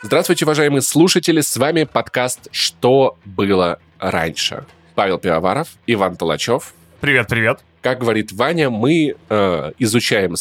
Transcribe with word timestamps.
Здравствуйте, 0.00 0.44
уважаемые 0.44 0.80
слушатели, 0.80 1.40
с 1.40 1.56
вами 1.56 1.82
подкаст 1.82 2.46
«Что 2.52 3.18
было 3.24 3.80
раньше». 3.98 4.64
Павел 4.94 5.18
Пивоваров, 5.18 5.70
Иван 5.88 6.16
Толачев. 6.16 6.72
Привет, 7.00 7.26
привет. 7.26 7.60
Как 7.80 7.98
говорит 7.98 8.30
Ваня, 8.30 8.70
мы 8.70 9.16
э, 9.28 9.72
изучаем 9.80 10.36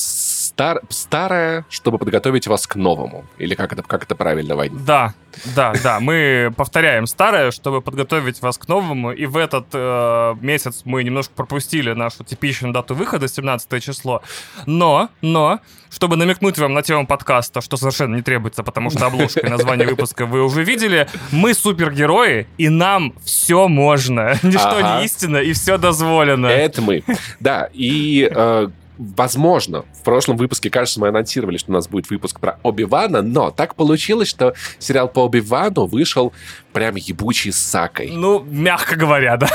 стар, 0.57 0.81
старое, 0.89 1.65
чтобы 1.69 1.99
подготовить 1.99 2.47
вас 2.47 2.65
к 2.65 2.75
новому. 2.75 3.25
Или 3.37 3.53
как 3.53 3.73
это, 3.73 3.83
как 3.83 4.05
это 4.05 4.15
правильно, 4.15 4.55
Ваня? 4.55 4.71
Да, 4.73 5.13
да, 5.55 5.73
да. 5.83 5.99
Мы 5.99 6.51
повторяем 6.57 7.05
старое, 7.05 7.51
чтобы 7.51 7.81
подготовить 7.81 8.41
вас 8.41 8.57
к 8.57 8.67
новому. 8.67 9.11
И 9.11 9.27
в 9.27 9.37
этот 9.37 9.67
э, 9.73 10.35
месяц 10.41 10.81
мы 10.83 11.03
немножко 11.03 11.35
пропустили 11.35 11.93
нашу 11.93 12.23
типичную 12.23 12.73
дату 12.73 12.95
выхода, 12.95 13.27
17 13.27 13.83
число. 13.83 14.23
Но, 14.65 15.09
но, 15.21 15.59
чтобы 15.91 16.15
намекнуть 16.15 16.57
вам 16.57 16.73
на 16.73 16.81
тему 16.81 17.05
подкаста, 17.05 17.61
что 17.61 17.77
совершенно 17.77 18.15
не 18.15 18.23
требуется, 18.23 18.63
потому 18.63 18.89
что 18.89 19.05
обложка 19.05 19.41
и 19.41 19.49
название 19.49 19.87
выпуска 19.91 20.25
вы 20.25 20.43
уже 20.43 20.63
видели, 20.63 21.07
мы 21.31 21.53
супергерои, 21.53 22.47
и 22.57 22.69
нам 22.69 23.13
все 23.23 23.67
можно. 23.67 24.39
Ничто 24.41 24.77
ага. 24.79 24.99
не 24.99 25.05
истина, 25.05 25.37
и 25.37 25.53
все 25.53 25.77
дозволено. 25.77 26.47
Это 26.47 26.81
мы. 26.81 27.03
Да, 27.39 27.69
и 27.73 28.27
э, 28.33 28.69
возможно, 28.97 29.85
в 29.93 30.03
прошлом 30.03 30.37
выпуске, 30.37 30.69
кажется, 30.69 30.99
мы 30.99 31.07
анонсировали, 31.09 31.57
что 31.57 31.71
у 31.71 31.73
нас 31.73 31.87
будет 31.87 32.09
выпуск 32.09 32.39
про 32.39 32.59
Оби-Вана, 32.63 33.21
но 33.21 33.51
так 33.51 33.75
получилось, 33.75 34.27
что 34.27 34.53
сериал 34.79 35.07
по 35.07 35.25
Оби-Вану 35.25 35.85
вышел 35.85 36.33
прям 36.73 36.95
ебучий 36.95 37.51
с 37.51 37.57
сакой. 37.57 38.11
Ну, 38.11 38.43
мягко 38.43 38.95
говоря, 38.95 39.37
да. 39.37 39.49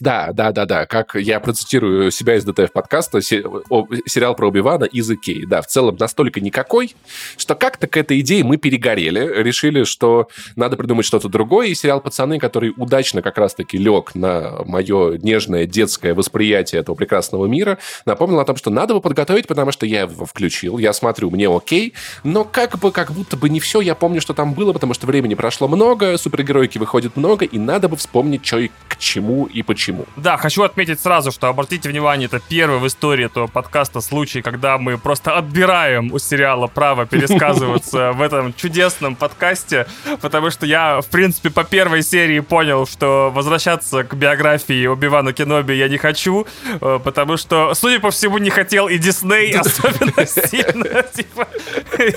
Да, 0.00 0.32
да, 0.32 0.50
да, 0.50 0.66
да. 0.66 0.86
Как 0.86 1.14
я 1.14 1.38
процитирую 1.38 2.10
себя 2.10 2.36
из 2.36 2.44
ДТФ 2.44 2.72
подкаста, 2.72 3.20
сериал 3.22 4.34
про 4.34 4.48
Оби-Вана 4.48 4.84
из 4.84 5.10
Икеи. 5.10 5.44
Да, 5.44 5.62
в 5.62 5.66
целом 5.66 5.96
настолько 5.98 6.40
никакой, 6.40 6.96
что 7.36 7.54
как-то 7.54 7.86
к 7.86 7.96
этой 7.96 8.20
идее 8.20 8.42
мы 8.42 8.56
перегорели, 8.56 9.42
решили, 9.42 9.84
что 9.84 10.28
надо 10.56 10.76
придумать 10.76 11.06
что-то 11.06 11.28
другое, 11.28 11.68
и 11.68 11.74
сериал 11.74 12.00
«Пацаны», 12.00 12.38
который 12.38 12.72
удачно 12.76 13.22
как 13.22 13.38
раз-таки 13.38 13.78
лег 13.78 14.14
на 14.14 14.62
мое 14.64 15.18
нежное 15.18 15.66
детское 15.66 16.14
восприятие 16.14 16.80
этого 16.80 16.96
прекрасного 16.96 17.46
мира, 17.46 17.78
напомнил 18.12 18.40
о 18.40 18.44
том, 18.44 18.56
что 18.56 18.70
надо 18.70 18.94
бы 18.94 19.00
подготовить, 19.00 19.46
потому 19.46 19.72
что 19.72 19.86
я 19.86 20.02
его 20.02 20.26
включил, 20.26 20.78
я 20.78 20.92
смотрю, 20.92 21.30
мне 21.30 21.48
окей, 21.48 21.94
но 22.24 22.44
как 22.44 22.78
бы, 22.78 22.92
как 22.92 23.12
будто 23.12 23.36
бы 23.36 23.48
не 23.48 23.60
все 23.60 23.80
я 23.80 23.94
помню, 23.94 24.20
что 24.20 24.34
там 24.34 24.52
было, 24.52 24.72
потому 24.72 24.94
что 24.94 25.06
времени 25.06 25.34
прошло 25.34 25.68
много, 25.68 26.16
супергероики 26.18 26.78
выходит 26.78 27.16
много, 27.16 27.44
и 27.44 27.58
надо 27.58 27.88
бы 27.88 27.96
вспомнить, 27.96 28.44
что 28.44 28.58
и 28.58 28.70
к 28.88 28.98
чему 28.98 29.46
и 29.46 29.62
почему. 29.62 30.04
Да, 30.16 30.36
хочу 30.36 30.62
отметить 30.62 31.00
сразу, 31.00 31.32
что, 31.32 31.48
обратите 31.48 31.88
внимание, 31.88 32.26
это 32.26 32.40
первый 32.40 32.78
в 32.78 32.86
истории 32.86 33.26
этого 33.26 33.46
подкаста 33.46 34.00
случай, 34.00 34.42
когда 34.42 34.78
мы 34.78 34.98
просто 34.98 35.36
отбираем 35.36 36.12
у 36.12 36.18
сериала 36.18 36.66
право 36.66 37.06
пересказываться 37.06 38.12
в 38.14 38.20
этом 38.20 38.52
чудесном 38.54 39.16
подкасте, 39.16 39.86
потому 40.20 40.50
что 40.50 40.66
я, 40.66 41.00
в 41.00 41.06
принципе, 41.06 41.50
по 41.50 41.64
первой 41.64 42.02
серии 42.02 42.40
понял, 42.40 42.86
что 42.86 43.30
возвращаться 43.34 44.04
к 44.04 44.14
биографии 44.14 44.86
Оби-Вана 44.86 45.32
Кеноби 45.32 45.72
я 45.72 45.88
не 45.88 45.98
хочу, 45.98 46.46
э, 46.80 46.98
потому 47.02 47.36
что, 47.36 47.74
судя 47.74 48.00
по 48.02 48.10
всему, 48.10 48.38
не 48.38 48.50
хотел 48.50 48.88
и 48.88 48.98
Дисней 48.98 49.54
особенно 49.56 50.26
сильно. 50.26 51.02
Типа, 51.04 51.48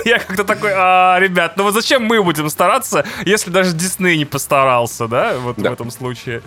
я 0.04 0.18
как-то 0.18 0.44
такой, 0.44 0.72
а, 0.74 1.18
ребят, 1.18 1.56
ну 1.56 1.62
вот 1.62 1.74
зачем 1.74 2.02
мы 2.02 2.22
будем 2.22 2.50
стараться, 2.50 3.06
если 3.24 3.50
даже 3.50 3.72
Дисней 3.72 4.18
не 4.18 4.24
постарался, 4.24 5.06
да, 5.06 5.38
вот 5.38 5.56
в 5.56 5.64
этом 5.64 5.90
случае. 5.90 6.42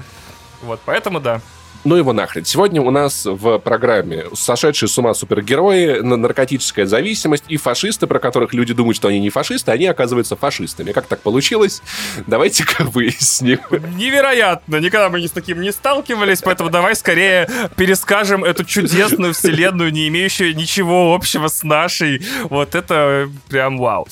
Вот, 0.61 0.81
поэтому 0.85 1.19
да. 1.19 1.41
Ну 1.85 1.95
его 1.95 2.11
нахрен. 2.11 2.43
Сегодня 2.43 2.81
у 2.81 2.91
нас 2.91 3.25
в 3.25 3.57
программе 3.59 4.25
сошедшие 4.33 4.89
с 4.89 4.97
ума 4.97 5.13
супергерои, 5.13 5.99
наркотическая 6.01 6.85
зависимость 6.85 7.45
и 7.47 7.57
фашисты, 7.57 8.05
про 8.05 8.19
которых 8.19 8.53
люди 8.53 8.73
думают, 8.73 8.97
что 8.97 9.07
они 9.07 9.19
не 9.19 9.29
фашисты, 9.29 9.71
они 9.71 9.85
оказываются 9.85 10.35
фашистами. 10.35 10.91
Как 10.91 11.07
так 11.07 11.21
получилось? 11.21 11.81
Давайте-ка 12.27 12.83
выясним. 12.83 13.59
Невероятно! 13.95 14.77
Никогда 14.77 15.09
мы 15.09 15.25
с 15.25 15.31
таким 15.31 15.61
не 15.61 15.71
сталкивались, 15.71 16.41
поэтому 16.41 16.69
давай 16.69 16.95
скорее 16.95 17.49
перескажем 17.77 18.43
эту 18.43 18.65
чудесную 18.65 19.33
вселенную, 19.33 19.91
не 19.91 20.07
имеющую 20.09 20.55
ничего 20.55 21.13
общего 21.13 21.47
с 21.47 21.63
нашей. 21.63 22.21
Вот 22.49 22.75
это 22.75 23.29
прям 23.47 23.77
вау. 23.77 24.07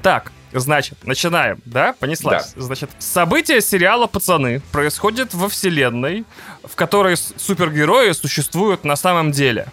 Так, 0.00 0.32
Значит, 0.52 0.98
начинаем, 1.04 1.60
да? 1.64 1.94
Понеслась. 1.98 2.52
Да. 2.54 2.62
Значит, 2.62 2.90
события 2.98 3.60
сериала 3.60 4.06
«Пацаны» 4.06 4.60
происходят 4.72 5.34
во 5.34 5.48
вселенной, 5.48 6.24
в 6.64 6.74
которой 6.74 7.16
супергерои 7.16 8.12
существуют 8.12 8.84
на 8.84 8.96
самом 8.96 9.32
деле. 9.32 9.66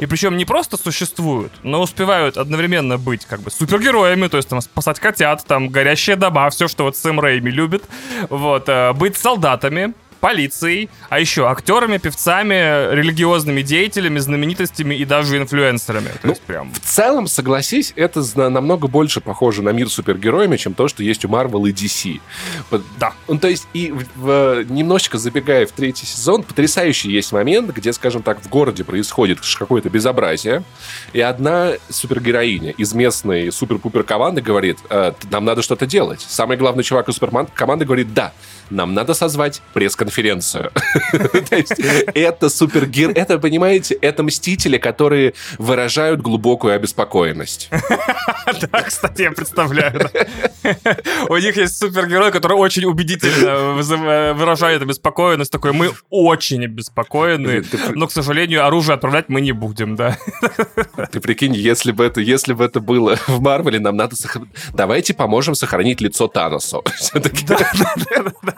И 0.00 0.06
причем 0.06 0.36
не 0.36 0.44
просто 0.44 0.76
существуют, 0.76 1.52
но 1.62 1.80
успевают 1.80 2.36
одновременно 2.36 2.98
быть 2.98 3.24
как 3.24 3.42
бы 3.42 3.50
супергероями, 3.52 4.26
то 4.26 4.36
есть 4.36 4.48
там 4.48 4.60
спасать 4.60 4.98
котят, 4.98 5.44
там 5.46 5.68
горящие 5.68 6.16
дома, 6.16 6.50
все, 6.50 6.66
что 6.66 6.82
вот 6.82 6.96
Сэм 6.96 7.20
Рэйми 7.20 7.52
любит. 7.52 7.84
Вот, 8.28 8.68
э, 8.68 8.92
быть 8.94 9.16
солдатами, 9.16 9.94
полицией, 10.18 10.90
а 11.08 11.20
еще 11.20 11.46
актерами, 11.46 11.98
певцами, 11.98 12.94
религиозными 12.94 13.62
деятелями, 13.62 14.18
знаменитостями 14.18 14.94
и 14.94 15.04
даже 15.04 15.38
инфлюенсерами. 15.38 16.08
То 16.08 16.18
ну, 16.24 16.30
есть 16.30 16.42
прям... 16.42 16.72
В 16.72 16.80
целом, 16.80 17.26
согласись, 17.26 17.92
это 17.96 18.22
намного 18.36 18.88
больше 18.88 19.20
похоже 19.20 19.62
на 19.62 19.70
мир 19.70 19.88
супергероями, 19.88 20.56
чем 20.56 20.74
то, 20.74 20.88
что 20.88 21.02
есть 21.02 21.24
у 21.24 21.28
Marvel 21.28 21.68
и 21.68 21.72
DC. 21.72 22.20
Да. 22.98 23.12
Ну, 23.26 23.38
то 23.38 23.48
есть, 23.48 23.66
и 23.72 23.92
в, 23.92 24.04
в, 24.16 24.64
немножечко 24.70 25.18
забегая 25.18 25.66
в 25.66 25.72
третий 25.72 26.06
сезон, 26.06 26.42
потрясающий 26.42 27.10
есть 27.10 27.32
момент, 27.32 27.70
где, 27.70 27.92
скажем 27.92 28.22
так, 28.22 28.42
в 28.42 28.48
городе 28.48 28.84
происходит 28.84 29.38
какое-то 29.58 29.90
безобразие, 29.90 30.62
и 31.12 31.20
одна 31.20 31.72
супергероиня 31.88 32.72
из 32.72 32.92
местной 32.94 33.52
супер-пупер 33.52 34.02
команды 34.02 34.40
говорит, 34.40 34.78
э, 34.90 35.12
нам 35.30 35.44
надо 35.44 35.62
что-то 35.62 35.86
делать. 35.86 36.20
Самый 36.20 36.56
главный 36.56 36.84
чувак 36.84 37.08
из 37.08 37.14
суперкоманды 37.14 37.84
говорит, 37.84 38.12
да, 38.14 38.32
нам 38.70 38.94
надо 38.94 39.14
созвать 39.14 39.62
пресс-конференцию. 39.74 40.70
Это 42.14 42.48
супергер... 42.48 43.12
Это, 43.14 43.38
понимаете, 43.38 43.94
это 43.94 44.22
мстители, 44.22 44.78
которые 44.78 45.34
выражают 45.58 46.20
глубокую 46.20 46.74
обеспокоенность. 46.74 47.70
Да, 48.72 48.82
кстати, 48.82 49.22
я 49.22 49.30
представляю. 49.30 50.10
У 51.28 51.36
них 51.36 51.56
есть 51.56 51.76
супергерой, 51.76 52.32
который 52.32 52.56
очень 52.56 52.84
убедительно 52.84 53.74
выражает 54.32 54.82
обеспокоенность. 54.82 55.52
Такой, 55.52 55.72
мы 55.72 55.90
очень 56.08 56.64
обеспокоены, 56.64 57.62
но, 57.94 58.06
к 58.06 58.12
сожалению, 58.12 58.66
оружие 58.66 58.94
отправлять 58.94 59.28
мы 59.28 59.42
не 59.42 59.52
будем, 59.52 59.96
да. 59.96 60.16
Ты 61.12 61.20
прикинь, 61.20 61.54
если 61.54 61.92
бы 61.92 62.04
это, 62.04 62.20
если 62.22 62.54
бы 62.54 62.64
это 62.64 62.80
было 62.80 63.16
в 63.26 63.40
Марвеле, 63.40 63.80
нам 63.80 63.96
надо. 63.96 64.16
Давайте 64.72 65.12
поможем 65.12 65.54
сохранить 65.54 66.00
лицо 66.00 66.26
Таносу. 66.26 66.82
Да, 67.12 67.58
да, 68.08 68.24
да, 68.42 68.54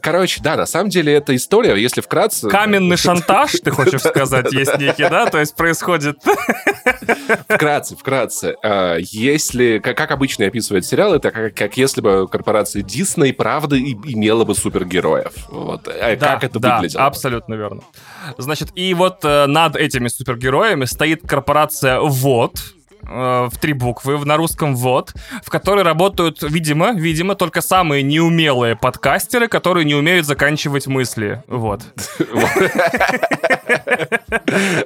короче, 0.00 0.40
да, 0.42 0.56
на 0.56 0.66
самом 0.66 0.90
деле 0.90 1.14
эта 1.14 1.34
история, 1.34 1.74
если 1.76 2.00
вкратце... 2.00 2.48
Каменный 2.48 2.96
шантаж, 2.98 3.52
ты 3.52 3.70
хочешь 3.70 4.00
сказать, 4.00 4.52
есть 4.52 4.78
некий, 4.78 5.08
да? 5.08 5.26
То 5.26 5.38
есть 5.38 5.54
происходит... 5.56 6.18
Вкратце, 7.48 7.96
вкратце. 7.96 8.56
Э, 8.62 8.98
если, 9.00 9.78
как 9.78 10.10
обычно 10.10 10.46
описывает 10.46 10.84
сериал, 10.84 11.14
это 11.14 11.30
как 11.30 11.76
если 11.76 12.00
бы 12.00 12.28
корпорация 12.28 12.82
Дисней 12.82 13.32
правда 13.32 13.78
имела 13.78 14.44
бы 14.44 14.54
супергероев. 14.54 15.32
Вот. 15.48 15.88
Э, 15.88 16.16
как 16.16 16.44
это 16.44 16.58
выглядело? 16.58 17.04
абсолютно 17.04 17.54
верно. 17.54 17.82
Значит, 18.38 18.70
и 18.74 18.92
вот 18.94 19.22
над 19.22 19.76
этими 19.76 20.08
супергероями 20.08 20.84
стоит 20.84 21.26
корпорация 21.26 22.00
ВОД, 22.00 22.58
э, 23.08 23.48
в 23.50 23.58
три 23.58 23.72
буквы, 23.72 24.24
на 24.24 24.36
русском 24.36 24.76
«вот», 24.76 25.12
в 25.42 25.50
которой 25.50 25.84
работают, 25.84 26.42
видимо, 26.42 26.92
видимо, 26.92 27.34
только 27.34 27.60
самые 27.60 28.02
неумелые 28.02 28.76
подкастеры, 28.76 29.48
которые 29.48 29.84
не 29.84 29.94
умеют 29.94 30.26
заканчивать 30.26 30.86
мысли. 30.86 31.42
Вот. 31.48 31.82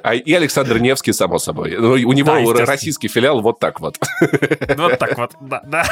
А 0.03 0.15
и 0.15 0.33
Александр 0.33 0.79
Невский, 0.79 1.13
само 1.13 1.39
собой. 1.39 1.75
Ну, 1.77 1.91
у 1.91 2.13
него 2.13 2.53
российский 2.53 3.07
филиал 3.07 3.41
вот 3.41 3.59
так 3.59 3.79
вот. 3.79 3.97
Вот 4.77 4.97
так 4.97 5.17
вот, 5.17 5.31
да. 5.41 5.85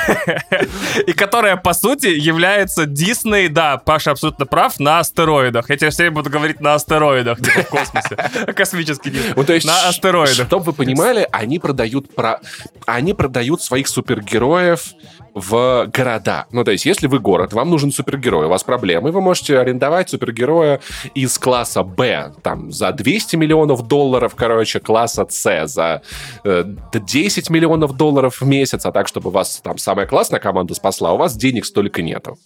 И 1.05 1.13
которая, 1.13 1.57
по 1.57 1.73
сути, 1.73 2.07
является 2.07 2.85
Дисней, 2.85 3.49
да, 3.49 3.77
Паша 3.77 4.11
абсолютно 4.11 4.45
прав, 4.45 4.79
на 4.79 4.99
астероидах. 4.99 5.69
Я 5.69 5.77
тебе 5.77 5.89
все 5.89 6.03
время 6.03 6.15
буду 6.15 6.29
говорить 6.29 6.61
на 6.61 6.75
астероидах, 6.75 7.39
типа 7.39 7.63
в 7.63 7.69
космосе. 7.69 8.53
Космический 8.53 9.09
Дисней. 9.09 9.65
На 9.65 9.89
астероидах. 9.89 10.47
Чтобы 10.47 10.65
вы 10.65 10.73
понимали, 10.73 11.27
они 11.31 11.59
продают 11.59 12.13
про... 12.17 12.41
Они 12.85 13.13
продают 13.13 13.61
своих 13.61 13.87
супергероев 13.87 14.93
в 15.33 15.87
города. 15.93 16.47
Ну, 16.51 16.63
то 16.63 16.71
есть, 16.71 16.85
если 16.85 17.05
вы 17.05 17.19
город, 17.19 17.53
вам 17.53 17.69
нужен 17.69 17.91
супергерой, 17.91 18.47
у 18.47 18.49
вас 18.49 18.63
проблемы, 18.63 19.11
вы 19.11 19.21
можете 19.21 19.59
арендовать 19.59 20.09
супергероя 20.09 20.81
из 21.13 21.37
класса 21.37 21.83
Б, 21.83 22.33
там, 22.41 22.71
за 22.71 22.91
200 22.91 23.35
миллионов 23.35 23.87
долларов, 23.87 24.33
короче, 24.35 24.79
класса 24.79 25.27
С, 25.29 25.67
за 25.67 26.01
э, 26.43 26.63
10 26.91 27.49
миллионов 27.51 27.95
долларов 27.95 28.41
в 28.41 28.47
месяц, 28.47 28.85
а 28.85 28.91
так, 28.91 29.07
чтобы 29.07 29.29
вас 29.29 29.61
там 29.63 29.77
самая 29.77 30.07
классная 30.07 30.39
команда 30.39 30.73
спасла, 30.73 31.13
у 31.13 31.17
вас 31.17 31.37
денег 31.37 31.65
столько 31.65 32.01
нету. 32.01 32.37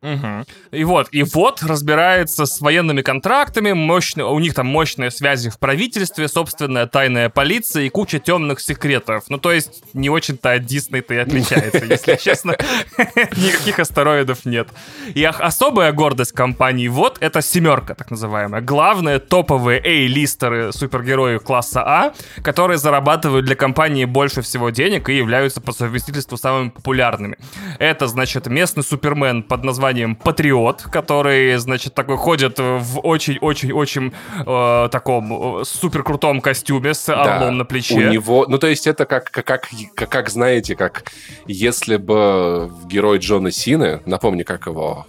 Угу. 0.00 0.44
И 0.70 0.84
вот, 0.84 1.08
и 1.10 1.24
вот 1.24 1.62
разбирается 1.62 2.46
с 2.46 2.60
военными 2.60 3.02
контрактами, 3.02 3.72
мощно, 3.72 4.26
у 4.26 4.38
них 4.38 4.54
там 4.54 4.66
мощные 4.66 5.10
связи 5.10 5.50
в 5.50 5.58
правительстве, 5.58 6.28
собственная 6.28 6.86
тайная 6.86 7.28
полиция 7.30 7.84
и 7.84 7.88
куча 7.88 8.20
темных 8.20 8.60
секретов. 8.60 9.24
Ну, 9.28 9.38
то 9.38 9.50
есть, 9.52 9.82
не 9.94 10.08
очень-то 10.08 10.52
от 10.52 10.64
Дисней-то 10.64 11.14
и 11.14 11.16
отличается, 11.16 11.84
если 11.84 12.14
честно. 12.20 12.56
Никаких 13.36 13.80
астероидов 13.80 14.44
нет. 14.44 14.68
И 15.14 15.24
особая 15.24 15.92
гордость 15.92 16.32
компании 16.32 16.86
вот 16.86 17.18
это 17.20 17.42
семерка, 17.42 17.94
так 17.96 18.12
называемая. 18.12 18.60
Главные 18.60 19.18
топовые 19.18 19.80
A-листеры 19.80 20.72
супергероев 20.72 21.42
класса 21.42 21.82
А, 21.84 22.14
которые 22.42 22.78
зарабатывают 22.78 23.46
для 23.46 23.56
компании 23.56 24.04
больше 24.04 24.42
всего 24.42 24.70
денег 24.70 25.08
и 25.08 25.16
являются 25.16 25.60
по 25.60 25.72
совместительству 25.72 26.36
самыми 26.36 26.68
популярными. 26.68 27.36
Это, 27.80 28.06
значит, 28.06 28.46
местный 28.46 28.84
супермен 28.84 29.42
под 29.42 29.64
названием 29.64 29.87
названием 29.88 30.16
Патриот, 30.16 30.82
который, 30.82 31.56
значит, 31.56 31.94
такой 31.94 32.16
ходит 32.16 32.58
в 32.58 33.00
очень-очень-очень 33.00 34.12
э, 34.46 34.88
таком 34.90 35.60
э, 35.60 35.64
супер 35.64 36.02
крутом 36.02 36.40
костюме 36.42 36.92
с 36.92 37.08
орлом 37.08 37.40
да, 37.40 37.50
на 37.50 37.64
плече. 37.64 37.94
У 37.94 38.10
него, 38.10 38.44
ну 38.48 38.58
то 38.58 38.66
есть 38.66 38.86
это 38.86 39.06
как, 39.06 39.30
как, 39.30 39.44
как, 39.44 40.10
как, 40.10 40.28
знаете, 40.28 40.76
как 40.76 41.04
если 41.46 41.96
бы 41.96 42.70
герой 42.84 43.18
Джона 43.18 43.50
Сины, 43.50 44.00
напомни, 44.04 44.42
как 44.42 44.66
его... 44.66 45.06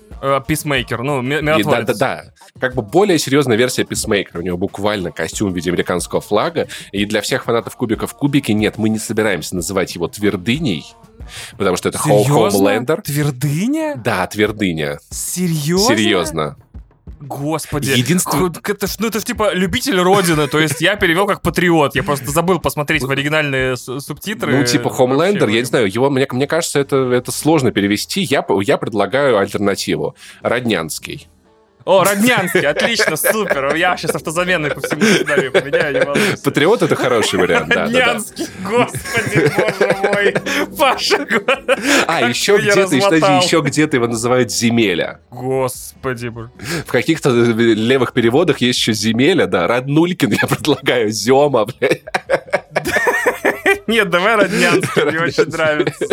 Писмейкер, 0.47 1.01
ну, 1.01 1.21
миротворец. 1.21 1.87
Да, 1.87 1.93
да, 1.93 1.93
да. 1.93 2.23
Как 2.59 2.75
бы 2.75 2.81
более 2.81 3.17
серьезная 3.17 3.55
версия 3.55 3.85
Писмейкера. 3.85 4.39
У 4.39 4.41
него 4.41 4.57
буквально 4.57 5.11
костюм 5.11 5.51
в 5.51 5.55
виде 5.55 5.69
американского 5.69 6.19
флага. 6.19 6.67
И 6.91 7.05
для 7.05 7.21
всех 7.21 7.45
фанатов 7.45 7.77
кубиков 7.77 8.13
кубики 8.13 8.51
нет, 8.51 8.77
мы 8.77 8.89
не 8.89 8.99
собираемся 8.99 9.55
называть 9.55 9.95
его 9.95 10.09
твердыней, 10.09 10.83
Потому 11.57 11.77
что 11.77 11.89
это 11.89 11.97
Хоумлендер. 11.97 13.01
Твердыня? 13.01 13.95
Да, 13.95 14.25
твердыня. 14.27 14.99
Серьезно? 15.09 15.95
Серьезно. 15.95 16.57
Господи. 17.19 17.91
Единственное... 17.91 18.51
Это 18.63 18.87
ж, 18.87 18.95
ну, 18.99 19.07
это 19.07 19.19
ж 19.19 19.23
типа 19.23 19.53
любитель 19.53 19.99
Родины, 19.99 20.47
то 20.47 20.59
есть 20.59 20.79
я 20.79 20.95
перевел 20.95 21.27
как 21.27 21.41
патриот. 21.41 21.95
Я 21.95 22.03
просто 22.03 22.31
забыл 22.31 22.59
посмотреть 22.59 23.03
в 23.03 23.11
оригинальные 23.11 23.75
субтитры. 23.77 24.55
Ну, 24.55 24.63
типа 24.63 24.87
Homelander, 24.87 25.51
я 25.51 25.59
не 25.59 25.65
знаю, 25.65 25.91
его, 25.93 26.09
мне, 26.09 26.27
мне 26.31 26.47
кажется, 26.47 26.79
это, 26.79 27.11
это 27.11 27.31
сложно 27.31 27.71
перевести. 27.71 28.21
Я, 28.21 28.45
я 28.61 28.77
предлагаю 28.77 29.37
альтернативу. 29.37 30.15
Роднянский. 30.41 31.27
О, 31.85 32.03
Роднянский, 32.03 32.61
отлично, 32.67 33.15
супер. 33.15 33.73
Я 33.75 33.95
сейчас 33.97 34.15
автозамены 34.15 34.69
по 34.69 34.81
всему 34.81 35.01
сценарию 35.01 35.51
поменяю, 35.51 35.93
не 35.93 35.99
волнуйся. 36.05 36.43
Патриот— 36.43 36.81
это 36.83 36.95
хороший 36.95 37.39
вариант, 37.39 37.69
да. 37.69 37.83
Роднянский, 37.83 38.45
господи, 38.63 39.51
боже 39.57 39.97
мой. 40.13 40.33
Паша, 40.77 41.27
А, 42.07 42.27
еще 42.27 42.57
где-то, 42.57 43.15
еще 43.15 43.61
где-то 43.61 43.95
его 43.97 44.07
называют 44.07 44.51
земеля. 44.51 45.19
Господи, 45.31 46.27
боже. 46.27 46.51
В 46.85 46.91
каких-то 46.91 47.29
левых 47.29 48.13
переводах 48.13 48.59
есть 48.59 48.79
еще 48.79 48.93
земеля, 48.93 49.45
да. 49.47 49.65
Роднулькин 49.67 50.31
я 50.31 50.47
предлагаю, 50.47 51.09
Зема, 51.11 51.65
блядь. 51.65 52.01
Нет, 53.89 54.09
давай 54.09 54.35
Роднянский, 54.35 55.03
мне 55.05 55.19
очень 55.19 55.45
нравится. 55.45 56.05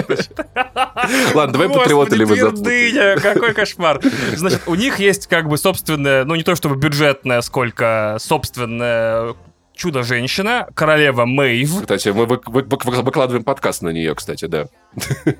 Ладно, 1.34 1.52
давай 1.52 1.68
патриоты 1.68 2.24
вы 2.24 2.34
твердыня, 2.34 3.16
какой 3.20 3.52
кошмар. 3.52 4.00
Значит, 4.34 4.62
у 4.66 4.74
них 4.74 4.98
есть 4.98 5.26
как 5.26 5.48
бы 5.48 5.58
собственная, 5.58 6.24
ну 6.24 6.34
не 6.34 6.42
то 6.42 6.54
чтобы 6.54 6.76
бюджетная, 6.76 7.42
сколько 7.42 8.16
собственная 8.18 9.34
Чудо-женщина, 9.74 10.68
королева 10.74 11.26
Мэйв. 11.26 11.82
Кстати, 11.82 12.08
мы 12.08 12.24
вы, 12.24 12.40
вы, 12.46 12.62
вы, 12.62 13.02
выкладываем 13.02 13.44
подкаст 13.44 13.82
на 13.82 13.90
нее, 13.90 14.14
кстати, 14.14 14.46
да. 14.46 14.68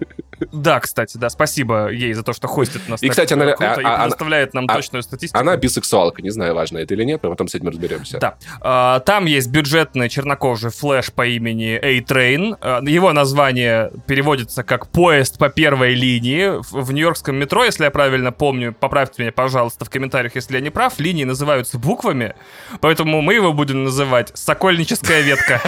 Да, 0.53 0.81
кстати, 0.81 1.17
да, 1.17 1.31
спасибо 1.31 1.89
ей 1.89 2.13
за 2.13 2.23
то, 2.23 2.33
что 2.33 2.49
хостит 2.49 2.89
нас. 2.89 3.03
И, 3.03 3.09
кстати, 3.09 3.33
она 3.33 3.53
круто 3.53 3.75
а, 3.77 3.81
и 3.81 3.85
а, 3.85 4.03
предоставляет 4.03 4.55
нам 4.55 4.67
а, 4.69 4.75
точную 4.75 5.03
статистику. 5.03 5.39
Она 5.39 5.57
бисексуалка, 5.57 6.23
не 6.23 6.31
знаю, 6.31 6.55
важно 6.55 6.79
это 6.79 6.95
или 6.95 7.05
нет, 7.05 7.23
но 7.23 7.31
потом 7.31 7.49
с 7.49 7.55
этим 7.55 7.69
разберемся. 7.69 8.19
Да. 8.19 8.37
А, 8.61 9.01
там 9.01 9.27
есть 9.27 9.51
бюджетный 9.51 10.09
чернокожий 10.09 10.71
флэш 10.71 11.13
по 11.13 11.27
имени 11.27 11.79
A-Train. 11.81 12.57
А, 12.61 12.83
его 12.83 13.13
название 13.13 13.93
переводится 14.07 14.63
как 14.63 14.89
«Поезд 14.89 15.39
по 15.39 15.49
первой 15.49 15.95
линии». 15.95 16.61
В, 16.61 16.85
в 16.85 16.93
нью-йоркском 16.93 17.37
метро, 17.37 17.65
если 17.65 17.85
я 17.85 17.91
правильно 17.91 18.33
помню, 18.33 18.75
поправьте 18.79 19.23
меня, 19.23 19.33
пожалуйста, 19.33 19.85
в 19.85 19.91
комментариях, 19.91 20.35
если 20.35 20.55
я 20.55 20.61
не 20.61 20.71
прав, 20.71 20.99
линии 20.99 21.25
называются 21.25 21.79
буквами, 21.79 22.35
поэтому 22.81 23.23
мы 23.23 23.35
его 23.35 23.53
будем 23.53 23.85
называть 23.85 24.33
«Сокольническая 24.35 25.23
ветка». 25.23 25.61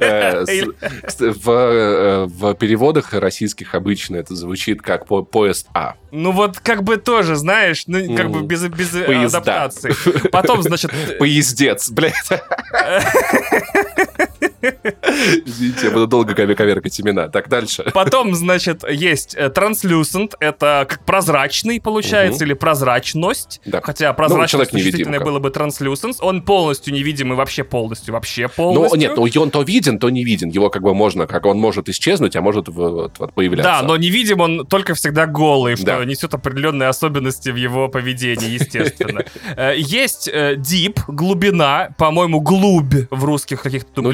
Э, 0.00 0.44
э, 1.20 2.26
в 2.28 2.54
переводах 2.54 3.14
российских 3.36 3.74
обычно 3.74 4.16
это 4.16 4.34
звучит 4.34 4.80
как 4.80 5.06
поезд 5.06 5.68
А. 5.74 5.96
Ну 6.10 6.32
вот 6.32 6.58
как 6.58 6.82
бы 6.82 6.96
тоже, 6.96 7.36
знаешь, 7.36 7.84
ну 7.86 8.16
как 8.16 8.30
бы 8.30 8.42
без, 8.42 8.66
без 8.66 8.94
адаптации. 8.94 9.92
Потом, 10.30 10.62
значит... 10.62 10.90
Поездец, 11.18 11.90
блядь. 11.90 12.14
Извините, 15.44 15.86
я 15.86 15.90
буду 15.90 16.06
долго 16.06 16.34
коверкать 16.34 17.00
имена. 17.00 17.28
Так, 17.28 17.48
дальше. 17.48 17.90
Потом, 17.94 18.34
значит, 18.34 18.84
есть 18.88 19.34
э, 19.34 19.48
translucent, 19.48 20.32
это 20.40 20.86
как 20.88 21.04
прозрачный, 21.04 21.80
получается, 21.80 22.38
угу. 22.38 22.44
или 22.46 22.54
прозрачность. 22.54 23.60
Да. 23.64 23.80
Хотя 23.82 24.08
ну, 24.08 24.14
прозрачность 24.14 24.72
ну, 24.72 24.78
действительно 24.78 25.20
было 25.20 25.38
бы 25.38 25.50
translucent. 25.50 26.16
Он 26.20 26.42
полностью 26.42 26.92
невидимый, 26.94 27.36
вообще 27.36 27.64
полностью, 27.64 28.14
вообще 28.14 28.48
полностью. 28.48 28.90
Ну, 28.90 29.00
нет, 29.00 29.16
ну 29.16 29.42
он 29.42 29.50
то 29.50 29.62
виден, 29.62 29.98
то 29.98 30.10
не 30.10 30.24
виден. 30.24 30.48
Его 30.48 30.70
как 30.70 30.82
бы 30.82 30.94
можно, 30.94 31.26
как 31.26 31.46
он 31.46 31.58
может 31.58 31.88
исчезнуть, 31.88 32.36
а 32.36 32.40
может 32.40 32.68
вот, 32.68 33.18
вот, 33.18 33.32
появляться. 33.32 33.80
Да, 33.80 33.82
но 33.82 33.96
невидим 33.96 34.40
он 34.40 34.66
только 34.66 34.94
всегда 34.94 35.26
голый, 35.26 35.76
что 35.76 35.86
да. 35.86 36.04
несет 36.04 36.34
определенные 36.34 36.88
особенности 36.88 37.50
в 37.50 37.56
его 37.56 37.88
поведении, 37.88 38.50
естественно. 38.50 39.24
Э, 39.56 39.74
есть 39.76 40.28
э, 40.28 40.56
deep, 40.56 40.98
глубина, 41.08 41.90
по-моему, 41.98 42.40
глубь 42.40 42.94
в 43.10 43.24
русских 43.24 43.62
каких-то 43.62 44.02
ну, 44.02 44.12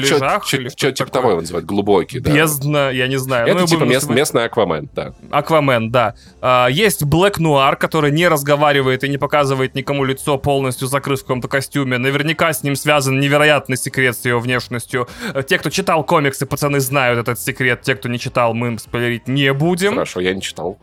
дубляжах. 0.51 0.77
Что 0.77 0.91
типа 0.91 1.11
того 1.11 1.31
его 1.31 1.41
называют? 1.41 1.65
Глубокий, 1.65 2.19
да. 2.19 2.31
Бездна, 2.31 2.91
я 2.91 3.07
не 3.07 3.17
знаю. 3.17 3.47
Это 3.47 3.61
ну, 3.61 3.65
типа 3.67 3.83
мест, 3.83 4.09
местный 4.09 4.45
Аквамен, 4.45 4.89
да. 4.93 5.13
Аквамен, 5.31 5.91
да. 5.91 6.15
А, 6.41 6.67
есть 6.67 7.03
Блэк 7.03 7.39
Нуар, 7.39 7.75
который 7.75 8.11
не 8.11 8.27
разговаривает 8.27 9.03
и 9.03 9.09
не 9.09 9.17
показывает 9.17 9.75
никому 9.75 10.03
лицо, 10.03 10.37
полностью 10.37 10.87
закрыв 10.87 11.19
в 11.19 11.23
каком-то 11.23 11.47
костюме. 11.47 11.97
Наверняка 11.97 12.51
с 12.53 12.63
ним 12.63 12.75
связан 12.75 13.19
невероятный 13.19 13.77
секрет 13.77 14.17
с 14.17 14.25
его 14.25 14.39
внешностью. 14.39 15.07
Те, 15.47 15.57
кто 15.57 15.69
читал 15.69 16.03
комиксы, 16.03 16.45
пацаны 16.45 16.79
знают 16.79 17.19
этот 17.19 17.39
секрет. 17.39 17.81
Те, 17.81 17.95
кто 17.95 18.09
не 18.09 18.19
читал, 18.19 18.53
мы 18.53 18.67
им 18.67 18.79
спойлерить 18.79 19.27
не 19.27 19.53
будем. 19.53 19.93
Хорошо, 19.93 20.19
я 20.19 20.33
не 20.33 20.41
читал. 20.41 20.77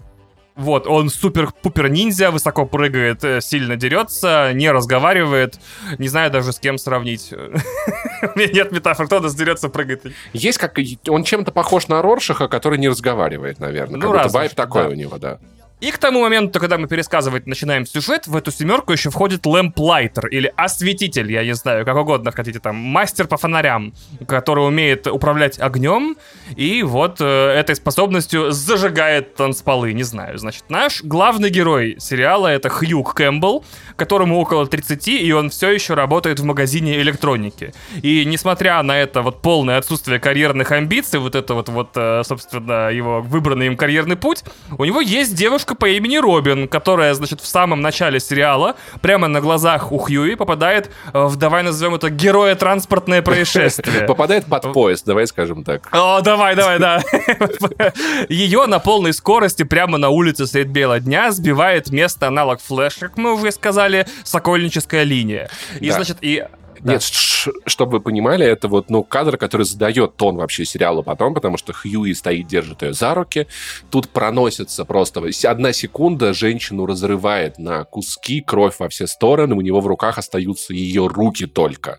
Вот, 0.61 0.87
он 0.87 1.09
супер-пупер 1.09 1.89
ниндзя, 1.89 2.31
высоко 2.31 2.67
прыгает, 2.67 3.25
э, 3.25 3.41
сильно 3.41 3.77
дерется, 3.77 4.51
не 4.53 4.71
разговаривает. 4.71 5.59
Не 5.99 6.09
знаю 6.09 6.31
даже 6.31 6.53
с 6.53 6.59
кем 6.59 6.77
сравнить. 6.77 7.33
У 8.35 8.39
меня 8.39 8.53
нет 8.53 8.73
метафор, 8.73 9.07
кто 9.07 9.27
дерется, 9.29 9.69
прыгает. 9.69 10.05
Есть 10.33 10.59
как... 10.59 10.79
Он 11.09 11.25
чем-то 11.25 11.53
похож 11.53 11.89
на 11.89 12.03
Роршаха, 12.03 12.49
который 12.49 12.79
не 12.79 12.89
разговаривает, 12.89 13.61
наверное. 13.61 14.01
Ну, 14.01 14.13
как 14.13 14.31
вайп 14.33 14.55
такой 14.55 14.87
у 14.87 14.95
него, 14.95 15.19
да. 15.19 15.39
И 15.81 15.91
к 15.91 15.99
тому 15.99 16.21
моменту, 16.21 16.61
когда 16.61 16.77
мы 16.77 16.87
пересказывать 16.89 17.47
начинаем 17.47 17.87
сюжет, 17.87 18.27
в 18.27 18.37
эту 18.37 18.51
семерку 18.51 18.93
еще 18.93 19.09
входит 19.09 19.47
лэмплайтер 19.47 20.27
или 20.27 20.53
осветитель, 20.57 21.33
я 21.33 21.43
не 21.43 21.55
знаю, 21.55 21.87
как 21.87 21.97
угодно 21.97 22.33
хотите 22.33 22.59
там, 22.59 22.77
мастер 22.77 23.27
по 23.27 23.39
фонарям, 23.39 23.95
который 24.29 24.67
умеет 24.67 25.07
управлять 25.07 25.59
огнем 25.59 26.17
и 26.55 26.83
вот 26.83 27.17
э, 27.21 27.25
этой 27.25 27.75
способностью 27.77 28.53
зажигает 28.53 29.35
танцполы, 29.37 29.95
не 29.95 30.03
знаю. 30.03 30.37
Значит, 30.37 30.65
наш 30.69 31.03
главный 31.03 31.49
герой 31.49 31.97
сериала 31.99 32.49
это 32.49 32.69
Хьюг 32.69 33.15
Кэмпбелл, 33.15 33.65
которому 33.97 34.39
около 34.39 34.67
30, 34.67 35.09
и 35.09 35.33
он 35.33 35.49
все 35.49 35.71
еще 35.71 35.95
работает 35.95 36.41
в 36.41 36.45
магазине 36.45 37.01
электроники. 37.01 37.73
И 38.03 38.25
несмотря 38.27 38.83
на 38.83 38.99
это 38.99 39.23
вот 39.23 39.41
полное 39.41 39.79
отсутствие 39.79 40.21
карьерных 40.21 40.73
амбиций, 40.73 41.21
вот 41.21 41.35
это 41.35 41.55
вот, 41.55 41.71
вот 41.71 41.91
э, 41.97 42.23
собственно, 42.25 42.91
его 42.91 43.23
выбранный 43.23 43.69
им 43.69 43.79
карьерный 43.79 44.17
путь, 44.17 44.45
у 44.77 44.85
него 44.85 45.01
есть 45.01 45.35
девушка, 45.35 45.70
девушка 45.71 45.75
по 45.75 45.89
имени 45.89 46.17
Робин, 46.17 46.69
которая, 46.69 47.15
значит, 47.15 47.41
в 47.41 47.47
самом 47.47 47.81
начале 47.81 48.21
сериала, 48.21 48.75
прямо 49.01 49.29
на 49.29 49.41
глазах 49.41 49.93
у 49.93 49.99
Хьюи, 49.99 50.35
попадает 50.35 50.91
в, 51.13 51.37
давай 51.37 51.63
назовем 51.63 51.95
это, 51.95 52.11
героя 52.11 52.55
транспортное 52.55 53.23
происшествие. 53.23 54.03
Попадает 54.07 54.47
под 54.47 54.73
поезд, 54.73 55.07
давай 55.07 55.27
скажем 55.27 55.65
так. 55.65 55.89
О, 55.93 56.21
давай, 56.21 56.57
давай, 56.57 56.79
да. 56.79 57.01
Ее 58.29 58.67
на 58.67 58.79
полной 58.79 59.13
скорости 59.13 59.65
прямо 59.65 59.99
на 59.99 60.09
улице 60.09 60.47
средь 60.47 60.69
бела 60.69 61.01
дня 61.01 61.31
сбивает 61.31 61.91
место 61.91 62.27
аналог 62.27 62.61
флеш, 62.61 62.95
как 62.95 63.17
мы 63.17 63.35
уже 63.35 63.53
сказали, 63.53 64.07
сокольническая 64.25 65.05
линия. 65.05 65.49
И, 65.81 65.91
значит, 65.91 66.19
и 66.21 66.45
нет, 66.83 67.03
чтобы 67.67 67.93
вы 67.93 68.01
понимали, 68.01 68.47
это 68.47 68.69
вот, 68.69 68.91
ну, 68.91 69.03
кадр, 69.03 69.37
который 69.37 69.67
задает 69.67 70.17
тон 70.17 70.37
вообще 70.37 70.65
сериалу 70.65 71.03
потом, 71.03 71.35
потому 71.35 71.57
что 71.57 71.73
Хьюи 71.73 72.13
стоит, 72.15 72.47
держит 72.47 72.83
ее 72.83 72.93
за 72.93 73.15
руки. 73.15 73.47
Тут 73.91 74.09
проносится 74.09 74.85
просто 74.85 75.23
одна 75.45 75.73
секунда, 75.73 76.33
женщину 76.33 76.87
разрывает 76.87 77.59
на 77.59 77.85
куски, 77.85 78.41
кровь 78.41 78.77
во 78.79 78.89
все 78.89 79.07
стороны, 79.07 79.55
у 79.55 79.61
него 79.61 79.81
в 79.81 79.87
руках 79.87 80.19
остаются 80.19 80.73
ее 80.73 81.07
руки 81.07 81.47
только. 81.47 81.99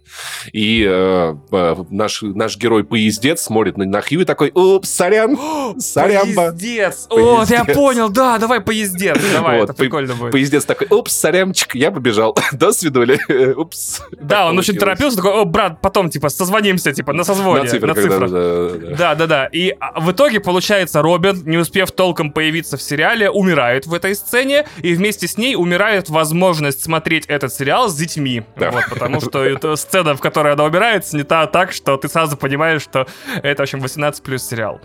И 0.54 0.86
э, 0.88 1.36
э 1.52 1.76
наш, 1.90 2.22
наш 2.22 2.58
герой-поездец 2.58 3.42
смотрит 3.42 3.78
на, 3.78 3.86
на 3.86 4.02
Хьюи 4.02 4.26
такой, 4.26 4.52
упс, 4.54 4.90
сорян, 4.90 5.38
сорямба. 5.80 6.52
Поездец. 6.52 7.08
О, 7.10 7.44
я 7.48 7.66
понял, 7.66 8.10
да, 8.10 8.38
давай 8.38 8.62
поездец, 8.62 9.18
давай, 9.34 9.60
вот, 9.60 9.70
это 9.70 9.74
прикольно 9.74 10.16
будет. 10.16 10.32
Поездец 10.32 10.66
такой, 10.66 10.88
упс, 10.90 11.14
сорямчик, 11.14 11.76
я 11.76 11.92
побежал, 11.92 12.38
до 12.52 12.72
свидули, 12.72 13.20
упс. 13.56 14.02
Да, 14.12 14.50
он 14.50 14.60
очень 14.60 14.76
торопился, 14.76 15.18
такой, 15.18 15.31
о, 15.32 15.46
брат, 15.46 15.82
потом, 15.82 16.10
типа, 16.10 16.30
созвонимся, 16.30 16.94
типа, 16.94 17.14
на 17.14 17.24
созвоне. 17.24 17.64
На 17.64 17.70
цифрах. 17.70 17.96
На 17.96 18.02
цифрах. 18.02 18.98
Да, 18.98 19.16
да, 19.16 19.28
да. 19.28 19.46
И 19.46 19.76
а, 19.80 20.00
в 20.00 20.12
итоге, 20.12 20.40
получается, 20.40 21.02
Робин, 21.02 21.44
не 21.46 21.58
успев 21.58 21.92
толком 21.92 22.32
появиться 22.32 22.78
в 22.78 22.82
сериале, 22.82 23.30
умирает 23.30 23.86
в 23.86 23.94
этой 23.94 24.16
сцене, 24.16 24.66
и 24.82 24.94
вместе 24.94 25.28
с 25.28 25.38
ней 25.38 25.56
умирает 25.56 26.10
возможность 26.10 26.84
смотреть 26.84 27.26
этот 27.28 27.54
сериал 27.54 27.90
с 27.90 27.96
детьми. 27.96 28.44
Да. 28.58 28.72
Вот, 28.72 28.84
потому 28.90 29.22
что 29.22 29.44
это 29.44 29.76
сцена, 29.76 30.16
в 30.16 30.20
которой 30.20 30.54
она 30.54 30.64
умирает, 30.64 31.06
снята 31.06 31.48
так, 31.48 31.72
что 31.72 31.98
ты 31.98 32.08
сразу 32.08 32.38
понимаешь, 32.38 32.82
что 32.82 33.08
это, 33.44 33.62
в 33.62 33.64
общем, 33.64 33.80
18 33.80 34.24
плюс 34.24 34.44
сериал. 34.44 34.82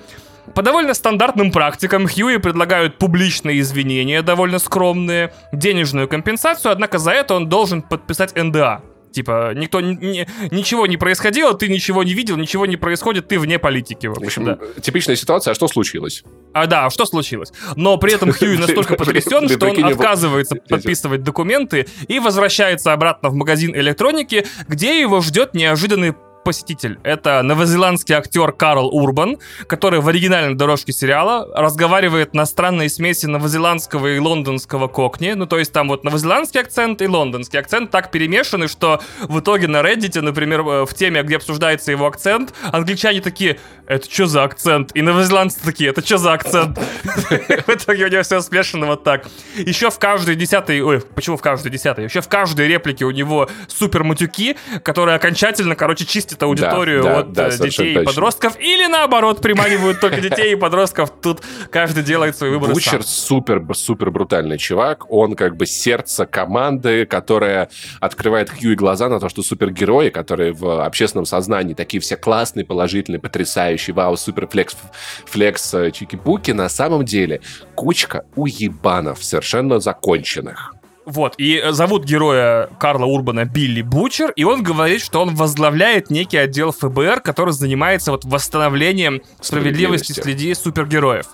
По 0.54 0.62
довольно 0.62 0.94
стандартным 0.94 1.50
практикам 1.50 2.06
Хьюи 2.06 2.36
предлагают 2.38 2.98
публичные 2.98 3.60
извинения, 3.60 4.22
довольно 4.22 4.58
скромные, 4.58 5.32
денежную 5.52 6.08
компенсацию, 6.08 6.72
однако 6.72 6.98
за 6.98 7.10
это 7.10 7.34
он 7.34 7.48
должен 7.48 7.82
подписать 7.82 8.34
НДА. 8.36 8.82
Типа, 9.16 9.54
никто, 9.54 9.80
ни, 9.80 10.26
ничего 10.54 10.86
не 10.86 10.98
происходило, 10.98 11.54
ты 11.54 11.68
ничего 11.68 12.02
не 12.02 12.12
видел, 12.12 12.36
ничего 12.36 12.66
не 12.66 12.76
происходит, 12.76 13.28
ты 13.28 13.38
вне 13.38 13.58
политики. 13.58 14.08
В 14.08 14.22
общем, 14.22 14.44
да. 14.44 14.58
типичная 14.82 15.16
ситуация, 15.16 15.52
а 15.52 15.54
что 15.54 15.68
случилось? 15.68 16.22
А 16.52 16.66
да, 16.66 16.90
что 16.90 17.06
случилось? 17.06 17.50
Но 17.76 17.96
при 17.96 18.12
этом 18.12 18.30
Хьюи 18.30 18.56
настолько 18.58 18.94
потрясен, 18.94 19.48
что 19.48 19.70
он 19.70 19.84
отказывается 19.86 20.56
подписывать 20.68 21.22
документы 21.22 21.86
и 22.08 22.18
возвращается 22.18 22.92
обратно 22.92 23.30
в 23.30 23.34
магазин 23.34 23.74
электроники, 23.74 24.46
где 24.68 25.00
его 25.00 25.22
ждет 25.22 25.54
неожиданный 25.54 26.12
посетитель. 26.46 27.00
Это 27.02 27.42
новозеландский 27.42 28.14
актер 28.14 28.52
Карл 28.52 28.86
Урбан, 28.94 29.38
который 29.66 29.98
в 29.98 30.06
оригинальной 30.06 30.54
дорожке 30.54 30.92
сериала 30.92 31.48
разговаривает 31.56 32.34
на 32.34 32.46
странной 32.46 32.88
смеси 32.88 33.26
новозеландского 33.26 34.14
и 34.14 34.20
лондонского 34.20 34.86
кокни. 34.86 35.32
Ну, 35.32 35.46
то 35.46 35.58
есть 35.58 35.72
там 35.72 35.88
вот 35.88 36.04
новозеландский 36.04 36.60
акцент 36.60 37.02
и 37.02 37.08
лондонский 37.08 37.58
акцент 37.58 37.90
так 37.90 38.12
перемешаны, 38.12 38.68
что 38.68 39.00
в 39.22 39.40
итоге 39.40 39.66
на 39.66 39.78
Reddit, 39.78 40.20
например, 40.20 40.60
э, 40.60 40.86
в 40.86 40.94
теме, 40.94 41.24
где 41.24 41.34
обсуждается 41.34 41.90
его 41.90 42.06
акцент, 42.06 42.54
англичане 42.70 43.20
такие, 43.20 43.58
это 43.88 44.08
что 44.08 44.26
за 44.26 44.44
акцент? 44.44 44.92
И 44.94 45.02
новозеландцы 45.02 45.60
такие, 45.64 45.90
это 45.90 46.04
что 46.04 46.18
за 46.18 46.32
акцент? 46.32 46.78
В 47.04 47.68
итоге 47.68 48.04
у 48.04 48.08
него 48.08 48.22
все 48.22 48.40
смешано 48.40 48.86
вот 48.86 49.04
так. 49.04 49.26
Еще 49.56 49.90
в 49.90 49.98
каждой 49.98 50.34
десятой, 50.34 50.80
ой, 50.80 51.00
почему 51.00 51.36
в 51.36 51.40
каждой 51.40 51.70
десятой? 51.70 52.04
Еще 52.04 52.20
в 52.20 52.28
каждой 52.28 52.68
реплике 52.68 53.04
у 53.04 53.10
него 53.10 53.48
супер 53.68 54.04
матюки, 54.04 54.56
которые 54.82 55.16
окончательно, 55.16 55.76
короче, 55.76 56.04
чистят 56.04 56.35
чистят 56.36 56.42
аудиторию 56.42 57.02
да, 57.02 57.18
от 57.20 57.32
да, 57.32 57.50
да, 57.50 57.56
детей 57.56 57.94
и 57.94 58.04
подростков, 58.04 58.58
или 58.60 58.86
наоборот, 58.86 59.40
приманивают 59.40 60.00
только 60.00 60.20
детей 60.20 60.52
и 60.52 60.56
подростков. 60.56 61.10
Тут 61.22 61.42
каждый 61.70 62.02
делает 62.02 62.36
свой 62.36 62.50
выбор 62.50 62.72
Бучер 62.72 63.02
супер, 63.02 63.62
супер 63.74 64.10
брутальный 64.10 64.58
чувак. 64.58 65.10
Он 65.10 65.34
как 65.34 65.56
бы 65.56 65.66
сердце 65.66 66.26
команды, 66.26 67.06
которая 67.06 67.68
открывает 68.00 68.50
Хью 68.50 68.72
и 68.72 68.74
глаза 68.74 69.08
на 69.08 69.20
то, 69.20 69.28
что 69.28 69.42
супергерои, 69.42 70.10
которые 70.10 70.52
в 70.52 70.84
общественном 70.84 71.26
сознании 71.26 71.74
такие 71.74 72.00
все 72.00 72.16
классные, 72.16 72.64
положительные, 72.64 73.20
потрясающие, 73.20 73.94
вау, 73.94 74.16
супер 74.16 74.46
флекс, 74.46 74.76
флекс 75.24 75.74
э, 75.74 75.90
чики-пуки, 75.90 76.52
на 76.52 76.68
самом 76.68 77.04
деле 77.04 77.40
кучка 77.74 78.24
уебанов, 78.34 79.22
совершенно 79.22 79.80
законченных. 79.80 80.75
Вот, 81.06 81.34
и 81.38 81.62
зовут 81.70 82.04
героя 82.04 82.68
Карла 82.80 83.04
Урбана 83.04 83.44
Билли 83.44 83.80
Бучер, 83.80 84.32
и 84.32 84.42
он 84.42 84.64
говорит, 84.64 85.00
что 85.00 85.22
он 85.22 85.36
возглавляет 85.36 86.10
некий 86.10 86.36
отдел 86.36 86.72
ФБР, 86.72 87.20
который 87.20 87.52
занимается 87.52 88.10
вот 88.10 88.24
восстановлением 88.24 89.22
справедливости 89.40 90.12
среди 90.12 90.52
супергероев. 90.54 91.26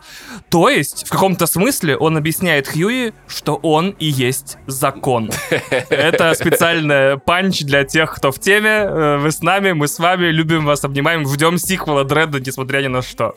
То 0.51 0.69
есть, 0.69 1.07
в 1.07 1.11
каком-то 1.11 1.47
смысле 1.47 1.97
он 1.97 2.19
объясняет 2.19 2.69
Хьюи, 2.69 3.15
что 3.27 3.55
он 3.55 3.97
и 3.99 4.05
есть 4.05 4.59
закон. 4.67 5.31
Это 5.89 6.35
специальная 6.35 7.17
панч 7.17 7.63
для 7.63 7.85
тех, 7.85 8.15
кто 8.15 8.31
в 8.31 8.39
теме. 8.39 8.69
Э, 8.69 9.17
вы 9.17 9.33
с 9.33 9.41
нами, 9.41 9.73
мы 9.73 9.89
с 9.89 9.99
вами, 9.99 10.27
любим 10.27 10.67
вас, 10.67 10.85
обнимаем, 10.85 11.27
ждем 11.27 11.57
сиквела 11.57 12.05
Дредда, 12.05 12.41
несмотря 12.41 12.83
ни 12.83 12.89
на 12.89 13.01
что. 13.01 13.37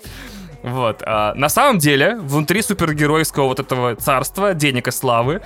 Вот. 0.66 1.04
А, 1.06 1.34
на 1.36 1.48
самом 1.48 1.78
деле, 1.78 2.16
внутри 2.16 2.64
супергеройского 2.64 3.46
вот 3.46 3.60
этого 3.60 3.96
царства, 3.96 4.56
денег 4.56 4.88
и 4.88 4.92
славы, 4.92 5.42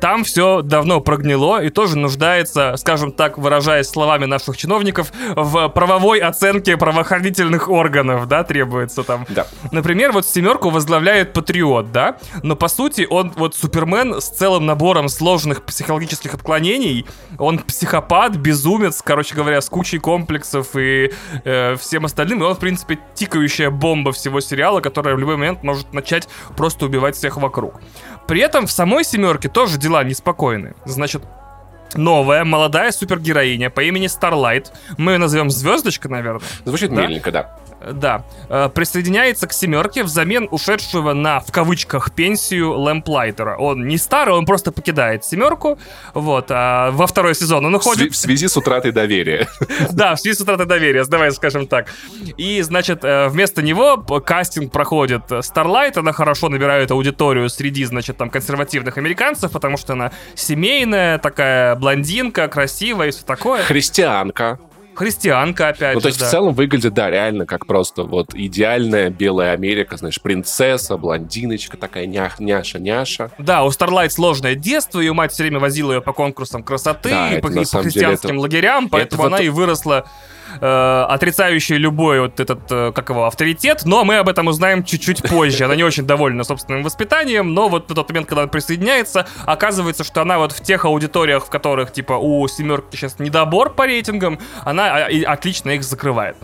там 0.00 0.22
все 0.22 0.60
давно 0.60 1.00
прогнило 1.00 1.62
и 1.62 1.70
тоже 1.70 1.96
нуждается, 1.96 2.76
скажем 2.76 3.12
так, 3.12 3.38
выражаясь 3.38 3.88
словами 3.88 4.26
наших 4.26 4.58
чиновников, 4.58 5.12
в 5.34 5.68
правовой 5.68 6.18
оценке 6.18 6.76
правоохранительных 6.76 7.70
органов, 7.70 8.28
да, 8.28 8.44
требуется 8.44 9.02
там. 9.02 9.24
Да. 9.30 9.46
Например, 9.72 10.12
вот 10.12 10.26
семерку 10.26 10.68
возглавляет 10.68 11.32
Патриот, 11.32 11.90
да, 11.90 12.18
но 12.42 12.54
по 12.54 12.68
сути 12.68 13.06
он 13.08 13.32
вот 13.36 13.54
Супермен 13.54 14.20
с 14.20 14.28
целым 14.28 14.66
набором 14.66 15.08
сложных 15.08 15.64
психологических 15.64 16.34
отклонений, 16.34 17.06
он 17.38 17.60
психопат, 17.60 18.36
безумец, 18.36 19.00
короче 19.02 19.34
говоря, 19.34 19.62
с 19.62 19.70
кучей 19.70 19.98
комплексов 19.98 20.76
и 20.76 21.12
э, 21.44 21.76
всем 21.76 22.04
остальным, 22.04 22.42
и 22.42 22.46
он, 22.46 22.54
в 22.54 22.58
принципе, 22.58 22.98
тикающая 23.14 23.70
бомба 23.70 24.12
всего 24.12 24.40
сериала, 24.50 24.80
которая 24.80 25.14
в 25.14 25.18
любой 25.18 25.36
момент 25.36 25.62
может 25.62 25.92
начать 25.92 26.28
просто 26.56 26.86
убивать 26.86 27.16
всех 27.16 27.36
вокруг. 27.36 27.80
При 28.26 28.40
этом 28.40 28.66
в 28.66 28.72
самой 28.72 29.04
семерке 29.04 29.48
тоже 29.48 29.78
дела 29.78 30.04
неспокойны. 30.04 30.74
Значит, 30.84 31.22
новая 31.94 32.44
молодая 32.44 32.92
супергероиня 32.92 33.70
по 33.70 33.80
имени 33.82 34.06
Старлайт. 34.06 34.72
Мы 34.96 35.12
ее 35.12 35.18
назовем 35.18 35.50
Звездочка, 35.50 36.08
наверное. 36.08 36.42
Звучит 36.64 36.94
да? 36.94 37.06
миленько, 37.06 37.30
да 37.30 37.56
да, 37.92 38.24
э, 38.48 38.68
присоединяется 38.74 39.46
к 39.46 39.52
семерке 39.52 40.02
взамен 40.02 40.48
ушедшего 40.50 41.12
на, 41.12 41.40
в 41.40 41.50
кавычках, 41.50 42.12
пенсию 42.12 42.78
Лэмплайтера. 42.78 43.56
Он 43.56 43.86
не 43.86 43.96
старый, 43.96 44.34
он 44.34 44.46
просто 44.46 44.72
покидает 44.72 45.24
семерку, 45.24 45.78
вот, 46.14 46.46
а 46.50 46.90
во 46.90 47.06
второй 47.06 47.34
сезон 47.34 47.66
он 47.66 47.74
уходит... 47.74 48.12
В 48.12 48.16
связи 48.16 48.48
с 48.48 48.56
утратой 48.56 48.92
доверия. 48.92 49.48
Да, 49.90 50.14
в 50.14 50.20
связи 50.20 50.36
с 50.36 50.40
утратой 50.40 50.66
доверия, 50.66 51.04
давай 51.04 51.32
скажем 51.32 51.66
так. 51.66 51.86
И, 52.36 52.60
значит, 52.62 53.00
э, 53.02 53.28
вместо 53.28 53.62
него 53.62 53.96
кастинг 53.98 54.72
проходит 54.72 55.22
Starlight, 55.30 55.98
она 55.98 56.12
хорошо 56.12 56.48
набирает 56.48 56.90
аудиторию 56.90 57.48
среди, 57.48 57.84
значит, 57.84 58.16
там, 58.16 58.30
консервативных 58.30 58.98
американцев, 58.98 59.50
потому 59.50 59.76
что 59.76 59.94
она 59.94 60.12
семейная, 60.34 61.18
такая 61.18 61.76
блондинка, 61.80 62.46
красивая 62.48 63.08
и 63.08 63.10
все 63.10 63.24
такое. 63.24 63.62
Христианка. 63.62 64.58
Христианка, 64.94 65.68
опять 65.68 65.94
ну, 65.94 66.00
же, 66.00 66.02
то 66.02 66.08
есть 66.08 66.20
да. 66.20 66.26
в 66.26 66.30
целом 66.30 66.52
выглядит, 66.52 66.92
да, 66.92 67.08
реально 67.08 67.46
как 67.46 67.64
просто 67.64 68.02
вот 68.02 68.34
идеальная 68.34 69.08
белая 69.08 69.52
Америка, 69.52 69.96
знаешь, 69.96 70.20
принцесса, 70.20 70.98
блондиночка 70.98 71.78
такая 71.78 72.04
нях, 72.04 72.38
няша, 72.38 72.78
няша. 72.78 73.30
Да, 73.38 73.64
у 73.64 73.70
Старлайт 73.70 74.12
сложное 74.12 74.56
детство, 74.56 75.00
ее 75.00 75.14
мать 75.14 75.32
все 75.32 75.44
время 75.44 75.58
возила 75.58 75.92
ее 75.92 76.02
по 76.02 76.12
конкурсам 76.12 76.62
красоты 76.62 77.08
да, 77.08 77.32
и, 77.32 77.40
по, 77.40 77.48
и 77.48 77.64
по 77.64 77.82
христианским 77.82 78.32
это... 78.32 78.40
лагерям, 78.40 78.88
поэтому 78.90 79.22
это 79.22 79.26
она 79.28 79.36
вот... 79.38 79.44
и 79.44 79.48
выросла 79.48 80.06
э, 80.60 81.06
отрицающий 81.08 81.76
любой 81.76 82.20
вот 82.20 82.40
этот, 82.40 82.60
э, 82.70 82.92
как 82.92 83.10
его, 83.10 83.26
авторитет, 83.26 83.82
но 83.84 84.04
мы 84.04 84.16
об 84.16 84.28
этом 84.28 84.46
узнаем 84.46 84.84
чуть-чуть 84.84 85.22
позже. 85.22 85.64
Она 85.64 85.76
не 85.76 85.84
очень 85.84 86.06
довольна 86.06 86.44
собственным 86.44 86.82
воспитанием, 86.82 87.54
но 87.54 87.68
вот 87.68 87.90
в 87.90 87.94
тот 87.94 88.08
момент, 88.08 88.28
когда 88.28 88.42
она 88.42 88.50
присоединяется, 88.50 89.26
оказывается, 89.46 90.04
что 90.04 90.22
она 90.22 90.38
вот 90.38 90.52
в 90.52 90.62
тех 90.62 90.84
аудиториях, 90.84 91.46
в 91.46 91.50
которых, 91.50 91.92
типа, 91.92 92.14
у 92.14 92.46
семерки 92.48 92.96
сейчас 92.96 93.18
недобор 93.18 93.70
по 93.70 93.86
рейтингам, 93.86 94.38
она 94.64 95.06
а, 95.06 95.32
отлично 95.32 95.70
их 95.70 95.84
закрывает. 95.84 96.36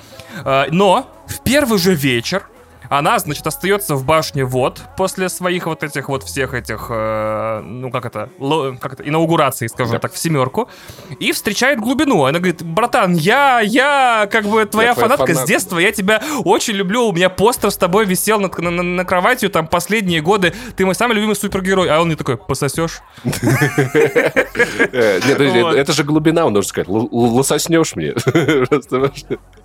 Э, 0.45 0.67
но 0.71 1.11
в 1.27 1.43
первый 1.43 1.79
же 1.79 1.95
вечер 1.95 2.45
она, 2.89 3.19
значит, 3.19 3.47
остается 3.47 3.95
в 3.95 4.05
башне 4.05 4.45
вот 4.45 4.81
после 4.97 5.29
своих 5.29 5.67
вот 5.67 5.83
этих 5.83 6.09
вот 6.09 6.23
всех 6.23 6.55
этих, 6.55 6.87
э, 6.91 7.61
ну 7.63 7.91
как 7.91 8.07
это, 8.07 8.29
ло, 8.39 8.77
как 8.81 8.95
это, 8.95 9.09
инаугурации, 9.09 9.67
скажем 9.67 9.95
да. 9.95 9.99
так, 9.99 10.13
в 10.13 10.19
семерку, 10.19 10.69
и 11.21 11.33
встречает 11.33 11.81
глубину. 11.81 12.25
Она 12.25 12.39
говорит, 12.39 12.63
братан, 12.63 13.15
я, 13.15 13.61
я 13.61 14.29
как 14.31 14.45
бы 14.47 14.65
твоя, 14.65 14.89
я 14.89 14.95
фанатка 14.95 15.27
фанат. 15.27 15.45
с 15.45 15.49
детства, 15.49 15.79
я 15.79 15.93
тебя 15.93 16.23
очень 16.45 16.75
люблю, 16.75 17.07
у 17.09 17.13
меня 17.13 17.31
постер 17.31 17.71
с 17.71 17.77
тобой 17.77 18.05
висел 18.05 18.41
на, 18.41 18.51
на, 18.59 18.71
на, 18.71 18.83
на 18.83 19.05
кроватью 19.05 19.51
там 19.51 19.67
последние 19.67 20.21
годы, 20.21 20.53
ты 20.77 20.85
мой 20.85 20.95
самый 20.95 21.15
любимый 21.15 21.37
супергерой. 21.37 21.89
А 21.89 22.01
он 22.01 22.09
мне 22.09 22.17
такой, 22.17 22.37
пососешь? 22.37 23.01
Э, 24.93 25.21
нет, 25.27 25.41
это 25.41 25.93
же 25.93 26.05
глубина, 26.05 26.47
он 26.47 26.53
должен 26.53 26.69
сказать, 26.69 26.89
лососнешь 26.89 27.97
мне. 27.97 28.15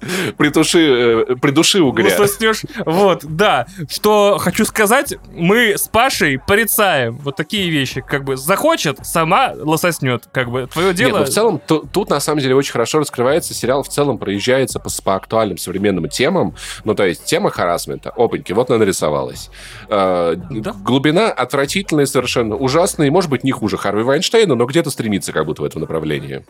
Притуши, 0.38 1.26
э, 1.30 1.36
придуши 1.36 1.82
угря. 1.82 2.06
Лососнешь, 2.06 2.64
вот. 2.86 3.11
Вот, 3.12 3.26
да. 3.26 3.68
Что 3.90 4.38
хочу 4.40 4.64
сказать, 4.64 5.16
мы 5.34 5.74
с 5.78 5.88
Пашей 5.90 6.40
порицаем 6.40 7.18
вот 7.18 7.36
такие 7.36 7.70
вещи. 7.70 8.02
Как 8.02 8.24
бы 8.24 8.38
захочет, 8.38 9.00
сама 9.06 9.52
лососнет. 9.56 10.30
Как 10.32 10.50
бы 10.50 10.68
твое 10.68 10.94
дело... 10.94 11.10
Нет, 11.10 11.20
ну, 11.20 11.26
в 11.26 11.30
целом, 11.30 11.62
тут 11.68 12.10
на 12.10 12.20
самом 12.22 12.42
деле 12.42 12.56
очень 12.56 12.72
хорошо 12.72 13.00
раскрывается. 13.00 13.54
Сериал 13.54 13.84
в 13.84 13.90
целом 13.90 14.18
проезжается 14.18 14.80
по, 14.80 14.90
по 15.04 15.16
актуальным 15.16 15.58
современным 15.58 16.08
темам. 16.08 16.56
Ну, 16.86 16.96
то 16.96 17.06
есть 17.06 17.26
тема 17.26 17.50
харасмента. 17.50 18.12
Опаньки, 18.16 18.54
вот 18.54 18.70
она 18.70 18.80
нарисовалась. 18.80 19.50
Э, 19.90 20.36
да? 20.50 20.72
Глубина 20.72 21.32
отвратительная 21.32 22.06
совершенно. 22.06 22.56
Ужасная 22.56 23.08
и, 23.08 23.10
может 23.10 23.30
быть, 23.30 23.44
не 23.44 23.52
хуже 23.52 23.76
Харви 23.78 24.04
Вайнштейна, 24.04 24.56
но 24.56 24.66
где-то 24.66 24.90
стремится 24.90 25.34
как 25.34 25.46
будто 25.46 25.64
в 25.64 25.66
этом 25.66 25.82
направлении. 25.82 26.46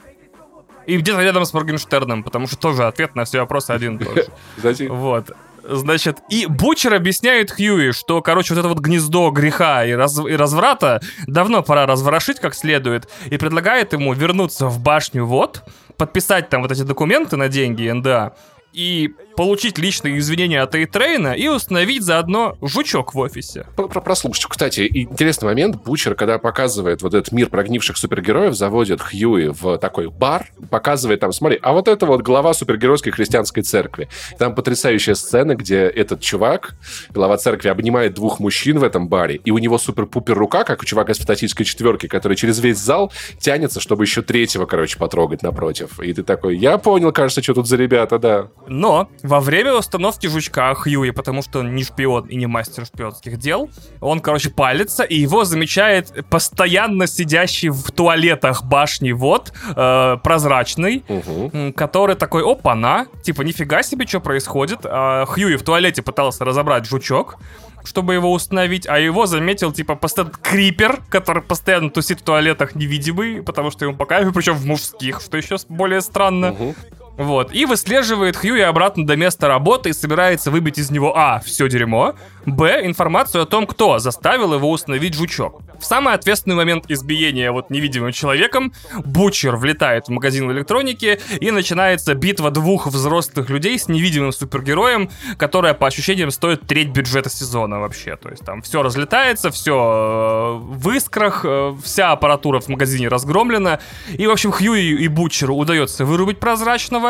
И 0.85 0.97
где-то 0.97 1.21
рядом 1.21 1.45
с 1.45 1.53
Моргенштерном, 1.53 2.23
потому 2.23 2.47
что 2.47 2.57
тоже 2.57 2.85
ответ 2.85 3.15
на 3.15 3.25
все 3.25 3.39
вопросы 3.39 3.71
один 3.71 3.99
тоже. 3.99 4.27
Вот. 4.89 5.31
Значит, 5.63 6.19
и 6.29 6.45
Бучер 6.47 6.93
объясняет 6.93 7.51
Хьюи, 7.51 7.91
что, 7.91 8.21
короче, 8.21 8.53
вот 8.53 8.59
это 8.59 8.69
вот 8.69 8.79
гнездо 8.79 9.29
греха 9.31 9.85
и, 9.85 9.91
раз, 9.93 10.17
и 10.19 10.35
разврата 10.35 11.01
давно 11.27 11.63
пора 11.63 11.85
разворошить 11.85 12.39
как 12.39 12.55
следует, 12.55 13.07
и 13.27 13.37
предлагает 13.37 13.93
ему 13.93 14.13
вернуться 14.13 14.67
в 14.67 14.79
башню 14.79 15.25
вот, 15.25 15.63
подписать 15.97 16.49
там 16.49 16.61
вот 16.63 16.71
эти 16.71 16.81
документы 16.81 17.37
на 17.37 17.47
деньги 17.47 17.89
НДА, 17.89 18.35
и 18.73 19.13
получить 19.41 19.79
личные 19.79 20.19
извинения 20.19 20.61
от 20.61 20.75
Эйтрейна 20.75 21.33
и 21.33 21.47
установить 21.47 22.03
заодно 22.03 22.59
жучок 22.61 23.15
в 23.15 23.17
офисе. 23.17 23.65
Про 23.75 23.87
Прослушайте. 23.87 24.45
Кстати, 24.47 24.87
интересный 24.93 25.47
момент. 25.47 25.77
Бучер, 25.83 26.13
когда 26.13 26.37
показывает 26.37 27.01
вот 27.01 27.15
этот 27.15 27.31
мир 27.31 27.49
прогнивших 27.49 27.97
супергероев, 27.97 28.53
заводит 28.53 29.01
Хьюи 29.01 29.47
в 29.47 29.79
такой 29.79 30.11
бар, 30.11 30.51
показывает 30.69 31.21
там, 31.21 31.33
смотри, 31.33 31.57
а 31.63 31.71
вот 31.73 31.87
это 31.87 32.05
вот 32.05 32.21
глава 32.21 32.53
супергеройской 32.53 33.11
христианской 33.11 33.63
церкви. 33.63 34.09
Там 34.37 34.53
потрясающая 34.53 35.15
сцена, 35.15 35.55
где 35.55 35.85
этот 35.85 36.21
чувак, 36.21 36.75
глава 37.09 37.37
церкви, 37.37 37.69
обнимает 37.69 38.13
двух 38.13 38.39
мужчин 38.39 38.77
в 38.77 38.83
этом 38.83 39.09
баре, 39.09 39.41
и 39.43 39.49
у 39.49 39.57
него 39.57 39.79
супер-пупер 39.79 40.37
рука, 40.37 40.63
как 40.65 40.83
у 40.83 40.85
чувака 40.85 41.13
из 41.13 41.17
фантастической 41.17 41.65
четверки, 41.65 42.05
который 42.05 42.37
через 42.37 42.59
весь 42.59 42.77
зал 42.77 43.11
тянется, 43.39 43.79
чтобы 43.79 44.03
еще 44.03 44.21
третьего, 44.21 44.67
короче, 44.67 44.99
потрогать 44.99 45.41
напротив. 45.41 45.99
И 45.99 46.13
ты 46.13 46.21
такой, 46.21 46.57
я 46.57 46.77
понял, 46.77 47.11
кажется, 47.11 47.41
что 47.41 47.55
тут 47.55 47.67
за 47.67 47.77
ребята, 47.77 48.19
да. 48.19 48.49
Но 48.67 49.09
во 49.31 49.39
время 49.39 49.73
установки 49.73 50.27
жучка 50.27 50.75
Хьюи, 50.75 51.11
потому 51.11 51.41
что 51.41 51.59
он 51.59 51.73
не 51.73 51.85
шпион 51.85 52.25
и 52.25 52.35
не 52.35 52.47
мастер 52.47 52.85
шпионских 52.85 53.37
дел, 53.37 53.69
он, 54.01 54.19
короче, 54.19 54.49
палится, 54.49 55.03
и 55.03 55.15
его 55.15 55.45
замечает 55.45 56.25
постоянно 56.29 57.07
сидящий 57.07 57.69
в 57.69 57.91
туалетах 57.91 58.65
башни 58.65 59.13
вот, 59.13 59.53
э, 59.73 60.17
прозрачный, 60.21 61.05
угу. 61.07 61.71
который 61.73 62.17
такой, 62.17 62.43
опа-на, 62.43 63.05
типа, 63.23 63.43
нифига 63.43 63.83
себе, 63.83 64.05
что 64.05 64.19
происходит. 64.19 64.79
А 64.83 65.25
Хьюи 65.25 65.55
в 65.55 65.63
туалете 65.63 66.01
пытался 66.01 66.43
разобрать 66.43 66.85
жучок, 66.85 67.37
чтобы 67.85 68.13
его 68.13 68.33
установить, 68.33 68.85
а 68.85 68.99
его 68.99 69.27
заметил, 69.27 69.71
типа, 69.71 69.95
постоянно 69.95 70.33
крипер, 70.41 70.99
который 71.07 71.41
постоянно 71.41 71.89
тусит 71.89 72.19
в 72.19 72.23
туалетах 72.23 72.75
невидимый, 72.75 73.41
потому 73.41 73.71
что 73.71 73.85
ему 73.85 73.95
по 73.95 74.05
кайфу, 74.05 74.33
причем 74.33 74.55
в 74.55 74.65
мужских, 74.65 75.21
что 75.21 75.37
еще 75.37 75.55
более 75.69 76.01
странно. 76.01 76.51
Угу. 76.51 76.75
Вот. 77.17 77.53
И 77.53 77.65
выслеживает 77.65 78.35
Хьюи 78.35 78.61
обратно 78.61 79.05
до 79.05 79.15
места 79.15 79.47
работы 79.47 79.89
и 79.89 79.93
собирается 79.93 80.51
выбить 80.51 80.77
из 80.77 80.91
него 80.91 81.17
А. 81.17 81.39
Все 81.39 81.67
дерьмо. 81.67 82.15
Б. 82.45 82.81
Информацию 82.85 83.43
о 83.43 83.45
том, 83.45 83.67
кто 83.67 83.99
заставил 83.99 84.53
его 84.53 84.71
установить 84.71 85.13
жучок. 85.13 85.61
В 85.79 85.85
самый 85.85 86.13
ответственный 86.13 86.55
момент 86.55 86.85
избиения 86.89 87.51
вот 87.51 87.69
невидимым 87.69 88.11
человеком 88.11 88.73
Бучер 89.03 89.55
влетает 89.55 90.07
в 90.07 90.09
магазин 90.09 90.49
электроники 90.51 91.19
и 91.39 91.51
начинается 91.51 92.13
битва 92.13 92.51
двух 92.51 92.87
взрослых 92.87 93.49
людей 93.49 93.77
с 93.77 93.87
невидимым 93.87 94.31
супергероем, 94.31 95.09
которая 95.37 95.73
по 95.73 95.87
ощущениям 95.87 96.31
стоит 96.31 96.67
треть 96.67 96.89
бюджета 96.89 97.29
сезона 97.29 97.79
вообще. 97.79 98.15
То 98.15 98.29
есть 98.29 98.45
там 98.45 98.61
все 98.61 98.83
разлетается, 98.83 99.49
все 99.51 100.59
э, 100.61 100.75
в 100.75 100.89
искрах, 100.91 101.41
э, 101.45 101.75
вся 101.83 102.11
аппаратура 102.11 102.59
в 102.59 102.67
магазине 102.67 103.07
разгромлена. 103.07 103.79
И, 104.13 104.27
в 104.27 104.31
общем, 104.31 104.51
Хьюи 104.51 105.03
и 105.03 105.07
Бучеру 105.07 105.55
удается 105.55 106.05
вырубить 106.05 106.39
прозрачного, 106.39 107.00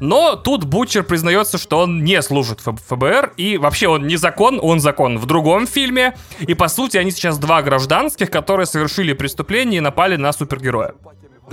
но 0.00 0.36
тут 0.36 0.64
Бутчер 0.64 1.02
признается, 1.02 1.58
что 1.58 1.78
он 1.80 2.04
не 2.04 2.20
служит 2.22 2.60
ФБР, 2.60 3.34
и 3.36 3.58
вообще 3.58 3.88
он 3.88 4.06
не 4.06 4.16
закон, 4.16 4.58
он 4.62 4.80
закон 4.80 5.18
в 5.18 5.26
другом 5.26 5.66
фильме. 5.66 6.16
И 6.40 6.54
по 6.54 6.68
сути 6.68 6.96
они 6.96 7.10
сейчас 7.10 7.38
два 7.38 7.62
гражданских, 7.62 8.30
которые 8.30 8.66
совершили 8.66 9.12
преступление 9.12 9.78
и 9.78 9.80
напали 9.80 10.16
на 10.16 10.32
супергероя 10.32 10.94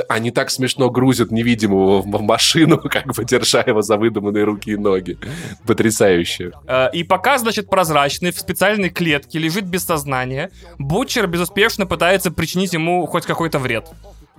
они 0.08 0.32
так 0.32 0.50
смешно 0.50 0.90
грузят 0.90 1.32
невидимого 1.32 2.02
в 2.02 2.22
машину, 2.22 2.78
как 2.90 3.08
бы 3.08 3.26
держа 3.26 3.62
его 3.62 3.82
за 3.82 3.98
выдуманные 3.98 4.44
руки 4.44 4.72
и 4.72 4.78
ноги. 4.78 5.18
Потрясающе. 5.66 6.52
Э, 6.68 6.90
и 6.94 7.04
пока, 7.04 7.38
значит, 7.38 7.70
прозрачный 7.70 8.32
в 8.32 8.40
специальной 8.40 8.90
клетке 8.90 9.40
лежит 9.40 9.66
без 9.66 9.84
сознания, 9.84 10.52
Бутчер 10.78 11.28
безуспешно 11.28 11.86
пытается 11.86 12.32
причинить 12.32 12.74
ему 12.74 13.06
хоть 13.08 13.26
какой-то 13.26 13.60
вред. 13.60 13.90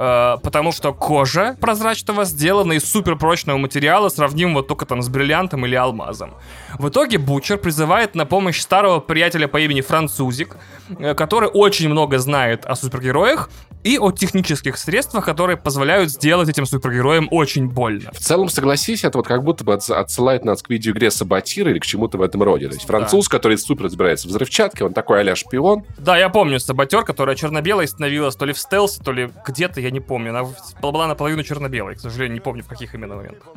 Э, 0.02 0.38
потому 0.42 0.72
что 0.72 0.94
кожа 0.94 1.56
прозрачного 1.60 2.24
сделана 2.24 2.72
из 2.72 2.90
суперпрочного 2.90 3.58
материала, 3.58 4.08
сравнимого 4.08 4.62
только 4.62 4.86
там 4.86 5.02
с 5.02 5.10
бриллиантом 5.10 5.66
или 5.66 5.74
алмазом. 5.74 6.32
В 6.78 6.88
итоге 6.88 7.18
Бучер 7.18 7.58
призывает 7.58 8.14
на 8.14 8.24
помощь 8.24 8.60
старого 8.60 9.00
приятеля 9.00 9.46
по 9.46 9.60
имени 9.60 9.82
Французик, 9.82 10.56
э, 10.98 11.14
который 11.14 11.50
очень 11.52 11.90
много 11.90 12.18
знает 12.18 12.64
о 12.64 12.76
супергероях 12.76 13.50
и 13.84 13.98
о 13.98 14.10
технических 14.12 14.76
средствах, 14.76 15.24
которые 15.24 15.56
позволяют 15.56 16.10
сделать 16.10 16.48
этим 16.48 16.66
супергероям 16.66 17.28
очень 17.30 17.68
больно. 17.68 18.10
В 18.12 18.18
целом, 18.18 18.48
согласись, 18.48 19.04
это 19.04 19.18
вот 19.18 19.26
как 19.26 19.42
будто 19.42 19.64
бы 19.64 19.74
отсылает 19.74 20.44
нас 20.44 20.62
к 20.62 20.70
видеоигре 20.70 21.10
Саботира 21.10 21.70
или 21.70 21.78
к 21.78 21.86
чему-то 21.86 22.18
в 22.18 22.22
этом 22.22 22.42
роде. 22.42 22.68
То 22.68 22.74
есть 22.74 22.86
француз, 22.86 23.28
да. 23.28 23.36
который 23.36 23.58
супер 23.58 23.84
разбирается 23.84 24.28
в 24.28 24.30
взрывчатке, 24.30 24.84
он 24.84 24.92
такой 24.92 25.20
а 25.20 25.36
шпион. 25.36 25.84
Да, 25.98 26.16
я 26.16 26.28
помню 26.28 26.58
Саботер, 26.60 27.04
которая 27.04 27.36
черно-белой 27.36 27.86
становилась 27.88 28.34
то 28.36 28.44
ли 28.44 28.52
в 28.52 28.58
стелсе, 28.58 29.02
то 29.02 29.12
ли 29.12 29.30
где-то, 29.46 29.80
я 29.80 29.90
не 29.90 30.00
помню. 30.00 30.30
Она 30.30 30.48
была 30.80 31.06
наполовину 31.06 31.42
черно-белой, 31.42 31.94
к 31.94 32.00
сожалению, 32.00 32.34
не 32.34 32.40
помню 32.40 32.62
в 32.62 32.68
каких 32.68 32.94
именно 32.94 33.16
моментах. 33.16 33.48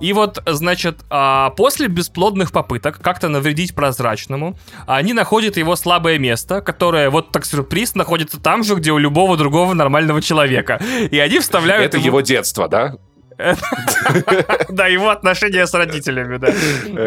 И 0.00 0.12
вот, 0.12 0.42
значит, 0.46 0.98
а, 1.10 1.50
после 1.50 1.88
бесплодных 1.88 2.52
попыток 2.52 3.00
как-то 3.00 3.28
навредить 3.28 3.74
прозрачному, 3.74 4.56
они 4.86 5.12
находят 5.12 5.56
его 5.56 5.76
слабое 5.76 6.18
место, 6.18 6.60
которое, 6.60 7.10
вот 7.10 7.32
так 7.32 7.44
сюрприз, 7.44 7.94
находится 7.94 8.40
там 8.40 8.64
же, 8.64 8.74
где 8.74 8.92
у 8.92 8.98
любого 8.98 9.36
другого 9.36 9.69
нормального 9.74 10.20
человека. 10.20 10.80
И 11.10 11.18
они 11.18 11.38
вставляют... 11.38 11.94
Это 11.94 11.98
его 11.98 12.20
детство, 12.20 12.68
да? 12.68 12.94
Да, 14.68 14.86
его 14.86 15.10
отношения 15.10 15.66
с 15.66 15.74
родителями, 15.74 16.36
да. 16.36 16.48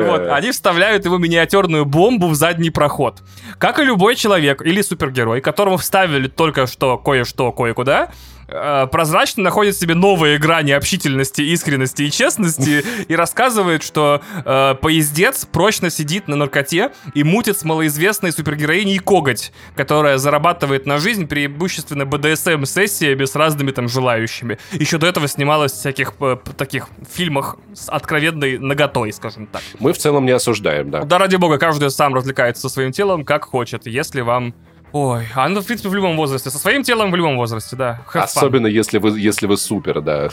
Вот, 0.06 0.21
э. 0.21 0.30
они 0.32 0.52
вставляют 0.52 1.06
его 1.06 1.17
миниатюрную 1.17 1.86
бомбу 1.86 2.28
в 2.28 2.36
задний 2.36 2.69
проход. 2.69 3.21
Как 3.58 3.80
и 3.80 3.84
любой 3.84 4.15
человек 4.15 4.62
или 4.62 4.82
супергерой, 4.82 5.41
которому 5.41 5.78
вставили 5.78 6.28
только 6.28 6.67
что 6.67 6.97
кое-что 6.97 7.52
кое-куда, 7.52 8.12
Э, 8.47 8.88
прозрачно 8.91 9.43
находит 9.43 9.77
себе 9.77 9.95
новые 9.95 10.38
грани 10.38 10.71
общительности, 10.71 11.41
искренности 11.41 12.03
и 12.03 12.12
честности 12.12 12.84
и 13.08 13.15
рассказывает, 13.15 13.84
что 13.84 14.21
э, 14.45 14.75
поездец 14.82 15.45
прочно 15.45 15.89
сидит 15.89 16.27
на 16.27 16.36
наркоте 16.36 16.91
и 17.13 17.23
мутит 17.23 17.58
с 17.58 17.63
малоизвестной 17.63 18.32
супергероиней 18.32 18.99
Коготь, 18.99 19.51
которая 19.75 20.17
зарабатывает 20.17 20.86
на 20.86 20.99
жизнь 20.99 21.27
преимущественно 21.27 22.06
БДСМ-сессиями 22.06 23.25
с 23.25 23.36
разными 23.36 23.71
там 23.71 23.88
желающими. 23.88 24.58
Еще 24.71 24.97
до 24.97 25.08
этого 25.08 25.27
снималась 25.27 25.73
в 25.73 25.79
всяких 25.79 26.13
э, 26.19 26.38
таких 26.58 26.88
фильмах 27.12 27.58
с 27.73 27.89
откровенной 27.89 28.58
наготой, 28.58 29.12
скажем 29.13 29.47
так. 29.47 29.62
Мы 29.79 29.93
в 29.93 29.97
целом 29.97 30.25
не 30.25 30.32
осуждаем, 30.32 30.91
да. 30.91 31.03
Да, 31.03 31.17
ради 31.17 31.36
бога, 31.36 31.58
каждый 31.58 31.89
сам 31.91 32.13
развлекается 32.13 32.63
со 32.63 32.69
своим 32.69 32.91
телом, 32.91 33.25
как 33.25 33.45
хочет. 33.45 33.88
Если 33.88 34.21
вам 34.21 34.53
Ой, 34.93 35.27
а 35.34 35.49
ну, 35.49 35.60
в 35.60 35.65
принципе, 35.65 35.89
в 35.89 35.95
любом 35.95 36.15
возрасте. 36.15 36.51
Со 36.51 36.60
своим 36.60 36.84
телом 36.84 37.10
в 37.10 37.15
любом 37.15 37.36
возрасте, 37.36 37.75
да. 37.75 38.01
Особенно, 38.13 38.67
если 38.67 38.99
вы, 38.99 39.19
если 39.19 39.47
вы 39.47 39.58
супер, 39.58 40.01
да. 40.01 40.29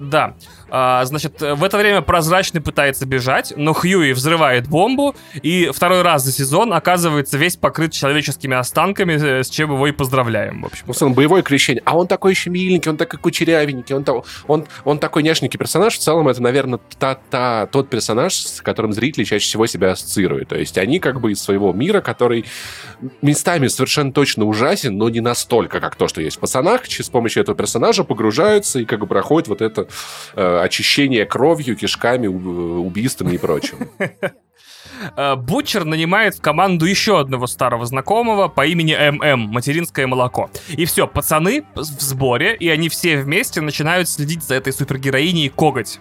Да. 0.00 0.34
А, 0.68 1.04
значит, 1.04 1.40
в 1.40 1.62
это 1.62 1.78
время 1.78 2.02
Прозрачный 2.02 2.60
пытается 2.60 3.06
бежать, 3.06 3.52
но 3.56 3.72
Хьюи 3.72 4.10
взрывает 4.10 4.66
бомбу, 4.66 5.14
и 5.42 5.70
второй 5.72 6.02
раз 6.02 6.24
за 6.24 6.32
сезон 6.32 6.72
оказывается 6.72 7.38
весь 7.38 7.56
покрыт 7.56 7.92
человеческими 7.92 8.56
останками, 8.56 9.12
э, 9.12 9.44
с 9.44 9.48
чем 9.48 9.72
его 9.74 9.86
и 9.86 9.92
поздравляем, 9.92 10.62
в 10.62 10.66
общем. 10.66 10.86
Ну, 10.88 10.94
он 11.06 11.14
боевое 11.14 11.42
крещение. 11.42 11.82
А 11.86 11.96
он 11.96 12.08
такой 12.08 12.32
еще 12.32 12.50
миленький, 12.50 12.90
он 12.90 12.96
такой 12.96 13.20
кучерявенький, 13.20 13.94
он, 13.94 14.04
он, 14.48 14.66
он 14.84 14.98
такой 14.98 15.22
няшненький 15.22 15.58
персонаж. 15.58 15.94
В 15.94 16.00
целом, 16.00 16.26
это, 16.26 16.42
наверное, 16.42 16.80
та, 16.98 17.14
та, 17.14 17.66
тот 17.66 17.88
персонаж, 17.88 18.34
с 18.34 18.60
которым 18.60 18.92
зрители 18.92 19.22
чаще 19.22 19.44
всего 19.44 19.66
себя 19.66 19.92
ассоциируют. 19.92 20.48
То 20.48 20.56
есть 20.56 20.78
они 20.78 20.98
как 20.98 21.20
бы 21.20 21.30
из 21.30 21.40
своего 21.40 21.72
мира, 21.72 22.00
который 22.00 22.44
местами 23.22 23.68
совершенно 23.68 23.99
совершенно 24.00 24.12
точно 24.12 24.44
ужасен, 24.46 24.96
но 24.96 25.08
не 25.10 25.20
настолько, 25.20 25.80
как 25.80 25.96
то, 25.96 26.08
что 26.08 26.20
есть 26.20 26.36
в 26.36 26.40
«Пацанах». 26.40 26.86
С 26.86 27.08
помощью 27.08 27.42
этого 27.42 27.56
персонажа 27.56 28.04
погружаются 28.04 28.80
и 28.80 28.84
как 28.84 29.00
бы 29.00 29.06
проходит 29.06 29.48
вот 29.48 29.60
это 29.60 29.88
э, 30.34 30.60
очищение 30.62 31.26
кровью, 31.26 31.76
кишками, 31.76 32.26
убийствами 32.26 33.34
и 33.34 33.38
прочим. 33.38 33.90
Э, 35.16 35.36
Бутчер 35.36 35.84
нанимает 35.84 36.36
в 36.36 36.40
команду 36.40 36.86
еще 36.86 37.20
одного 37.20 37.46
старого 37.46 37.86
знакомого 37.86 38.48
по 38.48 38.66
имени 38.66 38.94
ММ, 38.94 39.52
материнское 39.52 40.06
молоко. 40.06 40.50
И 40.68 40.84
все, 40.84 41.06
пацаны 41.06 41.64
в 41.74 41.82
сборе, 41.82 42.54
и 42.54 42.68
они 42.68 42.88
все 42.88 43.18
вместе 43.18 43.60
начинают 43.60 44.08
следить 44.08 44.42
за 44.42 44.54
этой 44.56 44.72
супергероиней 44.72 45.48
Коготь. 45.48 46.00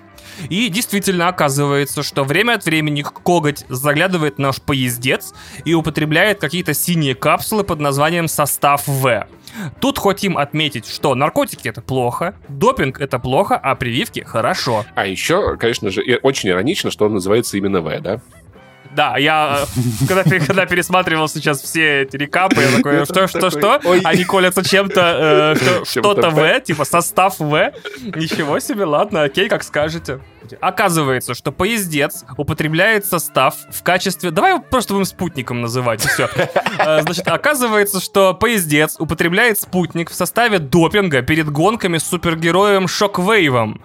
И 0.49 0.69
действительно 0.69 1.27
оказывается, 1.27 2.03
что 2.03 2.23
время 2.23 2.53
от 2.53 2.65
времени 2.65 3.01
Коготь 3.01 3.65
заглядывает 3.69 4.37
наш 4.37 4.61
поездец 4.61 5.33
и 5.65 5.73
употребляет 5.73 6.39
какие-то 6.39 6.73
синие 6.73 7.15
капсулы 7.15 7.63
под 7.63 7.79
названием 7.79 8.27
«Состав 8.27 8.87
В». 8.87 9.27
Тут 9.81 9.97
хотим 9.97 10.37
отметить, 10.37 10.87
что 10.87 11.15
наркотики 11.15 11.67
это 11.67 11.81
плохо, 11.81 12.35
допинг 12.47 13.01
это 13.01 13.19
плохо, 13.19 13.57
а 13.57 13.75
прививки 13.75 14.21
хорошо. 14.21 14.85
А 14.95 15.05
еще, 15.07 15.57
конечно 15.57 15.89
же, 15.89 16.01
очень 16.21 16.49
иронично, 16.49 16.91
что 16.91 17.05
он 17.05 17.13
называется 17.13 17.57
именно 17.57 17.81
В, 17.81 17.99
да? 17.99 18.21
Да, 18.99 19.15
я 19.17 19.65
э, 19.77 20.05
когда, 20.09 20.23
когда 20.25 20.65
пересматривал 20.65 21.29
сейчас 21.29 21.61
все 21.61 22.01
эти 22.01 22.17
рекапы, 22.17 22.61
я 22.61 22.75
такой, 22.75 23.05
что, 23.05 23.27
что, 23.29 23.49
что? 23.49 23.79
Они 24.03 24.25
колятся 24.25 24.61
чем-то, 24.61 25.55
э, 25.57 25.83
что-то 25.85 26.29
В, 26.29 26.59
типа 26.59 26.83
состав 26.83 27.39
В. 27.39 27.71
Ничего 28.01 28.59
себе, 28.59 28.83
ладно, 28.83 29.23
окей, 29.23 29.47
как 29.47 29.63
скажете. 29.63 30.19
Оказывается, 30.59 31.33
что 31.33 31.53
поездец 31.53 32.25
употребляет 32.35 33.05
состав 33.05 33.55
в 33.71 33.83
качестве... 33.83 34.31
Давай 34.31 34.55
его 34.55 34.61
просто 34.69 34.93
будем 34.93 35.05
спутником 35.05 35.61
называть, 35.61 36.03
и 36.03 36.09
все. 36.09 36.27
Э, 36.79 37.01
значит, 37.01 37.27
оказывается, 37.27 38.01
что 38.01 38.33
поездец 38.33 38.95
употребляет 38.99 39.59
спутник 39.59 40.09
в 40.09 40.13
составе 40.13 40.59
допинга 40.59 41.21
перед 41.21 41.49
гонками 41.49 41.97
с 41.97 42.03
супергероем 42.03 42.87
Шоквейвом 42.87 43.81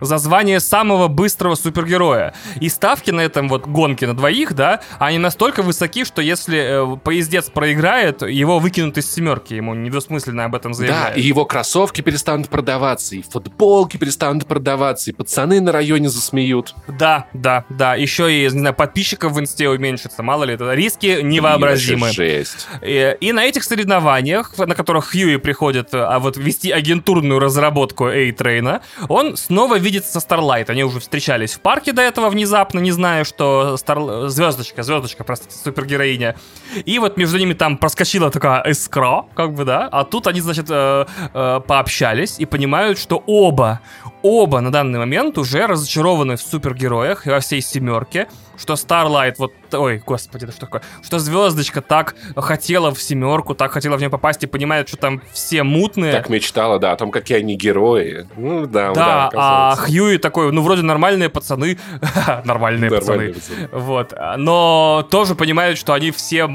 за 0.00 0.18
звание 0.18 0.60
самого 0.60 1.08
быстрого 1.08 1.54
супергероя. 1.54 2.34
И 2.60 2.68
ставки 2.68 3.10
на 3.10 3.20
этом 3.20 3.48
вот 3.48 3.66
гонке 3.66 4.06
на 4.06 4.14
двоих, 4.14 4.54
да, 4.54 4.80
они 4.98 5.18
настолько 5.18 5.62
высоки, 5.62 6.04
что 6.04 6.22
если 6.22 6.94
э, 6.94 6.96
поездец 6.96 7.50
проиграет, 7.50 8.22
его 8.22 8.58
выкинут 8.58 8.98
из 8.98 9.12
семерки, 9.12 9.54
ему 9.54 9.74
недосмысленно 9.74 10.44
об 10.44 10.54
этом 10.54 10.74
заявляют. 10.74 11.14
Да, 11.14 11.20
и 11.20 11.22
его 11.22 11.44
кроссовки 11.44 12.00
перестанут 12.00 12.48
продаваться, 12.48 13.16
и 13.16 13.22
футболки 13.22 13.96
перестанут 13.96 14.46
продаваться, 14.46 15.10
и 15.10 15.12
пацаны 15.12 15.60
на 15.60 15.72
районе 15.72 16.08
засмеют. 16.08 16.74
Да, 16.88 17.26
да, 17.32 17.64
да. 17.68 17.94
Еще 17.94 18.32
и, 18.32 18.42
не 18.44 18.48
знаю, 18.48 18.74
подписчиков 18.74 19.32
в 19.32 19.40
инсте 19.40 19.68
уменьшится, 19.68 20.22
мало 20.22 20.44
ли, 20.44 20.54
это 20.54 20.72
риски 20.74 21.20
невообразимы. 21.22 22.12
Жесть. 22.12 22.66
И, 22.82 23.16
и 23.20 23.32
на 23.32 23.44
этих 23.44 23.64
соревнованиях, 23.64 24.56
на 24.58 24.74
которых 24.74 25.12
Хьюи 25.12 25.36
приходит 25.36 25.94
а 25.94 26.18
вот 26.18 26.36
вести 26.36 26.70
агентурную 26.70 27.38
разработку 27.38 28.06
A-трейна, 28.06 28.80
он 29.08 29.36
снова 29.36 29.78
видится 29.84 30.10
со 30.12 30.20
Старлайт. 30.20 30.70
Они 30.70 30.82
уже 30.82 30.98
встречались 30.98 31.54
в 31.54 31.60
парке 31.60 31.92
до 31.92 32.02
этого 32.02 32.28
внезапно, 32.30 32.80
не 32.80 32.90
знаю, 32.90 33.24
что 33.24 33.76
Стар... 33.76 34.28
Звездочка, 34.28 34.82
звездочка, 34.82 35.22
простите, 35.22 35.54
супергероиня. 35.56 36.36
И 36.84 36.98
вот 36.98 37.16
между 37.16 37.38
ними 37.38 37.52
там 37.52 37.76
проскочила 37.76 38.30
такая 38.30 38.62
искра, 38.62 39.26
как 39.34 39.54
бы, 39.54 39.64
да. 39.64 39.88
А 39.92 40.04
тут 40.04 40.26
они, 40.26 40.40
значит, 40.40 40.66
э, 40.70 41.06
э, 41.32 41.60
пообщались 41.66 42.38
и 42.38 42.46
понимают, 42.46 42.98
что 42.98 43.22
оба, 43.26 43.80
оба 44.24 44.60
на 44.60 44.72
данный 44.72 44.98
момент 44.98 45.36
уже 45.36 45.66
разочарованы 45.66 46.36
в 46.36 46.40
супергероях 46.40 47.26
и 47.26 47.30
во 47.30 47.40
всей 47.40 47.60
семерке, 47.60 48.26
что 48.56 48.72
Starlight 48.72 49.34
вот, 49.36 49.52
ой, 49.72 50.02
господи, 50.04 50.46
да 50.46 50.52
что 50.52 50.62
такое, 50.62 50.82
что 51.02 51.18
Звездочка 51.18 51.82
так 51.82 52.16
хотела 52.34 52.94
в 52.94 53.02
семерку, 53.02 53.54
так 53.54 53.70
хотела 53.72 53.96
в 53.96 54.00
нее 54.00 54.08
попасть 54.08 54.42
и 54.42 54.46
понимает, 54.46 54.88
что 54.88 54.96
там 54.96 55.20
все 55.30 55.62
мутные. 55.62 56.12
Так 56.12 56.30
мечтала, 56.30 56.78
да, 56.78 56.92
о 56.92 56.96
том, 56.96 57.10
какие 57.10 57.38
они 57.38 57.54
герои. 57.54 58.26
Ну, 58.36 58.66
да, 58.66 58.94
да, 58.94 59.28
да 59.30 59.30
а 59.34 59.76
Хьюи 59.76 60.16
такой, 60.16 60.50
ну, 60.52 60.62
вроде 60.62 60.80
нормальные 60.94 61.28
пацаны, 61.28 61.78
нормальные 62.44 62.90
пацаны, 62.90 63.34
вот, 63.72 64.14
но 64.38 65.06
тоже 65.10 65.34
понимают, 65.34 65.78
что 65.78 65.92
они 65.92 66.10
все 66.10 66.48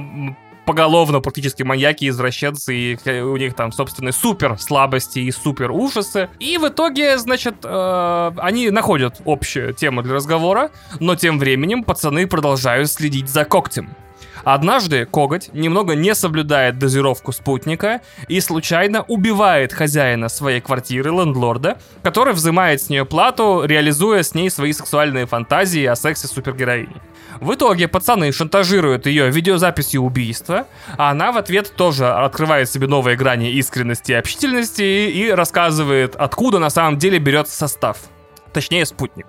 поголовно 0.70 1.20
практически 1.20 1.64
маньяки, 1.64 2.08
извращенцы, 2.08 2.76
и 2.76 3.22
у 3.22 3.38
них 3.38 3.56
там, 3.56 3.72
собственно, 3.72 4.12
супер 4.12 4.56
слабости 4.60 5.18
и 5.18 5.32
супер 5.32 5.72
ужасы. 5.72 6.30
И 6.38 6.60
в 6.60 6.68
итоге, 6.68 7.18
значит, 7.18 7.56
э, 7.64 8.32
они 8.38 8.70
находят 8.70 9.20
общую 9.26 9.74
тему 9.74 10.04
для 10.04 10.14
разговора, 10.14 10.70
но 11.00 11.16
тем 11.16 11.40
временем 11.40 11.84
пацаны 11.84 12.28
продолжают 12.28 12.92
следить 12.92 13.30
за 13.30 13.46
когтем. 13.46 13.90
Однажды 14.44 15.06
коготь 15.06 15.54
немного 15.54 15.96
не 15.96 16.16
соблюдает 16.16 16.78
дозировку 16.78 17.32
спутника 17.32 18.02
и 18.28 18.40
случайно 18.40 19.04
убивает 19.04 19.74
хозяина 19.74 20.30
своей 20.30 20.62
квартиры, 20.62 21.12
лендлорда, 21.12 21.78
который 22.04 22.34
взимает 22.34 22.82
с 22.82 22.90
нее 22.90 23.06
плату, 23.06 23.64
реализуя 23.66 24.24
с 24.24 24.34
ней 24.34 24.50
свои 24.50 24.74
сексуальные 24.74 25.26
фантазии 25.26 25.86
о 25.86 25.96
сексе 25.96 26.28
супергероини. 26.28 26.96
В 27.40 27.54
итоге 27.54 27.88
пацаны 27.88 28.32
шантажируют 28.32 29.06
ее 29.06 29.30
видеозаписью 29.30 30.02
убийства, 30.02 30.68
а 30.98 31.12
она 31.12 31.32
в 31.32 31.38
ответ 31.38 31.74
тоже 31.76 32.08
открывает 32.08 32.70
себе 32.70 32.88
новые 32.88 33.16
грани 33.16 33.52
искренности 33.52 34.12
и 34.12 34.16
общительности 34.16 34.82
и 34.82 35.30
рассказывает, 35.30 36.16
откуда 36.16 36.60
на 36.60 36.70
самом 36.70 36.98
деле 36.98 37.20
берется 37.20 37.56
состав 37.56 37.98
точнее 38.52 38.86
спутник. 38.86 39.28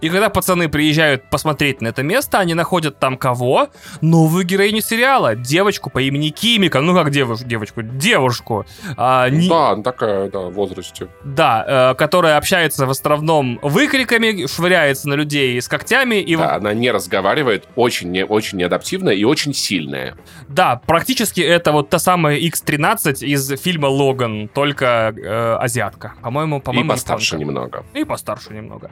И 0.00 0.08
когда 0.08 0.28
пацаны 0.28 0.68
приезжают 0.68 1.28
посмотреть 1.30 1.80
на 1.80 1.88
это 1.88 2.02
место, 2.02 2.38
они 2.38 2.54
находят 2.54 2.98
там 2.98 3.16
кого? 3.16 3.68
Новую 4.00 4.44
героиню 4.44 4.80
сериала, 4.80 5.34
девочку 5.34 5.90
по 5.90 6.00
имени 6.00 6.30
Кимика. 6.30 6.80
Ну 6.80 6.94
как 6.94 7.10
девушку, 7.10 7.46
девочку, 7.46 7.82
девушку. 7.82 8.66
А, 8.96 9.28
не... 9.28 9.48
Да, 9.48 9.76
такая, 9.76 10.30
да, 10.30 10.40
в 10.40 10.52
возрасте. 10.52 11.08
Да, 11.24 11.92
э, 11.92 11.94
которая 11.94 12.36
общается 12.36 12.86
в 12.86 12.90
основном 12.90 13.58
выкриками, 13.62 14.46
швыряется 14.46 15.08
на 15.08 15.14
людей 15.14 15.60
с 15.60 15.68
когтями. 15.68 16.16
И... 16.16 16.36
Да, 16.36 16.56
она 16.56 16.72
не 16.74 16.90
разговаривает, 16.90 17.68
очень, 17.76 18.10
не, 18.10 18.24
очень 18.24 18.58
неадаптивная 18.58 19.14
и 19.14 19.24
очень 19.24 19.54
сильная. 19.54 20.16
Да, 20.48 20.80
практически 20.86 21.40
это 21.40 21.72
вот 21.72 21.90
та 21.90 21.98
самая 21.98 22.36
X-13 22.38 23.24
из 23.24 23.60
фильма 23.60 23.86
«Логан», 23.86 24.48
только 24.48 25.14
э, 25.16 25.56
азиатка. 25.60 26.14
По-моему, 26.22 26.60
по-моему, 26.60 26.86
И 26.86 26.94
постарше 26.94 27.38
немного. 27.38 27.84
И 27.94 28.04
постарше 28.04 28.52
немного 28.52 28.61
немного. 28.62 28.90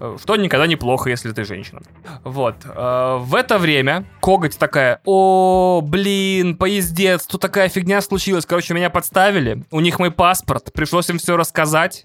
Э, 0.00 0.16
что 0.20 0.36
никогда 0.36 0.66
неплохо, 0.66 1.10
если 1.10 1.32
ты 1.32 1.44
женщина. 1.44 1.80
Вот. 2.24 2.56
Э, 2.64 3.18
в 3.20 3.34
это 3.34 3.58
время 3.58 4.04
коготь 4.20 4.58
такая, 4.58 5.00
о, 5.04 5.80
блин, 5.82 6.56
поездец, 6.56 7.26
тут 7.26 7.40
такая 7.40 7.68
фигня 7.68 8.00
случилась. 8.00 8.46
Короче, 8.46 8.74
меня 8.74 8.90
подставили. 8.90 9.64
У 9.70 9.80
них 9.80 9.98
мой 9.98 10.10
паспорт. 10.10 10.72
Пришлось 10.72 11.08
им 11.10 11.18
все 11.18 11.36
рассказать. 11.36 12.04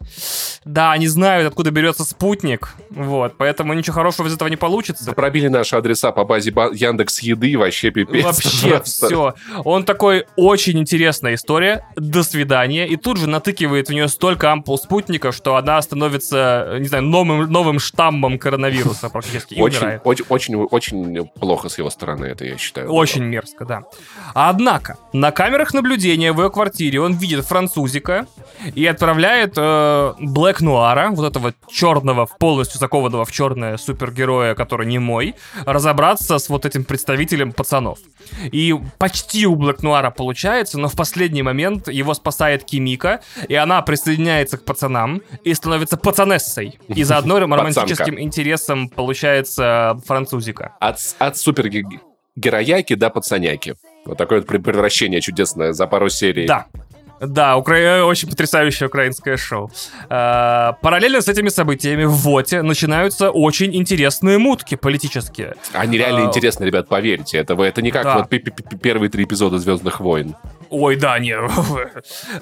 Да, 0.65 0.91
они 0.91 1.07
знают, 1.07 1.47
откуда 1.47 1.71
берется 1.71 2.03
спутник. 2.03 2.73
Вот. 2.89 3.35
Поэтому 3.37 3.73
ничего 3.73 3.95
хорошего 3.95 4.27
из 4.27 4.33
этого 4.33 4.49
не 4.49 4.55
получится. 4.57 5.05
Да 5.05 5.13
пробили 5.13 5.47
наши 5.47 5.75
адреса 5.75 6.11
по 6.11 6.23
базе 6.25 6.51
Яндекс 6.51 7.19
Еды. 7.21 7.57
Вообще 7.57 7.91
пипец. 7.91 8.23
Вообще 8.23 8.81
все. 8.83 9.33
Он 9.63 9.83
такой, 9.83 10.25
очень 10.35 10.79
интересная 10.79 11.35
история. 11.35 11.85
До 11.95 12.23
свидания. 12.23 12.87
И 12.87 12.95
тут 12.95 13.17
же 13.17 13.27
натыкивает 13.27 13.89
в 13.89 13.93
нее 13.93 14.07
столько 14.07 14.51
ампул 14.51 14.77
спутника, 14.77 15.31
что 15.31 15.55
она 15.55 15.81
становится, 15.81 16.77
не 16.79 16.87
знаю, 16.87 17.02
новым, 17.09 17.51
новым 17.51 17.79
штаммом 17.79 18.39
коронавируса 18.39 19.09
практически 19.09 19.55
очень, 19.55 19.77
умирает. 19.77 20.01
Очень, 20.03 20.25
очень, 20.29 20.55
очень 20.55 21.25
плохо 21.39 21.69
с 21.69 21.77
его 21.77 21.89
стороны 21.89 22.25
это, 22.25 22.45
я 22.45 22.57
считаю. 22.57 22.91
Очень 22.91 23.21
было. 23.21 23.29
мерзко, 23.29 23.65
да. 23.65 23.83
Однако, 24.33 24.97
на 25.13 25.31
камерах 25.31 25.73
наблюдения 25.73 26.31
в 26.31 26.41
ее 26.41 26.49
квартире 26.49 27.01
он 27.01 27.13
видит 27.13 27.45
французика 27.45 28.27
и 28.75 28.85
отправляет 28.85 29.53
э, 29.57 30.13
Блэк 30.19 30.63
Нуара, 30.63 31.09
вот 31.11 31.25
этого 31.29 31.53
черного, 31.69 32.27
полностью 32.39 32.79
закованного 32.79 33.25
в 33.25 33.31
черное 33.31 33.77
супергероя, 33.77 34.55
который 34.55 34.87
не 34.87 34.99
мой, 34.99 35.35
разобраться 35.65 36.39
с 36.39 36.49
вот 36.49 36.65
этим 36.65 36.83
представителем 36.83 37.51
пацанов. 37.51 37.99
И 38.51 38.75
почти 38.97 39.45
у 39.45 39.55
Блэк 39.55 39.81
Нуара 39.81 40.11
получается, 40.11 40.79
но 40.79 40.87
в 40.87 40.95
последний 40.95 41.43
момент 41.43 41.87
его 41.87 42.13
спасает 42.13 42.63
Кимика, 42.63 43.21
и 43.47 43.55
она 43.55 43.81
присоединяется 43.81 44.57
к 44.57 44.65
пацанам 44.65 45.21
и 45.43 45.53
становится 45.53 45.97
пацанессой. 45.97 46.79
И 46.95 47.03
заодно 47.03 47.39
романтическим 47.39 48.19
интересом 48.19 48.89
получается 48.89 49.99
французика. 50.05 50.75
От, 50.79 50.97
от 51.19 51.37
супергерояки 51.37 52.95
до 52.95 53.09
пацаняки. 53.09 53.75
Вот 54.05 54.17
такое 54.17 54.41
вот 54.41 54.47
превращение 54.47 55.21
чудесное 55.21 55.73
за 55.73 55.87
пару 55.87 56.09
серий. 56.09 56.45
Да, 56.45 56.67
да, 57.25 57.57
укра... 57.57 58.03
очень 58.05 58.29
потрясающее 58.29 58.87
украинское 58.87 59.37
шоу. 59.37 59.71
А, 60.09 60.73
параллельно 60.81 61.21
с 61.21 61.27
этими 61.27 61.49
событиями 61.49 62.03
в 62.03 62.11
ВОТе 62.11 62.61
начинаются 62.61 63.29
очень 63.29 63.75
интересные 63.75 64.37
мутки 64.37 64.75
политические. 64.75 65.55
Они 65.73 65.97
реально 65.97 66.23
а... 66.23 66.25
интересны, 66.25 66.65
ребят, 66.65 66.87
поверьте. 66.87 67.37
Это, 67.37 67.53
это 67.61 67.81
не 67.81 67.91
как 67.91 68.03
да. 68.03 68.17
вот 68.17 68.29
первые 68.81 69.09
три 69.09 69.23
эпизода 69.23 69.57
Звездных 69.57 69.99
войн. 69.99 70.35
Ой, 70.73 70.95
да, 70.95 71.19
не. 71.19 71.35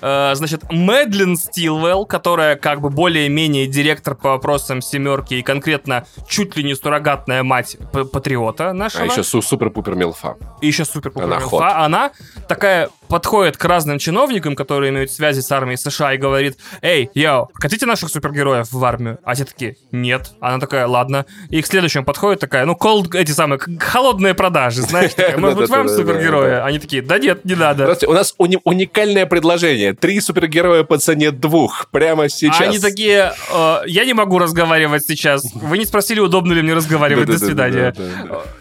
А, 0.02 0.34
значит, 0.36 0.64
Мэдлин 0.72 1.36
Стилвелл, 1.36 2.06
которая 2.06 2.56
как 2.56 2.80
бы 2.80 2.90
более-менее 2.90 3.68
директор 3.68 4.16
по 4.16 4.30
вопросам 4.30 4.82
семерки 4.82 5.34
и 5.34 5.42
конкретно 5.42 6.06
чуть 6.30 6.56
ли 6.56 6.64
не 6.64 6.74
суррогатная 6.74 7.44
мать 7.44 7.76
патриота 7.92 8.72
нашего. 8.72 9.04
А 9.04 9.08
еще 9.08 9.24
супер-пупер 9.24 9.96
милфа. 9.96 10.38
И 10.62 10.68
еще 10.68 10.86
супер-пупер 10.86 11.28
милфа. 11.28 11.84
Она 11.84 12.12
такая 12.48 12.90
подходит 13.12 13.58
к 13.58 13.66
разным 13.66 14.00
чиновникам, 14.00 14.56
которые 14.56 14.90
имеют 14.90 15.12
связи 15.12 15.42
с 15.42 15.52
армией 15.52 15.76
США, 15.76 16.14
и 16.14 16.18
говорит, 16.18 16.58
эй, 16.82 17.10
йоу, 17.14 17.50
хотите 17.54 17.86
наших 17.86 18.10
супергероев 18.10 18.72
в 18.72 18.86
армию? 18.86 19.20
А 19.26 19.36
те 19.36 19.44
такие, 19.44 19.76
нет. 19.92 20.32
Она 20.40 20.60
такая, 20.60 20.88
ладно. 20.88 21.26
И 21.50 21.62
к 21.62 21.68
следующему 21.68 22.06
подходит 22.06 22.40
такая, 22.40 22.66
ну, 22.66 22.74
cold, 22.74 23.14
эти 23.14 23.32
самые, 23.32 23.60
холодные 23.80 24.34
продажи, 24.34 24.82
знаешь, 24.82 25.14
такая, 25.14 25.38
может 25.38 25.58
быть, 25.58 25.70
вам 25.70 25.90
супергерои? 25.90 26.62
Они 26.62 26.80
такие, 26.80 27.02
да 27.02 27.20
нет, 27.20 27.44
не 27.44 27.56
надо. 27.56 27.98
У 28.08 28.14
нас 28.14 28.34
уникальное 28.38 29.26
предложение. 29.26 29.94
Три 29.94 30.22
супергероя 30.22 30.84
по 30.84 30.98
цене 30.98 31.32
двух. 31.32 31.88
Прямо 31.92 32.30
сейчас. 32.30 32.62
Они 32.62 32.80
такие, 32.80 33.34
«Э, 33.54 33.80
я 33.88 34.06
не 34.06 34.14
могу 34.14 34.40
разговаривать 34.40 35.06
сейчас. 35.06 35.54
Вы 35.54 35.80
не 35.80 35.86
спросили, 35.86 36.22
удобно 36.22 36.54
ли 36.54 36.62
мне 36.62 36.74
разговаривать. 36.74 37.28
До 37.28 37.38
свидания. 37.38 37.94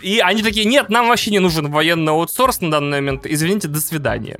И 0.02 0.18
они 0.18 0.42
такие, 0.42 0.64
нет, 0.64 0.88
нам 0.88 1.06
вообще 1.06 1.30
не 1.30 1.38
нужен 1.38 1.70
военный 1.70 2.12
аутсорс 2.12 2.60
на 2.60 2.70
данный 2.72 3.00
момент. 3.00 3.26
Извините, 3.26 3.68
до 3.68 3.80
свидания. 3.80 4.39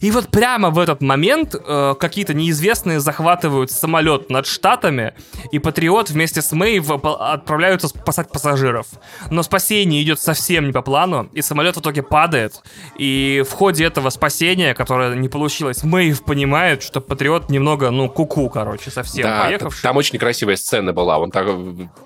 И 0.00 0.10
вот 0.10 0.28
прямо 0.28 0.70
в 0.70 0.78
этот 0.78 1.00
момент 1.00 1.54
э, 1.54 1.94
какие-то 1.98 2.34
неизвестные 2.34 3.00
захватывают 3.00 3.70
самолет 3.70 4.30
над 4.30 4.46
Штатами, 4.46 5.14
и 5.52 5.58
Патриот 5.58 6.10
вместе 6.10 6.42
с 6.42 6.52
Мэйв 6.52 6.90
отправляются 6.90 7.88
спасать 7.88 8.30
пассажиров. 8.30 8.86
Но 9.30 9.42
спасение 9.42 10.02
идет 10.02 10.20
совсем 10.20 10.66
не 10.66 10.72
по 10.72 10.82
плану, 10.82 11.28
и 11.32 11.42
самолет 11.42 11.76
в 11.76 11.80
итоге 11.80 12.02
падает. 12.02 12.62
И 12.98 13.42
в 13.48 13.52
ходе 13.52 13.84
этого 13.84 14.10
спасения, 14.10 14.74
которое 14.74 15.14
не 15.14 15.28
получилось, 15.28 15.82
Мэйв 15.82 16.22
понимает, 16.24 16.82
что 16.82 17.00
Патриот 17.00 17.50
немного, 17.50 17.90
ну, 17.90 18.08
куку, 18.08 18.48
короче, 18.50 18.90
совсем 18.90 19.24
да, 19.24 19.44
поехавший. 19.44 19.82
Там 19.82 19.96
очень 19.96 20.18
красивая 20.18 20.56
сцена 20.56 20.92
была. 20.92 21.18
Он 21.18 21.30
так, 21.30 21.46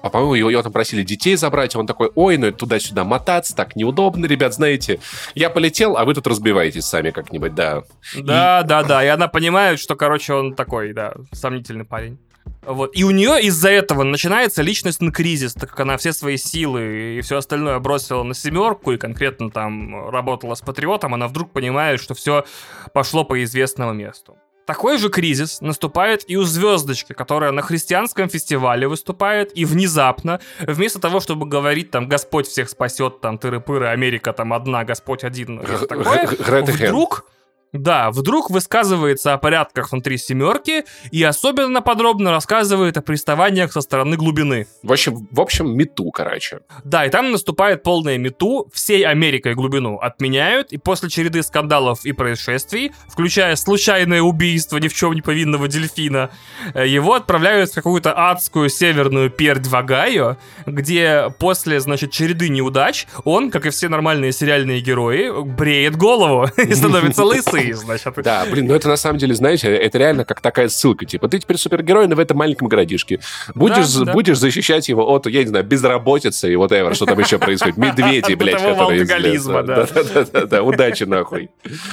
а, 0.02 0.10
по-моему, 0.10 0.34
его, 0.34 0.50
его 0.50 0.62
там 0.62 0.72
просили 0.72 1.02
детей 1.02 1.36
забрать, 1.36 1.74
он 1.76 1.86
такой, 1.86 2.10
ой, 2.14 2.36
ну 2.36 2.52
туда-сюда 2.52 3.04
мотаться, 3.04 3.54
так 3.54 3.76
неудобно, 3.76 4.26
ребят, 4.26 4.54
знаете. 4.54 5.00
Я 5.34 5.50
полетел, 5.50 5.96
а 5.96 6.04
вы 6.04 6.14
тут 6.14 6.26
разбиваетесь 6.26 6.84
сами 6.84 7.10
как-нибудь, 7.10 7.54
да. 7.54 7.79
Да, 8.16 8.60
и... 8.60 8.66
да, 8.66 8.82
да. 8.82 9.04
И 9.04 9.08
она 9.08 9.28
понимает, 9.28 9.78
что, 9.80 9.96
короче, 9.96 10.34
он 10.34 10.54
такой, 10.54 10.92
да, 10.92 11.14
сомнительный 11.32 11.84
парень. 11.84 12.18
Вот. 12.62 12.90
И 12.94 13.04
у 13.04 13.10
нее 13.10 13.40
из-за 13.42 13.70
этого 13.70 14.02
начинается 14.02 14.62
личностный 14.62 15.10
кризис, 15.10 15.54
так 15.54 15.70
как 15.70 15.80
она 15.80 15.96
все 15.96 16.12
свои 16.12 16.36
силы 16.36 17.16
и 17.16 17.20
все 17.22 17.38
остальное 17.38 17.78
бросила 17.78 18.22
на 18.22 18.34
семерку 18.34 18.92
и 18.92 18.98
конкретно 18.98 19.50
там 19.50 20.10
работала 20.10 20.54
с 20.54 20.60
патриотом, 20.60 21.14
она 21.14 21.26
вдруг 21.26 21.52
понимает, 21.52 22.00
что 22.00 22.14
все 22.14 22.44
пошло 22.92 23.24
по 23.24 23.42
известному 23.42 23.92
месту. 23.92 24.36
Такой 24.66 24.98
же 24.98 25.08
кризис 25.08 25.60
наступает 25.62 26.22
и 26.28 26.36
у 26.36 26.44
звездочки, 26.44 27.12
которая 27.12 27.50
на 27.50 27.60
христианском 27.60 28.28
фестивале 28.28 28.86
выступает, 28.86 29.56
и 29.56 29.64
внезапно, 29.64 30.38
вместо 30.60 31.00
того, 31.00 31.18
чтобы 31.18 31.46
говорить 31.46 31.90
там 31.90 32.06
«Господь 32.06 32.46
всех 32.46 32.68
спасет», 32.68 33.20
там 33.20 33.36
«Тыры-пыры», 33.36 33.88
«Америка 33.88 34.32
там 34.32 34.52
одна», 34.52 34.84
«Господь 34.84 35.24
один», 35.24 35.60
такое, 35.88 36.28
вдруг 36.62 37.24
да, 37.72 38.10
вдруг 38.10 38.50
высказывается 38.50 39.32
о 39.32 39.38
порядках 39.38 39.92
внутри 39.92 40.18
семерки 40.18 40.84
и 41.12 41.22
особенно 41.22 41.82
подробно 41.82 42.32
рассказывает 42.32 42.96
о 42.96 43.02
приставаниях 43.02 43.72
со 43.72 43.80
стороны 43.80 44.16
глубины. 44.16 44.66
В 44.82 44.92
общем, 44.92 45.28
в 45.30 45.40
общем, 45.40 45.76
мету, 45.76 46.10
короче. 46.10 46.60
Да, 46.82 47.06
и 47.06 47.10
там 47.10 47.30
наступает 47.30 47.82
полное 47.84 48.18
мету, 48.18 48.68
всей 48.72 49.04
Америкой 49.04 49.54
глубину 49.54 49.98
отменяют, 49.98 50.72
и 50.72 50.78
после 50.78 51.08
череды 51.08 51.42
скандалов 51.42 52.04
и 52.04 52.12
происшествий, 52.12 52.92
включая 53.08 53.54
случайное 53.54 54.22
убийство 54.22 54.78
ни 54.78 54.88
в 54.88 54.94
чем 54.94 55.12
не 55.12 55.22
повинного 55.22 55.68
дельфина, 55.68 56.30
э, 56.74 56.88
его 56.88 57.14
отправляют 57.14 57.70
в 57.70 57.74
какую-то 57.74 58.12
адскую 58.30 58.68
северную 58.68 59.30
пердь 59.30 59.66
в 59.66 59.76
Огайо, 59.76 60.38
где 60.66 61.32
после, 61.38 61.78
значит, 61.78 62.10
череды 62.10 62.48
неудач 62.48 63.06
он, 63.24 63.50
как 63.50 63.66
и 63.66 63.70
все 63.70 63.88
нормальные 63.88 64.32
сериальные 64.32 64.80
герои, 64.80 65.30
бреет 65.44 65.96
голову 65.96 66.48
и 66.56 66.74
становится 66.74 67.24
лысый 67.24 67.59
ты, 67.66 67.74
значит. 67.74 68.14
Да, 68.22 68.46
блин, 68.50 68.66
ну 68.66 68.74
это 68.74 68.88
на 68.88 68.96
самом 68.96 69.18
деле, 69.18 69.34
знаете, 69.34 69.68
это 69.68 69.98
реально 69.98 70.24
как 70.24 70.40
такая 70.40 70.68
ссылка, 70.68 71.04
типа, 71.04 71.28
ты 71.28 71.38
теперь 71.38 71.58
супергерой, 71.58 72.08
но 72.08 72.16
в 72.16 72.18
этом 72.18 72.38
маленьком 72.38 72.68
городишке. 72.68 73.20
Будешь, 73.54 73.92
да, 73.94 74.04
да. 74.06 74.12
будешь 74.14 74.38
защищать 74.38 74.88
его 74.88 75.06
от, 75.06 75.26
я 75.26 75.42
не 75.42 75.48
знаю, 75.48 75.64
безработицы 75.66 76.52
и 76.52 76.56
вот 76.56 76.70
whatever, 76.70 76.94
что 76.94 77.06
там 77.06 77.18
еще 77.18 77.38
происходит. 77.38 77.76
Медведи, 77.76 78.34
блядь, 78.38 78.62
которые 78.62 79.02
из 79.02 79.44
да. 79.44 79.62
Да, 79.62 79.86
да, 79.86 80.24
да, 80.24 80.46
да, 80.46 80.62
удачи 80.62 81.04
нахуй. 81.04 81.50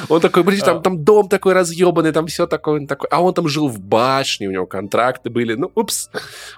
Он 0.09 0.21
такой, 0.21 0.43
блин, 0.43 0.61
там, 0.61 0.81
там 0.81 1.03
дом 1.03 1.29
такой 1.29 1.53
разъебанный, 1.53 2.11
там 2.11 2.27
все 2.27 2.47
такое, 2.47 2.85
такое. 2.85 3.09
А 3.11 3.21
он 3.21 3.33
там 3.33 3.47
жил 3.47 3.67
в 3.67 3.79
башне, 3.79 4.47
у 4.47 4.51
него 4.51 4.65
контракты 4.65 5.29
были. 5.29 5.53
Ну, 5.53 5.71
упс, 5.75 6.09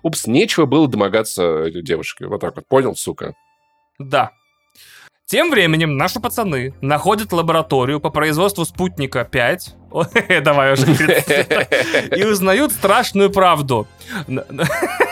упс, 0.03 0.27
нечего 0.27 0.65
было 0.65 0.87
домогаться 0.87 1.69
девушке. 1.71 2.27
Вот 2.27 2.41
так 2.41 2.55
вот, 2.55 2.67
понял, 2.67 2.95
сука? 2.95 3.33
Да, 3.97 4.31
тем 5.29 5.51
временем 5.51 5.95
наши 5.95 6.19
пацаны 6.19 6.73
находят 6.81 7.31
лабораторию 7.31 7.99
по 7.99 8.09
производству 8.09 8.65
спутника 8.65 9.23
5. 9.23 9.75
Давай 10.41 10.73
уже. 10.73 10.87
И 12.15 12.23
узнают 12.23 12.71
страшную 12.71 13.29
правду. 13.29 13.87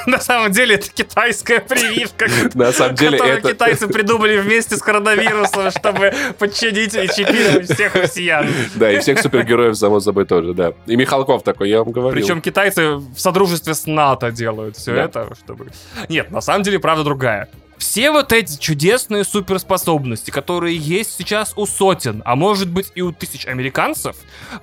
На 0.07 0.19
самом 0.19 0.51
деле 0.53 0.75
это 0.75 0.89
китайская 0.89 1.59
прививка, 1.59 2.27
На 2.55 2.71
самом 2.71 2.95
деле 2.95 3.19
которую 3.19 3.41
китайцы 3.43 3.87
придумали 3.87 4.39
вместе 4.39 4.75
с 4.75 4.81
коронавирусом, 4.81 5.69
чтобы 5.69 6.11
подчинить 6.39 6.95
и 6.95 7.07
чипировать 7.09 7.71
всех 7.71 7.93
россиян. 7.93 8.47
Да, 8.73 8.91
и 8.91 8.99
всех 8.99 9.19
супергероев, 9.19 9.77
само 9.77 9.99
собой, 9.99 10.25
тоже, 10.25 10.55
да. 10.55 10.73
И 10.87 10.95
Михалков 10.95 11.43
такой, 11.43 11.69
я 11.69 11.83
вам 11.83 11.91
говорю. 11.91 12.19
Причем 12.19 12.41
китайцы 12.41 12.95
в 12.95 13.17
содружестве 13.17 13.75
с 13.75 13.85
НАТО 13.85 14.31
делают 14.31 14.77
все 14.77 14.95
это, 14.95 15.35
чтобы... 15.43 15.67
Нет, 16.09 16.31
на 16.31 16.41
самом 16.41 16.63
деле 16.63 16.79
правда 16.79 17.03
другая 17.03 17.49
все 17.77 18.11
вот 18.11 18.33
эти 18.33 18.57
чудесные 18.59 19.23
суперспособности, 19.23 20.31
которые 20.31 20.75
есть 20.75 21.15
сейчас 21.17 21.53
у 21.55 21.65
сотен, 21.65 22.21
а 22.25 22.35
может 22.35 22.69
быть 22.69 22.91
и 22.95 23.01
у 23.01 23.11
тысяч 23.11 23.45
американцев, 23.45 24.15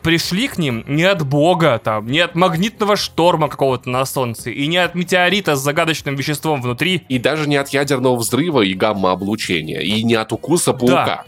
пришли 0.03 0.48
к 0.48 0.59
ним 0.59 0.85
не 0.87 1.05
от 1.05 1.27
бога, 1.27 1.81
там, 1.83 2.07
не 2.07 2.20
от 2.20 2.35
магнитного 2.35 2.96
шторма 2.96 3.48
какого-то 3.48 3.88
на 3.88 4.05
Солнце, 4.05 4.50
и 4.50 4.66
не 4.66 4.79
от 4.79 4.94
метеорита 4.94 5.57
с 5.57 5.61
загадочным 5.61 6.16
веществом 6.16 6.61
внутри. 6.61 7.05
И 7.09 7.18
даже 7.18 7.48
не 7.48 7.57
от 7.57 7.68
ядерного 7.70 8.16
взрыва 8.16 8.62
и 8.62 8.74
гамма-облучения, 8.74 9.81
и 9.81 10.03
не 10.03 10.14
от 10.14 10.33
укуса 10.33 10.72
паука. 10.72 11.07
Да 11.07 11.24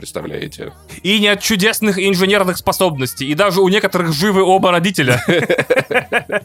представляете? 0.00 0.72
И 1.02 1.18
не 1.18 1.28
от 1.28 1.42
чудесных 1.42 1.98
инженерных 1.98 2.56
способностей. 2.56 3.26
И 3.26 3.34
даже 3.34 3.60
у 3.60 3.68
некоторых 3.68 4.14
живы 4.14 4.42
оба 4.42 4.70
родителя. 4.70 5.22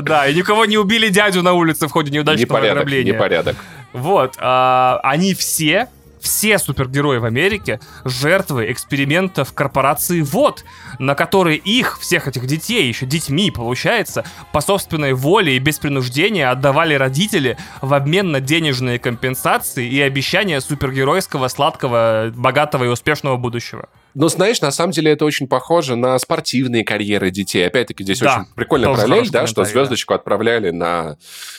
Да, 0.00 0.26
и 0.28 0.34
никого 0.34 0.64
не 0.64 0.78
убили 0.78 1.08
дядю 1.08 1.42
на 1.42 1.52
улице 1.52 1.88
в 1.88 1.90
ходе 1.90 2.10
неудачного 2.10 2.58
ограбления. 2.58 3.12
Непорядок. 3.14 3.56
Вот. 3.96 4.36
А, 4.38 5.00
они 5.02 5.34
все 5.34 5.88
все 6.20 6.58
супергерои 6.58 7.18
в 7.18 7.24
Америке 7.24 7.78
жертвы 8.04 8.72
экспериментов 8.72 9.52
корпорации 9.52 10.22
ВОД, 10.22 10.64
на 10.98 11.14
которые 11.14 11.56
их, 11.56 12.00
всех 12.00 12.26
этих 12.26 12.46
детей, 12.46 12.88
еще 12.88 13.06
детьми, 13.06 13.52
получается, 13.52 14.24
по 14.52 14.60
собственной 14.60 15.12
воле 15.12 15.54
и 15.54 15.60
без 15.60 15.78
принуждения 15.78 16.50
отдавали 16.50 16.94
родители 16.94 17.56
в 17.80 17.94
обмен 17.94 18.32
на 18.32 18.40
денежные 18.40 18.98
компенсации 18.98 19.88
и 19.88 20.00
обещания 20.00 20.60
супергеройского, 20.60 21.46
сладкого, 21.46 22.32
богатого 22.34 22.84
и 22.84 22.88
успешного 22.88 23.36
будущего. 23.36 23.88
Но 24.16 24.28
знаешь, 24.28 24.62
на 24.62 24.70
самом 24.70 24.92
деле 24.92 25.12
это 25.12 25.26
очень 25.26 25.46
похоже 25.46 25.94
на 25.94 26.18
спортивные 26.18 26.84
карьеры 26.84 27.30
детей. 27.30 27.66
Опять-таки 27.66 28.02
здесь 28.02 28.20
да, 28.20 28.38
очень 28.38 28.54
прикольная 28.54 28.94
параллель, 28.94 29.28
да, 29.28 29.46
что 29.46 29.62
звездочку 29.64 30.14
да. 30.14 30.16
отправляли 30.16 30.70
на 30.70 31.18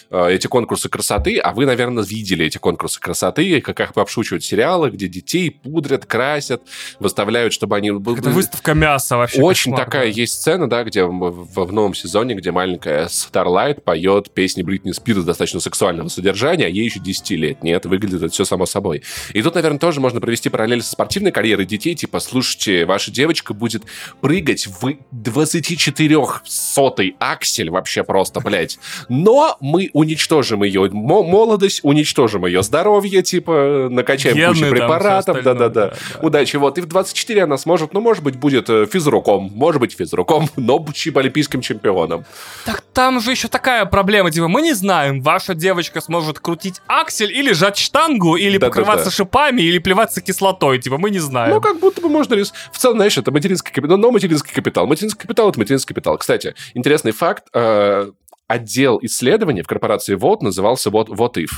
э, 0.09 0.31
эти 0.31 0.47
конкурсы 0.47 0.89
красоты, 0.89 1.37
а 1.37 1.53
вы, 1.53 1.67
наверное, 1.67 2.03
видели 2.03 2.47
эти 2.47 2.57
конкурсы 2.57 2.99
красоты, 2.99 3.61
как 3.61 3.79
их 3.79 3.91
обшучивают 3.93 4.43
сериалы, 4.43 4.89
где 4.89 5.07
детей 5.07 5.51
пудрят, 5.51 6.07
красят, 6.07 6.63
выставляют, 6.99 7.53
чтобы 7.53 7.75
они... 7.75 7.89
Это 7.89 8.31
выставка 8.31 8.73
мяса 8.73 9.17
вообще. 9.17 9.39
Очень 9.39 9.73
кошмар, 9.73 9.85
такая 9.85 10.05
да. 10.05 10.19
есть 10.19 10.33
сцена, 10.33 10.67
да, 10.67 10.83
где 10.83 11.03
в, 11.03 11.47
в, 11.53 11.71
новом 11.71 11.93
сезоне, 11.93 12.33
где 12.33 12.49
маленькая 12.49 13.05
Starlight 13.05 13.81
поет 13.81 14.33
песни 14.33 14.63
Бритни 14.63 14.93
Спирс 14.93 15.23
достаточно 15.23 15.59
сексуального 15.59 16.07
содержания, 16.07 16.65
а 16.65 16.69
ей 16.69 16.85
еще 16.85 16.99
10 16.99 17.29
лет. 17.31 17.61
Нет, 17.61 17.85
выглядит 17.85 18.23
это 18.23 18.33
все 18.33 18.45
само 18.45 18.65
собой. 18.65 19.03
И 19.33 19.43
тут, 19.43 19.53
наверное, 19.53 19.77
тоже 19.77 20.01
можно 20.01 20.19
провести 20.19 20.49
параллель 20.49 20.81
со 20.81 20.93
спортивной 20.93 21.31
карьерой 21.31 21.67
детей, 21.67 21.93
типа, 21.93 22.19
слушай, 22.19 22.46
слушайте, 22.47 22.85
ваша 22.85 23.11
девочка 23.11 23.53
будет 23.53 23.83
прыгать 24.21 24.67
в 24.67 24.93
24 25.11 26.17
сотый 26.45 27.15
аксель 27.19 27.69
вообще 27.69 28.03
просто, 28.03 28.39
блядь. 28.39 28.79
Но 29.09 29.57
мы 29.59 29.89
уничтожим 29.93 30.63
ее 30.63 30.89
молодость, 30.91 31.81
уничтожим 31.83 32.45
ее 32.45 32.63
здоровье, 32.63 33.21
типа, 33.21 33.87
накачаем 33.89 34.35
Гены, 34.35 34.53
кучу 34.53 34.69
препаратов, 34.69 35.43
да-да-да. 35.43 35.93
Удачи, 36.21 36.55
вот. 36.55 36.77
И 36.77 36.81
в 36.81 36.85
24 36.85 37.43
она 37.43 37.57
сможет, 37.57 37.93
ну, 37.93 38.01
может 38.01 38.23
быть, 38.23 38.37
будет 38.37 38.69
э, 38.69 38.85
физруком, 38.85 39.51
может 39.53 39.81
быть, 39.81 39.93
физруком, 39.93 40.49
но 40.55 40.85
типа 40.93 41.19
олимпийским 41.19 41.61
чемпионом. 41.61 42.25
Так 42.65 42.81
там 42.93 43.19
же 43.19 43.31
еще 43.31 43.47
такая 43.47 43.85
проблема, 43.85 44.31
типа, 44.31 44.47
мы 44.47 44.61
не 44.61 44.73
знаем, 44.73 45.21
ваша 45.21 45.53
девочка 45.53 46.01
сможет 46.01 46.39
крутить 46.39 46.81
аксель 46.87 47.31
или 47.31 47.51
жать 47.51 47.77
штангу, 47.77 48.35
или 48.35 48.57
да, 48.57 48.67
покрываться 48.67 49.05
да, 49.05 49.11
да. 49.11 49.15
шипами, 49.15 49.61
или 49.61 49.79
плеваться 49.79 50.21
кислотой, 50.21 50.79
типа, 50.79 50.97
мы 50.97 51.09
не 51.09 51.19
знаем. 51.19 51.53
Ну, 51.53 51.61
как 51.61 51.79
будто 51.79 52.01
бы 52.01 52.09
можно 52.09 52.26
рис... 52.35 52.53
В 52.71 52.77
целом, 52.77 52.97
знаешь, 52.97 53.17
это 53.17 53.31
материнский 53.31 53.73
капитал, 53.73 53.97
но 53.97 54.11
материнский 54.11 54.53
капитал. 54.53 54.87
Материнский 54.87 55.19
капитал— 55.19 55.49
это 55.49 55.59
материнский 55.59 55.93
капитал. 55.93 56.17
Кстати, 56.17 56.55
интересный 56.73 57.11
факт. 57.11 57.47
Э, 57.53 58.11
отдел 58.47 58.99
исследований 59.01 59.61
в 59.61 59.67
корпорации 59.67 60.15
Вот 60.15 60.41
назывался 60.41 60.89
What 61.09 61.33
If. 61.35 61.49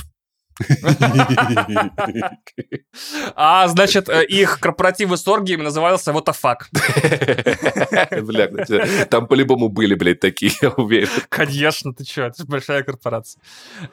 А, 3.34 3.68
значит, 3.68 4.08
э, 4.08 4.24
их 4.24 4.60
корпоративы 4.60 5.16
с 5.16 5.26
оргиями 5.26 5.62
назывался 5.62 6.12
вот 6.12 6.28
фак. 6.30 6.68
Бля, 8.22 8.48
там 9.06 9.26
по-любому 9.26 9.68
были, 9.68 9.94
блядь, 9.94 10.20
такие, 10.20 10.52
я 10.62 10.70
уверен. 10.70 11.08
Конечно, 11.28 11.92
ты 11.94 12.04
чё, 12.04 12.26
это 12.26 12.44
большая 12.46 12.82
корпорация. 12.82 13.42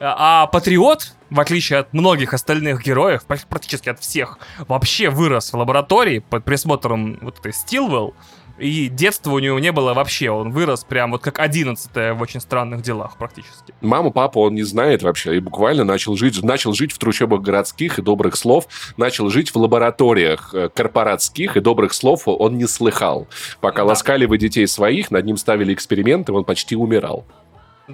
А 0.00 0.46
Патриот, 0.46 1.12
в 1.30 1.40
отличие 1.40 1.80
от 1.80 1.92
многих 1.92 2.34
остальных 2.34 2.82
героев, 2.84 3.24
практически 3.26 3.88
от 3.88 4.00
всех, 4.00 4.38
вообще 4.66 5.10
вырос 5.10 5.52
в 5.52 5.56
лаборатории 5.56 6.18
под 6.20 6.44
присмотром 6.44 7.18
вот 7.20 7.38
этой 7.38 7.52
Стилвелл, 7.52 8.14
и 8.58 8.88
детства 8.88 9.32
у 9.32 9.38
него 9.38 9.58
не 9.58 9.72
было 9.72 9.94
вообще. 9.94 10.30
Он 10.30 10.50
вырос 10.50 10.84
прям 10.84 11.12
вот 11.12 11.22
как 11.22 11.38
одиннадцатое 11.38 12.14
в 12.14 12.22
очень 12.22 12.40
странных 12.40 12.82
делах 12.82 13.16
практически. 13.16 13.74
Маму, 13.80 14.10
папу 14.10 14.40
он 14.40 14.54
не 14.54 14.62
знает 14.62 15.02
вообще. 15.02 15.36
И 15.36 15.40
буквально 15.40 15.84
начал 15.84 16.16
жить, 16.16 16.42
начал 16.42 16.72
жить 16.72 16.92
в 16.92 16.98
трущобах 16.98 17.40
городских 17.40 17.98
и 17.98 18.02
добрых 18.02 18.36
слов. 18.36 18.66
Начал 18.96 19.30
жить 19.30 19.50
в 19.50 19.56
лабораториях 19.56 20.54
э, 20.54 20.68
корпоратских 20.68 21.56
и 21.56 21.60
добрых 21.60 21.92
слов 21.92 22.22
он 22.26 22.58
не 22.58 22.66
слыхал. 22.66 23.28
Пока 23.60 23.82
да. 23.82 23.84
ласкали 23.84 24.26
вы 24.26 24.38
детей 24.38 24.66
своих, 24.66 25.10
над 25.10 25.24
ним 25.24 25.36
ставили 25.36 25.72
эксперименты, 25.72 26.32
он 26.32 26.44
почти 26.44 26.76
умирал. 26.76 27.26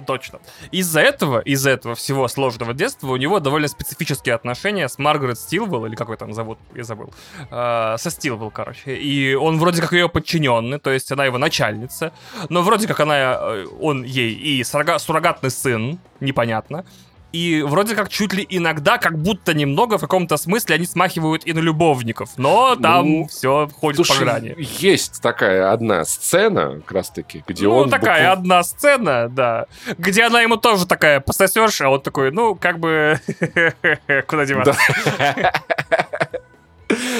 Точно. 0.05 0.39
Из-за 0.71 0.99
этого, 0.99 1.39
из-за 1.39 1.69
этого 1.69 1.95
всего 1.95 2.27
сложного 2.27 2.73
детства 2.73 3.07
у 3.07 3.15
него 3.17 3.39
довольно 3.39 3.67
специфические 3.67 4.35
отношения 4.35 4.89
с 4.89 4.97
Маргарет 4.97 5.39
Стилвелл, 5.39 5.85
или 5.85 5.95
как 5.95 6.09
ее 6.09 6.17
там 6.17 6.33
зовут, 6.33 6.59
я 6.73 6.83
забыл, 6.83 7.13
э, 7.49 7.95
со 7.97 8.09
Стилвелл, 8.09 8.51
короче. 8.51 8.95
И 8.95 9.33
он 9.35 9.57
вроде 9.57 9.81
как 9.81 9.93
ее 9.93 10.09
подчиненный, 10.09 10.79
то 10.79 10.91
есть 10.91 11.11
она 11.11 11.25
его 11.25 11.37
начальница, 11.37 12.11
но 12.49 12.61
вроде 12.61 12.87
как 12.87 12.99
она, 12.99 13.37
э, 13.39 13.65
он 13.79 14.03
ей 14.03 14.33
и 14.33 14.63
суррогатный 14.63 15.49
сын, 15.49 15.99
непонятно 16.19 16.85
и 17.35 17.63
вроде 17.63 17.95
как 17.95 18.07
чуть 18.07 18.31
ли 18.31 18.45
иногда, 18.49 18.97
как 18.97 19.19
будто 19.19 19.53
немного 19.53 19.97
в 19.97 20.01
каком-то 20.01 20.37
смысле 20.37 20.75
они 20.75 20.85
смахивают 20.85 21.45
и 21.45 21.51
на 21.51 21.59
любовников, 21.59 22.29
но 22.37 22.77
там 22.77 23.05
ну, 23.05 23.27
все 23.27 23.67
ходит 23.67 23.97
слушай, 23.97 24.19
по 24.19 24.23
грани. 24.23 24.55
Есть 24.57 25.21
такая 25.21 25.73
одна 25.73 26.05
сцена, 26.05 26.79
как 26.79 26.91
раз 26.93 27.09
таки, 27.09 27.43
где 27.45 27.65
ну, 27.65 27.75
он... 27.75 27.85
Ну, 27.85 27.91
такая 27.91 28.29
букв... 28.29 28.39
одна 28.39 28.63
сцена, 28.63 29.27
да, 29.27 29.65
где 29.97 30.23
она 30.23 30.41
ему 30.41 30.55
тоже 30.55 30.87
такая 30.87 31.19
пососешь, 31.19 31.81
а 31.81 31.89
он 31.89 32.01
такой, 32.01 32.31
ну, 32.31 32.55
как 32.55 32.79
бы, 32.79 33.19
куда 34.27 34.45
деваться. 34.45 34.77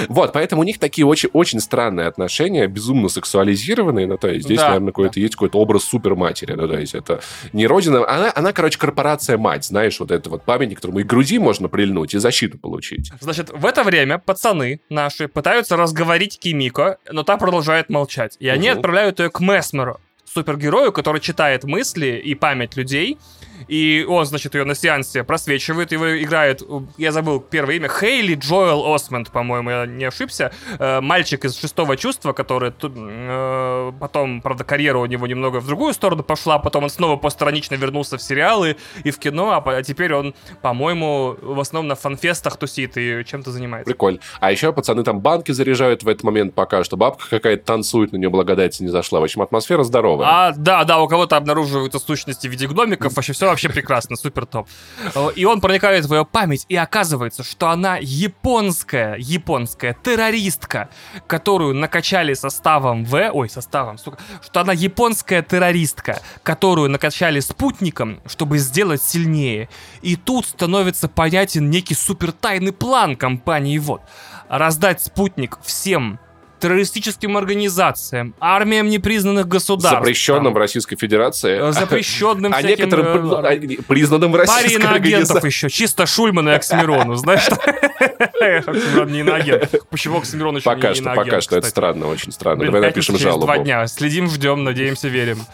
Вот, 0.08 0.34
поэтому 0.34 0.62
у 0.62 0.64
них 0.64 0.80
такие 0.80 1.06
очень, 1.06 1.30
очень 1.34 1.60
странные 1.60 2.08
отношения, 2.08 2.68
безумно 2.68 3.10
сексуализированные, 3.10 4.08
ну, 4.08 4.18
то 4.18 4.28
есть 4.28 4.46
здесь, 4.46 4.58
да, 4.58 4.68
наверное, 4.68 4.88
какой-то, 4.88 5.16
да. 5.16 5.22
есть 5.22 5.36
какой-то 5.36 5.58
образ 5.58 5.84
суперматери, 5.84 6.54
ну, 6.54 6.68
то 6.68 6.80
есть 6.80 6.96
это 6.96 7.22
не 7.54 7.68
родина, 7.68 8.08
она, 8.08 8.32
она, 8.36 8.54
короче, 8.54 8.78
корпорация 8.78 9.38
мать, 9.38 9.66
знаешь, 9.66 10.00
вот 10.00 10.12
это 10.12 10.30
вот 10.30 10.44
памятник, 10.44 10.78
которому 10.78 11.00
и 11.00 11.04
груди 11.04 11.40
можно 11.40 11.68
прильнуть, 11.68 12.14
и 12.14 12.18
защиту 12.18 12.58
получить. 12.58 13.12
Значит, 13.20 13.50
в 13.52 13.66
это 13.66 13.84
время 13.84 14.18
пацаны 14.18 14.82
наши 14.90 15.28
пытаются 15.28 15.78
разговорить 15.78 16.40
Кимико, 16.40 16.98
но 17.12 17.24
та 17.24 17.38
продолжает 17.38 17.90
молчать, 17.90 18.38
и 18.40 18.48
они 18.48 18.70
угу. 18.70 18.78
отправляют 18.78 19.20
ее 19.20 19.30
к 19.30 19.40
Месмеру, 19.40 20.00
супергерою, 20.26 20.92
который 20.92 21.22
читает 21.22 21.64
мысли 21.64 22.22
и 22.24 22.36
память 22.36 22.76
людей, 22.76 23.18
и 23.68 24.06
он, 24.08 24.26
значит, 24.26 24.56
ее 24.56 24.64
на 24.64 24.76
сеансе 24.76 25.24
просвечивает, 25.24 25.92
его 25.92 26.22
играет, 26.22 26.62
я 26.98 27.12
забыл 27.12 27.40
первое 27.40 27.76
имя, 27.76 27.90
Хейли 27.90 28.36
Джоэл 28.36 28.94
Осмонд, 28.94 29.32
по-моему, 29.32 29.70
я 29.70 29.86
не 29.86 30.06
ошибся, 30.06 30.52
э, 30.80 31.02
мальчик 31.02 31.46
из 31.46 31.58
шестого 31.58 31.98
чувства, 31.98 32.34
который 32.34 32.74
э, 32.82 33.92
потом, 34.00 34.42
правда, 34.42 34.64
карьера 34.64 35.00
у 35.00 35.06
него 35.06 35.28
немного 35.28 35.60
в 35.60 35.68
другую 35.68 35.94
сторону 35.94 36.24
пошла, 36.24 36.60
потом 36.60 36.86
он 36.86 36.90
снова 36.90 37.16
постранично 37.16 37.76
вернулся 37.76 38.18
в 38.18 38.22
сериалы 38.22 38.78
и 39.04 39.12
в 39.12 39.20
кино, 39.20 39.52
а, 39.52 39.64
а 39.66 39.84
теперь 39.84 40.14
он, 40.14 40.36
по-моему, 40.62 41.36
в 41.42 41.60
основном 41.60 41.88
на 41.88 41.96
фанфестах 41.96 42.58
тусит 42.58 42.98
и 42.98 43.24
чем-то 43.26 43.52
занимается. 43.52 43.92
Прикольно. 43.92 44.20
А 44.40 44.52
еще 44.52 44.74
пацаны 44.74 45.04
там 45.04 45.20
банки 45.20 45.52
заряжают 45.52 46.04
в 46.04 46.08
этот 46.08 46.24
момент 46.24 46.54
пока, 46.54 46.84
что 46.84 46.98
бабка 46.98 47.30
какая-то 47.30 47.66
танцует, 47.66 48.12
на 48.12 48.18
нее 48.18 48.30
благодать 48.30 48.80
не 48.80 48.88
зашла. 48.88 49.20
В 49.20 49.24
общем, 49.24 49.42
атмосфера 49.42 49.84
здоровая. 49.84 50.28
А, 50.28 50.54
да, 50.56 50.84
да, 50.84 51.00
у 51.00 51.08
кого-то 51.08 51.38
обнаруживаются 51.38 52.00
сущности 52.00 52.48
в 52.48 52.52
виде 52.52 52.68
гномиков, 52.68 53.16
вообще 53.16 53.34
все 53.34 53.45
вообще 53.46 53.70
прекрасно, 53.70 54.16
супер 54.16 54.46
топ. 54.46 54.68
И 55.36 55.46
он 55.46 55.62
проникает 55.62 56.06
в 56.06 56.14
ее 56.14 56.26
память, 56.26 56.66
и 56.70 56.76
оказывается, 56.76 57.44
что 57.44 57.70
она 57.70 57.98
японская, 58.00 59.16
японская 59.18 59.96
террористка, 60.02 60.90
которую 61.28 61.76
накачали 61.76 62.34
составом 62.34 63.06
В, 63.06 63.32
ой, 63.32 63.50
составом, 63.50 63.98
сука, 63.98 64.18
что 64.42 64.62
она 64.62 64.74
японская 64.74 65.42
террористка, 65.42 66.22
которую 66.44 66.90
накачали 66.90 67.40
спутником, 67.40 68.22
чтобы 68.26 68.58
сделать 68.58 69.02
сильнее. 69.02 69.70
И 70.02 70.16
тут 70.16 70.46
становится 70.46 71.08
понятен 71.08 71.70
некий 71.70 71.96
супер 71.96 72.32
тайный 72.32 72.74
план 72.74 73.16
компании 73.16 73.78
ВОД. 73.78 74.02
Раздать 74.50 75.02
спутник 75.02 75.58
всем 75.64 76.20
террористическим 76.66 77.38
организациям, 77.38 78.34
армиям 78.40 78.90
непризнанных 78.90 79.48
государств. 79.48 80.00
Запрещенным 80.00 80.52
в 80.52 80.58
Российской 80.58 80.96
Федерации. 80.96 81.72
Запрещенным 81.72 82.52
А 82.56 82.64
некоторым 82.64 83.32
э, 83.46 83.78
признанным 83.88 84.32
в 84.32 84.36
Российской 84.36 84.84
агентов 84.84 85.44
еще. 85.46 85.70
Чисто 85.70 86.08
Шульман 86.08 86.50
и 86.50 86.54
Оксимирону, 86.54 87.14
знаешь? 87.16 87.48
Оксимирон 87.48 89.12
не 89.12 89.20
иноагент. 89.20 89.76
Почему 89.92 90.18
Оксимирон 90.18 90.56
еще 90.56 90.66
Пока 90.66 90.96
что, 90.96 91.14
пока 91.14 91.40
что. 91.40 91.58
Это 91.58 91.68
странно, 91.68 92.08
очень 92.08 92.32
странно. 92.32 92.66
Давай 92.66 92.82
напишем 92.82 93.16
жалобу. 93.20 93.46
два 93.46 93.60
дня. 93.60 93.86
Следим, 93.86 94.28
ждем, 94.28 94.64
надеемся, 94.64 95.08
верим. 95.08 95.46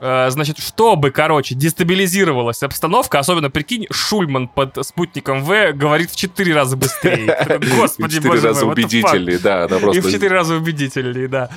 Э, 0.00 0.28
значит, 0.28 0.58
чтобы, 0.58 1.10
короче, 1.10 1.54
дестабилизировалась 1.54 2.62
обстановка, 2.62 3.18
особенно, 3.18 3.48
прикинь, 3.48 3.86
Шульман 3.90 4.48
под 4.48 4.76
спутником 4.84 5.42
В 5.42 5.72
говорит 5.72 6.10
в 6.10 6.16
четыре 6.16 6.54
раза 6.54 6.76
быстрее. 6.76 7.34
Господи, 7.76 8.18
боже 8.18 8.28
мой. 8.28 8.38
В 8.38 8.40
четыре 8.40 8.40
раза 8.40 8.66
убедительнее, 8.66 9.38
да. 9.38 9.64
И 9.64 10.00
в 10.00 10.10
четыре 10.10 10.34
раза 10.34 10.49
убедительнее, 10.54 11.28
да. 11.28 11.50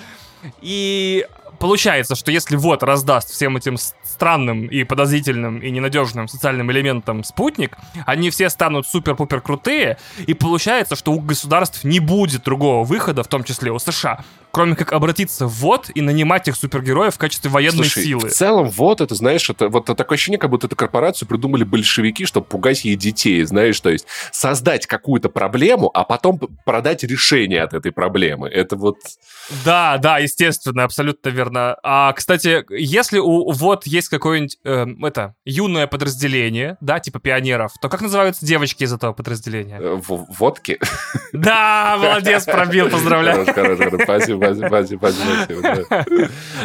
И 0.62 1.26
получается, 1.60 2.16
что 2.16 2.32
если 2.32 2.56
вот 2.56 2.84
раздаст 2.84 3.30
всем 3.30 3.56
этим 3.58 3.78
странным 3.78 4.66
и 4.66 4.84
подозрительным 4.84 5.60
и 5.60 5.72
ненадежным 5.72 6.28
социальным 6.28 6.72
элементам 6.72 7.24
спутник, 7.24 7.78
они 8.06 8.30
все 8.30 8.50
станут 8.50 8.88
супер-пупер 8.88 9.42
крутые, 9.42 9.98
и 10.28 10.34
получается, 10.34 10.96
что 10.96 11.14
у 11.14 11.20
государств 11.20 11.84
не 11.84 12.00
будет 12.00 12.44
другого 12.44 12.84
выхода, 12.84 13.24
в 13.24 13.28
том 13.28 13.44
числе 13.44 13.72
у 13.72 13.80
США, 13.80 14.24
кроме 14.54 14.76
как 14.76 14.94
обратиться 14.94 15.48
в 15.48 15.54
ВОД 15.62 15.90
и 15.96 16.02
нанимать 16.02 16.48
их 16.48 16.56
супергероев 16.56 17.16
в 17.16 17.18
качестве 17.18 17.50
военной 17.50 17.86
Слушай, 17.86 18.04
силы. 18.04 18.30
в 18.30 18.32
целом 18.32 18.70
ВОД, 18.70 19.02
это, 19.02 19.16
знаешь, 19.16 19.50
это 19.50 19.68
вот 19.68 19.86
такое 19.86 20.16
ощущение, 20.16 20.38
как 20.38 20.52
будто 20.52 20.68
эту 20.68 20.76
корпорацию 20.76 21.28
придумали 21.28 21.64
большевики, 21.64 22.26
чтобы 22.26 22.46
пугать 22.46 22.86
ей 22.86 22.96
детей, 22.96 23.44
знаешь, 23.46 23.80
то 23.80 23.90
есть 23.90 24.06
создать 24.32 24.86
какую-то 24.86 25.30
проблему, 25.30 25.90
а 25.92 26.04
потом 26.04 26.40
продать 26.66 27.04
решение 27.04 27.64
от 27.64 27.74
этой 27.74 27.92
проблемы. 27.92 28.48
Это 28.48 28.76
вот... 28.76 28.98
Да, 29.66 29.98
да, 29.98 30.20
естественно, 30.20 30.84
абсолютно 30.84 31.30
верно. 31.30 31.76
А, 31.82 32.14
кстати, 32.14 32.64
если 32.70 33.18
у 33.18 33.52
ВОД 33.52 33.88
есть 33.88 34.10
какое-нибудь, 34.10 34.60
э, 34.64 34.86
это, 35.02 35.34
юное 35.46 35.88
подразделение, 35.88 36.78
да, 36.80 37.00
типа 37.00 37.20
пионеров, 37.20 37.72
то 37.82 37.90
как 37.90 38.02
называются 38.02 38.46
девочки 38.46 38.84
из 38.84 38.94
этого 38.94 39.14
подразделения? 39.14 39.80
Э, 39.80 39.96
в 39.96 40.28
водки? 40.38 40.78
Да, 41.32 41.98
молодец, 41.98 42.46
пробил, 42.46 42.90
поздравляю. 42.92 43.48
Спасибо, 44.04 44.43
Бази, 44.44 44.96
бази, 44.96 44.96
бази. 44.96 45.86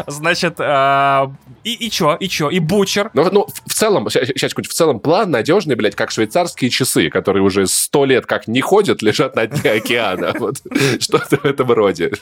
Значит, 0.06 0.56
а, 0.58 1.32
и, 1.64 1.74
и 1.74 1.90
чё, 1.90 2.16
и 2.18 2.28
чё, 2.28 2.50
и 2.50 2.58
бучер. 2.60 3.10
Ну, 3.14 3.28
ну 3.30 3.46
в 3.66 3.74
целом, 3.74 4.08
сейчас, 4.10 4.52
в 4.52 4.72
целом 4.72 5.00
план 5.00 5.30
надежный, 5.30 5.74
блядь, 5.74 5.94
как 5.94 6.10
швейцарские 6.10 6.70
часы, 6.70 7.10
которые 7.10 7.42
уже 7.42 7.66
сто 7.66 8.04
лет 8.04 8.26
как 8.26 8.48
не 8.48 8.60
ходят, 8.60 9.02
лежат 9.02 9.36
на 9.36 9.46
дне 9.46 9.72
океана. 9.72 10.32
Вот 10.38 10.56
что-то 11.00 11.36
в 11.36 11.44
этом 11.44 11.70
роде. 11.70 12.12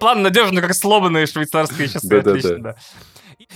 План 0.00 0.22
надежный, 0.22 0.62
как 0.62 0.74
сломанные 0.74 1.26
швейцарские 1.26 1.88
часы. 1.88 2.12
Отлично, 2.12 2.58
да. 2.58 2.76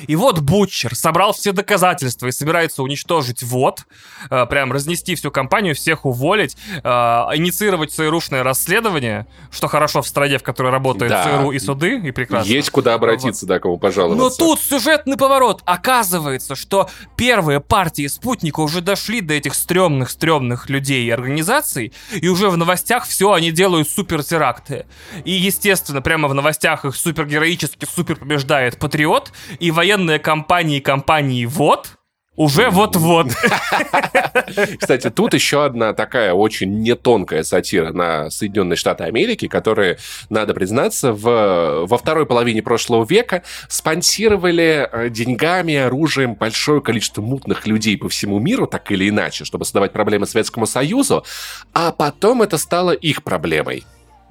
И 0.07 0.17
вот 0.17 0.41
Бутчер 0.41 0.95
собрал 0.95 1.33
все 1.33 1.53
доказательства 1.53 2.27
и 2.29 2.33
собирается 2.33 2.83
уничтожить 2.83 3.43
ВОД, 3.43 3.87
э, 4.31 4.47
прям 4.47 4.73
разнести 4.73 5.15
всю 5.15 5.31
компанию, 5.31 5.75
всех 5.75 6.07
уволить, 6.07 6.57
э, 6.83 6.89
инициировать 6.89 7.93
ЦРУшное 7.93 8.43
расследование, 8.43 9.27
что 9.51 9.69
хорошо 9.69 10.03
в 10.03 10.07
стране, 10.07 10.39
в 10.39 10.43
которой 10.43 10.71
работает 10.71 11.11
да. 11.11 11.25
ЦРУ 11.25 11.51
и 11.53 11.59
суды, 11.59 11.99
и 11.99 12.11
прекрасно. 12.13 12.51
Есть 12.51 12.71
куда 12.71 12.95
обратиться, 12.95 13.45
вот. 13.45 13.49
да, 13.49 13.59
кому 13.59 13.79
пожаловаться. 13.79 14.23
Но 14.23 14.31
тут 14.31 14.61
сюжетный 14.61 15.17
поворот. 15.17 15.63
Оказывается, 15.65 16.55
что 16.55 16.89
первые 17.17 17.61
партии 17.61 18.07
спутника 18.07 18.61
уже 18.61 18.81
дошли 18.81 19.21
до 19.21 19.35
этих 19.35 19.55
стрёмных-стрёмных 19.55 20.69
людей 20.69 21.05
и 21.05 21.11
организаций, 21.11 21.93
и 22.15 22.29
уже 22.29 22.49
в 22.49 22.57
новостях 22.57 23.07
все 23.07 23.33
они 23.33 23.51
делают 23.51 23.89
супертеракты. 23.89 24.87
И, 25.25 25.33
естественно, 25.33 26.01
прямо 26.01 26.29
в 26.29 26.35
новостях 26.35 26.85
их 26.85 26.97
супергероически 26.97 27.87
супер 27.93 28.17
побеждает 28.17 28.79
Патриот, 28.79 29.33
и 29.59 29.71
военные 29.81 30.19
компании 30.19 30.79
компании 30.79 31.47
ВОД 31.47 31.97
Уже 32.37 32.69
вот-вот. 32.69 33.29
Кстати, 34.79 35.09
тут 35.09 35.33
еще 35.33 35.65
одна 35.65 35.95
такая 35.95 36.35
очень 36.35 36.83
нетонкая 36.83 37.43
сатира 37.45 37.91
на 37.91 38.29
Соединенные 38.29 38.77
Штаты 38.77 39.05
Америки, 39.05 39.49
которые, 39.49 39.97
надо 40.29 40.53
признаться, 40.53 41.15
в, 41.15 41.87
во 41.87 41.97
второй 41.97 42.27
половине 42.27 42.63
прошлого 42.63 43.07
века 43.07 43.43
спонсировали 43.69 44.87
э, 44.93 45.09
деньгами, 45.09 45.77
оружием 45.77 46.35
большое 46.35 46.83
количество 46.83 47.23
мутных 47.23 47.67
людей 47.67 47.97
по 47.97 48.11
всему 48.11 48.39
миру, 48.39 48.67
так 48.67 48.91
или 48.93 49.09
иначе, 49.09 49.47
чтобы 49.47 49.65
создавать 49.65 49.93
проблемы 49.93 50.27
Советскому 50.27 50.67
Союзу, 50.67 51.25
а 51.73 51.91
потом 51.91 52.43
это 52.43 52.59
стало 52.59 52.91
их 52.91 53.23
проблемой. 53.23 53.87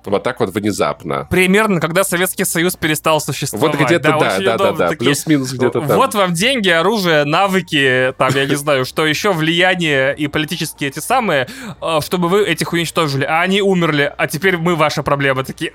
Вот 0.09 0.23
так 0.23 0.39
вот 0.39 0.49
внезапно. 0.49 1.27
Примерно, 1.29 1.79
когда 1.79 2.03
Советский 2.03 2.45
Союз 2.45 2.75
перестал 2.75 3.21
существовать. 3.21 3.75
Вот 3.75 3.85
где-то 3.85 4.17
да, 4.19 4.39
да, 4.39 4.57
да, 4.57 4.71
да, 4.71 4.89
плюс-минус 4.91 5.51
где-то 5.53 5.81
там. 5.81 5.97
Вот 5.97 6.13
вам 6.15 6.33
деньги, 6.33 6.69
оружие, 6.69 7.25
навыки, 7.25 8.13
там, 8.17 8.31
я 8.35 8.45
не 8.45 8.55
знаю, 8.55 8.85
что 8.85 9.05
еще, 9.05 9.31
влияние 9.31 10.15
и 10.15 10.27
политические 10.27 10.89
эти 10.89 10.99
самые, 10.99 11.47
э, 11.81 11.99
чтобы 12.01 12.29
вы 12.29 12.43
этих 12.45 12.73
уничтожили. 12.73 13.25
А 13.25 13.41
они 13.41 13.61
умерли, 13.61 14.11
а 14.17 14.27
теперь 14.27 14.57
мы 14.57 14.75
ваша 14.75 15.03
проблема. 15.03 15.43
Такие, 15.43 15.71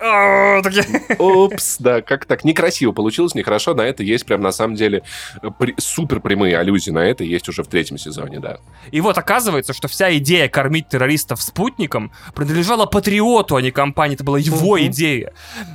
Упс, 1.19 1.77
да, 1.79 2.03
как 2.03 2.25
так 2.27 2.45
некрасиво 2.45 2.93
получилось, 2.93 3.35
нехорошо. 3.35 3.75
На 3.75 3.83
это 3.83 4.03
есть 4.03 4.27
прям 4.27 4.41
на 4.41 4.53
самом 4.53 4.77
деле 4.77 5.03
супер 5.79 6.21
прямые 6.21 6.59
аллюзии 6.59 6.91
на 6.91 7.01
это 7.01 7.25
есть 7.25 7.49
уже 7.49 7.63
в 7.63 7.69
третьем 7.69 7.99
сезоне, 7.99 8.41
да. 8.41 8.59
И 8.91 9.01
вот 9.01 9.19
оказывается, 9.19 9.73
что 9.73 9.89
вся 9.89 10.17
идея 10.17 10.49
кормить 10.49 10.89
террористов 10.89 11.43
спутником 11.43 12.13
принадлежала 12.35 12.87
патриоту, 12.87 13.57
а 13.57 13.63
не 13.63 13.71
компании 13.71 14.17
это 14.25 14.27
была 14.27 14.39
его 14.39 14.79
uh-huh. 14.79 14.87
идея. 14.87 15.33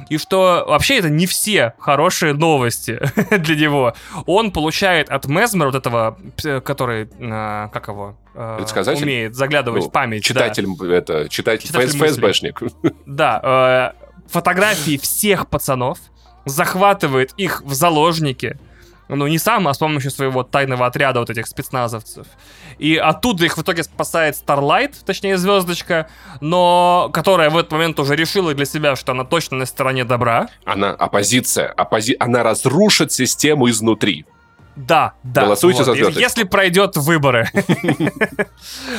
И 0.10 0.18
что 0.18 0.66
вообще 0.68 1.00
это 1.00 1.10
не 1.10 1.26
все 1.28 1.74
хорошие 1.80 2.34
новости 2.34 3.00
для 3.38 3.56
него. 3.56 3.93
Он 4.26 4.52
получает 4.52 5.10
от 5.10 5.28
Мезмера, 5.28 5.72
вот 5.72 5.76
этого, 5.76 6.18
который, 6.64 7.10
а, 7.20 7.68
как 7.70 7.88
его, 7.88 8.18
Предсказатель? 8.34 9.04
умеет 9.04 9.36
заглядывать 9.36 9.84
ну, 9.84 9.89
в 9.89 9.91
память. 9.91 10.24
Читатель, 10.24 10.66
да. 10.68 10.95
это, 10.95 11.30
читатель, 11.30 11.68
читатель 11.68 12.00
ФСБшник. 12.00 12.62
Да, 13.06 13.93
э, 13.95 14.06
фотографии 14.30 14.97
всех 14.97 15.47
пацанов, 15.47 16.00
захватывает 16.45 17.34
их 17.38 17.62
в 17.64 17.74
заложники, 17.74 18.58
ну, 19.16 19.28
не 19.28 19.39
сам, 19.39 19.68
а 19.68 19.74
с 19.74 19.78
помощью 19.78 20.12
своего 20.12 20.43
тайного 20.43 20.86
отряда 20.86 21.20
вот 21.20 21.30
этих 21.30 21.47
спецназовцев. 21.47 22.28
И 22.78 22.95
оттуда 22.95 23.45
их 23.45 23.57
в 23.57 23.62
итоге 23.62 23.84
спасает 23.84 24.36
Starlight, 24.36 24.93
точнее, 25.05 25.38
звездочка, 25.38 26.07
но 26.41 27.10
которая 27.12 27.49
в 27.49 27.57
этот 27.57 27.72
момент 27.72 27.99
уже 27.99 28.16
решила 28.16 28.53
для 28.53 28.66
себя, 28.66 28.95
что 28.95 29.12
она 29.12 29.24
точно 29.24 29.57
на 29.57 29.66
стороне 29.66 30.05
добра. 30.05 30.49
Она 30.64 30.91
оппозиция, 30.91 31.68
оппози... 31.68 32.16
она 32.20 32.43
разрушит 32.43 33.12
систему 33.12 33.70
изнутри. 33.70 34.26
Да, 34.80 35.13
да. 35.23 35.43
Голосуйте 35.43 35.80
вот. 35.80 35.86
за 35.88 35.93
звездочку. 35.93 36.21
Если 36.21 36.43
пройдет 36.43 36.95
выборы. 36.95 37.47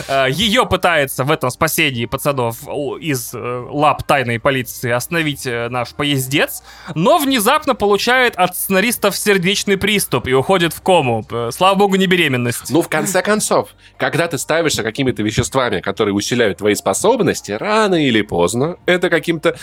Э, 0.09 0.27
Ее 0.31 0.67
пытается 0.67 1.25
в 1.25 1.31
этом 1.31 1.51
спасении 1.51 2.07
пацанов 2.07 2.57
из 3.01 3.33
э, 3.35 3.67
лап 3.71 4.03
тайной 4.03 4.41
полиции 4.41 4.91
остановить 4.91 5.47
э, 5.47 5.69
наш 5.69 5.91
поездец, 5.91 6.63
но 6.95 7.19
внезапно 7.19 7.75
получает 7.75 8.37
от 8.37 8.57
сценаристов 8.57 9.17
сердечный 9.17 9.77
приступ 9.77 10.27
и 10.27 10.33
уходит 10.33 10.73
в 10.73 10.81
кому. 10.83 11.25
Слава 11.51 11.75
богу, 11.75 11.97
не 11.97 12.07
беременность. 12.07 12.71
Ну, 12.71 12.83
в 12.83 12.89
конце 12.89 13.23
концов, 13.23 13.71
когда 13.97 14.27
ты 14.27 14.39
ставишься 14.39 14.83
какими-то 14.83 15.23
веществами, 15.23 15.81
которые 15.81 16.15
усиляют 16.15 16.59
твои 16.59 16.75
способности, 16.75 17.53
рано 17.53 17.95
или 17.95 18.23
поздно, 18.23 18.77
это 18.87 19.11
каким-то... 19.11 19.57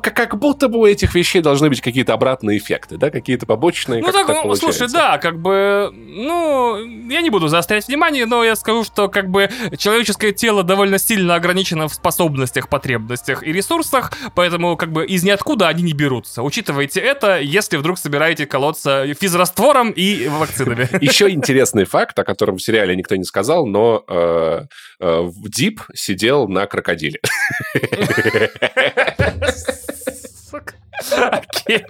Как 0.00 0.38
будто 0.38 0.68
бы 0.68 0.78
у 0.78 0.86
этих 0.86 1.14
вещей 1.14 1.42
должны 1.42 1.68
быть 1.68 1.80
какие-то 1.80 2.14
обратные 2.14 2.58
эффекты, 2.58 2.96
да, 2.96 3.10
какие-то 3.10 3.46
побочные. 3.46 4.00
Ну, 4.00 4.12
так, 4.12 4.26
так 4.26 4.56
слушай, 4.56 4.88
да, 4.88 5.18
как 5.18 5.40
бы 5.40 5.59
ну, 5.92 6.78
я 7.08 7.20
не 7.20 7.30
буду 7.30 7.48
заострять 7.48 7.88
внимание, 7.88 8.26
но 8.26 8.44
я 8.44 8.56
скажу, 8.56 8.84
что 8.84 9.08
как 9.08 9.30
бы 9.30 9.48
человеческое 9.76 10.32
тело 10.32 10.62
довольно 10.62 10.98
сильно 10.98 11.34
ограничено 11.34 11.88
в 11.88 11.94
способностях, 11.94 12.68
потребностях 12.68 13.42
и 13.42 13.52
ресурсах, 13.52 14.12
поэтому 14.34 14.76
как 14.76 14.92
бы 14.92 15.06
из 15.06 15.22
ниоткуда 15.22 15.68
они 15.68 15.82
не 15.82 15.92
берутся. 15.92 16.42
Учитывайте 16.42 17.00
это, 17.00 17.40
если 17.40 17.76
вдруг 17.76 17.98
собираете 17.98 18.46
колоться 18.46 19.06
физраствором 19.14 19.90
и 19.90 20.28
вакцинами. 20.28 20.88
Еще 21.04 21.30
интересный 21.30 21.84
факт, 21.84 22.18
о 22.18 22.24
котором 22.24 22.56
в 22.56 22.62
сериале 22.62 22.96
никто 22.96 23.16
не 23.16 23.24
сказал, 23.24 23.66
но 23.66 24.04
э, 24.08 24.62
э, 25.00 25.30
Дип 25.46 25.82
сидел 25.94 26.48
на 26.48 26.66
крокодиле. 26.66 27.20
Окей. 31.16 31.84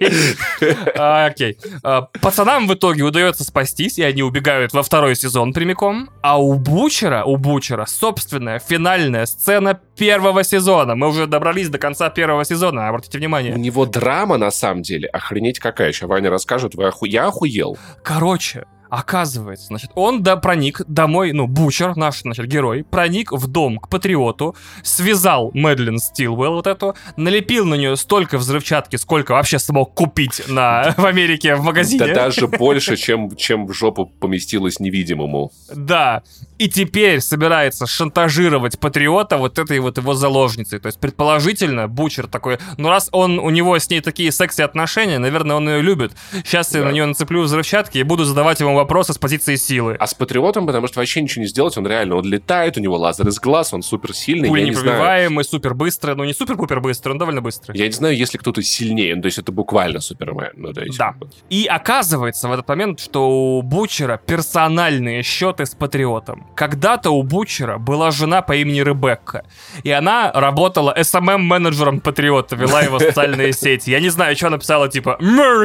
А, 0.97 1.25
окей. 1.25 1.57
А, 1.83 2.03
пацанам 2.21 2.67
в 2.67 2.73
итоге 2.73 3.03
удается 3.03 3.43
спастись, 3.43 3.97
и 3.97 4.03
они 4.03 4.23
убегают 4.23 4.73
во 4.73 4.83
второй 4.83 5.15
сезон 5.15 5.53
прямиком. 5.53 6.09
А 6.21 6.41
у 6.41 6.53
Бучера, 6.53 7.23
у 7.23 7.37
Бучера 7.37 7.85
собственная 7.85 8.59
финальная 8.59 9.25
сцена 9.25 9.79
первого 9.97 10.43
сезона. 10.43 10.95
Мы 10.95 11.07
уже 11.07 11.27
добрались 11.27 11.69
до 11.69 11.77
конца 11.77 12.09
первого 12.09 12.45
сезона, 12.45 12.87
обратите 12.87 13.17
внимание. 13.17 13.53
У 13.53 13.57
него 13.57 13.85
драма, 13.85 14.37
на 14.37 14.51
самом 14.51 14.81
деле, 14.81 15.07
охренеть 15.07 15.59
какая. 15.59 15.89
Еще 15.89 16.07
Ваня 16.07 16.29
расскажет, 16.29 16.75
вы 16.75 16.85
оху... 16.85 17.05
я 17.05 17.27
охуел. 17.27 17.77
Короче, 18.03 18.65
Оказывается, 18.91 19.67
значит, 19.67 19.91
он 19.95 20.21
да, 20.21 20.35
проник 20.35 20.81
домой, 20.85 21.31
ну, 21.31 21.47
Бучер, 21.47 21.95
наш, 21.95 22.23
значит, 22.23 22.45
герой, 22.47 22.83
проник 22.83 23.31
в 23.31 23.47
дом 23.47 23.79
к 23.79 23.87
Патриоту, 23.87 24.53
связал 24.83 25.49
Мэдлин 25.53 25.97
Стилвелл 25.97 26.55
вот 26.55 26.67
эту, 26.67 26.95
налепил 27.15 27.65
на 27.65 27.75
нее 27.75 27.95
столько 27.95 28.37
взрывчатки, 28.37 28.97
сколько 28.97 29.31
вообще 29.31 29.59
смог 29.59 29.93
купить 29.93 30.43
на, 30.49 30.93
в 30.97 31.05
Америке 31.05 31.55
в 31.55 31.63
магазине. 31.63 32.05
Да 32.05 32.25
даже 32.25 32.49
больше, 32.49 32.97
чем, 32.97 33.33
чем 33.37 33.65
в 33.65 33.73
жопу 33.73 34.07
поместилось 34.07 34.81
невидимому. 34.81 35.53
Да, 35.73 36.23
и 36.57 36.69
теперь 36.69 37.21
собирается 37.21 37.87
шантажировать 37.87 38.77
Патриота 38.77 39.37
вот 39.37 39.57
этой 39.57 39.79
вот 39.79 39.97
его 39.97 40.15
заложницей. 40.15 40.79
То 40.79 40.87
есть, 40.87 40.99
предположительно, 40.99 41.87
Бучер 41.87 42.27
такой, 42.27 42.59
ну 42.77 42.89
раз 42.89 43.07
он, 43.13 43.39
у 43.39 43.49
него 43.49 43.79
с 43.79 43.89
ней 43.89 44.01
такие 44.01 44.33
секси-отношения, 44.33 45.17
наверное, 45.17 45.55
он 45.55 45.69
ее 45.69 45.81
любит. 45.81 46.11
Сейчас 46.43 46.71
да. 46.71 46.79
я 46.79 46.85
на 46.85 46.91
нее 46.91 47.05
нацеплю 47.05 47.43
взрывчатки 47.43 47.97
и 47.97 48.03
буду 48.03 48.25
задавать 48.25 48.59
ему 48.59 48.75
вопросы 48.81 49.13
с 49.13 49.17
позиции 49.17 49.55
силы. 49.55 49.95
А 49.99 50.07
с 50.07 50.13
Патриотом, 50.13 50.67
потому 50.67 50.87
что 50.87 50.99
вообще 50.99 51.21
ничего 51.21 51.43
не 51.43 51.47
сделать, 51.47 51.77
он 51.77 51.87
реально, 51.87 52.15
он 52.15 52.25
летает, 52.25 52.77
у 52.77 52.81
него 52.81 52.97
лазер 52.97 53.27
из 53.27 53.39
глаз, 53.39 53.73
он 53.73 53.81
супер 53.81 54.13
сильный. 54.13 54.49
Пули 54.49 54.63
непробиваемый, 54.63 55.43
супер 55.43 55.73
быстрый, 55.73 56.15
ну 56.15 56.23
не 56.23 56.33
супер-пупер 56.33 56.79
быстрый, 56.81 57.11
он 57.11 57.17
довольно 57.17 57.41
быстрый. 57.41 57.77
Я 57.77 57.85
не 57.85 57.93
знаю, 57.93 58.15
если 58.15 58.37
кто-то 58.37 58.61
сильнее, 58.61 59.15
ну, 59.15 59.21
то 59.21 59.27
есть 59.27 59.37
это 59.37 59.51
буквально 59.51 59.99
Супермен. 59.99 60.51
Ну, 60.55 60.73
то 60.73 60.81
есть, 60.81 60.97
да. 60.97 61.15
И 61.49 61.65
оказывается 61.65 62.47
в 62.47 62.51
этот 62.51 62.67
момент, 62.67 62.99
что 62.99 63.29
у 63.29 63.61
Бучера 63.61 64.17
персональные 64.17 65.23
счеты 65.23 65.65
с 65.65 65.75
Патриотом. 65.75 66.47
Когда-то 66.55 67.11
у 67.11 67.23
Бучера 67.23 67.77
была 67.77 68.11
жена 68.11 68.41
по 68.41 68.55
имени 68.55 68.81
Ребекка, 68.81 69.45
и 69.83 69.91
она 69.91 70.31
работала 70.33 70.93
SMM-менеджером 70.97 71.99
Патриота, 72.01 72.55
вела 72.55 72.81
его 72.81 72.99
социальные 72.99 73.53
сети. 73.61 73.91
Я 73.91 73.99
не 73.99 74.09
знаю, 74.09 74.35
что 74.35 74.49
написала, 74.49 74.89
типа, 74.89 75.17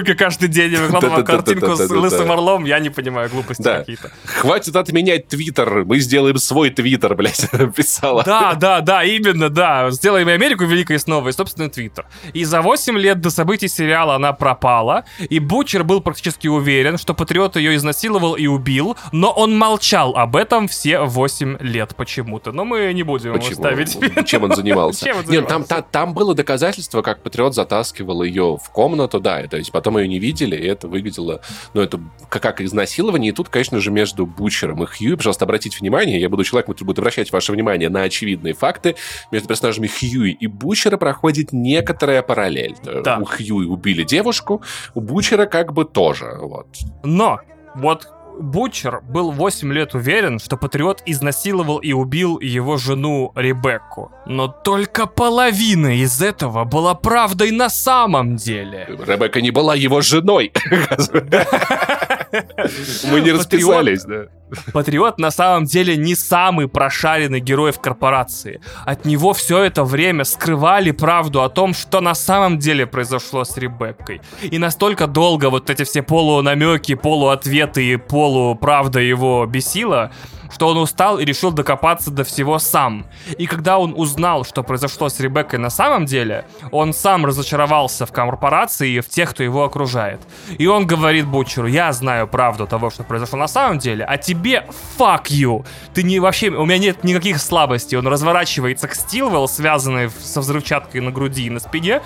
Америка 0.07 0.15
каждый 0.15 0.49
день, 0.49 0.73
и 0.73 0.77
выкладывала 0.77 1.23
картинку 1.23 1.77
с 1.77 1.89
лысым 1.91 2.31
орлом, 2.31 2.65
я 2.65 2.79
не 2.79 2.91
понимаю, 2.91 3.06
глупости 3.31 3.63
да. 3.63 3.79
какие-то. 3.79 4.11
Хватит 4.25 4.77
отменять 4.77 5.29
Твиттер, 5.29 5.85
мы 5.85 5.99
сделаем 5.99 6.39
свой 6.39 6.71
Твиттер, 6.71 7.15
блядь, 7.17 7.49
писала. 7.75 8.23
Да, 8.25 8.55
да, 8.55 8.81
да, 8.81 9.05
именно, 9.05 9.51
да. 9.51 9.91
Сделаем 9.91 10.29
Америку 10.29 10.65
великой 10.65 10.99
снова, 10.99 11.29
и, 11.29 11.33
собственно, 11.33 11.69
Твиттер. 11.69 12.07
И 12.33 12.45
за 12.45 12.63
8 12.63 12.99
лет 12.99 13.21
до 13.21 13.31
событий 13.31 13.69
сериала 13.69 14.17
она 14.17 14.33
пропала, 14.33 15.05
и 15.19 15.39
Бучер 15.39 15.85
был 15.85 16.01
практически 16.01 16.49
уверен, 16.49 16.99
что 16.99 17.15
Патриот 17.15 17.57
ее 17.57 17.77
изнасиловал 17.77 18.35
и 18.35 18.47
убил, 18.47 18.97
но 19.13 19.31
он 19.31 19.57
молчал 19.57 20.17
об 20.17 20.37
этом 20.37 20.69
все 20.69 21.01
8 21.01 21.59
лет 21.61 21.95
почему-то. 21.97 22.53
Но 22.53 22.65
мы 22.65 22.93
не 22.93 23.03
будем 23.03 23.33
Почему? 23.33 23.67
его 23.67 23.87
ставить. 23.87 24.27
Чем 24.27 24.45
он 24.45 24.55
занимался? 24.55 25.05
Чем 25.05 25.19
он 25.19 25.27
занимался? 25.27 25.33
Нет, 25.33 25.49
там, 25.49 25.65
там, 25.65 25.85
там 25.91 26.15
было 26.15 26.35
доказательство, 26.35 27.03
как 27.03 27.23
Патриот 27.23 27.55
затаскивал 27.55 28.23
ее 28.23 28.59
в 28.63 28.71
комнату, 28.71 29.21
да, 29.21 29.47
то 29.47 29.57
есть 29.57 29.73
потом 29.73 29.99
ее 29.99 30.09
не 30.09 30.19
видели, 30.19 30.57
и 30.57 30.67
это 30.67 30.89
выглядело, 30.89 31.41
ну, 31.75 31.81
это 31.81 32.01
как, 32.29 32.43
как 32.43 32.61
изнасилование, 32.97 33.33
и 33.33 33.35
тут, 33.35 33.49
конечно 33.49 33.81
же, 33.81 33.91
между 33.91 34.27
Бучером 34.27 34.83
и 34.83 34.87
Хьюи, 34.87 35.17
пожалуйста, 35.17 35.45
обратите 35.45 35.79
внимание, 35.79 36.21
я 36.21 36.29
буду 36.29 36.45
человеком, 36.45 36.75
который 36.75 36.87
будет 36.87 36.99
обращать 36.99 37.33
ваше 37.33 37.53
внимание 37.53 37.89
на 37.89 38.03
очевидные 38.03 38.55
факты, 38.55 38.97
между 39.31 39.49
персонажами 39.49 39.87
Хьюи 39.87 40.33
и 40.33 40.47
Бучера 40.47 40.97
проходит 40.97 41.53
некоторая 41.53 42.23
параллель. 42.23 42.77
Да. 43.05 43.19
У 43.19 43.25
Хьюи 43.25 43.67
убили 43.67 44.03
девушку, 44.03 44.63
у 44.95 45.01
Бучера 45.01 45.47
как 45.47 45.73
бы 45.73 45.85
тоже, 45.85 46.39
вот. 46.41 46.67
Но 47.05 47.41
вот 47.75 48.09
Бутчер 48.39 49.01
был 49.01 49.31
8 49.31 49.73
лет 49.73 49.95
уверен, 49.95 50.39
что 50.39 50.57
Патриот 50.57 51.03
изнасиловал 51.07 51.79
и 51.79 51.93
убил 51.93 52.39
его 52.39 52.77
жену 52.77 53.33
Ребекку. 53.35 54.13
Но 54.27 54.49
только 54.49 55.07
половина 55.07 55.97
из 55.97 56.21
этого 56.21 56.65
была 56.65 56.95
правдой 56.95 57.51
на 57.51 57.71
самом 57.71 58.37
деле. 58.37 58.87
Ребекка 58.89 59.41
не 59.41 59.51
была 59.51 59.75
его 59.75 60.03
женой. 60.03 60.53
Мы 63.11 63.21
не 63.21 63.33
расписались, 63.33 64.05
да. 64.05 64.27
Патриот 64.73 65.19
на 65.19 65.31
самом 65.31 65.65
деле 65.65 65.97
не 65.97 66.15
самый 66.15 66.69
прошаренный 66.69 67.41
герой 67.41 67.73
в 67.73 67.81
корпорации. 67.81 68.61
От 68.85 69.05
него 69.05 69.33
все 69.33 69.65
это 69.65 69.83
время 69.83 70.25
скрывали 70.25 70.93
правду 70.93 71.43
о 71.43 71.49
том, 71.49 71.75
что 71.75 72.01
на 72.01 72.15
самом 72.15 72.59
деле 72.59 72.87
произошло 72.87 73.45
с 73.45 73.57
Ребеккой. 73.57 74.21
И 74.43 74.59
настолько 74.59 75.09
долго 75.09 75.51
вот 75.51 75.69
эти 75.69 75.83
все 75.83 76.03
полунамеки, 76.03 76.95
полуответы 76.95 77.85
и 77.85 77.97
полуправда 77.97 79.01
его 79.01 79.45
бесила, 79.47 80.13
что 80.53 80.69
он 80.69 80.79
устал 80.79 81.19
и 81.19 81.25
решил 81.25 81.51
докопаться 81.51 82.11
до 82.11 82.25
всего 82.25 82.59
сам. 82.59 83.07
И 83.39 83.47
когда 83.47 83.79
он 83.79 83.95
узнал, 83.97 84.45
что 84.45 84.63
произошло 84.63 85.09
с 85.09 85.21
Ребеккой 85.21 85.59
на 85.59 85.71
самом 85.71 86.07
деле, 86.07 86.45
он 86.71 86.93
сам 86.93 87.27
разочаровался 87.27 88.07
в 88.07 88.13
корпорации 88.13 88.93
и 88.93 89.01
в 89.01 89.09
тех, 89.09 89.31
кто 89.31 89.43
его 89.43 89.65
окружает. 89.65 90.21
И 90.59 90.67
он 90.67 90.87
говорит 90.87 91.27
Бутчеру, 91.27 91.67
я 91.67 91.93
знаю 91.93 92.29
правду 92.29 92.67
того, 92.67 92.91
что 92.91 93.05
произошло 93.05 93.39
на 93.39 93.49
самом 93.49 93.79
деле, 93.79 94.05
а 94.05 94.17
тебе 94.17 94.67
fuck 94.99 95.25
you. 95.25 95.65
Ты 95.95 96.03
не 96.03 96.21
вообще, 96.21 96.49
у 96.51 96.65
меня 96.65 96.79
нет 96.79 97.05
никаких 97.05 97.41
слабостей. 97.41 97.99
Он 97.99 98.07
разворачивается 98.07 98.89
к 98.89 98.95
Стилвелл, 98.95 99.49
связанный 99.49 100.11
со 100.11 100.41
взрывчаткой 100.41 101.01
на 101.01 101.11
груди 101.11 101.47
и 101.47 101.51
на 101.51 101.61
спине, 101.61 102.03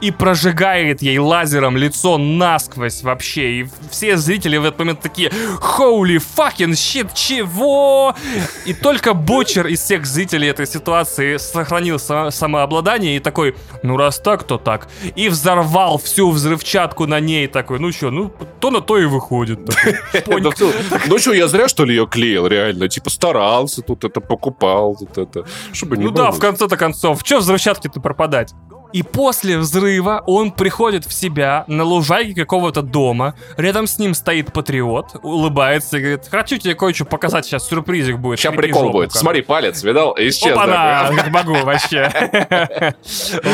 и 0.00 0.10
прожигает 0.10 1.02
ей 1.02 1.18
лазером 1.18 1.76
лицо 1.76 2.18
насквозь 2.18 3.02
вообще. 3.02 3.60
И 3.60 3.68
все 3.90 4.16
зрители 4.16 4.56
в 4.56 4.64
этот 4.64 4.78
момент 4.78 5.00
такие 5.00 5.30
«Holy 5.78 6.22
fucking 6.36 6.72
shit, 6.72 7.10
чего?» 7.14 8.14
И 8.64 8.74
только 8.74 9.14
Бочер 9.14 9.66
из 9.66 9.80
всех 9.80 10.06
зрителей 10.06 10.48
этой 10.48 10.66
ситуации 10.66 11.38
сохранил 11.38 11.96
само- 11.96 12.30
самообладание 12.30 13.16
и 13.16 13.20
такой 13.20 13.56
«Ну 13.82 13.96
раз 13.96 14.18
так, 14.18 14.44
то 14.44 14.58
так». 14.58 14.88
И 15.14 15.28
взорвал 15.28 15.98
всю 15.98 16.30
взрывчатку 16.30 17.06
на 17.06 17.20
ней 17.20 17.46
такой 17.46 17.78
«Ну 17.78 17.92
что, 17.92 18.10
ну 18.10 18.32
то 18.60 18.70
на 18.70 18.80
то 18.80 18.98
и 18.98 19.04
выходит». 19.04 19.60
Ну, 21.06 21.18
что, 21.18 21.32
я 21.32 21.48
зря, 21.48 21.68
что 21.68 21.84
ли, 21.84 21.94
ее 21.94 22.06
клеил, 22.06 22.46
реально? 22.46 22.88
Типа 22.88 23.10
старался, 23.10 23.82
тут 23.82 24.04
это 24.04 24.20
покупал, 24.20 24.96
тут 24.96 25.16
это... 25.18 25.44
Ну 25.90 26.10
да, 26.10 26.30
в 26.30 26.38
конце-то 26.38 26.76
концов, 26.76 27.20
что 27.24 27.38
взрывчатки-то 27.38 28.00
пропадать? 28.00 28.52
И 28.96 29.02
после 29.02 29.58
взрыва 29.58 30.22
он 30.26 30.50
приходит 30.50 31.04
в 31.04 31.12
себя 31.12 31.64
на 31.66 31.84
лужайке 31.84 32.32
какого-то 32.34 32.80
дома. 32.80 33.34
Рядом 33.58 33.86
с 33.86 33.98
ним 33.98 34.14
стоит 34.14 34.54
патриот, 34.54 35.16
улыбается 35.22 35.98
и 35.98 36.00
говорит, 36.00 36.22
хочу 36.30 36.56
тебе 36.56 36.74
кое-что 36.74 37.04
показать, 37.04 37.44
сейчас 37.44 37.68
сюрпризик 37.68 38.16
будет. 38.16 38.38
Сейчас 38.38 38.54
прикол 38.54 38.84
жопу, 38.84 38.92
будет. 38.92 39.10
короче». 39.10 39.18
Смотри, 39.18 39.42
палец, 39.42 39.82
видал? 39.82 40.14
Исчез. 40.16 40.50
Опа-на, 40.50 41.10
как 41.14 41.28
могу 41.28 41.56
вообще. 41.56 42.10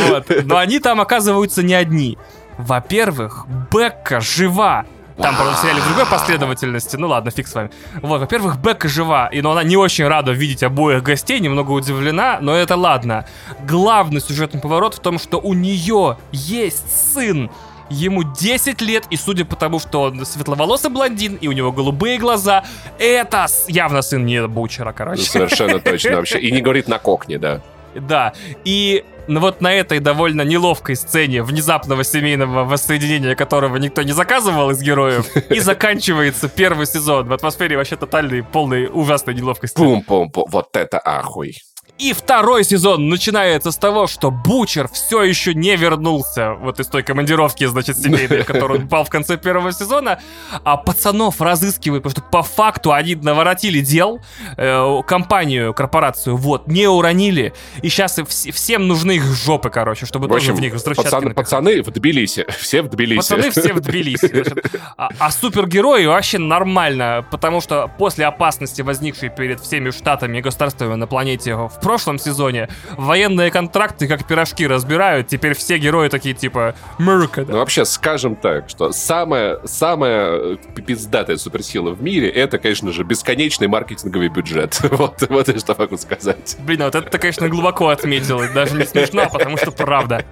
Вот. 0.09 0.27
Но 0.45 0.59
они 0.59 0.79
там 0.79 1.01
оказываются 1.01 1.65
не 1.65 1.75
одни. 1.75 2.19
Во-первых, 2.57 3.47
Бекка 3.73 4.21
жива. 4.21 4.87
Там, 5.19 5.37
правда, 5.37 5.55
в 5.55 5.59
сериале 5.61 5.81
в 5.81 5.87
другой 5.87 6.07
последовательности. 6.07 6.97
Ну 6.97 7.09
ладно, 7.09 7.31
фиг 7.31 7.47
с 7.47 7.55
вами. 7.55 7.71
Вот, 8.01 8.21
во-первых, 8.21 8.59
Бекка 8.59 8.89
жива, 8.89 9.27
и 9.27 9.41
но 9.43 9.53
она 9.53 9.63
не 9.63 9.77
очень 9.77 10.07
рада 10.07 10.33
видеть 10.33 10.63
обоих 10.63 11.03
гостей, 11.03 11.41
немного 11.41 11.73
удивлена, 11.73 12.39
но 12.41 12.55
это 12.55 12.77
ладно. 12.77 13.27
Главный 13.67 14.21
сюжетный 14.21 14.61
поворот 14.61 14.95
в 14.95 15.01
том, 15.01 15.19
что 15.19 15.39
у 15.39 15.55
нее 15.55 16.17
есть 16.33 17.13
сын. 17.15 17.51
Ему 17.91 18.23
10 18.23 18.81
лет, 18.81 19.05
и 19.11 19.17
судя 19.17 19.45
по 19.45 19.55
тому, 19.55 19.79
что 19.79 20.03
он 20.03 20.25
светловолосый 20.25 20.91
блондин, 20.91 21.35
и 21.35 21.49
у 21.49 21.53
него 21.53 21.73
голубые 21.73 22.17
глаза, 22.17 22.65
это 22.99 23.47
явно 23.69 24.01
сын 24.01 24.25
не 24.25 24.47
Бучера, 24.47 24.87
Ну, 24.87 24.95
короче. 24.97 25.23
Совершенно 25.23 25.79
точно 25.79 26.17
вообще. 26.17 26.41
И 26.41 26.51
не 26.53 26.63
говорит 26.63 26.89
на 26.89 26.99
кокне, 26.99 27.39
да. 27.39 27.61
Да, 27.95 28.33
и 28.65 29.05
ну 29.27 29.41
вот 29.41 29.61
на 29.61 29.73
этой 29.73 30.01
довольно 30.01 30.43
неловкой 30.43 30.97
сцене 30.97 31.43
внезапного 31.43 32.05
семейного 32.05 32.65
воссоединения, 32.65 33.35
которого 33.35 33.77
никто 33.77 34.03
не 34.03 34.13
заказывал 34.13 34.71
из 34.71 34.83
героев, 34.83 35.27
и 35.51 35.61
заканчивается 35.61 36.49
первый 36.49 36.87
сезон 36.87 37.29
в 37.29 37.33
атмосфере 37.33 37.77
вообще 37.77 37.97
тотальной, 37.97 38.43
полной 38.43 38.89
ужасной 38.93 39.35
неловкости. 39.35 39.77
Пум-пум-пум. 39.77 40.47
Вот 40.49 40.77
это 40.77 41.01
ахуй. 41.05 41.55
И 42.03 42.13
второй 42.15 42.65
сезон 42.65 43.09
начинается 43.09 43.71
с 43.71 43.77
того, 43.77 44.09
что 44.09 44.33
Бучер 44.33 44.89
все 44.89 45.23
еще 45.23 45.55
не 45.55 45.77
вернулся 45.77 46.55
вот 46.55 46.81
из 46.81 46.89
той 46.89 47.05
командировки, 47.05 47.65
значит, 47.65 47.97
семейной, 47.97 48.43
в 48.43 48.45
которую 48.45 48.81
он 48.81 48.89
попал 48.89 49.05
в 49.05 49.09
конце 49.09 49.37
первого 49.37 49.71
сезона, 49.71 50.19
а 50.65 50.77
пацанов 50.77 51.41
разыскивают, 51.41 52.03
потому 52.03 52.21
что 52.21 52.29
по 52.29 52.43
факту 52.43 52.93
они 52.93 53.15
наворотили 53.15 53.79
дел, 53.79 54.21
э, 54.57 55.01
компанию, 55.07 55.73
корпорацию, 55.75 56.37
вот, 56.37 56.67
не 56.67 56.89
уронили, 56.89 57.53
и 57.83 57.89
сейчас 57.89 58.19
всем 58.27 58.89
нужны 58.89 59.13
их 59.13 59.23
жопы, 59.23 59.71
короче, 59.71 60.05
чтобы 60.05 60.27
В 60.27 60.31
тоже 60.31 60.51
общем, 60.51 60.57
в 60.57 60.61
них 60.61 60.75
взрывчатки 60.75 61.09
пацаны, 61.09 61.35
пацаны 61.35 61.83
в 61.83 61.91
Тбилиси. 61.93 62.47
Все 62.59 62.83
в 62.83 62.89
Тбилиси. 62.89 63.19
Пацаны 63.19 63.51
все 63.53 63.75
в 63.75 63.81
Тбилиси. 63.81 64.27
значит. 64.27 64.73
А, 64.97 65.09
а 65.21 65.31
супергерои 65.31 66.07
вообще 66.07 66.39
нормально, 66.39 67.25
потому 67.31 67.61
что 67.61 67.89
после 67.97 68.27
опасности, 68.27 68.83
возникшей 68.83 69.29
перед 69.29 69.61
всеми 69.61 69.91
штатами 69.91 70.39
и 70.39 70.41
государствами 70.41 70.97
на 70.97 71.07
планете 71.07 71.55
в 71.55 71.79
прошлом 71.93 72.19
сезоне, 72.19 72.71
военные 72.97 73.51
контракты 73.51 74.09
как 74.09 74.27
пирожки 74.27 74.67
разбирают, 74.67 75.29
теперь 75.29 75.55
все 75.55 75.77
герои 75.77 76.09
такие 76.09 76.35
типа 76.35 76.75
«Мэрка». 76.97 77.45
Ну, 77.47 77.59
вообще, 77.59 77.85
скажем 77.85 78.35
так, 78.35 78.71
что 78.71 78.93
самая, 78.93 79.59
самая 79.67 80.31
э, 80.33 80.57
пиздатая 80.87 81.37
суперсила 81.37 81.91
в 81.91 82.03
мире 82.03 82.31
это, 82.31 82.57
конечно 82.57 82.93
же, 82.93 83.05
бесконечный 83.05 83.69
маркетинговый 83.69 84.29
бюджет. 84.29 84.81
Вот, 85.03 85.23
вот 85.29 85.49
и 85.49 85.59
что 85.59 85.75
могу 85.77 85.97
сказать. 85.97 86.57
Блин, 86.61 86.83
а 86.83 86.85
вот 86.87 86.95
это 86.95 87.19
конечно, 87.19 87.49
глубоко 87.49 87.89
отметил. 87.89 88.43
и 88.43 88.49
Даже 88.49 88.75
не 88.77 88.85
смешно, 88.85 89.29
потому 89.31 89.57
что 89.57 89.71
правда. 89.71 90.25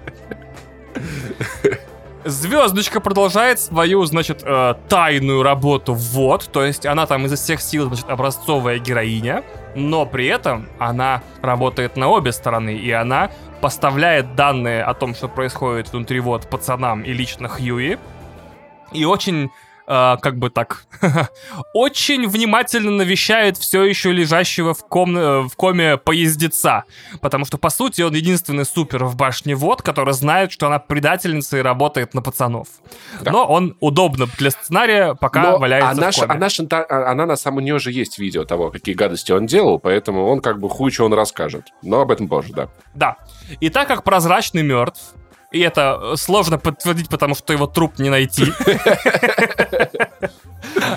Звездочка 2.23 2.99
продолжает 2.99 3.59
свою, 3.59 4.05
значит, 4.05 4.43
э, 4.43 4.75
тайную 4.89 5.41
работу. 5.43 5.93
Вот, 5.93 6.49
то 6.51 6.63
есть 6.63 6.85
она 6.85 7.05
там 7.05 7.25
изо 7.25 7.35
всех 7.35 7.61
сил, 7.61 7.87
значит, 7.87 8.09
образцовая 8.09 8.77
героиня, 8.77 9.43
но 9.75 10.05
при 10.05 10.27
этом 10.27 10.67
она 10.77 11.23
работает 11.41 11.97
на 11.97 12.09
обе 12.09 12.31
стороны, 12.31 12.75
и 12.75 12.91
она 12.91 13.31
поставляет 13.61 14.35
данные 14.35 14.83
о 14.83 14.93
том, 14.93 15.15
что 15.15 15.27
происходит 15.27 15.91
внутри 15.91 16.19
вот 16.19 16.47
пацанам 16.47 17.01
и 17.01 17.11
лично 17.13 17.47
Хьюи, 17.47 17.97
и 18.91 19.05
очень 19.05 19.49
э, 19.91 20.17
как 20.21 20.37
бы 20.37 20.49
так, 20.49 20.85
очень 21.73 22.27
внимательно 22.27 22.91
навещает 22.91 23.57
все 23.57 23.83
еще 23.83 24.11
лежащего 24.11 24.73
в, 24.73 24.83
ком- 24.87 25.17
э, 25.17 25.41
в 25.41 25.55
коме 25.55 25.97
поездеца. 25.97 26.83
Потому 27.21 27.45
что, 27.45 27.57
по 27.57 27.69
сути, 27.69 28.01
он 28.01 28.13
единственный 28.13 28.65
супер 28.65 29.03
в 29.05 29.15
башне 29.15 29.55
Вод, 29.55 29.81
который 29.81 30.13
знает, 30.13 30.51
что 30.51 30.67
она 30.67 30.79
предательница 30.79 31.57
и 31.57 31.61
работает 31.61 32.13
на 32.13 32.21
пацанов. 32.21 32.67
Но 33.23 33.45
он 33.45 33.75
удобно 33.79 34.27
для 34.37 34.51
сценария, 34.51 35.15
пока 35.15 35.41
Но 35.51 35.57
валяется 35.59 35.91
она, 35.91 36.11
в 36.11 36.15
коме. 36.15 36.33
она, 36.33 36.47
шанта- 36.47 36.83
а- 36.89 37.11
она 37.11 37.25
на 37.25 37.35
самом 37.35 37.57
у 37.57 37.61
нее 37.61 37.79
же 37.79 37.91
есть 37.91 38.17
видео 38.17 38.45
того, 38.45 38.71
какие 38.71 38.95
гадости 38.95 39.31
он 39.31 39.45
делал, 39.45 39.77
поэтому 39.79 40.25
он 40.27 40.39
как 40.41 40.59
бы 40.59 40.69
хуй, 40.69 40.91
что 40.91 41.05
он 41.05 41.13
расскажет. 41.13 41.65
Но 41.83 42.01
об 42.01 42.11
этом 42.11 42.27
позже, 42.27 42.53
да. 42.53 42.69
Да. 42.93 43.17
И 43.59 43.69
так 43.69 43.87
как 43.87 44.03
прозрачный 44.03 44.63
мертв, 44.63 45.13
и 45.51 45.59
это 45.59 45.99
э, 46.01 46.15
сложно 46.15 46.57
подтвердить, 46.57 47.09
потому 47.09 47.35
что 47.35 47.53
его 47.53 47.67
труп 47.67 47.99
не 47.99 48.09
найти. 48.09 48.45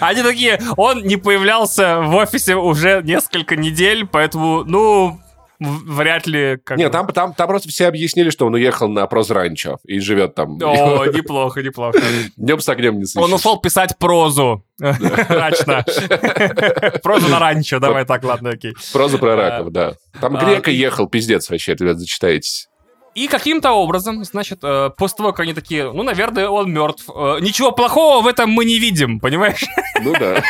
Они 0.00 0.22
такие, 0.22 0.60
он 0.76 1.02
не 1.02 1.16
появлялся 1.16 2.00
в 2.00 2.14
офисе 2.14 2.54
уже 2.54 3.02
несколько 3.02 3.56
недель, 3.56 4.06
поэтому, 4.06 4.62
ну, 4.64 5.18
вряд 5.58 6.26
ли... 6.26 6.58
как 6.62 6.78
Нет, 6.78 6.92
там, 6.92 7.08
там, 7.08 7.34
там 7.34 7.48
просто 7.48 7.68
все 7.68 7.86
объяснили, 7.88 8.30
что 8.30 8.46
он 8.46 8.54
уехал 8.54 8.88
на 8.88 9.06
Прозранчо 9.06 9.78
и 9.84 9.98
живет 9.98 10.34
там. 10.34 10.58
О, 10.62 11.04
неплохо, 11.12 11.62
неплохо. 11.62 11.98
Днем 12.36 12.60
с 12.60 12.68
огнем 12.68 12.98
не 12.98 13.06
сыщешь. 13.06 13.24
Он 13.24 13.32
ушел 13.32 13.58
писать 13.58 13.98
прозу. 13.98 14.64
Мрачно. 14.78 15.84
Прозу 17.02 17.28
на 17.28 17.38
ранчо, 17.38 17.80
давай 17.80 18.04
так, 18.04 18.22
ладно, 18.24 18.50
окей. 18.50 18.74
Проза 18.92 19.18
про 19.18 19.36
раков, 19.36 19.72
да. 19.72 19.94
Там 20.20 20.36
а, 20.36 20.44
Грека 20.44 20.70
ехал, 20.70 21.08
пиздец 21.08 21.50
вообще, 21.50 21.74
ребят, 21.74 21.98
зачитаетесь. 21.98 22.68
И 23.14 23.28
каким-то 23.28 23.72
образом, 23.72 24.24
значит, 24.24 24.58
э, 24.62 24.90
после 24.96 25.18
того, 25.18 25.30
как 25.30 25.40
они 25.40 25.54
такие, 25.54 25.92
ну, 25.92 26.02
наверное, 26.02 26.48
он 26.48 26.72
мертв. 26.72 27.08
Э, 27.14 27.38
Ничего 27.40 27.70
плохого 27.70 28.22
в 28.22 28.26
этом 28.26 28.50
мы 28.50 28.64
не 28.64 28.78
видим, 28.80 29.20
понимаешь? 29.20 29.64
Ну 30.02 30.12
да. 30.18 30.42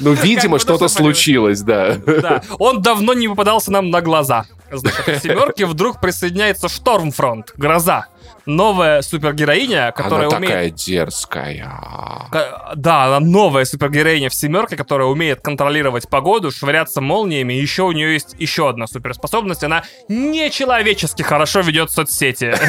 Ну, 0.00 0.12
видимо, 0.12 0.54
бы 0.54 0.58
что-то 0.60 0.88
случилось, 0.88 1.62
да. 1.62 1.96
Да, 1.96 2.42
он 2.58 2.82
давно 2.82 3.14
не 3.14 3.28
попадался 3.28 3.72
нам 3.72 3.90
на 3.90 4.00
глаза. 4.00 4.44
Значит, 4.70 5.04
к 5.04 5.18
семерке 5.20 5.66
вдруг 5.66 6.00
присоединяется 6.00 6.68
Штормфронт, 6.68 7.52
Гроза. 7.56 8.06
Новая 8.46 9.02
супергероиня, 9.02 9.90
которая 9.92 10.28
Она 10.28 10.36
умеет... 10.36 10.52
такая 10.52 10.70
дерзкая. 10.70 12.28
Ка- 12.30 12.72
Да, 12.76 13.04
она 13.06 13.20
новая 13.20 13.64
супергероиня 13.64 14.30
в 14.30 14.34
семерке, 14.34 14.76
которая 14.76 15.08
умеет 15.08 15.40
контролировать 15.40 16.08
погоду, 16.08 16.50
швыряться 16.52 17.00
молниями. 17.00 17.54
Еще 17.54 17.82
у 17.82 17.92
нее 17.92 18.12
есть 18.14 18.36
еще 18.38 18.68
одна 18.68 18.86
суперспособность. 18.86 19.64
Она 19.64 19.82
нечеловечески 20.08 21.22
хорошо 21.22 21.60
ведет 21.60 21.90
соцсети. 21.90 22.54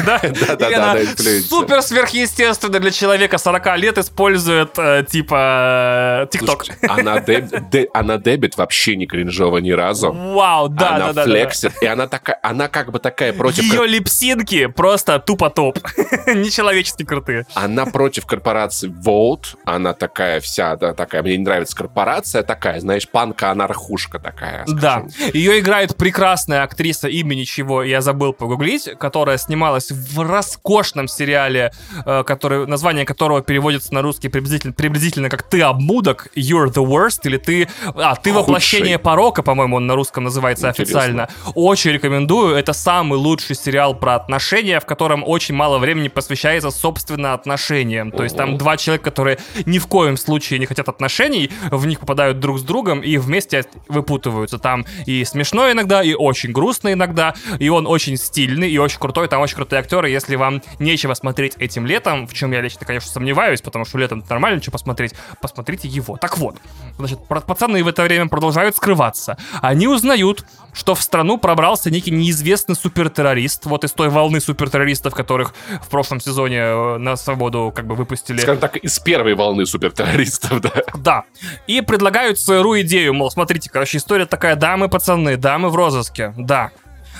Да, 0.58 0.66
она 0.68 0.94
да, 0.94 1.02
инфлюенсер. 1.02 1.48
супер 1.48 1.82
сверхъестественно 1.82 2.78
для 2.80 2.90
человека 2.90 3.38
40 3.38 3.76
лет 3.78 3.98
использует 3.98 4.78
э, 4.78 5.04
типа 5.08 6.24
э, 6.24 6.26
ТикТок. 6.30 6.64
Она, 6.88 7.20
деб- 7.20 7.70
де- 7.70 7.88
она 7.94 8.16
дебит 8.18 8.56
вообще 8.56 8.96
не 8.96 9.06
кринжово 9.06 9.58
ни 9.58 9.70
разу. 9.70 10.12
Вау, 10.12 10.68
да, 10.68 10.88
она 10.88 10.98
да, 10.98 11.06
да, 11.12 11.12
да. 11.12 11.24
флексит, 11.24 11.72
и 11.82 11.86
она 11.86 12.06
такая, 12.06 12.38
она 12.42 12.68
как 12.68 12.90
бы 12.90 12.98
такая 12.98 13.32
против... 13.32 13.62
Ее 13.62 13.86
липсинки 13.86 14.66
просто 14.66 15.18
тупо 15.18 15.50
топ. 15.50 15.67
Топ. 15.72 15.78
Нечеловечески 16.26 17.04
крутые. 17.04 17.46
Она 17.54 17.86
против 17.86 18.26
корпорации 18.26 18.88
Volt. 18.88 19.56
Она 19.64 19.92
такая 19.92 20.40
вся, 20.40 20.76
да, 20.76 20.94
такая, 20.94 21.22
мне 21.22 21.36
не 21.36 21.44
нравится 21.44 21.76
корпорация 21.76 22.42
такая, 22.42 22.80
знаешь, 22.80 23.08
панка-анархушка 23.08 24.18
такая. 24.18 24.64
Да. 24.66 25.04
Ее 25.32 25.58
играет 25.58 25.96
прекрасная 25.96 26.62
актриса 26.62 27.08
имени 27.08 27.44
чего 27.44 27.82
я 27.82 28.00
забыл 28.00 28.32
погуглить, 28.32 28.88
которая 28.98 29.38
снималась 29.38 29.90
в 29.90 30.20
роскошном 30.20 31.08
сериале, 31.08 31.72
э, 32.04 32.24
который, 32.24 32.66
название 32.66 33.04
которого 33.04 33.42
переводится 33.42 33.94
на 33.94 34.02
русский 34.02 34.28
приблизительно, 34.28 34.72
приблизительно 34.72 35.28
как 35.28 35.42
«Ты 35.42 35.62
обмудок», 35.62 36.28
«You're 36.36 36.68
the 36.68 36.84
worst», 36.84 37.20
или 37.24 37.36
«Ты...» 37.36 37.68
А, 37.94 38.16
«Ты 38.16 38.32
воплощение 38.32 38.98
порока», 38.98 39.42
по-моему, 39.42 39.76
он 39.76 39.86
на 39.86 39.94
русском 39.94 40.24
называется 40.24 40.68
Интересно. 40.68 41.00
официально. 41.00 41.28
Очень 41.54 41.92
рекомендую. 41.92 42.54
Это 42.56 42.72
самый 42.72 43.18
лучший 43.18 43.56
сериал 43.56 43.94
про 43.94 44.14
отношения, 44.14 44.80
в 44.80 44.86
котором 44.86 45.22
очень 45.26 45.54
мало 45.58 45.78
времени 45.78 46.06
посвящается, 46.06 46.70
собственно, 46.70 47.34
отношениям. 47.34 48.12
То 48.12 48.22
есть 48.22 48.36
там 48.36 48.56
два 48.56 48.76
человека, 48.76 49.10
которые 49.10 49.38
ни 49.66 49.78
в 49.78 49.88
коем 49.88 50.16
случае 50.16 50.60
не 50.60 50.66
хотят 50.66 50.88
отношений, 50.88 51.50
в 51.70 51.84
них 51.84 51.98
попадают 51.98 52.38
друг 52.38 52.60
с 52.60 52.62
другом 52.62 53.00
и 53.00 53.16
вместе 53.18 53.64
выпутываются. 53.88 54.58
Там 54.58 54.86
и 55.04 55.24
смешно 55.24 55.70
иногда, 55.70 56.02
и 56.02 56.14
очень 56.14 56.52
грустно 56.52 56.92
иногда, 56.92 57.34
и 57.58 57.68
он 57.68 57.88
очень 57.88 58.16
стильный, 58.16 58.70
и 58.70 58.78
очень 58.78 59.00
крутой, 59.00 59.26
там 59.26 59.42
очень 59.42 59.56
крутые 59.56 59.80
актеры. 59.80 60.08
Если 60.08 60.36
вам 60.36 60.62
нечего 60.78 61.14
смотреть 61.14 61.54
этим 61.58 61.86
летом, 61.86 62.28
в 62.28 62.34
чем 62.34 62.52
я 62.52 62.60
лично, 62.60 62.86
конечно, 62.86 63.10
сомневаюсь, 63.10 63.60
потому 63.60 63.84
что 63.84 63.98
летом 63.98 64.22
нормально 64.30 64.62
что 64.62 64.70
посмотреть, 64.70 65.14
посмотрите 65.40 65.88
его. 65.88 66.16
Так 66.16 66.38
вот, 66.38 66.56
значит, 66.98 67.18
пацаны 67.26 67.82
в 67.82 67.88
это 67.88 68.04
время 68.04 68.28
продолжают 68.28 68.76
скрываться. 68.76 69.36
Они 69.60 69.88
узнают, 69.88 70.44
что 70.78 70.94
в 70.94 71.02
страну 71.02 71.38
пробрался 71.38 71.90
некий 71.90 72.12
неизвестный 72.12 72.76
супертеррорист, 72.76 73.66
вот 73.66 73.82
из 73.82 73.92
той 73.92 74.10
волны 74.10 74.40
супертеррористов, 74.40 75.12
которых 75.12 75.52
в 75.82 75.88
прошлом 75.88 76.20
сезоне 76.20 76.58
э, 76.58 76.98
на 76.98 77.16
свободу 77.16 77.72
как 77.74 77.84
бы 77.84 77.96
выпустили. 77.96 78.38
Скажем 78.38 78.60
так, 78.60 78.76
из 78.76 78.96
первой 79.00 79.34
волны 79.34 79.66
супертеррористов, 79.66 80.60
да. 80.60 80.72
Да. 80.94 81.24
И 81.66 81.80
предлагают 81.80 82.38
ЦРУ 82.38 82.80
идею, 82.82 83.12
мол, 83.12 83.28
смотрите, 83.28 83.68
короче, 83.68 83.98
история 83.98 84.24
такая, 84.24 84.54
да, 84.54 84.76
мы 84.76 84.88
пацаны, 84.88 85.36
да, 85.36 85.58
мы 85.58 85.68
в 85.68 85.74
розыске, 85.74 86.32
да. 86.36 86.70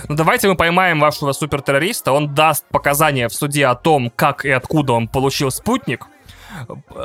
Ну 0.08 0.14
давайте 0.14 0.46
мы 0.46 0.54
поймаем 0.54 1.00
вашего 1.00 1.32
супертеррориста, 1.32 2.12
он 2.12 2.34
даст 2.34 2.64
показания 2.68 3.28
в 3.28 3.34
суде 3.34 3.66
о 3.66 3.74
том, 3.74 4.12
как 4.14 4.44
и 4.44 4.50
откуда 4.50 4.92
он 4.92 5.08
получил 5.08 5.50
спутник, 5.50 6.06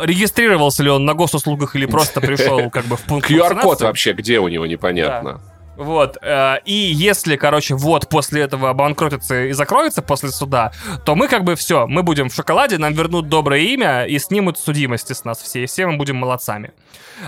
регистрировался 0.01 0.83
ли 0.83 0.91
он 0.91 1.03
на 1.03 1.15
госуслугах 1.15 1.75
или 1.75 1.87
просто 1.87 2.21
пришел 2.21 2.69
как 2.71 2.85
бы 2.85 2.95
в 2.95 3.01
пункт 3.01 3.31
QR-код 3.31 3.81
вообще 3.81 4.13
где 4.13 4.39
у 4.39 4.47
него, 4.47 4.67
непонятно. 4.67 5.41
Да. 5.43 5.52
Вот. 5.75 6.17
Э, 6.21 6.57
и 6.65 6.73
если, 6.73 7.35
короче, 7.35 7.75
вот 7.75 8.09
после 8.09 8.41
этого 8.41 8.69
обанкротится 8.69 9.45
и 9.45 9.53
закроется 9.53 10.01
после 10.01 10.29
суда, 10.29 10.71
то 11.05 11.15
мы 11.15 11.27
как 11.27 11.43
бы 11.43 11.55
все, 11.55 11.87
мы 11.87 12.03
будем 12.03 12.29
в 12.29 12.35
шоколаде, 12.35 12.77
нам 12.77 12.93
вернут 12.93 13.29
доброе 13.29 13.61
имя 13.61 14.05
и 14.05 14.19
снимут 14.19 14.59
судимости 14.59 15.13
с 15.13 15.23
нас 15.23 15.41
все, 15.41 15.63
и 15.63 15.65
все 15.65 15.87
мы 15.87 15.97
будем 15.97 16.17
молодцами. 16.17 16.71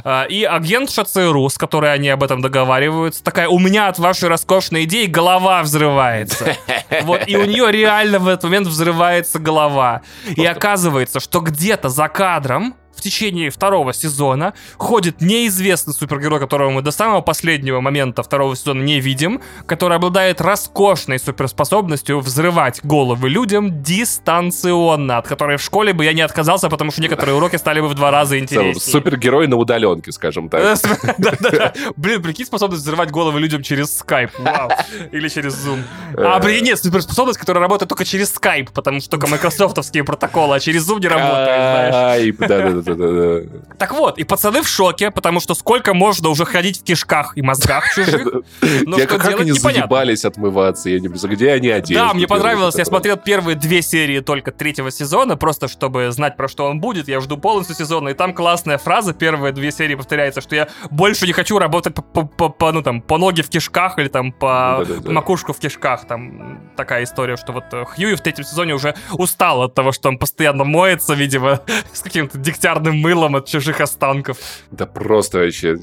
Э, 0.03 0.27
и 0.27 0.43
агент 0.43 0.89
ЦРУ, 0.89 1.49
с 1.49 1.57
которой 1.57 1.93
они 1.93 2.09
об 2.09 2.23
этом 2.23 2.41
договариваются, 2.41 3.23
такая, 3.23 3.47
у 3.47 3.59
меня 3.59 3.87
от 3.87 3.99
вашей 3.99 4.29
роскошной 4.29 4.83
идеи 4.83 5.05
голова 5.05 5.61
взрывается. 5.63 6.55
Вот, 7.01 7.27
и 7.27 7.35
у 7.35 7.45
нее 7.45 7.71
реально 7.71 8.19
в 8.19 8.27
этот 8.27 8.45
момент 8.45 8.67
взрывается 8.67 9.39
голова. 9.39 10.01
И 10.35 10.45
оказывается, 10.45 11.19
что 11.19 11.39
где-то 11.41 11.89
за 11.89 12.07
кадром 12.07 12.75
в 12.95 13.01
течение 13.01 13.49
второго 13.49 13.93
сезона 13.93 14.53
ходит 14.77 15.21
неизвестный 15.21 15.93
супергерой, 15.93 16.39
которого 16.39 16.69
мы 16.69 16.81
до 16.81 16.91
самого 16.91 17.21
последнего 17.21 17.81
момента 17.81 18.23
второго 18.23 18.55
сезона 18.55 18.81
не 18.81 18.99
видим, 18.99 19.41
который 19.65 19.97
обладает 19.97 20.41
роскошной 20.41 21.19
суперспособностью 21.19 22.19
взрывать 22.19 22.79
головы 22.83 23.29
людям 23.29 23.83
дистанционно, 23.83 25.17
от 25.17 25.27
которой 25.27 25.57
в 25.57 25.61
школе 25.61 25.93
бы 25.93 26.05
я 26.05 26.13
не 26.13 26.21
отказался, 26.21 26.69
потому 26.69 26.91
что 26.91 27.01
некоторые 27.01 27.35
уроки 27.35 27.57
стали 27.57 27.81
бы 27.81 27.87
в 27.87 27.93
два 27.93 28.11
раза 28.11 28.39
интереснее. 28.39 28.75
Супергерой 28.75 29.47
на 29.47 29.57
удаленке, 29.57 30.11
скажем 30.11 30.49
так. 30.49 30.79
Блин, 31.95 32.23
прикинь, 32.23 32.45
способность 32.45 32.83
взрывать 32.83 33.11
головы 33.11 33.39
людям 33.39 33.61
через 33.63 33.97
скайп. 33.97 34.31
Вау. 34.39 34.69
Или 35.11 35.27
через 35.27 35.55
Zoom. 35.55 35.83
А, 36.17 36.39
блин, 36.39 36.63
нет, 36.63 36.79
суперспособность, 36.79 37.39
которая 37.39 37.61
работает 37.61 37.89
только 37.89 38.05
через 38.05 38.33
скайп, 38.33 38.71
потому 38.71 38.99
что 38.99 39.09
только 39.09 39.27
майкрософтовские 39.29 40.03
протоколы, 40.03 40.55
а 40.55 40.59
через 40.59 40.89
Zoom 40.89 41.01
не 41.01 41.07
работает, 41.07 41.45
знаешь. 41.45 42.35
да-да-да 42.39 42.84
да-да-да. 42.85 43.75
Так 43.77 43.93
вот, 43.93 44.17
и 44.17 44.23
пацаны 44.23 44.61
в 44.61 44.67
шоке, 44.67 45.11
потому 45.11 45.39
что 45.39 45.55
сколько 45.55 45.93
можно 45.93 46.29
уже 46.29 46.45
ходить 46.45 46.81
в 46.81 46.83
кишках 46.83 47.37
и 47.37 47.41
мозгах 47.41 47.93
чужих. 47.93 48.27
Но 48.85 48.97
я 48.97 49.07
как 49.07 49.25
они 49.39 49.51
заебались 49.51 50.25
отмываться, 50.25 50.89
я 50.89 50.99
не 50.99 51.07
знаю, 51.07 51.35
где 51.35 51.51
они 51.51 51.69
одежды. 51.69 51.95
Да, 51.95 52.13
мне 52.13 52.27
понравилось, 52.27 52.75
я 52.75 52.85
смотрел 52.85 53.17
первые 53.17 53.55
две 53.55 53.81
серии 53.81 54.19
только 54.19 54.51
третьего 54.51 54.91
сезона, 54.91 55.37
просто 55.37 55.67
чтобы 55.67 56.11
знать, 56.11 56.37
про 56.37 56.47
что 56.47 56.65
он 56.65 56.79
будет. 56.79 57.07
Я 57.07 57.19
жду 57.21 57.37
полностью 57.37 57.75
сезона, 57.75 58.09
и 58.09 58.13
там 58.13 58.33
классная 58.33 58.77
фраза, 58.77 59.13
первые 59.13 59.53
две 59.53 59.71
серии 59.71 59.95
повторяется, 59.95 60.41
что 60.41 60.55
я 60.55 60.67
больше 60.91 61.25
не 61.25 61.33
хочу 61.33 61.57
работать 61.59 61.95
по, 61.95 62.71
ну, 62.71 62.81
там, 62.81 63.01
по 63.01 63.17
ноги 63.17 63.41
в 63.41 63.49
кишках 63.49 63.97
или 63.99 64.07
там 64.07 64.31
по 64.31 64.85
макушку 65.05 65.53
в 65.53 65.59
кишках. 65.59 66.05
Там 66.07 66.61
такая 66.75 67.03
история, 67.03 67.37
что 67.37 67.51
вот 67.51 67.65
Хьюи 67.71 68.15
в 68.15 68.21
третьем 68.21 68.45
сезоне 68.45 68.73
уже 68.73 68.95
устал 69.13 69.63
от 69.63 69.73
того, 69.73 69.91
что 69.91 70.09
он 70.09 70.17
постоянно 70.17 70.63
моется, 70.63 71.13
видимо, 71.13 71.61
с 71.93 72.01
каким-то 72.01 72.37
дегтярным 72.37 72.74
шикарным 72.75 72.97
мылом 72.97 73.35
от 73.35 73.47
чужих 73.47 73.81
останков. 73.81 74.37
Да 74.71 74.85
просто 74.85 75.39
вообще. 75.39 75.77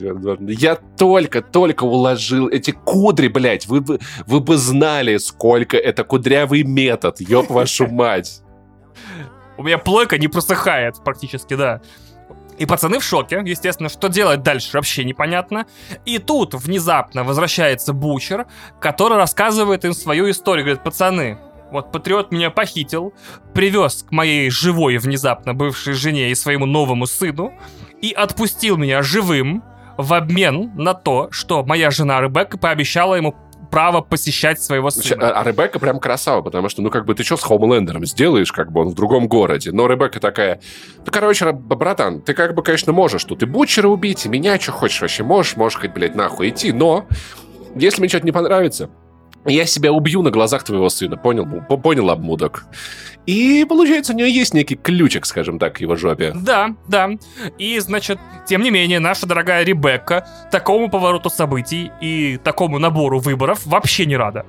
Я 0.48 0.76
только-только 0.76 1.84
уложил 1.84 2.48
эти 2.48 2.72
кудри, 2.72 3.28
блядь. 3.28 3.66
Вы 3.66 3.80
бы, 3.80 3.98
вы 4.26 4.40
бы 4.40 4.56
знали, 4.56 5.18
сколько 5.18 5.76
это 5.76 6.04
кудрявый 6.04 6.64
метод. 6.64 7.20
Ёб 7.20 7.50
вашу 7.50 7.86
мать. 7.90 8.42
У 9.56 9.62
меня 9.62 9.78
плойка 9.78 10.18
не 10.18 10.28
просыхает 10.28 11.02
практически, 11.04 11.54
да. 11.54 11.80
И 12.58 12.66
пацаны 12.66 12.98
в 12.98 13.04
шоке, 13.04 13.42
естественно, 13.44 13.88
что 13.88 14.08
делать 14.08 14.42
дальше 14.42 14.70
вообще 14.74 15.04
непонятно. 15.04 15.66
И 16.04 16.18
тут 16.18 16.54
внезапно 16.54 17.24
возвращается 17.24 17.92
Бучер, 17.92 18.46
который 18.80 19.16
рассказывает 19.16 19.84
им 19.84 19.94
свою 19.94 20.30
историю. 20.30 20.66
Говорит, 20.66 20.84
пацаны, 20.84 21.38
вот 21.72 21.92
Патриот 21.92 22.30
меня 22.30 22.50
похитил, 22.50 23.14
привез 23.54 24.04
к 24.08 24.12
моей 24.12 24.50
живой 24.50 24.98
внезапно 24.98 25.54
бывшей 25.54 25.94
жене 25.94 26.30
и 26.30 26.34
своему 26.34 26.66
новому 26.66 27.06
сыну 27.06 27.52
и 28.00 28.12
отпустил 28.12 28.76
меня 28.76 29.02
живым 29.02 29.64
в 29.96 30.14
обмен 30.14 30.72
на 30.74 30.94
то, 30.94 31.28
что 31.30 31.64
моя 31.64 31.90
жена 31.90 32.20
Ребекка 32.20 32.58
пообещала 32.58 33.14
ему 33.14 33.34
право 33.70 34.02
посещать 34.02 34.62
своего 34.62 34.90
сына. 34.90 35.30
А, 35.30 35.40
а 35.40 35.44
Ребекка 35.44 35.78
прям 35.78 35.98
красава, 35.98 36.42
потому 36.42 36.68
что, 36.68 36.82
ну, 36.82 36.90
как 36.90 37.06
бы, 37.06 37.14
ты 37.14 37.24
что 37.24 37.38
с 37.38 37.42
Хоумлендером 37.42 38.04
сделаешь, 38.04 38.52
как 38.52 38.70
бы, 38.70 38.82
он 38.82 38.90
в 38.90 38.94
другом 38.94 39.28
городе. 39.28 39.72
Но 39.72 39.86
Ребекка 39.86 40.20
такая, 40.20 40.60
ну, 40.98 41.06
короче, 41.10 41.52
братан, 41.52 42.20
ты 42.20 42.34
как 42.34 42.54
бы, 42.54 42.62
конечно, 42.62 42.92
можешь 42.92 43.24
тут 43.24 43.42
и 43.42 43.46
Бутчера 43.46 43.88
убить, 43.88 44.26
и 44.26 44.28
меня, 44.28 44.60
что 44.60 44.72
хочешь 44.72 45.00
вообще 45.00 45.22
можешь, 45.22 45.56
можешь 45.56 45.78
хоть, 45.78 45.90
блядь, 45.90 46.14
нахуй 46.14 46.50
идти, 46.50 46.70
но 46.70 47.06
если 47.74 48.00
мне 48.00 48.10
что-то 48.10 48.26
не 48.26 48.32
понравится, 48.32 48.90
я 49.46 49.66
себя 49.66 49.92
убью 49.92 50.22
на 50.22 50.30
глазах 50.30 50.62
твоего 50.62 50.88
сына, 50.88 51.16
понял? 51.16 51.46
Понял, 51.46 52.10
обмудок. 52.10 52.66
И, 53.26 53.64
получается, 53.68 54.12
у 54.12 54.16
нее 54.16 54.30
есть 54.30 54.54
некий 54.54 54.74
ключик, 54.74 55.26
скажем 55.26 55.58
так, 55.58 55.76
к 55.76 55.80
его 55.80 55.96
жопе. 55.96 56.32
Да, 56.34 56.74
да. 56.88 57.10
И, 57.58 57.78
значит, 57.78 58.18
тем 58.46 58.62
не 58.62 58.70
менее, 58.70 58.98
наша 58.98 59.26
дорогая 59.26 59.64
Ребекка 59.64 60.26
такому 60.50 60.90
повороту 60.90 61.30
событий 61.30 61.90
и 62.00 62.38
такому 62.42 62.78
набору 62.78 63.20
выборов 63.20 63.64
вообще 63.64 64.06
не 64.06 64.16
рада. 64.16 64.44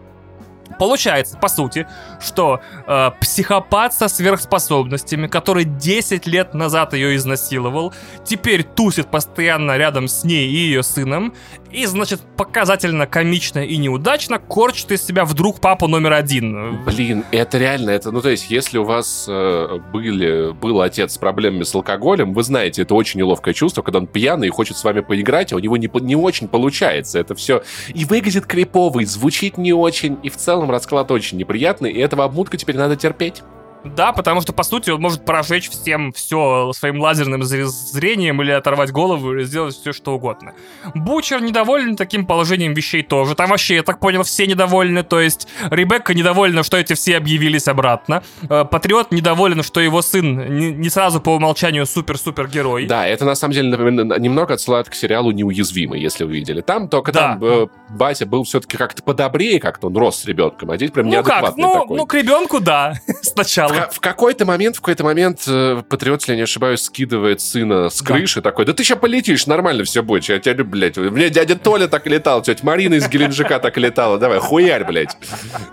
Получается, 0.79 1.37
по 1.37 1.47
сути, 1.49 1.87
что 2.19 2.61
э, 2.87 3.11
психопат 3.21 3.93
со 3.93 4.07
сверхспособностями, 4.07 5.27
который 5.27 5.65
10 5.65 6.25
лет 6.25 6.53
назад 6.53 6.93
ее 6.93 7.15
изнасиловал, 7.15 7.93
теперь 8.23 8.63
тусит 8.63 9.07
постоянно 9.11 9.77
рядом 9.77 10.07
с 10.07 10.23
ней 10.23 10.47
и 10.47 10.55
ее 10.55 10.83
сыном, 10.83 11.33
и, 11.73 11.85
значит, 11.85 12.21
показательно, 12.37 13.07
комично 13.07 13.59
и 13.59 13.77
неудачно 13.77 14.39
корчит 14.39 14.91
из 14.91 15.05
себя 15.05 15.25
вдруг 15.25 15.59
папу 15.59 15.87
номер 15.87 16.13
один. 16.13 16.83
Блин, 16.85 17.25
это 17.31 17.57
реально, 17.57 17.89
это, 17.89 18.11
ну, 18.11 18.21
то 18.21 18.29
есть, 18.29 18.49
если 18.49 18.77
у 18.77 18.83
вас 18.83 19.25
э, 19.27 19.79
были, 19.91 20.53
был 20.53 20.81
отец 20.81 21.13
с 21.13 21.17
проблемами 21.17 21.63
с 21.63 21.73
алкоголем, 21.73 22.33
вы 22.33 22.43
знаете, 22.43 22.83
это 22.83 22.93
очень 22.93 23.19
неловкое 23.19 23.53
чувство, 23.53 23.81
когда 23.81 23.99
он 23.99 24.07
пьяный 24.07 24.47
и 24.47 24.51
хочет 24.51 24.77
с 24.77 24.83
вами 24.83 25.01
поиграть, 25.01 25.51
а 25.51 25.55
у 25.55 25.59
него 25.59 25.75
не, 25.77 25.89
не 26.01 26.15
очень 26.15 26.47
получается. 26.47 27.19
Это 27.19 27.33
все 27.35 27.63
и 27.93 28.05
выглядит 28.05 28.45
крипово, 28.45 28.99
и 28.99 29.05
звучит 29.05 29.57
не 29.57 29.73
очень, 29.73 30.17
и 30.23 30.29
в 30.29 30.37
целом 30.37 30.69
расклад 30.69 31.09
очень 31.11 31.37
неприятный, 31.37 31.91
и 31.91 31.99
этого 31.99 32.23
обмутка 32.23 32.57
теперь 32.57 32.77
надо 32.77 32.95
терпеть. 32.95 33.41
Да, 33.83 34.13
потому 34.13 34.41
что, 34.41 34.53
по 34.53 34.63
сути, 34.63 34.89
он 34.89 35.01
может 35.01 35.25
прожечь 35.25 35.69
всем 35.69 36.11
все 36.13 36.71
своим 36.73 36.99
лазерным 36.99 37.43
зрением 37.43 38.41
или 38.41 38.51
оторвать 38.51 38.91
голову, 38.91 39.33
или 39.33 39.43
сделать 39.43 39.75
все, 39.75 39.91
что 39.91 40.13
угодно. 40.13 40.53
Бучер 40.93 41.41
недоволен 41.41 41.95
таким 41.95 42.25
положением 42.25 42.73
вещей 42.73 43.03
тоже. 43.03 43.35
Там 43.35 43.49
вообще, 43.49 43.75
я 43.75 43.83
так 43.83 43.99
понял, 43.99 44.23
все 44.23 44.47
недовольны. 44.47 45.03
То 45.03 45.19
есть 45.19 45.47
Ребекка 45.69 46.13
недовольна, 46.13 46.63
что 46.63 46.77
эти 46.77 46.93
все 46.93 47.17
объявились 47.17 47.67
обратно. 47.67 48.23
Э, 48.49 48.65
Патриот 48.65 49.11
недоволен, 49.11 49.63
что 49.63 49.79
его 49.79 50.01
сын 50.01 50.79
не, 50.79 50.89
сразу 50.89 51.19
по 51.19 51.31
умолчанию 51.31 51.85
супер-супер-герой. 51.85 52.85
Да, 52.85 53.05
это 53.07 53.25
на 53.25 53.35
самом 53.35 53.53
деле 53.53 53.69
например, 53.69 54.19
немного 54.19 54.53
отсылает 54.53 54.89
к 54.89 54.95
сериалу 54.95 55.31
«Неуязвимый», 55.31 55.99
если 55.99 56.23
вы 56.23 56.33
видели. 56.33 56.61
Там 56.61 56.87
только 56.87 57.11
да. 57.11 57.19
там 57.19 57.43
э, 57.43 57.67
батя 57.89 58.25
был 58.25 58.43
все-таки 58.43 58.77
как-то 58.77 59.03
подобрее, 59.03 59.59
как-то 59.59 59.87
он 59.87 59.97
рос 59.97 60.21
с 60.21 60.25
ребенком, 60.25 60.71
а 60.71 60.77
здесь 60.77 60.91
прям 60.91 61.07
Ну 61.07 61.23
как, 61.23 61.25
неадекватный 61.25 61.63
ну, 61.63 61.73
такой. 61.73 61.97
ну 61.97 62.05
к 62.05 62.13
ребенку 62.13 62.59
да, 62.59 62.93
сначала. 63.21 63.72
Ка- 63.75 63.89
в 63.91 63.99
какой-то 63.99 64.45
момент, 64.45 64.75
в 64.77 64.79
какой-то 64.81 65.03
момент 65.03 65.43
э, 65.47 65.81
Патриот, 65.89 66.21
если 66.21 66.33
я 66.33 66.35
не 66.37 66.41
ошибаюсь, 66.43 66.81
скидывает 66.81 67.41
сына 67.41 67.89
с 67.89 68.01
Да. 68.01 68.13
крыши 68.15 68.41
такой, 68.41 68.65
да 68.65 68.73
ты 68.73 68.83
сейчас 68.83 68.97
полетишь, 68.99 69.47
нормально 69.47 69.83
все 69.83 70.03
будет, 70.03 70.25
я 70.25 70.39
тебя 70.39 70.53
люблю, 70.55 70.71
блядь. 70.79 70.97
У 70.97 71.09
меня 71.11 71.29
дядя 71.29 71.55
Толя 71.55 71.87
так 71.87 72.07
летал, 72.07 72.41
тетя 72.41 72.61
Марина 72.63 72.95
из 72.95 73.07
Геленджика 73.07 73.59
так 73.59 73.77
летала, 73.77 74.17
давай, 74.17 74.39
хуярь, 74.39 74.83
блядь. 74.85 75.17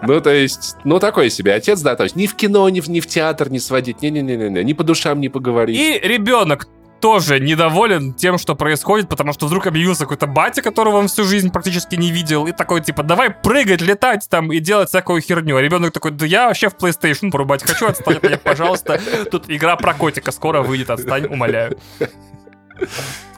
Ну, 0.03 0.21
то 0.21 0.31
есть, 0.31 0.77
ну, 0.85 0.99
такой 0.99 1.31
себе 1.31 1.55
отец, 1.55 1.81
да, 1.81 1.97
то 1.97 2.05
есть 2.05 2.17
ни 2.17 2.27
в 2.27 2.35
кино, 2.35 2.69
ни 2.69 2.81
в, 2.81 2.89
ни 2.89 3.01
в 3.01 3.07
театр 3.07 3.51
не 3.51 3.59
сводить, 3.61 4.03
не-не-не-не, 4.03 4.63
ни 4.65 4.73
по 4.73 4.85
душам 4.85 5.21
не 5.21 5.29
поговорить. 5.29 5.79
И 5.79 6.01
ребенок 6.07 6.69
тоже 7.01 7.41
недоволен 7.41 8.13
тем, 8.13 8.39
что 8.39 8.55
происходит, 8.55 9.09
потому 9.09 9.33
что 9.33 9.47
вдруг 9.47 9.67
объявился 9.67 10.05
какой-то 10.05 10.27
батя, 10.27 10.63
которого 10.63 10.97
он 10.97 11.09
всю 11.09 11.25
жизнь 11.25 11.51
практически 11.51 11.97
не 11.97 12.11
видел, 12.11 12.47
и 12.47 12.53
такой, 12.53 12.81
типа, 12.81 13.03
давай 13.03 13.31
прыгать, 13.31 13.81
летать 13.81 14.27
там 14.29 14.53
и 14.53 14.59
делать 14.59 14.89
всякую 14.91 15.21
херню. 15.21 15.57
А 15.57 15.63
ребенок 15.63 15.93
такой, 15.93 16.13
да 16.13 16.27
я 16.27 16.49
вообще 16.49 16.69
в 16.69 16.77
PlayStation 16.77 17.31
порубать 17.31 17.63
хочу, 17.63 17.87
отстань 17.87 18.17
от 18.17 18.23
меня, 18.23 18.39
пожалуйста. 18.45 19.01
Тут 19.31 19.45
игра 19.49 19.77
про 19.77 19.95
котика 19.95 20.31
скоро 20.31 20.63
выйдет, 20.63 20.91
отстань, 20.91 21.27
умоляю. 21.27 21.79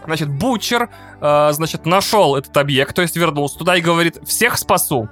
Значит, 0.05 0.29
Бучер, 0.29 0.91
э, 1.21 1.49
значит, 1.53 1.87
нашел 1.87 2.37
этот 2.37 2.57
объект, 2.57 2.95
то 2.95 3.03
есть 3.03 3.17
вернулся 3.17 3.59
туда 3.59 3.77
и 3.77 3.81
говорит, 3.81 4.19
всех 4.27 4.59
спасу. 4.59 5.09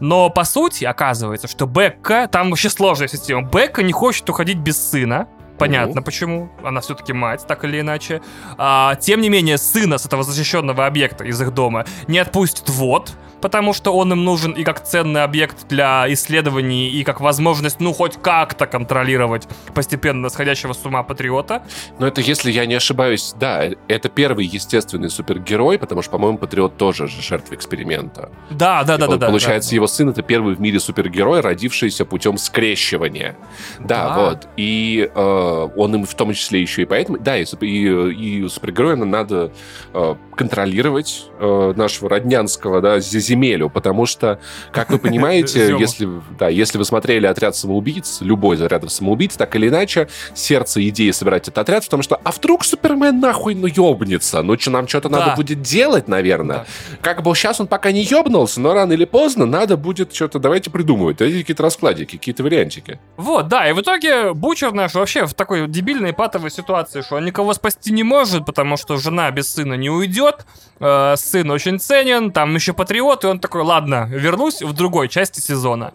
Но 0.00 0.30
по 0.30 0.44
сути 0.44 0.84
оказывается, 0.84 1.48
что 1.48 1.66
Бекка, 1.66 2.28
там 2.30 2.50
вообще 2.50 2.70
сложная 2.70 3.08
система, 3.08 3.48
Бекка 3.48 3.82
не 3.82 3.92
хочет 3.92 4.28
уходить 4.30 4.58
без 4.58 4.90
сына, 4.90 5.26
Понятно 5.62 5.94
Мгм. 6.00 6.04
почему. 6.04 6.48
Она 6.64 6.80
все-таки 6.80 7.12
мать, 7.12 7.44
так 7.46 7.64
или 7.64 7.80
иначе. 7.80 8.20
А, 8.58 8.94
тем 8.96 9.20
не 9.20 9.28
менее, 9.28 9.58
сына 9.58 9.98
с 9.98 10.06
этого 10.06 10.22
защищенного 10.24 10.86
объекта 10.86 11.24
из 11.24 11.40
их 11.40 11.54
дома 11.54 11.84
не 12.08 12.18
отпустит 12.18 12.68
вот, 12.68 13.12
потому 13.40 13.72
что 13.72 13.92
он 13.94 14.12
им 14.12 14.24
нужен 14.24 14.52
и 14.52 14.62
как 14.64 14.84
ценный 14.84 15.24
объект 15.24 15.66
для 15.68 16.04
исследований, 16.12 16.88
и 16.90 17.02
как 17.04 17.20
возможность, 17.20 17.80
ну, 17.80 17.92
хоть 17.92 18.16
как-то 18.22 18.66
контролировать 18.66 19.48
постепенно 19.74 20.28
сходящего 20.28 20.72
с 20.72 20.84
ума 20.86 21.02
патриота. 21.02 21.62
Но 21.98 22.06
это, 22.06 22.20
если 22.20 22.50
я 22.52 22.66
не 22.66 22.74
ошибаюсь, 22.74 23.34
да, 23.38 23.64
это 23.88 24.08
первый 24.08 24.46
естественный 24.46 25.10
супергерой, 25.10 25.78
потому 25.78 26.02
что, 26.02 26.12
по-моему, 26.12 26.38
Патриот 26.38 26.76
тоже 26.76 27.08
же 27.08 27.20
жертва 27.22 27.54
эксперимента. 27.54 28.30
Да, 28.50 28.84
да, 28.84 28.96
да, 28.96 29.06
да, 29.08 29.16
да. 29.16 29.26
Получается, 29.28 29.74
его 29.74 29.86
сын 29.88 30.08
это 30.08 30.22
первый 30.22 30.54
в 30.54 30.60
мире 30.60 30.78
супергерой, 30.80 31.40
родившийся 31.40 32.04
путем 32.04 32.38
скрещивания. 32.38 33.36
Да, 33.80 34.08
Да. 34.08 34.16
вот. 34.30 34.48
И 34.56 35.10
э, 35.12 35.51
он 35.76 35.94
им 35.94 36.04
в 36.04 36.14
том 36.14 36.32
числе 36.32 36.60
еще 36.60 36.82
и 36.82 36.84
поэтому... 36.84 37.18
Да, 37.18 37.36
и, 37.38 37.44
и, 37.60 38.44
и 38.44 38.48
супергероя 38.48 38.96
надо 38.96 39.52
э, 39.92 40.14
контролировать 40.36 41.26
э, 41.38 41.72
нашего 41.76 42.10
роднянского, 42.10 42.80
да, 42.80 43.00
земелю, 43.00 43.68
потому 43.68 44.06
что, 44.06 44.40
как 44.72 44.90
вы 44.90 44.98
понимаете, 44.98 45.76
если, 45.78 46.08
да, 46.38 46.48
если 46.48 46.78
вы 46.78 46.84
смотрели 46.84 47.26
«Отряд 47.26 47.56
самоубийц», 47.56 48.20
любой 48.20 48.56
из 48.56 48.62
«Отрядов 48.62 48.92
самоубийц», 48.92 49.36
так 49.36 49.54
или 49.56 49.68
иначе, 49.68 50.08
сердце 50.34 50.88
идеи 50.88 51.10
собирать 51.10 51.48
этот 51.48 51.58
отряд 51.58 51.84
в 51.84 51.88
том, 51.88 52.02
что 52.02 52.20
а 52.22 52.32
вдруг 52.32 52.64
Супермен 52.64 53.20
нахуй 53.20 53.54
ну 53.54 53.66
ёбнется? 53.66 54.42
Ну, 54.42 54.58
что 54.58 54.70
нам 54.70 54.88
что-то 54.88 55.08
Да. 55.08 55.18
надо 55.18 55.36
будет 55.36 55.62
делать, 55.62 56.08
наверное. 56.08 56.58
Да. 56.58 56.66
Как 57.00 57.22
бы 57.22 57.34
сейчас 57.34 57.60
он 57.60 57.66
пока 57.66 57.92
не 57.92 58.02
ёбнулся, 58.02 58.60
но 58.60 58.74
рано 58.74 58.92
или 58.92 59.04
поздно 59.04 59.46
надо 59.46 59.76
будет 59.76 60.14
что-то, 60.14 60.38
давайте 60.38 60.70
придумывать. 60.70 61.18
Какие-то 61.18 61.62
раскладики, 61.62 62.16
какие-то 62.16 62.42
вариантики. 62.42 62.98
Вот, 63.16 63.48
да, 63.48 63.68
и 63.68 63.72
в 63.72 63.80
итоге 63.80 64.32
Бучер 64.32 64.72
наш 64.72 64.94
вообще 64.94 65.26
в 65.26 65.34
такой 65.42 65.66
дебильной 65.66 66.12
патовой 66.12 66.52
ситуации, 66.52 67.00
что 67.00 67.16
он 67.16 67.24
никого 67.24 67.52
спасти 67.52 67.92
не 67.92 68.04
может, 68.04 68.46
потому 68.46 68.76
что 68.76 68.96
жена 68.96 69.28
без 69.32 69.52
сына 69.52 69.74
не 69.74 69.90
уйдет, 69.90 70.46
э, 70.78 71.16
сын 71.16 71.50
очень 71.50 71.80
ценен, 71.80 72.30
там 72.30 72.54
еще 72.54 72.72
патриот, 72.72 73.24
и 73.24 73.26
он 73.26 73.40
такой, 73.40 73.62
ладно, 73.62 74.06
вернусь 74.08 74.62
в 74.62 74.72
другой 74.72 75.08
части 75.08 75.40
сезона. 75.40 75.92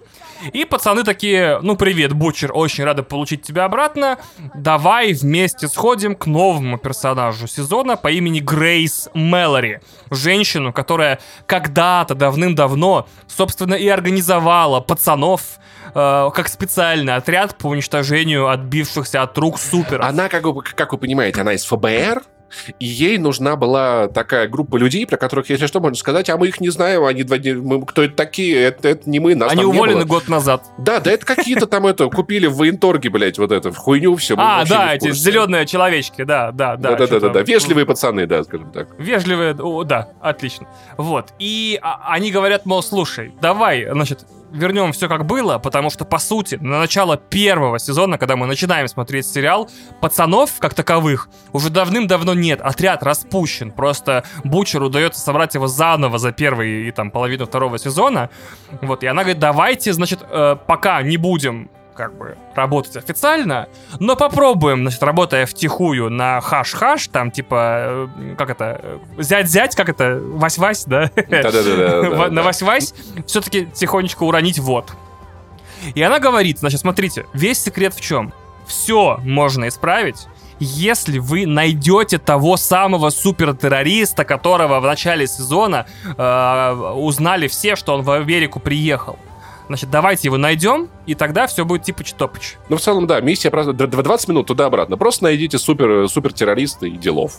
И 0.53 0.65
пацаны 0.65 1.03
такие, 1.03 1.59
ну 1.61 1.75
привет, 1.75 2.13
Бучер, 2.13 2.51
очень 2.53 2.83
рады 2.83 3.03
получить 3.03 3.41
тебя 3.41 3.65
обратно, 3.65 4.17
давай 4.53 5.13
вместе 5.13 5.67
сходим 5.67 6.15
к 6.15 6.25
новому 6.27 6.77
персонажу 6.77 7.47
сезона 7.47 7.95
по 7.95 8.09
имени 8.09 8.39
Грейс 8.39 9.09
Мэлори, 9.13 9.81
женщину, 10.11 10.73
которая 10.73 11.19
когда-то 11.45 12.15
давным-давно, 12.15 13.07
собственно, 13.27 13.73
и 13.73 13.87
организовала 13.87 14.79
пацанов, 14.79 15.41
э, 15.93 16.29
как 16.33 16.47
специальный 16.47 17.15
отряд 17.15 17.57
по 17.57 17.67
уничтожению 17.67 18.49
отбившихся 18.49 19.23
от 19.23 19.26
рук 19.35 19.57
суперов. 19.59 20.05
Она, 20.05 20.29
как 20.29 20.43
вы, 20.43 20.61
как 20.61 20.91
вы 20.91 20.97
понимаете, 20.99 21.41
она 21.41 21.53
из 21.53 21.65
ФБР, 21.65 22.21
и 22.79 22.85
ей 22.85 23.17
нужна 23.17 23.57
была 23.57 24.07
такая 24.07 24.47
группа 24.47 24.77
людей, 24.77 25.05
про 25.05 25.17
которых, 25.17 25.49
если 25.49 25.65
что, 25.67 25.81
можно 25.81 25.97
сказать, 25.97 26.29
а 26.29 26.37
мы 26.37 26.47
их 26.47 26.61
не 26.61 26.69
знаем, 26.69 27.03
они 27.03 27.23
два 27.23 27.37
дня- 27.37 27.55
мы- 27.61 27.85
кто 27.85 28.03
это 28.03 28.15
такие, 28.15 28.55
это, 28.57 28.87
это 28.87 29.09
не 29.09 29.19
мы, 29.19 29.35
нас 29.35 29.51
Они 29.51 29.65
уволены 29.65 30.05
год 30.05 30.29
назад. 30.29 30.63
Да, 30.77 31.01
да 31.01 31.11
это 31.11 31.25
какие-то 31.25 31.65
там 31.67 31.85
это, 31.87 32.07
купили 32.07 32.47
в 32.47 32.55
военторге, 32.55 33.09
блядь, 33.09 33.37
вот 33.37 33.51
это, 33.51 33.73
в 33.73 33.75
хуйню 33.77 34.15
все. 34.15 34.35
а, 34.37 34.63
да, 34.65 34.95
эти 34.95 35.11
зеленые 35.11 35.65
человечки, 35.65 36.23
да, 36.23 36.53
да, 36.53 36.77
да. 36.77 36.91
Да-да-да-да, 36.91 37.17
что-то- 37.19 37.39
вежливые 37.41 37.85
пацаны, 37.85 38.25
да, 38.27 38.41
скажем 38.45 38.71
так. 38.71 38.97
Вежливые, 38.97 39.53
да, 39.83 40.07
отлично. 40.21 40.67
Вот. 40.95 41.33
И 41.39 41.77
а, 41.81 42.13
они 42.13 42.31
говорят, 42.31 42.65
мол, 42.65 42.81
слушай, 42.81 43.33
давай, 43.41 43.85
значит, 43.91 44.21
вернем 44.57 44.91
все 44.91 45.07
как 45.07 45.25
было, 45.25 45.57
потому 45.59 45.89
что, 45.89 46.05
по 46.05 46.19
сути, 46.19 46.55
на 46.55 46.79
начало 46.79 47.17
первого 47.17 47.79
сезона, 47.79 48.17
когда 48.17 48.35
мы 48.35 48.47
начинаем 48.47 48.87
смотреть 48.87 49.27
сериал, 49.27 49.69
пацанов, 50.01 50.59
как 50.59 50.73
таковых, 50.73 51.29
уже 51.53 51.69
давным-давно 51.69 52.33
нет. 52.33 52.61
Отряд 52.61 53.03
распущен. 53.03 53.71
Просто 53.71 54.23
Бучеру 54.43 54.87
удается 54.87 55.21
собрать 55.21 55.55
его 55.55 55.67
заново 55.67 56.17
за 56.17 56.31
первый 56.31 56.87
и 56.87 56.91
там 56.91 57.11
половину 57.11 57.45
второго 57.45 57.79
сезона. 57.79 58.29
Вот, 58.81 59.03
и 59.03 59.07
она 59.07 59.23
говорит, 59.23 59.39
давайте, 59.39 59.93
значит, 59.93 60.19
э, 60.29 60.55
пока 60.67 61.01
не 61.01 61.17
будем 61.17 61.69
как 61.97 62.17
бы 62.17 62.37
работать 62.55 62.95
официально, 62.95 63.67
но 63.99 64.15
попробуем, 64.15 64.81
значит, 64.81 65.03
работая 65.03 65.45
втихую 65.45 66.09
на 66.09 66.39
хаш-хаш, 66.39 67.07
там, 67.09 67.31
типа, 67.31 68.07
э, 68.15 68.35
как 68.37 68.49
это, 68.51 68.79
э, 68.81 68.99
зять-зять, 69.17 69.75
как 69.75 69.89
это, 69.89 70.19
вась-вась, 70.21 70.85
да? 70.85 71.09
Да-да-да. 71.15 72.01
В- 72.27 72.31
на 72.31 72.43
вась-вась 72.43 72.93
все-таки 73.25 73.65
тихонечко 73.65 74.23
уронить 74.23 74.59
вот. 74.59 74.91
И 75.95 76.01
она 76.01 76.19
говорит, 76.19 76.59
значит, 76.59 76.79
смотрите, 76.79 77.25
весь 77.33 77.61
секрет 77.61 77.93
в 77.93 78.01
чем? 78.01 78.33
Все 78.65 79.17
можно 79.23 79.67
исправить, 79.67 80.27
если 80.59 81.19
вы 81.19 81.45
найдете 81.45 82.17
того 82.17 82.57
самого 82.57 83.09
супертеррориста, 83.09 84.25
которого 84.25 84.79
в 84.79 84.83
начале 84.83 85.27
сезона 85.27 85.85
э, 86.17 86.91
узнали 86.95 87.47
все, 87.47 87.75
что 87.75 87.93
он 87.95 88.01
в 88.01 88.11
Америку 88.11 88.59
приехал. 88.59 89.17
Значит, 89.67 89.89
давайте 89.89 90.27
его 90.29 90.37
найдем, 90.37 90.89
и 91.05 91.13
тогда 91.13 91.45
все 91.47 91.65
будет 91.65 91.83
типа 91.83 92.03
чтопыч. 92.03 92.55
Ну, 92.69 92.77
в 92.77 92.81
целом, 92.81 93.05
да, 93.05 93.19
миссия 93.19 93.49
д- 93.49 93.87
20 93.87 94.29
минут 94.29 94.47
туда-обратно. 94.47 94.97
Просто 94.97 95.25
найдите 95.25 95.57
супер, 95.57 96.07
супер 96.07 96.31
террориста 96.33 96.85
и 96.87 96.91
делов. 96.91 97.33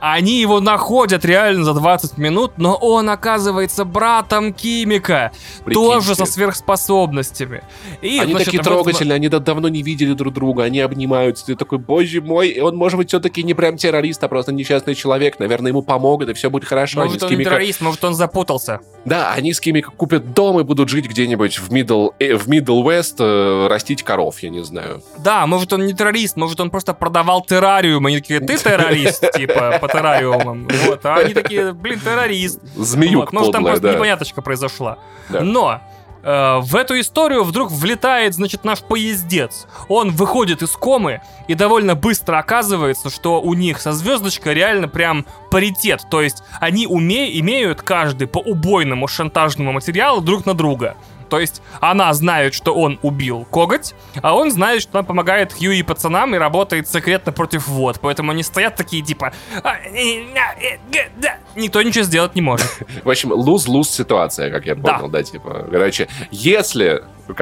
Они 0.00 0.40
его 0.40 0.60
находят 0.60 1.24
реально 1.24 1.64
за 1.64 1.74
20 1.74 2.18
минут, 2.18 2.52
но 2.58 2.74
он 2.74 3.08
оказывается 3.10 3.84
братом 3.84 4.52
Кимика, 4.52 5.32
тоже 5.72 6.14
со 6.14 6.26
сверхспособностями. 6.26 7.62
И, 8.02 8.18
они 8.18 8.32
значит, 8.32 8.46
такие 8.46 8.60
вот- 8.62 8.68
трогательные, 8.68 9.16
они 9.16 9.28
да- 9.28 9.38
давно 9.38 9.68
не 9.68 9.82
видели 9.82 10.12
друг 10.12 10.34
друга, 10.34 10.64
они 10.64 10.80
обнимаются. 10.80 11.46
Ты 11.46 11.56
такой, 11.56 11.78
боже 11.78 12.20
мой, 12.20 12.48
и 12.48 12.60
он, 12.60 12.76
может 12.76 12.98
быть, 12.98 13.08
все-таки 13.08 13.42
не 13.42 13.54
прям 13.54 13.76
террорист, 13.76 14.22
а 14.24 14.28
просто 14.28 14.52
несчастный 14.52 14.94
человек. 14.94 15.38
Наверное, 15.38 15.70
ему 15.70 15.82
помогут, 15.82 16.28
и 16.28 16.34
все 16.34 16.50
будет 16.50 16.64
хорошо. 16.64 17.00
Они 17.00 17.08
Может, 17.08 17.20
с 17.20 17.24
он 17.24 17.30
не 17.30 17.36
Кимико- 17.36 17.44
террорист, 17.44 17.80
может, 17.80 18.04
он 18.04 18.14
запутался. 18.14 18.80
Да, 19.04 19.32
они 19.32 19.52
с 19.52 19.60
Кимико 19.60 19.90
купят 19.90 20.34
дом 20.34 20.60
и 20.60 20.62
будут 20.64 20.88
жить 20.88 21.06
где-нибудь 21.08 21.58
в 21.58 21.70
Middle, 21.72 22.10
э, 22.18 22.34
в 22.36 22.48
Middle 22.48 22.82
West, 22.84 23.16
э, 23.18 23.66
растить 23.68 24.02
коров, 24.02 24.40
я 24.40 24.50
не 24.50 24.62
знаю. 24.64 25.02
Да, 25.18 25.46
может, 25.46 25.72
он 25.72 25.86
не 25.86 25.94
террорист, 25.94 26.36
может, 26.36 26.60
он 26.60 26.70
просто 26.70 26.92
продавал 26.94 27.42
террариум. 27.44 28.06
Они 28.06 28.18
такие, 28.20 28.40
ты 28.40 28.56
террорист, 28.58 29.24
типа, 29.34 29.78
по 29.86 29.98
террариумам. 29.98 30.68
Вот, 30.86 31.04
а 31.04 31.16
они 31.16 31.34
такие, 31.34 31.72
блин, 31.72 32.00
террорист. 32.00 32.60
Змеюк 32.74 33.26
Вот, 33.26 33.32
Может, 33.32 33.52
там 33.52 33.62
подлая, 33.62 33.74
просто 33.74 33.88
да. 33.88 33.94
непоняточка 33.94 34.42
произошла. 34.42 34.98
Да. 35.28 35.40
Но 35.40 35.80
э, 36.22 36.58
в 36.60 36.76
эту 36.76 36.98
историю 37.00 37.44
вдруг 37.44 37.70
влетает, 37.70 38.34
значит, 38.34 38.64
наш 38.64 38.80
поездец. 38.80 39.66
Он 39.88 40.10
выходит 40.10 40.62
из 40.62 40.70
комы, 40.70 41.20
и 41.48 41.54
довольно 41.54 41.94
быстро 41.94 42.38
оказывается, 42.38 43.10
что 43.10 43.40
у 43.40 43.54
них 43.54 43.80
со 43.80 43.92
звездочкой 43.92 44.54
реально 44.54 44.88
прям 44.88 45.26
паритет. 45.50 46.02
То 46.10 46.20
есть 46.20 46.42
они 46.60 46.86
уме- 46.86 47.30
имеют 47.40 47.82
каждый 47.82 48.26
по 48.26 48.38
убойному 48.38 49.08
шантажному 49.08 49.72
материалу 49.72 50.20
друг 50.20 50.46
на 50.46 50.54
друга. 50.54 50.96
То 51.28 51.38
есть 51.38 51.62
она 51.80 52.12
знает, 52.14 52.54
что 52.54 52.74
он 52.74 52.98
убил 53.02 53.46
коготь, 53.50 53.94
а 54.22 54.34
он 54.34 54.50
знает, 54.50 54.82
что 54.82 54.98
она 54.98 55.06
помогает 55.06 55.52
Хью 55.52 55.72
и 55.72 55.82
пацанам 55.82 56.34
и 56.34 56.38
работает 56.38 56.88
секретно 56.88 57.32
против 57.32 57.68
вод. 57.68 57.98
Поэтому 58.00 58.32
они 58.32 58.42
стоят 58.42 58.76
такие 58.76 59.02
типа... 59.02 59.32
«А, 59.62 59.76
э, 59.76 60.24
на, 60.34 60.52
э, 60.60 60.78
г, 60.92 61.10
да». 61.16 61.36
Никто 61.54 61.82
ничего 61.82 62.04
сделать 62.04 62.34
не 62.34 62.42
может. 62.42 62.66
В 63.04 63.10
общем, 63.10 63.32
луз-луз 63.32 63.90
ситуация, 63.90 64.50
как 64.50 64.66
я 64.66 64.74
понял, 64.76 65.08
да, 65.08 65.22
типа. 65.22 65.68
Короче, 65.70 66.08
если 66.30 67.02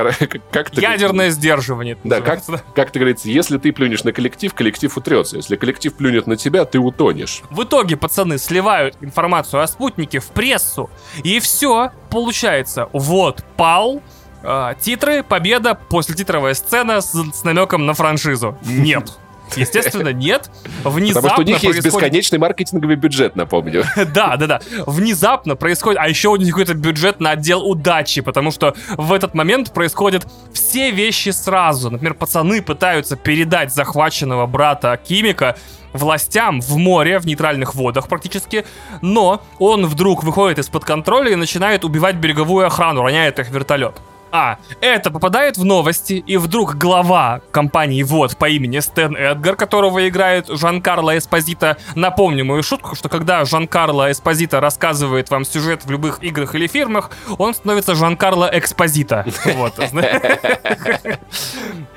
как 0.50 0.74
Ядерное 0.74 1.30
сдерживание. 1.30 1.98
Да, 2.04 2.20
как, 2.20 2.40
как 2.74 2.90
ты 2.90 2.98
говорится, 2.98 3.28
если 3.28 3.58
ты 3.58 3.72
плюнешь 3.72 4.04
на 4.04 4.12
коллектив, 4.12 4.52
коллектив 4.54 4.96
утрется. 4.96 5.36
Если 5.36 5.56
коллектив 5.56 5.94
плюнет 5.94 6.26
на 6.26 6.36
тебя, 6.36 6.64
ты 6.64 6.78
утонешь. 6.78 7.42
В 7.50 7.64
итоге 7.64 7.96
пацаны 7.96 8.38
сливают 8.38 8.96
информацию 9.00 9.62
о 9.62 9.66
спутнике 9.66 10.20
в 10.20 10.28
прессу, 10.28 10.90
и 11.22 11.40
все 11.40 11.90
получается. 12.14 12.88
Вот, 12.92 13.44
пал, 13.56 14.00
э, 14.42 14.74
титры, 14.80 15.22
победа, 15.22 15.74
после 15.74 16.14
титровая 16.14 16.54
сцена 16.54 17.00
с, 17.00 17.12
с 17.12 17.44
намеком 17.44 17.86
на 17.86 17.94
франшизу. 17.94 18.56
Нет. 18.62 19.18
Естественно, 19.56 20.12
нет. 20.12 20.50
Внезапно 20.84 21.28
Потому 21.28 21.34
что 21.34 21.42
у 21.42 21.44
них 21.44 21.60
происходит... 21.60 21.84
есть 21.84 21.96
бесконечный 21.96 22.38
маркетинговый 22.38 22.96
бюджет, 22.96 23.36
напомню. 23.36 23.84
Да, 24.14 24.36
да, 24.36 24.46
да. 24.46 24.60
Внезапно 24.86 25.56
происходит... 25.56 26.00
А 26.00 26.08
еще 26.08 26.28
у 26.28 26.36
них 26.36 26.50
какой-то 26.50 26.74
бюджет 26.74 27.20
на 27.20 27.32
отдел 27.32 27.62
удачи, 27.62 28.20
потому 28.20 28.52
что 28.52 28.74
в 28.96 29.12
этот 29.12 29.34
момент 29.34 29.72
происходят 29.72 30.26
все 30.52 30.90
вещи 30.92 31.30
сразу. 31.30 31.90
Например, 31.90 32.14
пацаны 32.14 32.62
пытаются 32.62 33.16
передать 33.16 33.72
захваченного 33.72 34.46
брата 34.46 34.98
Кимика 35.02 35.56
властям 35.94 36.60
в 36.60 36.76
море, 36.76 37.18
в 37.18 37.26
нейтральных 37.26 37.74
водах 37.74 38.08
практически, 38.08 38.66
но 39.00 39.42
он 39.58 39.86
вдруг 39.86 40.22
выходит 40.22 40.58
из-под 40.58 40.84
контроля 40.84 41.32
и 41.32 41.36
начинает 41.36 41.84
убивать 41.84 42.16
береговую 42.16 42.66
охрану, 42.66 43.02
роняет 43.02 43.38
их 43.38 43.50
вертолет. 43.50 43.94
А, 44.36 44.58
это 44.80 45.12
попадает 45.12 45.58
в 45.58 45.64
новости, 45.64 46.14
и 46.14 46.36
вдруг 46.38 46.74
глава 46.74 47.40
компании 47.52 48.02
ВОД 48.02 48.36
по 48.36 48.48
имени 48.48 48.80
Стэн 48.80 49.14
Эдгар, 49.16 49.54
которого 49.54 50.08
играет 50.08 50.48
Жан-Карло 50.48 51.16
Эспозито, 51.16 51.76
напомню 51.94 52.44
мою 52.44 52.64
шутку, 52.64 52.96
что 52.96 53.08
когда 53.08 53.44
Жан-Карло 53.44 54.10
Эспозито 54.10 54.58
рассказывает 54.58 55.30
вам 55.30 55.44
сюжет 55.44 55.84
в 55.84 55.90
любых 55.92 56.20
играх 56.20 56.56
или 56.56 56.66
фильмах, 56.66 57.12
он 57.38 57.54
становится 57.54 57.94
Жан-Карло 57.94 58.50
Экспозито. 58.52 59.24
Вот. 59.54 59.74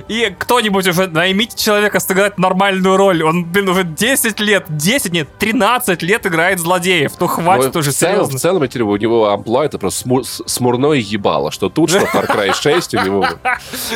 И 0.07 0.33
кто-нибудь 0.37 0.87
уже 0.87 1.07
наймите 1.07 1.57
человека 1.57 1.99
сыграть 1.99 2.37
нормальную 2.37 2.97
роль. 2.97 3.23
Он, 3.23 3.43
блин, 3.45 3.69
уже 3.69 3.83
10 3.83 4.39
лет, 4.39 4.65
10, 4.69 5.11
нет, 5.11 5.27
13 5.39 6.01
лет 6.03 6.25
играет 6.25 6.59
злодеев. 6.59 7.13
Ну 7.19 7.27
хватит 7.27 7.73
Ну, 7.73 7.79
уже, 7.79 7.91
серьезно. 7.91 8.37
в 8.37 8.41
целом, 8.41 8.61
у 8.61 8.95
него 8.95 9.29
амплуа 9.29 9.65
это 9.65 9.79
просто 9.79 10.07
смурное 10.45 10.97
ебало, 10.97 11.51
что 11.51 11.69
тут, 11.69 11.89
что 11.89 12.05
Far 12.27 12.35
Cry 12.35 12.53
6 12.53 12.93
у 12.95 12.99
него. 13.03 13.27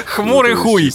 Хмурый 0.05 0.55
Ну, 0.55 0.61
хуй. 0.61 0.91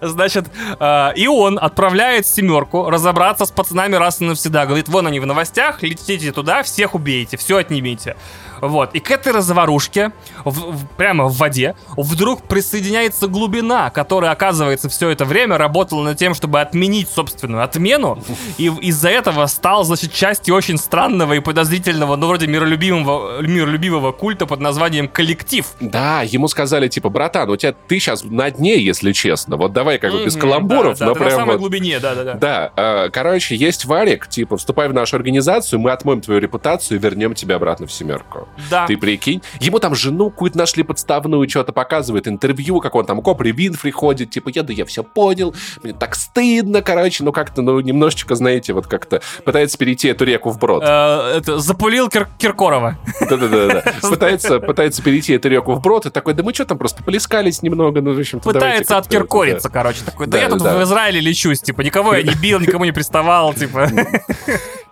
Значит, 0.00 0.46
э, 0.78 1.12
и 1.16 1.26
он 1.26 1.58
отправляет 1.60 2.26
семерку 2.26 2.90
разобраться 2.90 3.46
с 3.46 3.50
пацанами 3.50 3.96
раз 3.96 4.20
и 4.20 4.24
навсегда. 4.24 4.66
Говорит, 4.66 4.88
вон 4.88 5.06
они 5.06 5.20
в 5.20 5.26
новостях, 5.26 5.82
летите 5.82 6.32
туда, 6.32 6.62
всех 6.62 6.94
убейте, 6.94 7.36
все 7.36 7.58
отнимите. 7.58 8.16
Вот. 8.60 8.94
И 8.94 9.00
к 9.00 9.10
этой 9.10 9.32
разоварушке, 9.32 10.12
в- 10.44 10.72
в- 10.72 10.86
прямо 10.96 11.24
в 11.26 11.36
воде, 11.36 11.74
вдруг 11.96 12.42
присоединяется 12.42 13.26
глубина, 13.28 13.90
которая, 13.90 14.30
оказывается, 14.32 14.88
все 14.88 15.10
это 15.10 15.24
время 15.24 15.58
работала 15.58 16.02
над 16.02 16.16
тем, 16.18 16.34
чтобы 16.34 16.60
отменить 16.60 17.08
собственную 17.08 17.62
отмену, 17.62 18.18
и 18.58 18.66
из-за 18.82 19.08
этого 19.10 19.46
стал, 19.46 19.84
значит, 19.84 20.12
частью 20.12 20.54
очень 20.54 20.78
странного 20.78 21.34
и 21.34 21.40
подозрительного, 21.40 22.16
ну, 22.16 22.26
вроде 22.28 22.46
миролюбивого, 22.46 23.40
миролюбивого 23.42 24.12
культа 24.12 24.46
под 24.46 24.60
названием 24.60 25.08
«Коллектив». 25.08 25.66
Да, 25.80 26.22
ему 26.22 26.48
сказали, 26.48 26.88
типа, 26.88 27.08
братан, 27.08 27.48
у 27.50 27.56
тебя 27.56 27.74
ты 27.88 27.98
сейчас 27.98 28.24
на 28.24 28.50
дне, 28.50 28.78
если 28.78 29.12
честно. 29.12 29.56
Вот 29.56 29.72
давай 29.72 29.98
как 29.98 30.12
бы 30.12 30.24
без 30.24 30.34
Мгм, 30.36 30.40
каламбуров, 30.42 30.98
да, 30.98 31.06
но 31.06 31.14
да, 31.14 31.20
на 31.20 31.26
прям 31.26 31.38
самой 31.38 31.52
вот- 31.52 31.60
глубине, 31.60 31.98
да-да-да. 32.00 32.34
Да, 32.34 32.72
э, 32.76 33.10
короче, 33.10 33.56
есть 33.56 33.84
варик, 33.84 34.26
типа, 34.28 34.56
вступай 34.56 34.88
в 34.88 34.94
нашу 34.94 35.16
организацию, 35.16 35.80
мы 35.80 35.90
отмоем 35.90 36.20
твою 36.20 36.40
репутацию 36.40 36.98
и 36.98 37.00
вернем 37.02 37.34
тебя 37.34 37.56
обратно 37.56 37.86
в 37.86 37.92
семерку. 37.92 38.43
Да. 38.70 38.86
Ты 38.86 38.96
прикинь. 38.96 39.42
Ему 39.60 39.78
там 39.78 39.94
жену 39.94 40.30
какую-то 40.30 40.58
нашли 40.58 40.82
подставную, 40.82 41.48
что-то 41.48 41.72
показывает, 41.72 42.28
интервью, 42.28 42.80
как 42.80 42.94
он 42.94 43.06
там 43.06 43.22
к 43.22 43.28
Опре 43.28 43.52
Винфри 43.52 43.90
ходит, 43.90 44.30
типа, 44.30 44.50
я 44.54 44.62
да 44.62 44.72
я 44.72 44.84
все 44.84 45.02
понял, 45.02 45.54
мне 45.82 45.92
так 45.92 46.14
стыдно, 46.14 46.82
короче, 46.82 47.24
ну 47.24 47.32
как-то, 47.32 47.62
ну 47.62 47.80
немножечко, 47.80 48.34
знаете, 48.34 48.72
вот 48.72 48.86
как-то 48.86 49.22
пытается 49.44 49.78
перейти 49.78 50.08
эту 50.08 50.24
реку 50.24 50.50
вброд. 50.50 50.82
Э, 50.84 51.36
это, 51.38 51.58
запулил 51.58 52.08
Кир- 52.08 52.28
Киркорова. 52.38 52.98
Да-да-да. 53.20 53.82
Пытается, 54.08 54.60
пытается 54.60 55.02
перейти 55.02 55.34
эту 55.34 55.48
реку 55.48 55.74
вброд, 55.74 56.06
и 56.06 56.10
такой, 56.10 56.34
да 56.34 56.42
мы 56.42 56.52
что 56.54 56.64
там, 56.64 56.78
просто 56.78 56.98
поплескались 56.98 57.62
немного, 57.62 58.00
ну, 58.00 58.12
в 58.12 58.14
давайте 58.14 58.38
Пытается 58.40 58.98
откиркориться, 58.98 59.68
короче, 59.68 60.04
такой. 60.04 60.26
Да, 60.26 60.38
я 60.38 60.48
тут 60.48 60.62
в 60.62 60.82
Израиле 60.82 61.20
лечусь, 61.20 61.60
типа, 61.60 61.82
никого 61.82 62.14
я 62.14 62.22
не 62.22 62.34
бил, 62.34 62.60
никому 62.60 62.84
не 62.84 62.92
приставал, 62.92 63.54
типа. 63.54 63.88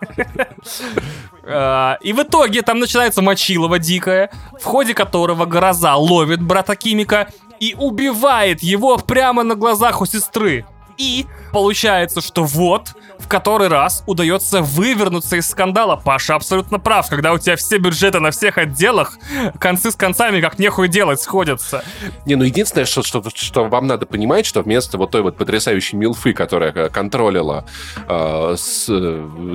Э, 1.43 1.95
И 2.01 2.13
в 2.13 2.21
итоге 2.21 2.61
там 2.61 2.79
начинается 2.79 3.21
мочилово 3.21 3.79
дикое, 3.79 4.29
в 4.59 4.63
ходе 4.63 4.93
которого 4.93 5.45
гроза 5.45 5.95
ловит 5.95 6.41
брата 6.41 6.75
Кимика 6.75 7.27
и 7.59 7.75
убивает 7.77 8.63
его 8.63 8.97
прямо 8.97 9.43
на 9.43 9.55
глазах 9.55 10.01
у 10.01 10.05
сестры. 10.05 10.65
И 10.97 11.25
получается, 11.51 12.21
что 12.21 12.43
вот, 12.43 12.89
в 13.19 13.27
который 13.27 13.67
раз 13.67 14.03
удается 14.07 14.61
вывернуться 14.61 15.37
из 15.37 15.49
скандала. 15.49 15.95
Паша 15.95 16.35
абсолютно 16.35 16.79
прав, 16.79 17.07
когда 17.09 17.33
у 17.33 17.37
тебя 17.37 17.55
все 17.55 17.77
бюджеты 17.77 18.19
на 18.19 18.31
всех 18.31 18.57
отделах, 18.57 19.17
концы 19.59 19.91
с 19.91 19.95
концами 19.95 20.41
как 20.41 20.59
нехуй 20.59 20.87
делать 20.87 21.21
сходятся. 21.21 21.83
Не, 22.25 22.35
ну 22.35 22.43
единственное, 22.43 22.85
что, 22.85 23.03
что, 23.03 23.23
что 23.33 23.65
вам 23.65 23.87
надо 23.87 24.05
понимать, 24.05 24.45
что 24.45 24.61
вместо 24.61 24.97
вот 24.97 25.11
той 25.11 25.21
вот 25.21 25.37
потрясающей 25.37 25.97
Милфы, 25.97 26.33
которая 26.33 26.89
контролила 26.89 27.65
э, 28.07 28.55
с, 28.57 28.87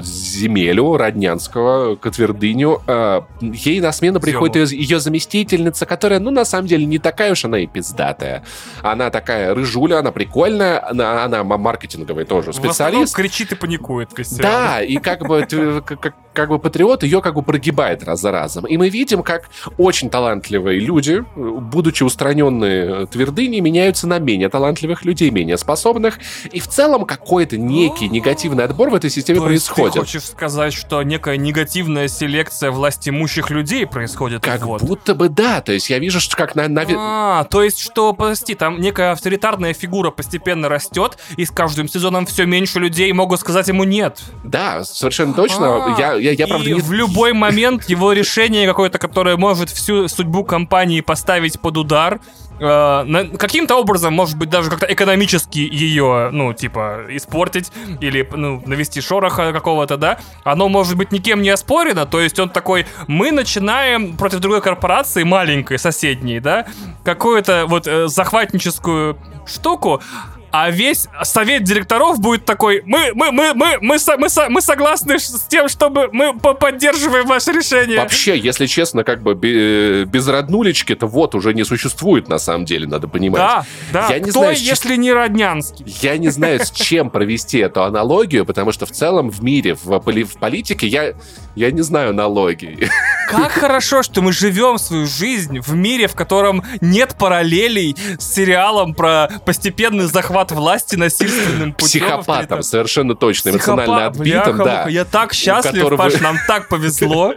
земелю 0.03 0.97
Роднянского, 0.97 1.97
Котвердыню, 1.97 2.83
э, 2.87 3.21
ей 3.41 3.81
на 3.81 3.93
смену 3.93 4.21
приходит 4.21 4.71
ее, 4.71 4.81
ее 4.81 5.01
заместительница, 5.01 5.87
которая, 5.87 6.21
ну, 6.21 6.31
на 6.31 6.45
самом 6.45 6.69
деле, 6.69 6.87
не 6.87 6.99
такая 6.99 7.33
уж 7.33 7.45
она 7.45 7.59
и 7.59 7.67
пиздатая. 7.67 8.45
Она 8.83 9.11
такая 9.11 9.55
рыжуля, 9.55 9.99
она 9.99 10.13
прикольная, 10.13 10.87
она, 10.89 11.25
она 11.29 11.45
маркетинговый 11.45 12.25
тоже 12.25 12.53
специалист. 12.53 13.15
кричит 13.15 13.53
и 13.53 13.55
паникует 13.55 14.13
Костян. 14.13 14.39
Да, 14.39 14.83
и 14.83 14.97
как 14.97 15.27
бы, 15.27 15.47
как, 15.85 16.15
как- 16.33 16.49
бы 16.49 16.59
патриот 16.59 17.03
ее 17.03 17.21
как 17.21 17.35
бы 17.35 17.43
прогибает 17.43 18.05
раз 18.05 18.21
за 18.21 18.31
разом. 18.33 18.67
И 18.67 18.77
мы 18.77 18.89
видим, 18.89 19.23
как 19.23 19.49
очень 19.77 20.09
талантливые 20.11 20.81
люди, 20.81 21.25
будучи 21.37 22.03
устраненные 22.03 23.07
твердыни, 23.07 23.61
меняются 23.61 24.07
на 24.07 24.19
менее 24.19 24.49
талантливых 24.49 25.05
людей, 25.05 25.31
менее 25.31 25.59
способных. 25.59 26.19
И 26.53 26.61
в 26.61 26.69
целом 26.69 27.05
какой-то 27.05 27.57
некий 27.57 28.09
негативный 28.09 28.65
отбор 28.65 28.91
в 28.91 28.95
этой 28.95 29.11
системе 29.11 29.41
То 29.41 29.47
происходит. 29.47 29.95
ты 29.95 30.01
хочешь 30.01 30.25
сказать, 30.25 30.73
что 30.73 31.03
некая 31.03 31.37
негативная 31.37 32.09
селекция 32.09 32.71
властимущих 32.71 33.51
людей 33.51 33.87
происходит? 33.87 34.43
Как 34.43 34.65
вот. 34.65 34.83
будто 34.83 35.15
бы 35.15 35.29
да. 35.29 35.61
То 35.61 35.73
есть 35.73 35.91
я 35.91 35.99
вижу, 35.99 36.21
что 36.21 36.37
как 36.37 36.55
на... 36.55 36.69
на... 36.69 36.85
А, 36.97 37.45
то 37.45 37.63
есть 37.63 37.79
что, 37.79 38.13
подожди, 38.13 38.55
там 38.55 38.81
некая 38.81 39.13
авторитарная 39.13 39.75
фигура 39.75 40.11
постепенно 40.11 40.69
растет, 40.69 41.18
и 41.37 41.45
с 41.45 41.51
каждым 41.51 41.89
сезоном 41.89 42.27
все 42.27 42.47
меньше 42.47 42.79
людей 42.79 43.13
могут 43.13 43.41
сказать 43.41 43.69
ему 43.69 43.85
нет. 43.85 44.21
Да, 44.45 44.85
совершенно 44.85 45.35
точно. 45.35 45.95
А, 45.95 45.99
я, 45.99 46.15
я, 46.15 46.33
я, 46.33 46.45
и 46.45 46.49
правда, 46.49 46.71
не... 46.71 46.81
в 46.81 46.93
любой 46.93 47.33
момент 47.33 47.89
его 47.89 48.13
решение 48.13 48.67
какое-то, 48.67 48.99
которое 48.99 49.37
может 49.37 49.71
всю 49.71 50.09
судьбу 50.09 50.45
компании 50.45 51.01
поставить 51.01 51.61
под 51.61 51.77
удар, 51.77 52.21
э, 52.61 53.25
каким-то 53.39 53.77
образом, 53.77 54.15
может 54.15 54.37
быть, 54.37 54.51
даже 54.51 54.71
как-то 54.71 54.87
экономически 54.87 55.59
ее, 55.59 56.31
ну, 56.33 56.53
типа, 56.53 57.07
испортить 57.11 57.71
или, 58.01 58.29
ну, 58.33 58.63
навести 58.67 59.01
шороха 59.01 59.53
какого-то, 59.53 59.97
да, 59.97 60.19
оно 60.45 60.69
может 60.69 60.97
быть 60.97 61.13
никем 61.13 61.43
не 61.43 61.51
оспорено, 61.51 62.07
то 62.07 62.21
есть 62.21 62.39
он 62.39 62.49
такой, 62.49 62.87
мы 63.07 63.31
начинаем 63.31 64.17
против 64.17 64.41
другой 64.41 64.61
корпорации, 64.61 65.23
маленькой, 65.23 65.79
соседней, 65.79 66.41
да, 66.41 66.67
какую-то 67.05 67.65
вот 67.67 67.87
э, 67.87 68.09
захватническую 68.09 69.19
штуку, 69.47 70.03
а 70.51 70.71
весь 70.71 71.07
совет 71.23 71.65
директоров 71.65 72.21
будет 72.21 72.45
такой, 72.45 72.83
мы, 72.85 73.11
мы, 73.15 73.33
мы, 73.33 73.53
мы, 73.55 73.79
мы, 73.81 73.99
со- 73.99 74.17
мы, 74.17 74.29
со- 74.29 74.49
мы 74.49 74.61
согласны 74.61 75.19
с 75.19 75.47
тем, 75.49 75.69
чтобы 75.69 76.09
мы 76.13 76.35
по- 76.39 76.55
поддерживаем 76.55 77.27
ваше 77.27 77.53
решение. 77.53 77.99
Вообще, 77.99 78.37
если 78.39 78.67
честно, 78.67 79.05
как 79.05 79.23
бы 79.23 79.35
бе- 79.35 80.05
без 80.05 80.27
роднулечки-то 80.29 81.07
вот 81.07 81.35
уже 81.35 81.53
не 81.55 81.65
существует, 81.65 82.29
на 82.29 82.39
самом 82.39 82.65
деле, 82.65 82.87
надо 82.87 83.09
понимать. 83.09 83.41
Да, 83.41 83.65
да. 83.93 84.07
Я 84.09 84.19
не 84.19 84.31
Кто, 84.31 84.41
знаю, 84.41 84.57
если 84.59 84.97
не 84.97 85.13
Роднянский? 85.13 85.85
Я 86.01 86.17
не 86.19 86.29
знаю, 86.29 86.61
с 86.65 86.71
чем 86.71 87.11
провести 87.19 87.59
эту 87.59 87.83
аналогию, 87.85 88.47
потому 88.47 88.73
что 88.73 88.87
в 88.87 88.91
целом 88.91 89.31
в 89.31 89.43
мире, 89.43 89.75
в, 89.75 89.99
поли- 90.01 90.25
в 90.25 90.39
политике 90.39 90.87
я, 90.87 91.15
я 91.55 91.71
не 91.71 91.83
знаю 91.83 92.11
аналогий. 92.11 92.89
Как 93.29 93.53
хорошо, 93.53 94.03
что 94.03 94.23
мы 94.23 94.33
живем 94.33 94.79
свою 94.79 95.07
жизнь 95.07 95.61
в 95.61 95.75
мире, 95.75 96.09
в 96.09 96.15
котором 96.15 96.63
нет 96.81 97.17
параллелей 97.19 97.95
с 98.19 98.33
сериалом 98.35 98.95
про 98.95 99.29
постепенный 99.45 100.07
захват 100.07 100.38
власти 100.53 100.97
насильственным 100.97 101.73
путем. 101.73 102.01
Психопатом, 102.07 102.63
совершенно 102.63 103.15
точно, 103.15 103.51
эмоционально 103.51 103.85
Психопат, 104.11 104.17
отбитым, 104.17 104.43
бляха-муха, 104.43 104.65
да. 104.85 104.91
Я 104.91 105.05
так 105.05 105.33
счастлив, 105.35 105.75
которого- 105.75 105.99
Паш, 105.99 106.21
нам 106.21 106.37
так 106.47 106.69
повезло. 106.69 107.35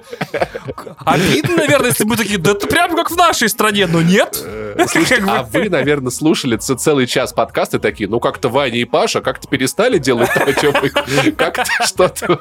Обидно, 1.06 1.58
наверное, 1.58 1.89
если 1.89 2.04
бы 2.04 2.16
такие, 2.16 2.38
да 2.39 2.52
это 2.52 2.68
прям 2.68 2.95
как 2.95 3.12
в 3.12 3.16
нашей 3.18 3.49
стране, 3.49 3.88
но 3.88 4.02
нет. 4.02 4.43
Слушайте, 4.88 5.24
бы- 5.26 5.32
а 5.32 5.43
вы, 5.43 5.70
наверное, 5.70 6.12
слушали 6.12 6.58
целый 6.58 7.08
час 7.08 7.34
подкаста 7.34 7.78
и 7.78 7.80
такие, 7.80 8.10
ну 8.10 8.20
как-то 8.20 8.49
Ваня 8.49 8.78
и 8.78 8.86
Паша 8.86 9.22
как-то 9.22 9.47
перестали 9.47 9.97
делать 9.97 10.34
то, 10.34 10.43
о 10.43 10.54
чем 10.54 10.74
вы... 10.82 10.89
Как-то 11.38 11.64
что-то... 11.86 12.39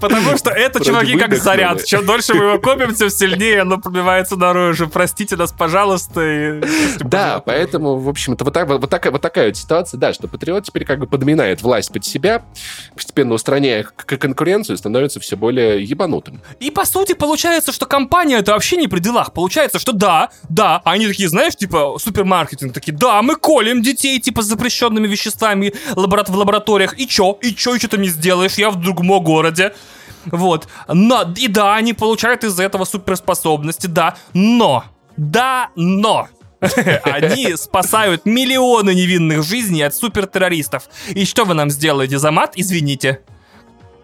Потому 0.00 0.36
что 0.36 0.50
это, 0.50 0.84
чуваки, 0.84 1.16
как 1.18 1.34
заряд. 1.36 1.84
Чем 1.84 2.04
дольше 2.06 2.34
мы 2.34 2.52
мы 2.52 2.58
копим, 2.58 2.94
тем 2.94 3.10
сильнее 3.10 3.62
оно 3.62 3.78
пробивается 3.78 4.36
наружу. 4.36 4.88
Простите 4.88 5.36
нас, 5.36 5.52
пожалуйста. 5.52 6.60
Да, 7.00 7.40
поэтому, 7.44 7.96
в 7.98 8.08
общем-то, 8.08 8.44
вот, 8.44 8.54
так, 8.54 8.68
вот, 8.68 9.20
такая, 9.20 9.52
вот 9.56 9.62
ситуация, 9.62 9.98
да, 9.98 10.12
что 10.12 10.28
Патриот 10.28 10.64
теперь 10.64 10.84
как 10.84 10.98
бы 10.98 11.06
подминает 11.06 11.62
власть 11.62 11.92
под 11.92 12.04
себя, 12.04 12.44
постепенно 12.94 13.34
устраняя 13.34 13.82
конкуренцию, 13.82 14.76
становится 14.76 15.20
все 15.20 15.36
более 15.36 15.82
ебанутым. 15.82 16.42
И, 16.60 16.70
по 16.70 16.84
сути, 16.84 17.14
получается, 17.14 17.72
что 17.72 17.86
компания 17.86 18.38
это 18.38 18.52
вообще 18.52 18.76
не 18.76 18.88
при 18.88 19.00
делах. 19.00 19.32
Получается, 19.32 19.78
что 19.78 19.92
да, 19.92 20.30
да, 20.48 20.82
они 20.84 21.06
такие, 21.06 21.28
знаешь, 21.28 21.56
типа, 21.56 21.96
супермаркетинг, 21.98 22.72
такие, 22.72 22.96
да, 22.96 23.22
мы 23.22 23.36
колем 23.36 23.82
детей, 23.82 24.20
типа, 24.20 24.42
с 24.42 24.46
запрещенными 24.46 25.06
веществами 25.06 25.72
в 25.94 26.36
лабораториях. 26.36 26.98
И 26.98 27.06
чё? 27.06 27.38
И 27.42 27.54
чё, 27.54 27.74
и 27.74 27.78
что 27.78 27.88
ты 27.88 27.98
не 27.98 28.08
сделаешь? 28.08 28.54
Я 28.54 28.70
в 28.70 28.80
другом 28.80 29.06
городе. 29.22 29.72
Вот. 30.26 30.66
Но, 30.88 31.24
и 31.36 31.48
да, 31.48 31.76
они 31.76 31.92
получают 31.92 32.44
из 32.44 32.58
этого 32.58 32.84
суперспособности, 32.84 33.86
да. 33.86 34.16
Но, 34.32 34.84
да, 35.16 35.70
но. 35.76 36.28
Они 37.04 37.54
спасают 37.56 38.24
миллионы 38.24 38.94
невинных 38.94 39.42
жизней 39.42 39.82
от 39.82 39.94
супертеррористов. 39.94 40.88
И 41.08 41.24
что 41.24 41.44
вы 41.44 41.54
нам 41.54 41.70
сделаете 41.70 42.18
за 42.18 42.30
мат? 42.30 42.52
Извините. 42.56 43.20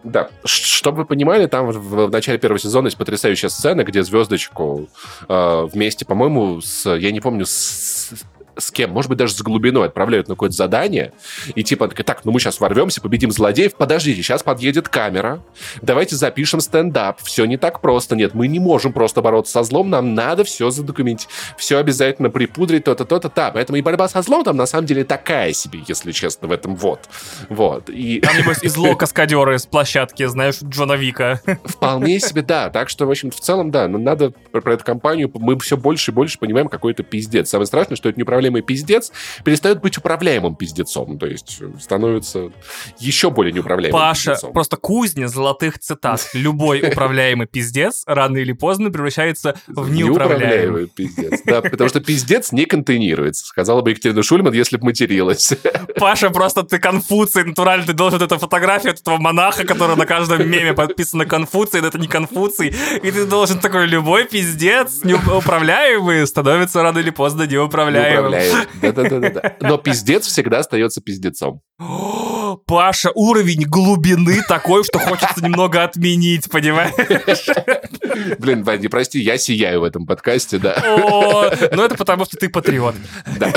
Да, 0.05 0.31
чтобы 0.45 0.99
вы 0.99 1.05
понимали, 1.05 1.47
там 1.47 1.69
в, 1.69 2.07
в 2.07 2.11
начале 2.11 2.37
первого 2.37 2.59
сезона 2.59 2.87
есть 2.87 2.99
потрясающая 2.99 3.49
сцена, 3.49 3.85
где 3.85 4.03
звездочку 4.03 4.89
э, 5.29 5.69
вместе, 5.73 6.05
по-моему, 6.05 6.61
с, 6.61 6.91
я 6.93 7.13
не 7.13 7.21
помню, 7.21 7.47
с, 7.47 8.13
с 8.57 8.71
кем, 8.71 8.91
может 8.91 9.09
быть, 9.09 9.19
даже 9.19 9.35
с 9.35 9.43
глубиной 9.43 9.87
отправляют 9.87 10.29
на 10.29 10.35
какое-то 10.35 10.57
задание, 10.57 11.13
и 11.55 11.63
типа, 11.63 11.89
так, 11.89 12.25
ну 12.25 12.33
мы 12.33 12.41
сейчас 12.41 12.61
ворвемся, 12.61 13.01
победим 13.01 13.31
злодеев, 13.31 13.75
подождите, 13.75 14.23
сейчас 14.23 14.43
подъедет 14.43 14.89
камера, 14.89 15.43
давайте 15.81 16.17
запишем 16.17 16.61
стендап, 16.61 17.21
все 17.23 17.45
не 17.45 17.57
так 17.57 17.81
просто, 17.81 18.17
нет, 18.17 18.35
мы 18.35 18.49
не 18.49 18.59
можем 18.61 18.93
просто 18.93 19.23
бороться 19.23 19.53
со 19.53 19.63
злом, 19.63 19.91
нам 19.91 20.15
надо 20.15 20.45
все 20.45 20.71
задокументировать, 20.71 21.29
все 21.57 21.79
обязательно 21.79 22.31
припудрить, 22.31 22.85
то-то, 22.85 23.05
то-то, 23.05 23.29
та, 23.29 23.51
поэтому 23.51 23.79
и 23.79 23.83
борьба 23.83 24.09
со 24.09 24.23
злом 24.23 24.45
там 24.45 24.57
на 24.57 24.67
самом 24.67 24.87
деле 24.87 25.05
такая 25.05 25.53
себе, 25.53 25.81
если 25.87 26.13
честно, 26.13 26.49
в 26.49 26.53
этом 26.53 26.77
вот, 26.77 27.09
вот. 27.49 27.89
И... 27.91 28.21
Там, 28.21 28.37
небось, 28.37 28.63
и 28.63 28.69
зло 28.69 28.95
каскадеры 28.97 29.59
с 29.59 29.67
площадки, 29.67 30.25
знаешь, 30.27 30.59
Джона 30.63 30.95
Вика. 30.95 31.41
Вполне 31.65 32.21
себе, 32.21 32.43
да, 32.43 32.71
так 32.71 32.89
что, 32.89 33.07
в 33.07 33.11
общем 33.11 33.31
в 33.31 33.41
целом, 33.41 33.71
да, 33.71 33.89
ну, 33.89 33.99
надо 33.99 34.31
про, 34.31 34.61
про 34.61 34.75
эту 34.75 34.85
компанию, 34.85 35.31
мы 35.35 35.59
все 35.59 35.77
больше 35.77 36.11
и 36.11 36.15
больше 36.15 36.39
понимаем, 36.39 36.69
какой 36.69 36.93
это 36.93 37.03
пиздец. 37.03 37.51
Самое 37.51 37.67
страшное, 37.67 37.97
что 37.97 38.09
это 38.09 38.19
не 38.19 38.25
неуправляемый 38.43 38.63
пиздец 38.63 39.13
перестает 39.45 39.81
быть 39.81 39.97
управляемым 39.99 40.55
пиздецом. 40.55 41.19
То 41.19 41.27
есть 41.27 41.61
становится 41.81 42.51
еще 42.99 43.31
более 43.31 43.53
неуправляемым 43.53 44.01
Паша, 44.01 44.33
пиздецом. 44.33 44.53
просто 44.53 44.77
кузня 44.77 45.29
золотых 45.29 45.79
цитат. 45.79 46.29
Любой 46.35 46.83
управляемый 46.89 47.47
пиздец 47.47 48.03
рано 48.07 48.39
или 48.39 48.53
поздно 48.53 48.91
превращается 48.91 49.55
в 49.67 49.91
неуправляемый. 49.91 50.89
пиздец. 50.89 51.41
Да, 51.45 51.63
потому 51.63 51.89
что 51.89 52.01
пиздец 52.01 52.53
не 52.53 52.65
контейнируется. 52.65 53.47
Сказала 53.47 53.83
бы 53.83 53.91
Екатерина 53.91 54.23
Шульман, 54.23 54.53
если 54.53 54.77
бы 54.77 54.87
материлась. 54.87 55.53
Паша, 55.99 56.31
просто 56.31 56.63
ты 56.63 56.79
Конфуций, 56.79 57.45
натурально 57.45 57.87
ты 57.87 57.93
должен 57.93 58.21
эту 58.21 58.39
фотографию 58.39 58.93
этого 58.93 59.19
монаха, 59.19 59.65
который 59.65 59.97
на 59.97 60.07
каждом 60.07 60.49
меме 60.49 60.73
подписано 60.73 61.27
Конфуций, 61.27 61.81
но 61.81 61.89
это 61.89 61.99
не 61.99 62.09
Конфуций, 62.09 62.75
и 63.03 63.11
ты 63.11 63.27
должен 63.27 63.59
такой, 63.61 63.87
любой 63.87 64.25
пиздец 64.25 65.01
неуправляемый 65.05 66.27
становится 66.27 66.83
рано 66.83 66.99
или 66.99 67.11
поздно 67.11 67.47
неуправляемым. 67.47 68.32
Неуправляемый. 68.33 68.67
Да-да-да. 68.93 69.57
Но 69.61 69.79
пиздец 69.79 70.27
всегда 70.27 70.59
остается 70.59 71.01
пиздецом. 71.01 71.61
Паша, 72.67 73.11
уровень 73.15 73.65
глубины 73.65 74.43
такой, 74.47 74.85
что 74.85 74.99
хочется 74.99 75.43
немного 75.43 75.83
отменить, 75.83 76.51
понимаешь? 76.51 76.93
Блин, 78.39 78.63
Ваня, 78.63 78.91
прости, 78.91 79.21
я 79.21 79.39
сияю 79.39 79.81
в 79.81 79.85
этом 79.85 80.07
подкасте, 80.07 80.59
да. 80.59 80.75
О, 80.85 81.51
ну 81.73 81.83
это 81.83 81.97
потому, 81.97 82.25
что 82.25 82.37
ты 82.37 82.49
патриот. 82.49 82.95
Да. 83.39 83.53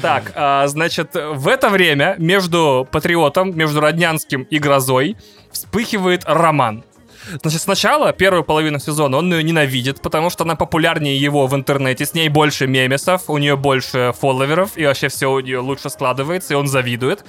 Так, 0.00 0.32
а, 0.34 0.66
значит, 0.68 1.10
в 1.14 1.48
это 1.48 1.68
время 1.68 2.14
между 2.18 2.88
патриотом, 2.90 3.56
между 3.56 3.80
Роднянским 3.80 4.42
и 4.42 4.58
Грозой 4.58 5.16
вспыхивает 5.50 6.22
роман. 6.26 6.84
Значит, 7.42 7.60
сначала, 7.60 8.12
первую 8.12 8.44
половину 8.44 8.78
сезона, 8.78 9.18
он 9.18 9.32
ее 9.32 9.42
ненавидит, 9.42 10.00
потому 10.00 10.30
что 10.30 10.44
она 10.44 10.56
популярнее 10.56 11.16
его 11.16 11.46
в 11.46 11.54
интернете, 11.54 12.04
с 12.04 12.14
ней 12.14 12.28
больше 12.28 12.66
мемесов, 12.66 13.28
у 13.28 13.38
нее 13.38 13.56
больше 13.56 14.12
фолловеров, 14.18 14.76
и 14.76 14.86
вообще 14.86 15.08
все 15.08 15.30
у 15.30 15.40
нее 15.40 15.58
лучше 15.58 15.90
складывается, 15.90 16.54
и 16.54 16.56
он 16.56 16.66
завидует. 16.66 17.24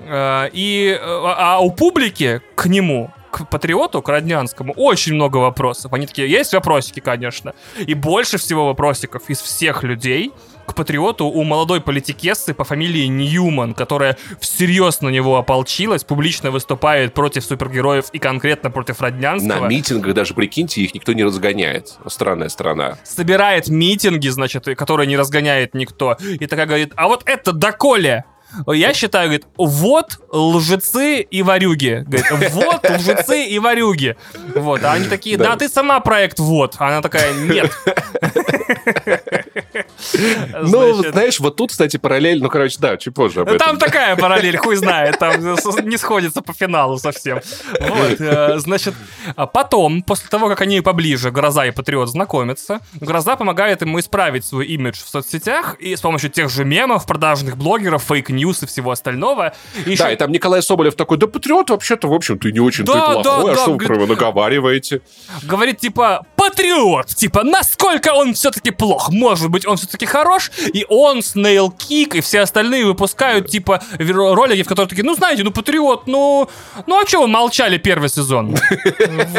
Э, 0.00 0.48
И, 0.52 0.90
э, 0.90 0.98
а 1.00 1.58
у 1.60 1.70
публики 1.70 2.40
к 2.54 2.66
нему 2.66 3.10
к 3.30 3.48
патриоту, 3.48 4.02
к 4.02 4.08
Роднянскому, 4.08 4.72
очень 4.76 5.14
много 5.14 5.36
вопросов. 5.38 5.92
Они 5.92 6.06
такие, 6.06 6.28
есть 6.28 6.52
вопросики, 6.52 7.00
конечно. 7.00 7.54
И 7.78 7.94
больше 7.94 8.38
всего 8.38 8.66
вопросиков 8.66 9.22
из 9.30 9.40
всех 9.40 9.84
людей 9.84 10.32
к 10.70 10.74
патриоту 10.74 11.26
у 11.26 11.42
молодой 11.44 11.80
политикессы 11.80 12.54
по 12.54 12.64
фамилии 12.64 13.06
Ньюман, 13.06 13.74
которая 13.74 14.16
всерьез 14.40 15.00
на 15.00 15.08
него 15.08 15.36
ополчилась, 15.36 16.04
публично 16.04 16.50
выступает 16.50 17.12
против 17.14 17.44
супергероев 17.44 18.06
и 18.12 18.18
конкретно 18.18 18.70
против 18.70 19.00
Роднянского. 19.00 19.60
На 19.60 19.68
митингах 19.68 20.14
даже, 20.14 20.34
прикиньте, 20.34 20.80
их 20.82 20.94
никто 20.94 21.12
не 21.12 21.24
разгоняет. 21.24 21.98
Странная 22.06 22.48
страна. 22.48 22.98
Собирает 23.04 23.68
митинги, 23.68 24.28
значит, 24.28 24.64
которые 24.76 25.06
не 25.06 25.16
разгоняет 25.16 25.74
никто. 25.74 26.16
И 26.20 26.46
такая 26.46 26.66
говорит, 26.66 26.92
а 26.96 27.08
вот 27.08 27.22
это 27.26 27.52
доколе? 27.52 28.24
Я 28.66 28.94
считаю, 28.94 29.28
говорит, 29.28 29.46
вот 29.56 30.18
лжецы 30.32 31.20
и 31.20 31.42
варюги. 31.42 32.04
Говорит, 32.06 32.50
вот 32.52 32.90
лжецы 32.90 33.44
и 33.46 33.58
варюги. 33.60 34.16
Вот, 34.56 34.82
а 34.82 34.92
они 34.94 35.06
такие, 35.06 35.36
да, 35.36 35.50
Да. 35.50 35.56
ты 35.56 35.68
сама 35.68 36.00
проект 36.00 36.40
вот. 36.40 36.74
А 36.78 36.88
Она 36.88 37.00
такая, 37.02 37.32
нет. 37.32 37.70
Ну, 40.62 41.02
знаешь, 41.02 41.40
вот 41.40 41.56
тут, 41.56 41.70
кстати, 41.70 41.96
параллель, 41.96 42.42
ну, 42.42 42.48
короче, 42.48 42.76
да, 42.80 42.96
чуть 42.96 43.14
позже 43.14 43.40
об 43.40 43.48
этом. 43.48 43.58
Там 43.58 43.78
такая 43.78 44.16
параллель, 44.16 44.56
хуй 44.56 44.76
знает, 44.76 45.18
там 45.18 45.40
не 45.84 45.96
сходится 45.96 46.42
по 46.42 46.52
финалу 46.52 46.98
совсем. 46.98 47.40
Вот, 47.80 48.20
э, 48.20 48.58
значит, 48.58 48.94
а 49.36 49.46
потом, 49.46 50.02
после 50.02 50.28
того, 50.28 50.48
как 50.48 50.60
они 50.60 50.80
поближе, 50.80 51.30
Гроза 51.30 51.66
и 51.66 51.70
Патриот, 51.70 52.08
знакомятся, 52.08 52.80
Гроза 52.94 53.36
помогает 53.36 53.82
ему 53.82 54.00
исправить 54.00 54.44
свой 54.44 54.66
имидж 54.66 55.02
в 55.04 55.08
соцсетях 55.08 55.76
и 55.78 55.94
с 55.96 56.00
помощью 56.00 56.30
тех 56.30 56.50
же 56.50 56.64
мемов, 56.64 57.06
продажных 57.06 57.56
блогеров, 57.56 58.04
fake 58.08 58.35
news 58.35 58.62
и 58.62 58.66
всего 58.66 58.90
остального. 58.90 59.52
И 59.86 59.96
Да, 59.96 60.10
и 60.12 60.16
там 60.16 60.32
Николай 60.32 60.62
Соболев 60.62 60.94
такой, 60.94 61.18
да 61.18 61.26
патриот 61.26 61.70
вообще-то, 61.70 62.08
в 62.08 62.12
общем, 62.12 62.38
ты 62.38 62.52
не 62.52 62.60
очень 62.60 62.84
ты 62.84 62.92
Да, 62.92 63.06
плохой, 63.06 63.22
да, 63.24 63.36
а 63.40 63.44
да, 63.54 63.62
что 63.62 63.72
вы 63.72 63.76
говорит- 63.78 63.96
него 63.96 64.06
наговариваете? 64.06 65.02
говорит, 65.42 65.78
типа, 65.78 66.26
патриот, 66.36 67.08
типа, 67.08 67.42
насколько 67.44 68.12
он 68.14 68.34
все-таки 68.34 68.59
плох, 68.68 69.10
может 69.10 69.48
быть, 69.48 69.66
он 69.66 69.78
все-таки 69.78 70.04
хорош, 70.04 70.50
и 70.74 70.84
он, 70.88 71.22
Снейл 71.22 71.70
Кик 71.70 72.14
и 72.16 72.20
все 72.20 72.40
остальные 72.40 72.84
выпускают, 72.84 73.48
типа, 73.48 73.82
ролики, 73.98 74.62
в 74.62 74.68
которых 74.68 74.90
такие, 74.90 75.04
ну, 75.04 75.14
знаете, 75.14 75.42
ну, 75.42 75.50
патриот, 75.50 76.06
ну, 76.06 76.48
ну, 76.86 77.00
а 77.00 77.06
что 77.06 77.22
вы 77.22 77.28
молчали 77.28 77.78
первый 77.78 78.08
сезон? 78.08 78.56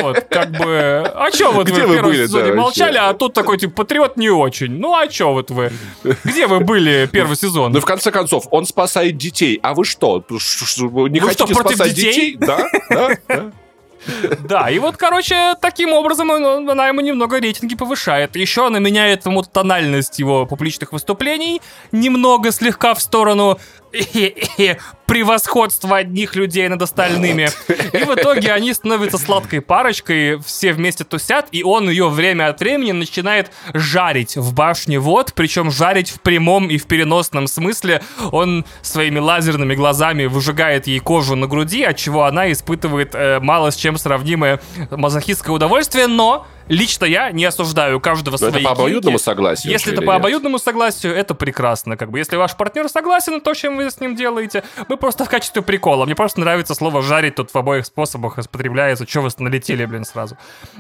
Вот, 0.02 0.26
как 0.30 0.52
бы, 0.52 1.04
а 1.14 1.30
что 1.34 1.52
вот 1.52 1.68
Где 1.68 1.86
вы 1.86 1.94
в 1.94 1.96
первом 1.96 2.14
сезоне 2.14 2.54
молчали, 2.54 2.98
а 2.98 3.14
тут 3.14 3.34
такой, 3.34 3.58
типа, 3.58 3.74
патриот 3.84 4.18
не 4.18 4.30
очень. 4.30 4.72
Ну, 4.72 4.96
а 4.96 5.10
что 5.10 5.34
вот 5.34 5.52
вы? 5.52 5.72
Где 6.24 6.48
вы 6.48 6.62
были 6.62 7.10
первый 7.12 7.36
сезон? 7.36 7.72
Ну, 7.72 7.80
в 7.80 7.86
конце 7.86 8.12
концов, 8.12 8.48
он 8.52 8.66
спасает 8.66 9.18
детей, 9.18 9.60
а 9.62 9.74
вы 9.74 9.86
что, 9.86 10.26
не 10.30 11.20
хотите 11.20 11.54
спасать 11.54 11.94
детей? 11.94 12.36
Да, 12.40 12.66
да, 12.90 13.10
да. 13.28 13.52
Да, 14.44 14.70
и 14.70 14.80
вот, 14.80 14.98
короче, 14.98 15.56
таким 15.62 15.94
образом 15.94 16.30
он- 16.30 16.70
она 16.70 16.88
ему 16.88 17.02
немного 17.02 17.40
рейтинги 17.40 17.76
повышает. 17.76 18.36
Еще 18.36 18.68
она 18.68 18.80
меняет 18.80 19.26
ему 19.26 19.44
тональность 19.44 20.20
его 20.20 20.46
публичных 20.46 20.92
выступлений 20.92 21.62
немного 21.92 22.52
слегка 22.52 22.94
в 22.94 23.02
сторону 23.02 23.60
превосходства 25.06 25.98
одних 25.98 26.36
людей 26.38 26.70
над 26.70 26.82
остальными. 26.82 27.50
И 27.68 28.04
в 28.06 28.16
итоге 28.16 28.54
они 28.54 28.74
становятся 28.74 29.18
сладкой 29.18 29.60
парочкой, 29.60 30.40
все 30.40 30.72
вместе 30.72 31.04
тусят, 31.04 31.48
и 31.52 31.64
он 31.64 31.90
ее 31.90 32.08
время 32.08 32.48
от 32.48 32.62
времени 32.62 32.94
начинает 32.94 33.52
жарить 33.74 34.38
в 34.38 34.54
башне 34.54 35.00
вот, 35.00 35.34
причем 35.34 35.70
жарить 35.70 36.10
в 36.10 36.22
прямом 36.22 36.70
и 36.70 36.78
в 36.78 36.86
переносном 36.86 37.48
смысле. 37.48 38.02
Он 38.32 38.66
своими 38.82 39.20
лазерными 39.20 39.76
глазами 39.76 40.28
выжигает 40.28 40.88
ей 40.88 41.00
кожу 41.00 41.36
на 41.36 41.48
груди, 41.48 41.84
от 41.84 41.98
чего 41.98 42.24
она 42.24 42.50
испытывает 42.50 43.14
э, 43.14 43.42
мало 43.42 43.72
с 43.72 43.76
чем 43.76 43.98
сравнимое 43.98 44.62
мазохистское 44.92 45.54
удовольствие, 45.54 46.08
но 46.08 46.48
лично 46.68 47.06
я 47.06 47.32
не 47.32 47.46
осуждаю 47.46 47.98
у 47.98 48.00
каждого 48.00 48.38
Но 48.40 48.48
это 48.48 48.52
свои 48.54 48.64
по 48.64 48.72
обоюдному 48.72 49.18
кинки. 49.18 49.24
согласию. 49.24 49.72
Если 49.74 49.94
это 49.94 50.02
по 50.02 50.12
нет? 50.12 50.20
обоюдному 50.20 50.60
согласию, 50.60 51.16
это 51.16 51.34
прекрасно. 51.34 51.98
Как 51.98 52.12
бы, 52.12 52.20
если 52.20 52.36
ваш 52.36 52.56
партнер 52.56 52.88
согласен 52.90 53.42
то, 53.42 53.54
чем 53.54 53.78
вы 53.78 53.90
с 53.90 54.00
ним 54.00 54.16
делаете, 54.16 54.64
мы 54.88 54.98
просто 54.98 55.26
в 55.26 55.30
качестве 55.30 55.62
прикола. 55.62 56.06
Мне 56.06 56.16
просто 56.16 56.40
нравится 56.40 56.74
слово 56.76 57.02
жарить 57.02 57.36
тут 57.36 57.52
в 57.52 57.56
обоих 57.58 57.86
способах 57.86 58.38
употребляется. 58.38 59.06
Че 59.06 59.22
вы 59.22 59.30
налетели, 59.40 59.86
блин, 59.86 60.06
сразу. 60.06 60.38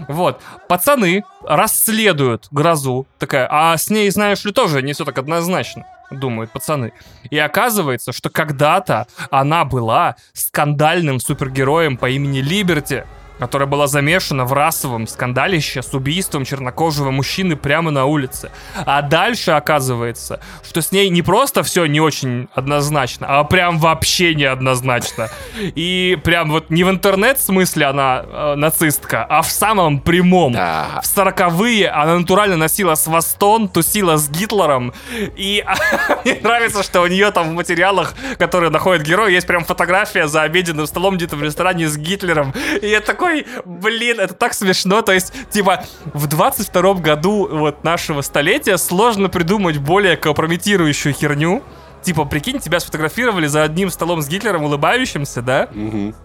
Вот. 0.07 0.41
Пацаны 0.67 1.23
расследуют 1.43 2.47
грозу. 2.51 3.07
Такая, 3.19 3.47
а 3.49 3.77
с 3.77 3.89
ней, 3.89 4.09
знаешь 4.09 4.43
ли, 4.45 4.51
тоже 4.51 4.81
не 4.81 4.93
все 4.93 5.05
так 5.05 5.17
однозначно 5.17 5.85
думают 6.11 6.51
пацаны. 6.51 6.91
И 7.29 7.37
оказывается, 7.37 8.11
что 8.11 8.29
когда-то 8.29 9.07
она 9.29 9.63
была 9.65 10.17
скандальным 10.33 11.19
супергероем 11.19 11.97
по 11.97 12.09
имени 12.09 12.39
Либерти. 12.39 13.05
Которая 13.41 13.67
была 13.67 13.87
замешана 13.87 14.45
в 14.45 14.53
расовом 14.53 15.07
скандалище 15.07 15.81
с 15.81 15.95
убийством 15.95 16.45
чернокожего 16.45 17.09
мужчины 17.09 17.55
прямо 17.55 17.89
на 17.89 18.05
улице. 18.05 18.51
А 18.85 19.01
дальше 19.01 19.49
оказывается, 19.49 20.39
что 20.63 20.83
с 20.83 20.91
ней 20.91 21.09
не 21.09 21.23
просто 21.23 21.63
все 21.63 21.87
не 21.87 21.99
очень 21.99 22.49
однозначно, 22.53 23.25
а 23.27 23.43
прям 23.43 23.79
вообще 23.79 24.35
неоднозначно. 24.35 25.31
И 25.57 26.19
прям 26.23 26.51
вот 26.51 26.69
не 26.69 26.83
в 26.83 26.91
интернет-смысле 26.91 27.87
она 27.87 28.23
э, 28.23 28.53
нацистка, 28.57 29.25
а 29.27 29.41
в 29.41 29.49
самом 29.49 30.01
прямом. 30.01 30.53
Да. 30.53 30.99
В 31.01 31.07
сороковые 31.07 31.89
она 31.89 32.19
натурально 32.19 32.57
носила 32.57 32.93
свастон, 32.93 33.69
тусила 33.69 34.17
с 34.17 34.29
Гитлером. 34.29 34.93
И 35.35 35.65
мне 36.25 36.37
нравится, 36.43 36.83
что 36.83 37.01
у 37.01 37.07
нее 37.07 37.31
там 37.31 37.49
в 37.49 37.53
материалах, 37.53 38.13
которые 38.37 38.69
находит 38.69 39.01
герой, 39.01 39.33
есть 39.33 39.47
прям 39.47 39.65
фотография 39.65 40.27
за 40.27 40.43
обеденным 40.43 40.85
столом 40.85 41.15
где-то 41.17 41.35
в 41.35 41.41
ресторане 41.41 41.87
с 41.87 41.97
Гитлером. 41.97 42.53
И 42.83 42.87
я 42.87 43.01
такой, 43.01 43.30
блин, 43.65 44.19
это 44.19 44.33
так 44.33 44.53
смешно. 44.53 45.01
То 45.01 45.11
есть, 45.11 45.33
типа, 45.49 45.85
в 46.13 46.27
22 46.27 46.93
году 46.95 47.47
вот 47.49 47.83
нашего 47.83 48.21
столетия 48.21 48.77
сложно 48.77 49.29
придумать 49.29 49.77
более 49.77 50.17
компрометирующую 50.17 51.13
херню. 51.13 51.63
Типа, 52.01 52.25
прикинь, 52.25 52.59
тебя 52.59 52.79
сфотографировали 52.79 53.47
за 53.47 53.63
одним 53.63 53.89
столом 53.89 54.21
с 54.21 54.27
Гитлером 54.27 54.63
улыбающимся, 54.63 55.41
да? 55.41 55.69
Мгм. 55.71 56.15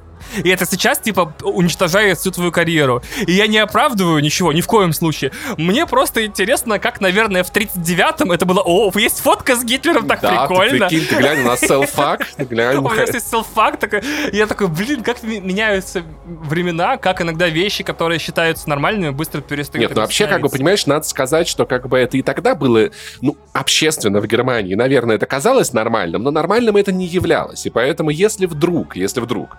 И 0.43 0.49
это 0.49 0.67
сейчас, 0.67 0.99
типа, 0.99 1.35
уничтожает 1.43 2.19
всю 2.19 2.31
твою 2.31 2.53
карьеру. 2.53 3.03
И 3.27 3.33
я 3.33 3.47
не 3.47 3.59
оправдываю 3.59 4.23
ничего, 4.23 4.53
ни 4.53 4.61
в 4.61 4.67
коем 4.67 4.93
случае. 4.93 5.33
Мне 5.57 5.87
просто 5.87 6.27
интересно, 6.27 6.79
как, 6.79 7.01
наверное, 7.01 7.45
в 7.45 7.53
39-м 7.53 8.33
это 8.33 8.47
было... 8.47 8.63
О, 8.65 8.91
есть 8.97 9.21
фотка 9.21 9.57
с 9.57 9.65
Гитлером, 9.65 10.07
так 10.07 10.21
да, 10.21 10.47
прикольно. 10.47 10.89
ты 10.89 10.97
прикинь, 10.97 11.09
ты 11.09 11.17
глянь 11.17 11.45
на 11.45 11.57
селфак, 11.57 12.27
ты 12.37 12.45
глянь. 12.45 12.77
У 12.77 12.83
меня 12.83 13.03
есть 13.03 13.29
селфак 13.29 13.79
Я 14.33 14.47
такой, 14.47 14.69
блин, 14.69 15.03
как 15.03 15.23
меняются 15.23 16.03
времена, 16.25 16.97
как 16.97 17.21
иногда 17.21 17.49
вещи, 17.49 17.85
которые 17.85 18.19
считаются 18.19 18.69
нормальными, 18.69 19.11
быстро 19.11 19.41
перестают 19.41 19.89
Нет, 19.89 19.95
ну 19.95 20.03
вообще, 20.03 20.27
как 20.27 20.41
бы, 20.41 20.49
понимаешь, 20.49 20.87
надо 20.87 21.07
сказать, 21.07 21.49
что 21.49 21.67
как 21.67 21.89
бы 21.89 21.99
это 21.99 22.17
и 22.17 22.23
тогда 22.23 22.55
было, 22.55 22.91
ну, 23.21 23.37
общественно 23.53 24.21
в 24.21 24.27
Германии, 24.27 24.75
наверное, 24.75 25.17
это 25.17 25.27
казалось 25.27 25.73
нормальным, 25.73 26.23
но 26.23 26.31
нормальным 26.31 26.77
это 26.77 26.93
не 26.93 27.07
являлось. 27.07 27.67
И 27.67 27.71
поэтому, 27.71 28.11
если 28.11 28.47
вдруг, 28.47 28.97
если 28.97 29.21
вдруг, 29.21 29.57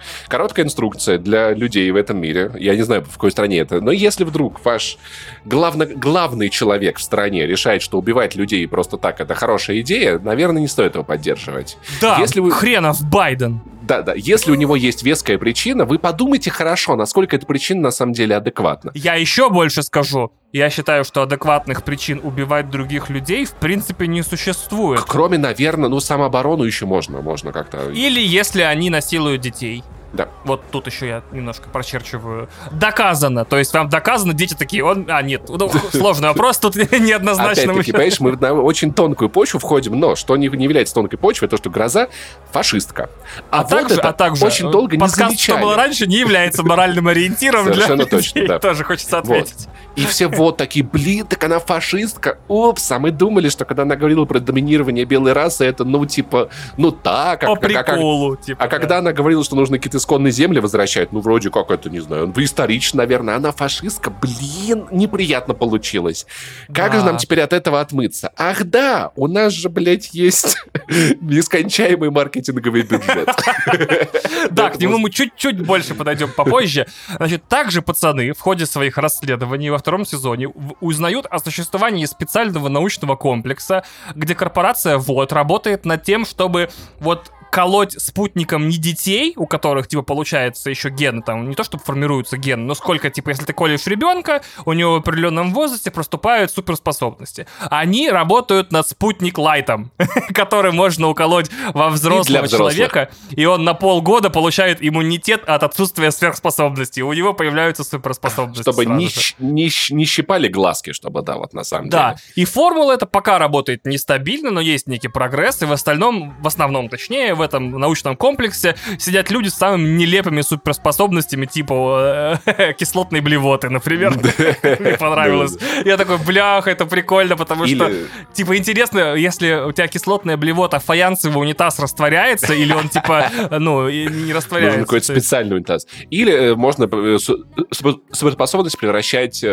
короткая 0.58 0.66
инструкция 0.66 1.18
для 1.20 1.52
людей 1.52 1.92
в 1.92 1.96
этом 1.96 2.20
мире, 2.20 2.52
я 2.60 2.76
не 2.76 2.82
знаю, 2.82 3.04
в 3.04 3.14
какой 3.14 3.32
стране 3.32 3.60
это, 3.60 3.80
но 3.82 3.92
если 3.92 4.24
вдруг 4.24 4.64
ваш 4.66 4.98
главно, 5.46 5.86
главный 5.86 6.50
человек 6.50 6.98
в 6.98 7.02
стране 7.02 7.46
решает, 7.46 7.82
что 7.82 8.00
убивать 8.00 8.36
людей 8.36 8.68
просто 8.68 8.98
так 8.98 9.20
это 9.22 9.36
хорошая 9.36 9.82
идея, 9.82 10.20
наверное, 10.20 10.62
не 10.62 10.68
стоит 10.68 10.96
его 10.96 11.04
поддерживать. 11.04 11.78
Да, 12.02 12.18
если 12.20 12.40
вы- 12.40 12.52
хренов 12.52 13.02
Байден. 13.04 13.62
Да, 13.88 14.02
да. 14.02 14.14
Если 14.18 14.52
у 14.52 14.56
него 14.56 14.76
есть 14.76 15.04
веская 15.04 15.38
причина, 15.38 15.86
вы 15.86 15.98
подумайте 15.98 16.52
хорошо, 16.52 16.98
насколько 16.98 17.38
эта 17.38 17.46
причина 17.46 17.84
на 17.84 17.92
самом 17.92 18.12
деле 18.12 18.36
адекватна. 18.36 18.92
Я 18.94 19.16
еще 19.16 19.50
больше 19.50 19.82
скажу. 19.82 20.30
Я 20.52 20.70
считаю, 20.70 21.06
что 21.06 21.22
адекватных 21.22 21.84
причин 21.84 22.20
убивать 22.22 22.70
других 22.70 23.10
людей 23.10 23.46
в 23.46 23.54
принципе 23.54 24.08
не 24.08 24.24
существует. 24.24 25.02
Кроме, 25.08 25.38
наверное, 25.38 25.88
ну, 25.88 26.02
самооборону 26.02 26.66
еще 26.66 26.86
можно, 26.86 27.22
можно 27.22 27.54
как-то... 27.54 27.92
Или 27.92 28.20
если 28.20 28.62
они 28.62 28.90
насилуют 28.90 29.42
детей. 29.42 29.84
Да. 30.14 30.30
Вот 30.46 30.62
тут 30.72 30.88
еще 30.88 31.08
я 31.08 31.24
немножко 31.32 31.70
прочерчиваю. 31.70 32.48
Доказано. 32.72 33.46
То 33.46 33.58
есть 33.58 33.74
вам 33.74 33.90
доказано, 33.90 34.34
дети 34.34 34.54
такие, 34.54 34.84
он... 34.84 35.06
А, 35.10 35.22
нет, 35.22 35.44
ну, 35.50 35.70
сложный 35.92 36.30
вопрос, 36.30 36.58
тут 36.60 36.76
неоднозначно. 36.92 37.64
Опять-таки, 37.64 37.92
понимаешь, 37.92 38.20
мы 38.20 38.32
на 38.38 38.54
очень 38.54 38.94
тонкую 38.94 39.30
почву 39.30 39.60
входим, 39.60 40.00
но 40.00 40.16
что 40.16 40.38
не, 40.38 40.48
не 40.48 40.64
является 40.64 40.94
тонкой 40.94 41.18
почвой, 41.18 41.50
то, 41.50 41.58
что 41.58 41.70
гроза 41.70 42.08
фашистка. 42.52 43.10
А, 43.52 43.60
А, 43.60 43.64
вот 43.64 43.70
также, 43.70 43.96
это 43.96 44.10
а 44.10 44.14
также 44.14 44.46
очень 44.46 44.72
долго 44.72 44.96
не 44.98 45.08
замечали. 45.08 45.36
что 45.38 45.58
было 45.58 45.76
раньше, 45.76 46.08
не 46.08 46.18
является 46.18 46.64
моральным 46.64 47.08
ориентиром 47.08 47.66
для 47.66 47.74
Совершенно 47.74 48.02
людей. 48.04 48.10
точно, 48.12 48.48
да. 48.48 48.60
Тоже 48.60 48.84
хочется 48.84 49.18
ответить. 49.20 49.68
И 49.96 50.06
все 50.06 50.28
вот 50.28 50.58
такие, 50.58 50.86
блин, 50.86 51.26
так 51.26 51.44
она 51.44 51.60
фашистка. 51.60 52.38
Упс, 52.48 52.92
а 52.92 53.00
мы 53.00 53.12
думали, 53.12 53.50
что 53.50 53.66
когда 53.66 53.84
она 53.84 53.96
говорила 53.96 54.26
про 54.26 54.40
доминирование 54.40 55.06
белой 55.06 55.34
расы, 55.34 55.66
это, 55.66 55.84
ну, 55.84 56.06
типа, 56.06 56.50
ну 56.78 56.92
так, 56.92 57.42
По 57.42 57.56
как, 57.56 57.62
как- 57.64 57.72
как- 57.74 57.86
приколу, 57.96 58.36
типа. 58.36 58.64
А 58.64 58.68
да. 58.68 58.70
когда 58.78 58.98
она 59.00 59.12
говорила, 59.12 59.44
что 59.44 59.56
нужно 59.56 59.78
какие-то 59.78 59.97
исконные 59.98 60.32
земли 60.32 60.60
возвращать, 60.60 61.12
ну, 61.12 61.20
вроде 61.20 61.50
как 61.50 61.72
это, 61.72 61.90
не 61.90 62.00
знаю, 62.00 62.34
исторично, 62.38 62.98
наверное, 63.00 63.36
она 63.36 63.52
фашистка, 63.52 64.10
блин, 64.10 64.88
неприятно 64.92 65.54
получилось. 65.54 66.26
Как 66.74 66.92
Да. 66.92 67.00
же 67.00 67.06
нам 67.06 67.18
теперь 67.18 67.42
от 67.42 67.54
этого 67.54 67.82
отмыться? 67.82 68.32
Ах 68.38 68.64
да, 68.64 69.12
у 69.16 69.28
нас 69.28 69.54
же, 69.54 69.70
блядь, 69.70 70.14
есть 70.14 70.58
нескончаемый 71.22 72.10
маркетинговый 72.10 72.84
бюджет. 72.84 73.30
Да, 74.52 74.70
к 74.70 74.80
нему 74.80 74.98
мы 74.98 75.10
чуть-чуть 75.10 75.60
больше 75.66 75.94
подойдем 75.96 76.32
попозже. 76.32 76.88
Значит, 77.16 77.48
также 77.48 77.82
пацаны 77.82 78.34
в 78.34 78.40
ходе 78.40 78.66
своих 78.66 78.98
расследований 78.98 79.70
во 79.70 79.78
втором 79.78 80.06
сезоне 80.06 80.50
узнают 80.80 81.26
о 81.26 81.40
существовании 81.40 82.06
специального 82.06 82.70
научного 82.70 83.16
комплекса, 83.16 83.84
где 84.16 84.36
корпорация 84.36 84.98
ВОД 84.98 85.34
работает 85.34 85.86
над 85.86 86.04
тем, 86.04 86.26
чтобы 86.26 86.70
вот 87.00 87.32
колоть 87.52 87.94
спутником 88.02 88.68
не 88.70 88.78
детей, 88.78 89.34
у 89.36 89.48
которых, 89.48 89.88
типа, 89.88 90.02
получается 90.04 90.70
еще 90.70 90.90
гены, 90.90 91.22
там, 91.22 91.50
не 91.50 91.56
то, 91.56 91.64
чтобы 91.64 91.84
формируются 91.84 92.38
гены, 92.38 92.64
но 92.64 92.74
сколько, 92.76 93.10
типа, 93.10 93.30
если 93.30 93.46
ты 93.46 93.54
колешь 93.54 93.88
ребенка, 93.88 94.42
у 94.66 94.74
него 94.74 94.94
в 94.94 94.98
определенном 94.98 95.54
возрасте 95.54 95.92
проступают 95.92 96.52
суперспособности. 96.52 97.48
Они 97.70 98.10
работают 98.10 98.72
над 98.72 98.88
спутник 98.88 99.38
лайтом, 99.38 99.92
который 100.34 100.72
можно 100.72 101.08
уколоть 101.10 101.50
во 101.74 101.90
взрослого 101.90 102.48
человека, 102.48 103.10
и 103.32 103.46
он 103.46 103.64
на 103.64 103.74
полгода 103.74 104.30
получает 104.30 104.78
иммунитет 104.82 105.44
от 105.48 105.64
отсутствия 105.64 106.12
сверхспособностей. 106.12 107.02
У 107.02 107.14
него 107.14 107.34
появляются 107.34 107.84
суперспособности. 107.84 108.62
Чтобы 108.62 108.86
не, 108.86 109.10
не 109.40 109.70
не 109.90 110.06
щипали 110.06 110.48
глазки, 110.48 110.92
чтобы, 110.94 111.22
да, 111.22 111.38
вот 111.38 111.54
на 111.54 111.64
самом 111.64 111.90
Да, 111.90 112.12
деле. 112.14 112.22
и 112.36 112.46
формула 112.46 112.94
эта 112.94 113.06
пока 113.06 113.38
работает 113.38 113.86
нестабильно, 113.86 114.52
но 114.52 114.62
есть 114.62 114.88
некий 114.88 115.08
прогресс, 115.08 115.62
и 115.62 115.66
в 115.66 115.72
остальном, 115.72 116.36
в 116.42 116.48
основном 116.48 116.90
точнее, 116.90 117.36
в 117.38 117.42
этом 117.42 117.72
научном 117.72 118.16
комплексе 118.18 118.76
сидят 119.00 119.32
люди 119.32 119.48
с 119.50 119.54
самыми 119.56 119.88
нелепыми 119.98 120.42
суперспособностями, 120.42 121.46
типа 121.46 122.40
э, 122.46 122.74
кислотной 122.78 123.22
блевоты, 123.22 123.70
например. 123.70 124.14
Мне 124.80 124.98
понравилось. 124.98 125.58
Я 125.86 125.98
такой, 125.98 126.18
блях, 126.18 126.68
это 126.68 126.86
прикольно, 126.86 127.38
потому 127.38 127.66
что, 127.68 127.92
типа, 128.34 128.58
интересно, 128.58 129.16
если 129.16 129.54
у 129.68 129.72
тебя 129.72 129.88
кислотная 129.88 130.38
блевота, 130.38 130.80
фаянсовый 130.80 131.42
унитаз 131.42 131.80
растворяется, 131.80 132.54
или 132.54 132.74
он, 132.74 132.90
типа, 132.90 133.30
ну, 133.52 133.90
не 133.90 134.34
растворяется. 134.34 134.78
Нужен 134.80 134.86
какой-то 134.86 135.06
специальный 135.06 135.56
унитаз. 135.56 135.88
Или 136.10 136.34
э, 136.34 136.56
можно 136.56 136.90
э, 136.92 137.18
су- 137.20 137.46
су- 137.72 138.04
суперспособность 138.12 138.78
превращать 138.78 139.44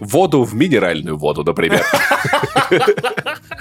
воду 0.00 0.42
в 0.44 0.54
минеральную 0.54 1.16
воду, 1.16 1.44
например. 1.44 1.82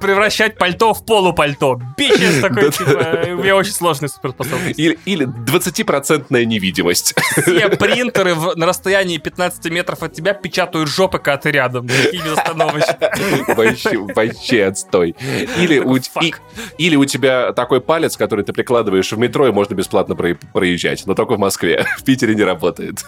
превращать 0.00 0.56
пальто 0.58 0.94
в 0.94 1.04
полупальто. 1.04 1.78
Бичес 1.96 2.40
такой, 2.40 2.70
типа, 2.70 3.18
у 3.38 3.42
меня 3.42 3.56
очень 3.56 3.72
сложные 3.72 4.08
суперспособности. 4.08 4.80
Или, 4.80 4.98
или 5.04 5.26
20% 5.26 6.44
невидимость. 6.44 7.14
Все 7.42 7.68
принтеры 7.76 8.34
в- 8.34 8.56
на 8.56 8.66
расстоянии 8.66 9.18
15 9.18 9.70
метров 9.72 10.02
от 10.02 10.12
тебя 10.12 10.34
печатают 10.34 10.88
жопы, 10.88 11.18
когда 11.18 11.36
ты 11.38 11.50
рядом. 11.50 11.88
Такие 11.88 12.22
безостановочно. 12.22 12.96
Вообще, 13.56 13.98
вообще 13.98 14.64
отстой. 14.64 15.14
Или 15.58 15.78
у, 15.78 15.96
и- 15.96 16.34
или 16.78 16.96
у 16.96 17.04
тебя 17.04 17.52
такой 17.52 17.80
палец, 17.80 18.16
который 18.16 18.44
ты 18.44 18.52
прикладываешь 18.52 19.10
в 19.12 19.18
метро, 19.18 19.46
и 19.48 19.52
можно 19.52 19.74
бесплатно 19.74 20.14
про- 20.14 20.34
проезжать. 20.52 21.04
Но 21.06 21.14
только 21.14 21.34
в 21.34 21.38
Москве. 21.38 21.86
В 21.98 22.04
Питере 22.04 22.34
не 22.34 22.42
работает. 22.42 23.04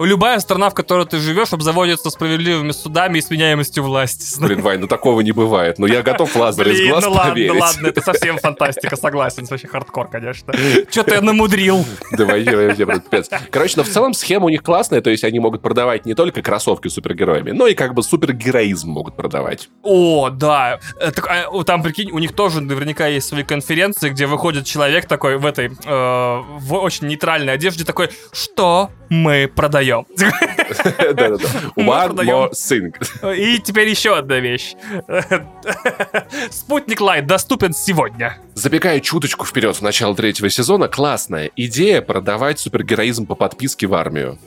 Любая 0.00 0.38
страна, 0.40 0.70
в 0.70 0.74
которой 0.74 1.06
ты 1.06 1.18
живешь, 1.18 1.52
обзаводится 1.52 2.10
справедливыми 2.10 2.72
судами 2.72 3.18
и 3.18 3.22
сменяемостью 3.22 3.82
власти. 3.84 4.38
Блин, 4.40 4.60
Вань, 4.62 4.80
ну 4.80 4.86
такого 4.86 5.20
не 5.20 5.32
бывает. 5.32 5.78
Ну 5.78 5.86
я 5.86 6.02
готов 6.12 6.34
лазер 6.36 6.68
из 6.68 6.78
Блин, 6.78 6.90
глаз 6.90 7.04
ну 7.04 7.10
ладно, 7.12 7.44
ну 7.46 7.58
ладно, 7.58 7.86
это 7.88 8.00
совсем 8.00 8.38
фантастика, 8.38 8.96
согласен, 8.96 9.44
это 9.44 9.54
вообще 9.54 9.68
хардкор, 9.68 10.08
конечно. 10.08 10.52
Что-то 10.90 11.14
я 11.14 11.20
намудрил. 11.20 11.84
Да 12.12 12.24
вообще, 12.24 12.56
вообще, 12.56 12.86
просто 12.86 13.10
пипец. 13.10 13.30
Короче, 13.50 13.74
но 13.76 13.84
в 13.84 13.88
целом 13.88 14.14
схема 14.14 14.46
у 14.46 14.48
них 14.48 14.62
классная, 14.62 15.00
то 15.00 15.10
есть 15.10 15.24
они 15.24 15.40
могут 15.40 15.62
продавать 15.62 16.06
не 16.06 16.14
только 16.14 16.42
кроссовки 16.42 16.88
с 16.88 16.94
супергероями, 16.94 17.50
но 17.50 17.66
и 17.66 17.74
как 17.74 17.94
бы 17.94 18.02
супергероизм 18.02 18.90
могут 18.90 19.16
продавать. 19.16 19.68
О, 19.82 20.30
да. 20.30 20.80
Э, 21.00 21.10
так, 21.10 21.26
а, 21.28 21.64
там, 21.64 21.82
прикинь, 21.82 22.10
у 22.10 22.18
них 22.18 22.32
тоже 22.32 22.60
наверняка 22.60 23.06
есть 23.06 23.28
свои 23.28 23.42
конференции, 23.42 24.10
где 24.10 24.26
выходит 24.26 24.66
человек 24.66 25.06
такой 25.06 25.38
в 25.38 25.46
этой, 25.46 25.66
э, 25.66 25.70
в 25.84 26.74
очень 26.74 27.06
нейтральной 27.08 27.52
одежде, 27.52 27.84
такой, 27.84 28.10
что 28.32 28.90
мы 29.08 29.50
продаем? 29.54 30.06
Да-да-да. 30.18 31.48
One 31.76 32.14
more 32.14 32.50
thing. 32.52 32.92
И 33.34 33.58
теперь 33.58 33.88
еще 33.88 34.16
одна 34.16 34.38
вещь. 34.38 34.74
Спутник 36.50 37.00
Лайт 37.00 37.26
доступен 37.26 37.72
сегодня. 37.72 38.38
Забегая 38.54 39.00
чуточку 39.00 39.44
вперед 39.44 39.76
в 39.76 39.82
начало 39.82 40.14
третьего 40.14 40.50
сезона, 40.50 40.88
классная 40.88 41.50
идея 41.56 42.02
продавать 42.02 42.58
супергероизм 42.58 43.26
по 43.26 43.34
подписке 43.34 43.86
в 43.86 43.94
армию. 43.94 44.38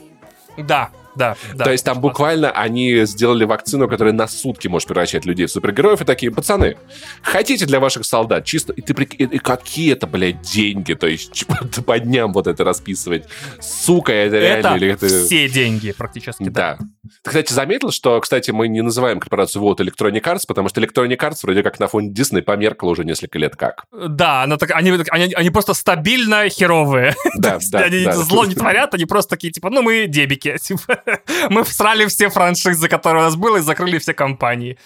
Да, 0.56 0.90
да, 1.14 1.36
да. 1.54 1.64
То 1.64 1.72
есть 1.72 1.84
там 1.84 2.00
буквально 2.00 2.50
они 2.50 3.04
сделали 3.04 3.44
вакцину, 3.44 3.88
которая 3.88 4.14
на 4.14 4.26
сутки 4.26 4.68
может 4.68 4.88
превращать 4.88 5.24
людей 5.24 5.46
в 5.46 5.50
супергероев, 5.50 6.00
и 6.00 6.04
такие, 6.04 6.32
пацаны, 6.32 6.76
хотите 7.22 7.66
для 7.66 7.80
ваших 7.80 8.04
солдат 8.04 8.44
чисто... 8.44 8.72
И, 8.72 8.80
ты, 8.80 8.92
и, 9.02 9.24
и 9.24 9.38
какие 9.38 9.92
это, 9.92 10.06
блядь, 10.06 10.40
деньги, 10.40 10.94
то 10.94 11.06
есть 11.06 11.32
типа, 11.32 11.58
по 11.84 11.98
дням 11.98 12.32
вот 12.32 12.46
это 12.46 12.64
расписывать. 12.64 13.24
Сука, 13.60 14.12
это, 14.12 14.36
это 14.36 14.46
реально... 14.46 14.76
Или 14.76 14.92
это 14.92 15.06
все 15.06 15.48
деньги 15.48 15.92
практически, 15.92 16.44
да. 16.44 16.76
да. 16.78 16.86
Ты, 17.22 17.30
кстати, 17.30 17.52
заметил, 17.52 17.90
что, 17.90 18.20
кстати, 18.20 18.50
мы 18.50 18.68
не 18.68 18.80
называем 18.82 19.20
корпорацию 19.20 19.62
вот 19.62 19.80
Electronic 19.80 20.22
Arts, 20.22 20.42
потому 20.46 20.68
что 20.68 20.80
Electronic 20.80 21.18
Arts 21.18 21.38
вроде 21.42 21.62
как 21.62 21.78
на 21.78 21.88
фоне 21.88 22.10
Disney 22.10 22.42
померкла 22.42 22.90
уже 22.90 23.04
несколько 23.04 23.38
лет 23.38 23.56
как. 23.56 23.84
Да, 23.92 24.42
она 24.42 24.56
так, 24.56 24.70
они, 24.72 24.92
они, 25.10 25.34
они 25.34 25.50
просто 25.50 25.74
стабильно 25.74 26.48
херовые. 26.48 27.14
Да, 27.38 27.58
да, 27.70 27.80
они 27.80 28.04
да. 28.04 28.12
зло 28.12 28.44
не 28.44 28.54
творят, 28.54 28.94
они 28.94 29.04
просто 29.04 29.30
такие, 29.30 29.52
типа, 29.52 29.70
ну 29.70 29.82
мы 29.82 30.06
дебики. 30.06 30.56
Типа, 30.62 31.01
мы 31.50 31.64
всрали 31.64 32.06
все 32.06 32.28
франшизы, 32.28 32.88
которые 32.88 33.22
у 33.22 33.26
нас 33.26 33.36
было, 33.36 33.58
и 33.58 33.60
закрыли 33.60 33.98
все 33.98 34.14
компании. 34.14 34.78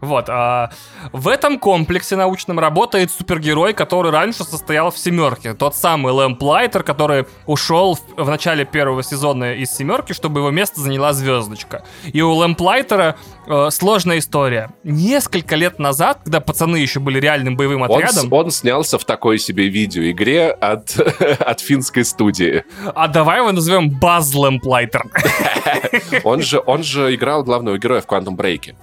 Вот. 0.00 0.26
А 0.28 0.70
в 1.12 1.28
этом 1.28 1.58
комплексе 1.58 2.16
научном 2.16 2.58
работает 2.58 3.10
супергерой, 3.10 3.72
который 3.72 4.10
раньше 4.10 4.44
состоял 4.44 4.90
в 4.90 4.98
семерке. 4.98 5.54
Тот 5.54 5.74
самый 5.74 6.12
Лэмп 6.12 6.42
Лайтер, 6.42 6.82
который 6.82 7.26
ушел 7.46 7.96
в, 7.96 8.24
в 8.24 8.28
начале 8.28 8.64
первого 8.64 9.02
сезона 9.02 9.54
из 9.54 9.70
семерки, 9.70 10.12
чтобы 10.12 10.40
его 10.40 10.50
место 10.50 10.80
заняла 10.80 11.12
звездочка. 11.12 11.82
И 12.12 12.22
у 12.22 12.32
Лэмп 12.32 12.60
Лайтера 12.60 13.16
э, 13.46 13.68
сложная 13.70 14.18
история. 14.18 14.70
Несколько 14.84 15.56
лет 15.56 15.78
назад, 15.78 16.20
когда 16.24 16.40
пацаны 16.40 16.76
еще 16.76 17.00
были 17.00 17.20
реальным 17.20 17.56
боевым 17.56 17.84
отрядом... 17.84 18.32
Он, 18.32 18.46
он 18.46 18.50
снялся 18.50 18.98
в 18.98 19.04
такой 19.04 19.38
себе 19.38 19.68
видеоигре 19.68 20.50
от, 20.50 20.98
от 21.40 21.60
финской 21.60 22.04
студии. 22.04 22.64
А 22.94 23.08
давай 23.08 23.38
его 23.38 23.52
назовем 23.52 23.90
Баз 23.90 24.34
Лэмп 24.34 24.64
Лайтер. 24.64 25.04
Он 26.24 26.42
же, 26.42 26.62
он 26.64 26.82
же 26.82 27.14
играл 27.14 27.44
главного 27.44 27.78
героя 27.78 28.00
в 28.00 28.06
Quantum 28.06 28.36
Break. 28.36 28.74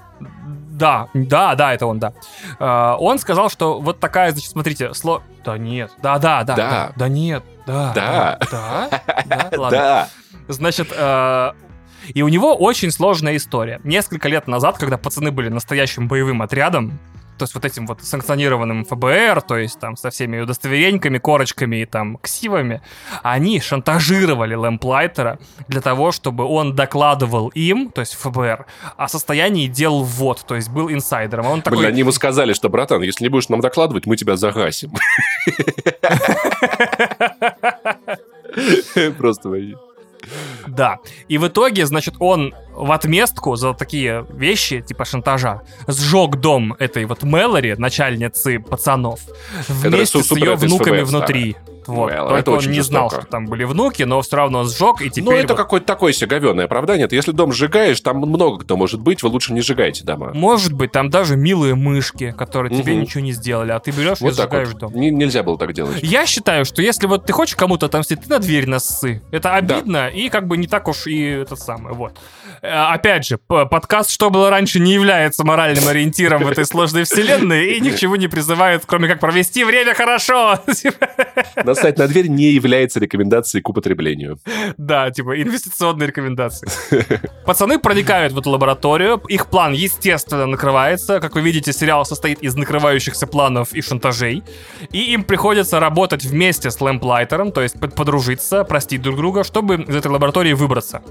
Да, 0.76 1.07
да, 1.14 1.56
да, 1.56 1.73
это 1.73 1.85
он, 1.85 1.99
да. 1.99 2.14
Uh, 2.60 2.97
он 2.97 3.18
сказал, 3.18 3.49
что 3.49 3.80
вот 3.80 3.99
такая, 3.99 4.31
значит, 4.31 4.49
смотрите, 4.49 4.93
сло... 4.93 5.23
Да 5.45 5.57
нет, 5.57 5.91
да, 6.02 6.18
да, 6.19 6.43
да, 6.43 6.56
да, 6.56 6.69
да, 6.69 6.93
да 6.97 7.07
нет, 7.07 7.43
да, 7.65 7.93
да, 7.93 8.39
да, 8.52 8.89
да, 9.26 9.49
ладно. 9.57 9.69
Да. 9.77 10.10
Значит, 10.49 10.91
uh, 10.91 11.56
и 12.14 12.22
у 12.22 12.27
него 12.27 12.56
очень 12.56 12.91
сложная 12.91 13.38
история. 13.38 13.80
Несколько 13.84 14.27
лет 14.27 14.47
назад, 14.47 14.77
когда 14.77 14.97
пацаны 14.97 15.31
были 15.31 15.47
настоящим 15.47 16.10
боевым 16.10 16.41
отрядом, 16.41 16.99
то 17.37 17.43
есть 17.43 17.53
вот 17.53 17.65
этим 17.65 17.85
вот 17.87 18.01
санкционированным 18.01 18.85
ФБР, 18.85 19.41
то 19.41 19.57
есть 19.57 19.79
там 19.79 19.97
со 19.97 20.09
всеми 20.09 20.39
удостовереньками, 20.39 21.17
корочками 21.17 21.77
и 21.77 21.85
там 21.85 22.17
ксивами, 22.17 22.81
они 23.23 23.59
шантажировали 23.59 24.55
Лэмплайтера 24.55 25.39
для 25.67 25.81
того, 25.81 26.11
чтобы 26.11 26.45
он 26.45 26.75
докладывал 26.75 27.49
им, 27.49 27.91
то 27.91 28.01
есть 28.01 28.15
ФБР, 28.15 28.65
о 28.97 29.07
состоянии 29.07 29.67
дел 29.67 30.03
ввод, 30.03 30.43
то 30.47 30.55
есть 30.55 30.69
был 30.69 30.89
инсайдером. 30.91 31.47
А 31.47 31.49
он 31.49 31.61
такой... 31.61 31.79
Блин, 31.79 31.89
они 31.89 31.99
ему 31.99 32.11
сказали, 32.11 32.53
что, 32.53 32.69
братан, 32.69 33.01
если 33.01 33.25
не 33.25 33.29
будешь 33.29 33.49
нам 33.49 33.59
докладывать, 33.61 34.05
мы 34.05 34.15
тебя 34.17 34.35
загасим. 34.37 34.91
Просто. 39.17 39.49
Да. 40.68 40.97
И 41.27 41.38
в 41.38 41.47
итоге, 41.47 41.85
значит, 41.85 42.15
он 42.19 42.53
в 42.73 42.91
отместку 42.91 43.56
за 43.56 43.73
такие 43.73 44.26
вещи, 44.30 44.81
типа 44.81 45.06
шантажа, 45.06 45.61
сжег 45.88 46.38
дом 46.38 46.76
этой 46.80 47.06
вот 47.06 47.23
Мэлори, 47.23 47.76
начальницы 47.77 48.60
пацанов, 48.60 49.19
вместе 49.68 50.23
с 50.23 50.31
ее 50.31 50.56
внуками 50.56 51.02
внутри. 51.02 51.56
Вот. 51.87 52.11
Well, 52.11 52.43
Только 52.43 52.49
он 52.49 52.71
не 52.71 52.77
жестоко. 52.77 52.83
знал, 52.83 53.09
что 53.09 53.21
там 53.21 53.45
были 53.45 53.63
внуки, 53.63 54.03
но 54.03 54.21
все 54.21 54.37
равно 54.37 54.63
сжег, 54.63 55.01
и 55.01 55.09
теперь... 55.09 55.23
Ну, 55.23 55.31
это 55.31 55.53
вот... 55.53 55.57
какое-то 55.57 55.85
такое 55.85 56.13
себе 56.13 56.27
говенное 56.27 56.65
оправдание. 56.65 57.07
Если 57.09 57.31
дом 57.31 57.51
сжигаешь, 57.51 57.99
там 58.01 58.17
много 58.17 58.63
кто 58.63 58.77
может 58.77 59.01
быть, 59.01 59.23
вы 59.23 59.29
лучше 59.29 59.53
не 59.53 59.61
сжигайте 59.61 60.03
дома. 60.03 60.31
Может 60.33 60.73
быть, 60.73 60.91
там 60.91 61.09
даже 61.09 61.35
милые 61.35 61.75
мышки, 61.75 62.33
которые 62.37 62.73
угу. 62.73 62.81
тебе 62.81 62.95
ничего 62.95 63.21
не 63.21 63.31
сделали, 63.31 63.71
а 63.71 63.79
ты 63.79 63.91
берешь 63.91 64.19
вот 64.19 64.33
и 64.33 64.35
сжигаешь 64.35 64.69
вот. 64.69 64.79
дом. 64.79 64.93
Н- 64.93 65.17
нельзя 65.17 65.43
было 65.43 65.57
так 65.57 65.73
делать. 65.73 65.99
Я 66.01 66.25
считаю, 66.25 66.65
что 66.65 66.81
если 66.81 67.07
вот 67.07 67.25
ты 67.25 67.33
хочешь 67.33 67.55
кому-то 67.55 67.85
отомстить, 67.85 68.21
ты 68.21 68.29
на 68.29 68.39
дверь 68.39 68.67
нассы. 68.67 69.21
Это 69.31 69.55
обидно 69.55 69.93
да. 69.93 70.09
и 70.09 70.29
как 70.29 70.47
бы 70.47 70.57
не 70.57 70.67
так 70.67 70.87
уж 70.87 71.07
и 71.07 71.23
это 71.25 71.55
самое, 71.55 71.95
вот. 71.95 72.17
Э, 72.61 72.93
опять 72.93 73.25
же, 73.25 73.37
подкаст 73.37 74.09
«Что 74.09 74.29
было 74.29 74.49
раньше» 74.49 74.79
не 74.79 74.93
является 74.93 75.45
моральным 75.45 75.87
ориентиром 75.87 76.43
в 76.43 76.47
этой 76.47 76.65
сложной 76.65 77.03
вселенной 77.03 77.73
и 77.73 77.79
ни 77.79 77.89
к 77.89 77.97
чему 77.97 78.15
не 78.15 78.27
призывает, 78.27 78.83
кроме 78.85 79.07
как 79.07 79.19
провести 79.19 79.63
время 79.63 79.93
хорошо. 79.93 80.59
Настать 81.76 81.97
на 81.97 82.07
дверь 82.07 82.27
не 82.27 82.52
является 82.52 82.99
рекомендацией 82.99 83.61
к 83.61 83.69
употреблению. 83.69 84.39
Да, 84.77 85.11
типа 85.11 85.41
инвестиционные 85.41 86.07
рекомендации. 86.07 86.68
Пацаны 87.45 87.80
проникают 87.80 88.34
в 88.34 88.39
эту 88.39 88.49
лабораторию, 88.49 89.22
их 89.27 89.47
план, 89.47 89.73
естественно, 89.73 90.45
накрывается. 90.45 91.19
Как 91.19 91.35
вы 91.35 91.41
видите, 91.41 91.72
сериал 91.73 92.06
состоит 92.06 92.39
из 92.41 92.56
накрывающихся 92.56 93.27
планов 93.27 93.73
и 93.73 93.81
шантажей. 93.81 94.43
И 94.91 95.14
им 95.14 95.23
приходится 95.23 95.80
работать 95.80 96.26
вместе 96.26 96.72
с 96.72 96.81
Лэмплайтером, 96.81 97.52
то 97.52 97.61
есть 97.61 97.80
подружиться, 97.80 98.64
простить 98.64 99.02
друг 99.02 99.18
друга, 99.18 99.43
чтобы 99.43 99.76
из 99.76 99.95
этой 99.95 100.11
лаборатории 100.11 100.53
выбраться. 100.53 101.02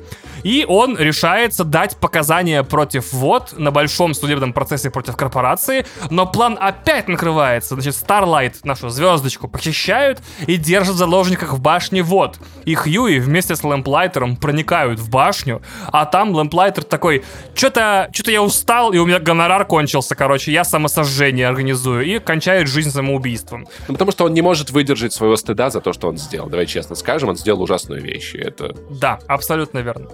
И 0.43 0.65
он 0.69 0.99
решает 0.99 1.45
пытается 1.45 1.65
дать 1.65 1.97
показания 1.97 2.63
против 2.63 3.13
ВОД 3.13 3.59
на 3.59 3.71
большом 3.71 4.15
судебном 4.15 4.55
процессе 4.55 4.91
против 4.91 5.15
корпорации, 5.15 5.85
но 6.11 6.27
план 6.27 6.57
опять 6.59 7.07
накрывается. 7.07 7.75
Значит, 7.75 7.95
Starlight, 7.95 8.55
нашу 8.65 8.89
звездочку, 8.89 9.47
похищают 9.47 10.21
и 10.47 10.54
держат 10.57 10.95
в 10.95 10.99
заложниках 10.99 11.53
в 11.53 11.61
башне 11.61 12.03
ВОД. 12.03 12.39
И 12.65 12.75
Хьюи 12.75 13.19
вместе 13.19 13.57
с 13.57 13.63
Лэмплайтером 13.63 14.37
проникают 14.37 14.99
в 14.99 15.11
башню, 15.11 15.63
а 15.87 16.07
там 16.07 16.35
Лэмплайтер 16.35 16.85
такой, 16.85 17.25
что-то 17.55 18.09
что 18.13 18.31
я 18.31 18.43
устал, 18.43 18.93
и 18.93 18.99
у 18.99 19.07
меня 19.07 19.19
гонорар 19.19 19.67
кончился, 19.67 20.15
короче, 20.15 20.53
я 20.53 20.65
самосожжение 20.65 21.47
организую, 21.47 22.05
и 22.05 22.19
кончает 22.19 22.69
жизнь 22.69 22.91
самоубийством. 22.91 23.67
Ну, 23.89 23.95
потому 23.95 24.11
что 24.13 24.25
он 24.25 24.35
не 24.35 24.43
может 24.43 24.71
выдержать 24.71 25.13
своего 25.13 25.37
стыда 25.37 25.71
за 25.71 25.81
то, 25.81 25.93
что 25.93 26.09
он 26.09 26.17
сделал. 26.17 26.49
Давай 26.49 26.67
честно 26.67 26.95
скажем, 26.95 27.29
он 27.29 27.37
сделал 27.37 27.63
ужасную 27.63 28.03
вещь. 28.03 28.35
Это... 28.35 28.75
Да, 28.91 29.19
абсолютно 29.29 29.79
верно. 29.79 30.09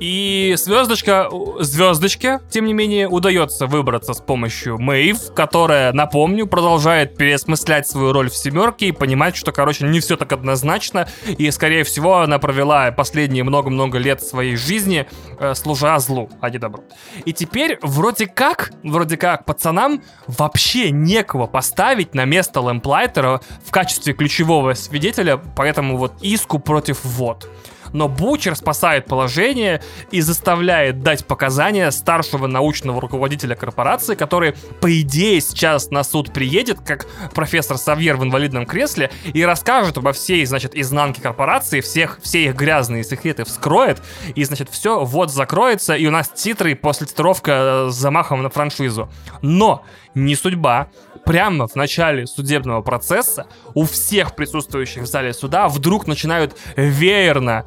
И 0.00 0.54
звездочка, 0.56 1.28
звездочке, 1.60 2.40
тем 2.50 2.64
не 2.64 2.72
менее, 2.72 3.08
удается 3.08 3.66
выбраться 3.66 4.14
с 4.14 4.20
помощью 4.20 4.78
Мэйв, 4.78 5.34
которая, 5.34 5.92
напомню, 5.92 6.46
продолжает 6.46 7.16
переосмыслять 7.16 7.86
свою 7.86 8.12
роль 8.12 8.30
в 8.30 8.36
семерке 8.36 8.86
и 8.86 8.92
понимать, 8.92 9.36
что, 9.36 9.52
короче, 9.52 9.69
не 9.78 10.00
все 10.00 10.16
так 10.16 10.32
однозначно, 10.32 11.08
и, 11.26 11.50
скорее 11.50 11.84
всего, 11.84 12.18
она 12.18 12.38
провела 12.38 12.90
последние 12.90 13.44
много-много 13.44 13.98
лет 13.98 14.22
своей 14.22 14.56
жизни, 14.56 15.06
э, 15.38 15.54
служа 15.54 15.98
злу, 15.98 16.28
а 16.40 16.50
не 16.50 16.58
добру. 16.58 16.84
И 17.24 17.32
теперь, 17.32 17.78
вроде 17.82 18.26
как, 18.26 18.72
вроде 18.82 19.16
как, 19.16 19.44
пацанам 19.44 20.02
вообще 20.26 20.90
некого 20.90 21.46
поставить 21.46 22.14
на 22.14 22.24
место 22.24 22.60
Лэмплайтера 22.60 23.40
в 23.64 23.70
качестве 23.70 24.12
ключевого 24.12 24.74
свидетеля 24.74 25.36
по 25.36 25.62
этому 25.62 25.96
вот 25.96 26.14
иску 26.22 26.58
против 26.58 27.04
ВОД 27.04 27.48
но 27.92 28.08
Бучер 28.08 28.56
спасает 28.56 29.06
положение 29.06 29.82
и 30.10 30.20
заставляет 30.20 31.02
дать 31.02 31.26
показания 31.26 31.90
старшего 31.90 32.46
научного 32.46 33.00
руководителя 33.00 33.54
корпорации, 33.54 34.14
который, 34.14 34.54
по 34.80 35.00
идее, 35.00 35.40
сейчас 35.40 35.90
на 35.90 36.04
суд 36.04 36.32
приедет, 36.32 36.80
как 36.80 37.06
профессор 37.34 37.78
Савьер 37.78 38.16
в 38.16 38.24
инвалидном 38.24 38.66
кресле, 38.66 39.10
и 39.32 39.44
расскажет 39.44 39.98
обо 39.98 40.12
всей, 40.12 40.44
значит, 40.46 40.74
изнанке 40.74 41.22
корпорации, 41.22 41.80
всех, 41.80 42.18
все 42.22 42.44
их 42.44 42.54
грязные 42.54 43.04
секреты 43.04 43.44
вскроет, 43.44 44.02
и, 44.34 44.44
значит, 44.44 44.68
все 44.70 45.04
вот 45.04 45.32
закроется, 45.32 45.94
и 45.94 46.06
у 46.06 46.10
нас 46.10 46.28
титры 46.28 46.74
после 46.74 47.06
титровка 47.06 47.88
с 47.90 47.94
замахом 47.94 48.42
на 48.42 48.50
франшизу. 48.50 49.10
Но 49.42 49.84
не 50.14 50.34
судьба 50.34 50.88
прямо 51.24 51.66
в 51.66 51.74
начале 51.76 52.26
судебного 52.26 52.82
процесса 52.82 53.46
у 53.74 53.84
всех 53.84 54.34
присутствующих 54.34 55.02
в 55.02 55.06
зале 55.06 55.32
суда 55.32 55.68
вдруг 55.68 56.06
начинают 56.06 56.56
веерно, 56.76 57.66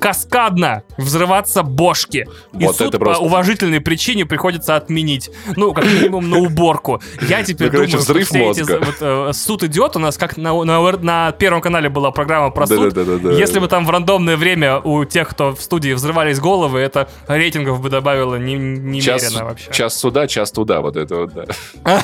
каскадно 0.00 0.82
взрываться 0.96 1.62
бошки. 1.62 2.26
И 2.58 2.64
вот 2.64 2.76
суд 2.76 2.98
просто... 2.98 3.20
по 3.20 3.26
уважительной 3.26 3.80
причине 3.80 4.26
приходится 4.26 4.76
отменить. 4.76 5.30
Ну, 5.56 5.72
как 5.72 5.84
минимум 5.84 6.28
на 6.30 6.38
уборку. 6.38 7.00
Я 7.28 7.42
теперь 7.42 7.70
ну, 7.70 7.84
думаю, 7.84 7.98
взрыв 7.98 8.28
что 8.28 8.38
мозга. 8.38 8.76
эти, 8.76 8.84
вот, 8.84 8.96
э, 9.00 9.32
суд 9.32 9.62
идет. 9.64 9.96
У 9.96 9.98
нас 9.98 10.16
как 10.16 10.36
на, 10.36 10.64
на, 10.64 10.92
на 10.98 11.32
Первом 11.32 11.60
канале 11.60 11.88
была 11.88 12.10
программа 12.10 12.50
про 12.50 12.66
суд. 12.66 12.94
Да, 12.94 13.04
да, 13.04 13.18
да, 13.18 13.32
Если 13.32 13.58
бы 13.58 13.68
там 13.68 13.86
в 13.86 13.90
рандомное 13.90 14.36
время 14.36 14.78
у 14.80 15.04
тех, 15.04 15.28
кто 15.28 15.54
в 15.54 15.60
студии 15.60 15.92
взрывались 15.92 16.40
головы, 16.40 16.80
это 16.80 17.08
рейтингов 17.28 17.80
бы 17.80 17.90
добавило 17.90 18.36
не, 18.36 18.54
немерено 18.54 19.00
час, 19.00 19.40
вообще. 19.40 19.72
Час 19.72 19.98
суда, 19.98 20.26
час 20.26 20.50
туда, 20.50 20.80
вот 20.80 20.96
это 20.96 21.16
вот, 21.16 21.32
да. 21.32 21.44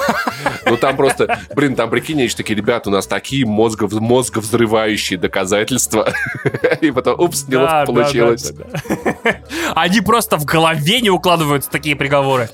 Ну 0.67 0.77
там 0.77 0.90
просто, 0.97 1.39
блин, 1.55 1.75
там 1.75 1.91
прикинь, 1.91 2.21
эти 2.21 2.37
такие, 2.37 2.57
ребята, 2.57 2.91
у 2.91 2.93
нас 2.93 3.07
такие 3.07 3.47
мозгов, 3.47 3.93
мозговзрывающие 3.93 5.19
доказательства. 5.19 6.13
И 6.81 6.91
потом, 6.91 7.21
упс, 7.21 7.47
неловко 7.49 7.87
получилось. 7.87 8.53
Они 9.75 10.01
просто 10.01 10.37
в 10.37 10.45
голове 10.45 11.01
не 11.01 11.11
укладываются 11.11 11.71
такие 11.71 11.97
приговоры. 11.97 12.49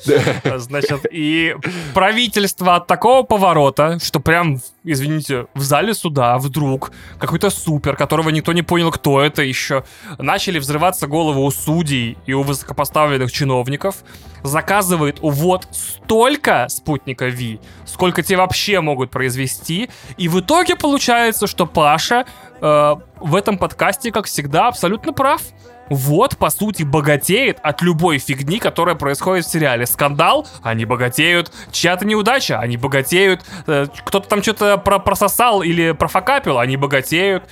Значит, 0.57 1.07
и 1.11 1.57
правительство 1.95 2.77
от 2.77 2.87
такого 2.87 3.23
поворота, 3.23 3.99
что 4.03 4.21
прям, 4.21 4.61
извините, 4.85 5.47
в 5.55 5.63
зале 5.63 5.95
суда 5.95 6.39
вдруг 6.39 6.93
какой-то 7.19 7.51
супер, 7.51 7.97
которого 7.97 8.31
никто 8.31 8.53
не 8.53 8.63
понял, 8.63 8.91
кто 8.91 9.21
это 9.21 9.43
еще, 9.43 9.85
начали 10.19 10.59
взрываться 10.59 11.07
головы 11.07 11.43
у 11.43 11.51
судей 11.51 12.19
и 12.27 12.33
у 12.33 12.43
высокопоставленных 12.43 13.33
чиновников, 13.33 13.97
заказывает 14.43 15.19
увод 15.23 15.67
столько 15.73 16.67
спутника 16.69 17.27
Ви, 17.27 17.59
сколько 17.97 18.23
те 18.23 18.37
вообще 18.37 18.83
могут 18.83 19.11
произвести, 19.11 19.89
и 20.19 20.29
в 20.29 20.41
итоге 20.41 20.77
получается, 20.77 21.47
что 21.47 21.65
Паша 21.65 22.27
э, 22.61 22.95
в 23.21 23.35
этом 23.35 23.57
подкасте, 23.57 24.13
как 24.13 24.27
всегда, 24.27 24.69
абсолютно 24.69 25.15
прав. 25.15 25.41
Вот, 25.89 26.37
по 26.37 26.51
сути, 26.51 26.83
богатеет 26.83 27.59
от 27.63 27.81
любой 27.81 28.19
фигни, 28.19 28.59
которая 28.59 28.97
происходит 28.97 29.47
в 29.47 29.51
сериале. 29.51 29.87
Скандал, 29.87 30.47
они 30.63 30.85
богатеют. 30.85 31.51
Чья-то 31.73 32.05
неудача, 32.05 32.59
они 32.59 32.77
богатеют. 32.77 33.47
Э, 33.67 33.87
кто-то 34.05 34.29
там 34.29 34.43
что-то 34.43 34.77
про 34.77 34.99
прососал 34.99 35.63
или 35.63 35.93
профокапил, 35.93 36.59
они 36.59 36.77
богатеют. 36.77 37.45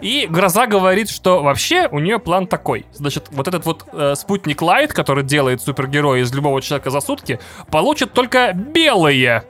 И 0.00 0.26
Гроза 0.28 0.66
говорит, 0.66 1.08
что 1.08 1.40
вообще 1.40 1.88
у 1.88 2.00
нее 2.00 2.18
план 2.18 2.48
такой. 2.48 2.84
Значит, 2.92 3.28
вот 3.30 3.46
этот 3.46 3.64
вот 3.64 3.84
э, 3.92 4.14
спутник 4.16 4.60
Лайт, 4.60 4.92
который 4.92 5.22
делает 5.22 5.62
супергероя 5.62 6.22
из 6.22 6.34
любого 6.34 6.60
человека 6.60 6.90
за 6.90 7.00
сутки, 7.00 7.38
получит 7.70 8.12
только 8.12 8.52
белые 8.54 9.44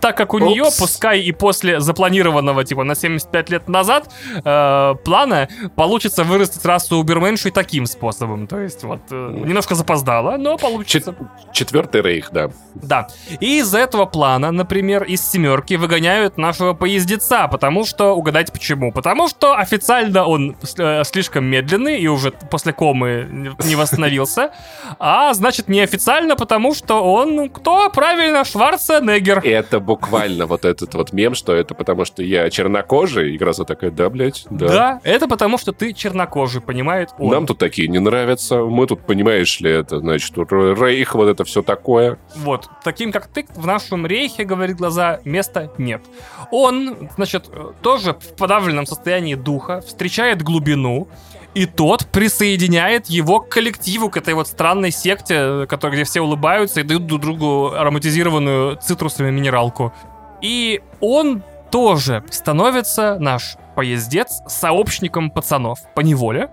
так 0.00 0.16
как 0.16 0.34
у 0.34 0.38
Опс. 0.38 0.46
нее, 0.46 0.64
пускай 0.78 1.20
и 1.20 1.32
после 1.32 1.80
запланированного, 1.80 2.64
типа, 2.64 2.84
на 2.84 2.94
75 2.94 3.50
лет 3.50 3.68
назад 3.68 4.10
э, 4.44 4.94
плана, 5.04 5.48
получится 5.74 6.24
вырастить 6.24 6.64
расу 6.64 6.96
уберменшу 6.96 7.48
и 7.48 7.50
таким 7.50 7.86
способом. 7.86 8.46
То 8.46 8.60
есть, 8.60 8.84
вот, 8.84 9.00
э, 9.10 9.14
немножко 9.44 9.74
запоздало, 9.74 10.36
но 10.36 10.56
получится. 10.58 11.12
Чет- 11.12 11.52
четвертый 11.52 12.02
рейх, 12.02 12.30
да. 12.32 12.50
Да. 12.74 13.08
И 13.40 13.58
из 13.60 13.74
этого 13.74 14.06
плана, 14.06 14.50
например, 14.52 15.04
из 15.04 15.22
семерки 15.26 15.74
выгоняют 15.74 16.36
нашего 16.38 16.74
поездеца, 16.74 17.48
потому 17.48 17.84
что, 17.84 18.14
угадайте 18.14 18.52
почему? 18.52 18.92
Потому 18.92 19.28
что 19.28 19.54
официально 19.56 20.24
он 20.26 20.56
э, 20.78 21.04
слишком 21.04 21.44
медленный 21.46 21.98
и 21.98 22.06
уже 22.06 22.30
после 22.30 22.72
комы 22.72 23.26
не 23.64 23.74
восстановился, 23.76 24.50
а 24.98 25.32
значит 25.34 25.68
неофициально, 25.68 26.36
потому 26.36 26.74
что 26.74 27.02
он, 27.02 27.48
кто? 27.48 27.88
Правильно, 27.90 28.44
Шварценеггер. 28.44 29.40
Это 29.44 29.80
буквально 29.86 30.46
вот 30.46 30.64
этот 30.64 30.94
вот 30.94 31.12
мем, 31.12 31.34
что 31.34 31.54
это 31.54 31.74
потому, 31.74 32.04
что 32.04 32.22
я 32.22 32.50
чернокожий, 32.50 33.34
и 33.34 33.38
Гроза 33.38 33.64
такая, 33.64 33.90
да, 33.90 34.10
блядь, 34.10 34.44
да. 34.50 34.68
Да, 34.68 35.00
это 35.04 35.28
потому, 35.28 35.56
что 35.56 35.72
ты 35.72 35.92
чернокожий, 35.92 36.60
понимает 36.60 37.10
он. 37.18 37.30
Нам 37.30 37.46
тут 37.46 37.58
такие 37.58 37.88
не 37.88 37.98
нравятся, 37.98 38.64
мы 38.64 38.86
тут, 38.86 39.06
понимаешь 39.06 39.60
ли, 39.60 39.70
это, 39.70 40.00
значит, 40.00 40.36
рейх, 40.36 41.14
вот 41.14 41.28
это 41.28 41.44
все 41.44 41.62
такое. 41.62 42.18
Вот, 42.36 42.68
таким 42.84 43.12
как 43.12 43.28
ты 43.28 43.46
в 43.54 43.66
нашем 43.66 44.06
рейхе, 44.06 44.44
говорит 44.44 44.76
глаза, 44.76 45.20
места 45.24 45.72
нет. 45.78 46.02
Он, 46.50 47.08
значит, 47.16 47.48
тоже 47.80 48.12
в 48.14 48.36
подавленном 48.36 48.86
состоянии 48.86 49.36
духа 49.36 49.80
встречает 49.80 50.42
глубину, 50.42 51.08
и 51.56 51.64
тот 51.64 52.06
присоединяет 52.08 53.06
его 53.06 53.40
к 53.40 53.48
коллективу, 53.48 54.10
к 54.10 54.18
этой 54.18 54.34
вот 54.34 54.46
странной 54.46 54.90
секте, 54.90 55.66
который, 55.66 55.94
где 55.94 56.04
все 56.04 56.20
улыбаются 56.20 56.80
и 56.80 56.82
дают 56.82 57.06
друг 57.06 57.22
другу 57.22 57.72
ароматизированную 57.72 58.76
цитрусовую 58.76 59.32
минералку. 59.32 59.94
И 60.42 60.82
он 61.00 61.42
тоже 61.70 62.22
становится, 62.30 63.16
наш 63.18 63.56
поездец, 63.74 64.42
сообщником 64.46 65.30
пацанов 65.30 65.78
по 65.94 66.02
неволе 66.02 66.50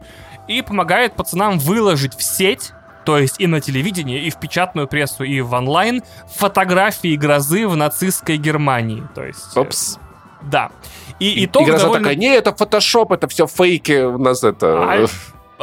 и 0.47 0.61
помогает 0.61 1.15
пацанам 1.15 1.59
выложить 1.59 2.15
в 2.15 2.23
сеть 2.23 2.71
то 3.03 3.17
есть 3.17 3.41
и 3.41 3.47
на 3.47 3.59
телевидении, 3.59 4.23
и 4.23 4.30
в 4.30 4.38
печатную 4.38 4.88
прессу, 4.88 5.25
и 5.25 5.41
в 5.41 5.51
онлайн, 5.51 6.01
фотографии 6.34 7.17
грозы 7.17 7.67
в 7.67 7.75
нацистской 7.75 8.38
Германии. 8.38 9.03
То 9.13 9.25
есть... 9.25 9.57
Опс. 9.57 9.97
Да. 10.41 10.71
И 11.19 11.45
итог 11.45 11.64
Игра 11.64 11.80
довольно... 11.80 12.03
такая, 12.03 12.15
не, 12.15 12.27
это 12.27 12.53
фотошоп, 12.53 13.11
это 13.11 13.27
все 13.27 13.48
фейки, 13.48 14.03
у 14.03 14.18
нас 14.18 14.44
это... 14.44 14.91
А, 14.91 15.07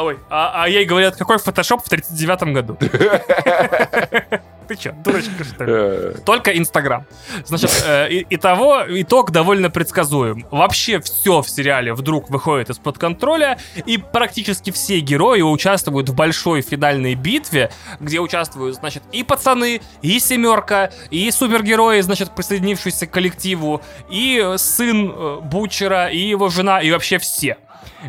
ой, 0.05 0.18
а, 0.28 0.64
а 0.64 0.68
ей 0.68 0.85
говорят, 0.85 1.16
какой 1.16 1.39
фотошоп 1.39 1.85
в 1.85 1.90
39-м 1.90 2.52
году? 2.52 2.77
Ты 4.70 4.77
что, 4.77 4.93
дурочка, 4.93 5.43
что 5.43 5.64
ли? 5.64 5.72
Э. 5.74 6.14
Только 6.24 6.56
Инстаграм. 6.56 7.05
Значит, 7.44 7.85
э, 7.85 8.22
итого, 8.31 8.85
итог 8.89 9.32
довольно 9.32 9.68
предсказуем. 9.68 10.47
Вообще 10.52 11.01
все 11.01 11.43
в 11.43 11.51
сериале 11.51 11.93
вдруг 11.93 12.31
выходит 12.31 12.70
из-под 12.70 12.97
контроля, 12.97 13.59
и 13.85 13.98
практически 13.98 14.70
все 14.70 15.01
герои 15.01 15.40
участвуют 15.40 16.09
в 16.09 16.14
большой 16.14 16.62
финальной 16.62 17.16
битве, 17.16 17.72
где 17.98 18.20
участвуют, 18.20 18.77
значит, 18.77 19.02
и 19.10 19.24
пацаны, 19.24 19.81
и 20.02 20.20
семерка, 20.20 20.93
и 21.10 21.28
супергерои, 21.32 22.01
значит, 22.02 22.32
присоединившиеся 22.36 23.09
к 23.09 23.10
коллективу, 23.10 23.82
и 24.09 24.55
сын 24.56 25.12
э, 25.12 25.40
Бучера, 25.43 26.06
и 26.06 26.18
его 26.18 26.48
жена, 26.48 26.81
и 26.81 26.93
вообще 26.93 27.18
все. 27.18 27.56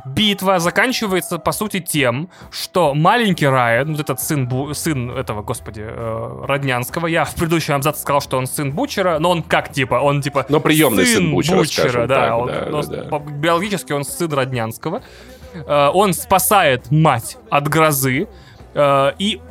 Битва 0.06 0.60
заканчивается, 0.60 1.38
по 1.38 1.52
сути, 1.52 1.80
тем, 1.80 2.30
что 2.52 2.94
маленький 2.94 3.48
Райан, 3.48 3.92
вот 3.92 4.00
этот 4.00 4.20
сын, 4.20 4.48
Бу, 4.48 4.74
сын 4.74 5.12
этого, 5.12 5.42
господи, 5.42 5.84
э, 5.86 6.46
Роднянского, 6.46 7.08
я 7.08 7.26
в 7.26 7.36
предыдущем 7.36 7.76
абзаце 7.76 8.02
сказал, 8.02 8.22
что 8.22 8.38
он 8.38 8.48
сын 8.48 8.72
Бучера, 8.72 9.20
но 9.20 9.32
он 9.32 9.44
как, 9.44 9.72
типа, 9.72 9.96
он, 9.96 10.22
типа, 10.22 10.46
но 10.50 10.60
приемный 10.60 11.06
сын, 11.06 11.24
сын 11.24 11.32
Бучера, 11.32 11.58
Бучера 11.58 12.08
да, 12.08 12.16
так, 12.16 12.38
он, 12.38 12.48
да, 12.48 12.68
он, 12.72 12.88
да, 12.88 13.04
да. 13.04 13.20
биологически 13.20 13.94
он 13.94 14.04
сын 14.04 14.32
Роднянского. 14.32 15.02
Э, 15.54 15.90
он 15.94 16.14
спасает 16.14 16.92
мать 16.92 17.38
от 17.50 17.68
грозы, 17.68 18.28
э, 18.74 19.12
и 19.20 19.42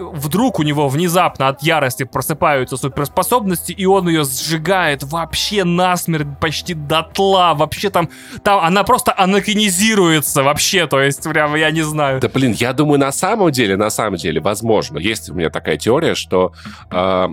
вдруг 0.00 0.58
у 0.58 0.62
него 0.62 0.88
внезапно 0.88 1.48
от 1.48 1.62
ярости 1.62 2.04
просыпаются 2.04 2.76
суперспособности, 2.76 3.72
и 3.72 3.86
он 3.86 4.08
ее 4.08 4.24
сжигает 4.24 5.02
вообще 5.02 5.64
насмерть, 5.64 6.38
почти 6.40 6.74
дотла. 6.74 7.54
Вообще 7.54 7.90
там, 7.90 8.08
там 8.42 8.60
она 8.60 8.84
просто 8.84 9.14
анакинизируется 9.16 10.42
вообще, 10.42 10.86
то 10.86 11.00
есть 11.00 11.22
прям 11.22 11.54
я 11.54 11.70
не 11.70 11.82
знаю. 11.82 12.20
Да 12.20 12.28
блин, 12.28 12.52
я 12.52 12.72
думаю, 12.72 12.98
на 12.98 13.12
самом 13.12 13.50
деле, 13.50 13.76
на 13.76 13.90
самом 13.90 14.16
деле, 14.16 14.40
возможно, 14.40 14.98
есть 14.98 15.30
у 15.30 15.34
меня 15.34 15.50
такая 15.50 15.76
теория, 15.76 16.14
что 16.14 16.52
э, 16.90 17.28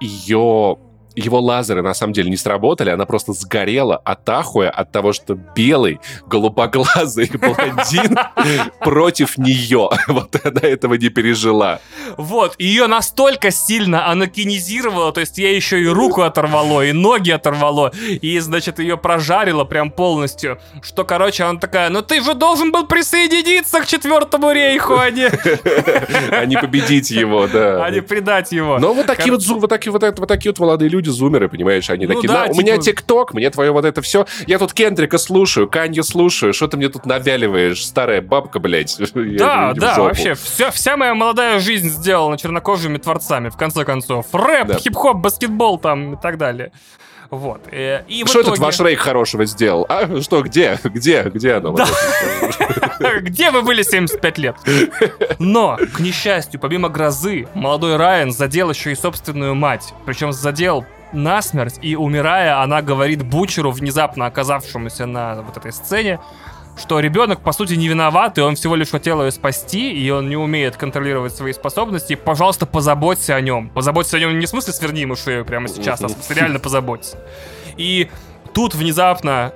ее 0.00 0.78
его 1.16 1.40
лазеры 1.40 1.82
на 1.82 1.94
самом 1.94 2.12
деле 2.12 2.30
не 2.30 2.36
сработали, 2.36 2.90
она 2.90 3.06
просто 3.06 3.32
сгорела 3.32 3.96
от 3.96 4.28
ахуя 4.28 4.70
от 4.70 4.92
того, 4.92 5.12
что 5.12 5.34
белый, 5.34 5.98
голубоглазый 6.26 7.30
блондин 7.40 8.18
против 8.80 9.38
нее. 9.38 9.90
Вот 10.08 10.36
она 10.44 10.60
этого 10.62 10.94
не 10.94 11.08
пережила. 11.08 11.80
Вот, 12.16 12.54
ее 12.58 12.86
настолько 12.86 13.50
сильно 13.50 14.08
анакинизировало, 14.10 15.12
то 15.12 15.20
есть 15.20 15.38
ей 15.38 15.56
еще 15.56 15.80
и 15.80 15.86
руку 15.86 16.22
оторвало, 16.22 16.82
и 16.82 16.92
ноги 16.92 17.30
оторвало, 17.30 17.92
и, 18.06 18.38
значит, 18.38 18.78
ее 18.78 18.96
прожарило 18.96 19.64
прям 19.64 19.90
полностью, 19.90 20.58
что, 20.82 21.04
короче, 21.04 21.44
она 21.44 21.58
такая, 21.58 21.88
ну 21.90 22.02
ты 22.02 22.22
же 22.22 22.34
должен 22.34 22.72
был 22.72 22.86
присоединиться 22.86 23.80
к 23.80 23.86
четвертому 23.86 24.52
рейху, 24.52 24.96
а 24.96 25.10
не... 25.10 25.30
А 26.36 26.44
не 26.44 26.56
победить 26.56 27.10
его, 27.10 27.46
да. 27.46 27.84
А 27.84 27.90
не 27.90 28.00
предать 28.00 28.52
его. 28.52 28.78
Но 28.78 28.92
вот 28.92 29.06
такие 29.06 29.32
вот, 29.32 29.44
вот 29.46 29.70
такие 29.70 29.92
вот, 29.92 30.02
вот 30.02 30.28
такие 30.28 30.52
вот 30.52 30.58
молодые 30.58 30.88
люди 30.88 31.05
люди 31.06 31.16
зумеры, 31.16 31.48
понимаешь, 31.48 31.88
они 31.90 32.06
ну, 32.06 32.14
такие, 32.14 32.28
да, 32.28 32.48
типа... 32.48 32.56
у 32.56 32.60
меня 32.60 32.78
ТикТок, 32.78 33.34
мне 33.34 33.50
твое 33.50 33.72
вот 33.72 33.84
это 33.84 34.02
все, 34.02 34.26
я 34.46 34.58
тут 34.58 34.72
Кендрика 34.72 35.18
слушаю, 35.18 35.68
Канью 35.68 36.02
слушаю, 36.02 36.52
что 36.52 36.68
ты 36.68 36.76
мне 36.76 36.88
тут 36.88 37.06
навяливаешь, 37.06 37.84
старая 37.84 38.20
бабка, 38.20 38.58
блядь. 38.58 38.96
Да, 39.36 39.72
да, 39.74 39.98
вообще, 39.98 40.34
вся, 40.34 40.70
вся 40.70 40.96
моя 40.96 41.14
молодая 41.14 41.58
жизнь 41.58 41.88
сделана 41.88 42.38
чернокожими 42.38 42.98
творцами, 42.98 43.48
в 43.48 43.56
конце 43.56 43.84
концов. 43.84 44.26
Рэп, 44.32 44.68
да. 44.68 44.78
хип-хоп, 44.78 45.16
баскетбол 45.16 45.78
там 45.78 46.14
и 46.14 46.20
так 46.20 46.38
далее. 46.38 46.72
Вот. 47.30 47.62
Э, 47.70 48.02
и 48.08 48.24
что 48.24 48.42
итоге... 48.42 48.54
этот 48.54 48.58
ваш 48.58 48.80
рейк 48.80 49.00
хорошего 49.00 49.44
сделал? 49.46 49.86
А 49.88 50.20
что, 50.20 50.42
где? 50.42 50.78
Где? 50.84 51.24
Где 51.24 51.54
оно? 51.54 51.76
Где 53.20 53.50
вы 53.50 53.62
были 53.62 53.82
75 53.82 54.38
лет? 54.38 54.56
Но, 55.38 55.78
к 55.94 56.00
несчастью, 56.00 56.60
помимо 56.60 56.88
грозы, 56.88 57.48
молодой 57.54 57.96
Райан 57.96 58.30
задел 58.30 58.70
еще 58.70 58.92
и 58.92 58.94
собственную 58.94 59.54
мать. 59.54 59.92
Причем 60.04 60.32
задел 60.32 60.86
насмерть, 61.16 61.78
и 61.82 61.96
умирая, 61.96 62.62
она 62.62 62.82
говорит 62.82 63.24
Бучеру, 63.24 63.70
внезапно 63.72 64.26
оказавшемуся 64.26 65.06
на 65.06 65.42
вот 65.42 65.56
этой 65.56 65.72
сцене, 65.72 66.20
что 66.78 67.00
ребенок, 67.00 67.40
по 67.40 67.52
сути, 67.52 67.74
не 67.74 67.88
виноват, 67.88 68.38
и 68.38 68.42
он 68.42 68.54
всего 68.54 68.76
лишь 68.76 68.90
хотел 68.90 69.24
ее 69.24 69.30
спасти, 69.30 69.92
и 69.92 70.10
он 70.10 70.28
не 70.28 70.36
умеет 70.36 70.76
контролировать 70.76 71.34
свои 71.34 71.52
способности. 71.52 72.14
Пожалуйста, 72.14 72.66
позаботься 72.66 73.34
о 73.34 73.40
нем. 73.40 73.70
Позаботься 73.70 74.18
о 74.18 74.20
нем 74.20 74.38
не 74.38 74.46
в 74.46 74.48
смысле 74.48 74.72
сверни 74.72 75.00
ему 75.00 75.16
шею 75.16 75.44
прямо 75.44 75.68
сейчас, 75.68 76.02
а 76.02 76.08
в 76.08 76.10
смысле 76.10 76.36
реально 76.36 76.58
позаботься. 76.60 77.18
И 77.76 78.10
тут 78.52 78.74
внезапно 78.74 79.52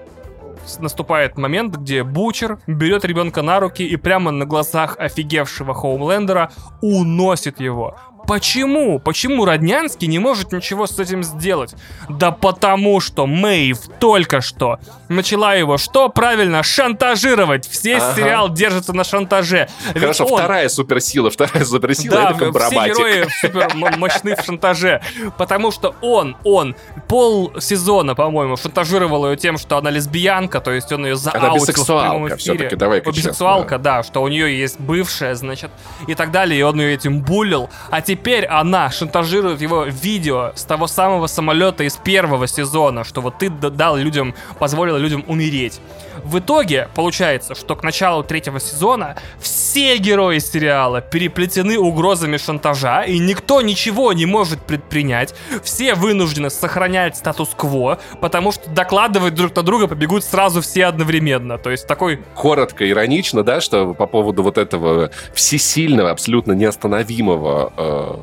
наступает 0.79 1.37
момент, 1.37 1.77
где 1.77 2.05
Бучер 2.05 2.59
берет 2.67 3.05
ребенка 3.05 3.43
на 3.43 3.61
руки 3.61 3.87
и 3.87 3.97
прямо 3.97 4.31
на 4.31 4.45
глазах 4.45 4.97
офигевшего 4.99 5.75
Хоумлендера 5.75 6.51
уносит 6.81 7.61
его 7.61 7.99
Почему? 8.31 9.01
Почему 9.01 9.45
Роднянский 9.45 10.07
не 10.07 10.21
может 10.21 10.53
ничего 10.53 10.87
с 10.87 10.97
этим 11.01 11.25
сделать? 11.25 11.75
Да 12.09 12.31
потому 12.31 13.01
что 13.01 13.27
Мэйв 13.27 13.79
только 13.99 14.41
что 14.41 14.79
начала 15.09 15.55
его 15.55 15.79
что? 15.79 16.09
Правильно, 16.09 16.63
шантажировать. 16.63 17.67
Все 17.69 17.97
ага. 17.97 18.15
сериал 18.15 18.49
держится 18.49 18.93
на 18.93 19.03
шантаже. 19.03 19.69
Хорошо, 19.93 20.27
он... 20.27 20.39
вторая 20.39 20.69
суперсила, 20.69 21.31
вторая 21.31 21.65
суперсила 21.65 22.15
да, 22.15 22.31
это 22.31 22.59
все 22.61 22.87
герои 22.87 23.27
супер 23.41 23.75
мощны 23.75 24.37
в 24.37 24.45
шантаже. 24.45 25.03
Потому 25.37 25.73
что 25.73 25.97
он, 26.01 26.37
он 26.45 26.77
пол 27.09 27.53
сезона, 27.59 28.15
по-моему, 28.15 28.57
шантажировал 28.57 29.29
ее 29.29 29.37
тем, 29.37 29.59
что 29.59 29.77
она 29.77 29.91
лесбиянка, 29.91 30.61
то 30.61 30.71
есть 30.71 30.93
он 30.93 31.05
ее 31.05 31.17
зааутил 31.17 31.65
в 31.65 31.87
прямом 31.87 32.29
эфире. 32.29 32.39
все-таки, 32.39 32.77
давай 32.77 33.01
Бисексуалка, 33.01 33.79
да, 33.79 34.05
что 34.05 34.23
у 34.23 34.29
нее 34.29 34.57
есть 34.57 34.79
бывшая, 34.79 35.35
значит, 35.35 35.71
и 36.07 36.15
так 36.15 36.31
далее, 36.31 36.61
и 36.61 36.63
он 36.63 36.81
ее 36.81 36.95
этим 36.95 37.21
булил. 37.23 37.69
А 37.91 38.01
теперь 38.01 38.20
она 38.49 38.91
шантажирует 38.91 39.61
его 39.61 39.85
видео 39.85 40.53
с 40.55 40.65
того 40.65 40.87
самого 40.87 41.27
самолета 41.27 41.85
из 41.85 41.97
первого 41.97 42.47
сезона, 42.47 43.05
что 43.05 43.21
вот 43.21 43.39
ты 43.39 43.51
дал 43.51 43.97
людям, 43.97 44.35
позволил 44.59 44.97
людям 44.97 45.25
умереть. 45.27 45.81
В 46.25 46.39
итоге 46.39 46.89
получается, 46.95 47.55
что 47.55 47.77
к 47.77 47.83
началу 47.83 48.23
третьего 48.23 48.61
сезона 48.61 49.17
все 49.39 49.97
герои 49.99 50.39
сериала 50.39 51.01
переплетены 51.01 51.79
угрозами 51.79 52.37
шантажа, 52.37 53.03
и 53.03 53.19
никто 53.19 53.61
ничего 53.61 54.13
не 54.13 54.27
может 54.27 54.61
предпринять. 54.63 55.35
Все 55.63 55.95
вынуждены 55.95 56.51
сохранять 56.51 57.17
статус-кво, 57.17 57.99
потому 58.21 58.53
что 58.53 58.71
докладывать 58.71 59.35
друг 59.35 59.55
на 59.55 59.63
друга 59.63 59.87
побегут 59.87 60.25
сразу 60.25 60.61
все 60.61 60.87
одновременно. 60.87 61.59
То 61.59 61.71
есть 61.71 61.87
такой... 61.87 62.21
Коротко, 62.35 62.89
иронично, 62.89 63.43
да, 63.43 63.61
что 63.61 63.95
по 63.95 64.07
поводу 64.07 64.43
вот 64.43 64.59
этого 64.59 65.11
всесильного, 65.35 66.11
абсолютно 66.11 66.53
неостановимого 66.53 67.73
э 67.77 68.17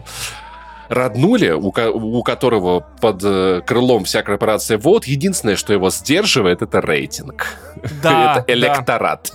Раднули, 0.90 1.52
у, 1.52 1.68
у 1.70 2.24
которого 2.24 2.86
под 3.02 3.22
э, 3.24 3.62
крылом 3.66 4.06
вся 4.06 4.24
корпорация 4.24 4.78
ВОД, 4.78 5.06
единственное, 5.06 5.56
что 5.56 5.74
его 5.74 5.90
сдерживает, 5.90 6.62
это 6.62 6.82
рейтинг. 6.82 7.48
Да, 8.02 8.38
это 8.48 8.54
электорат. 8.54 9.32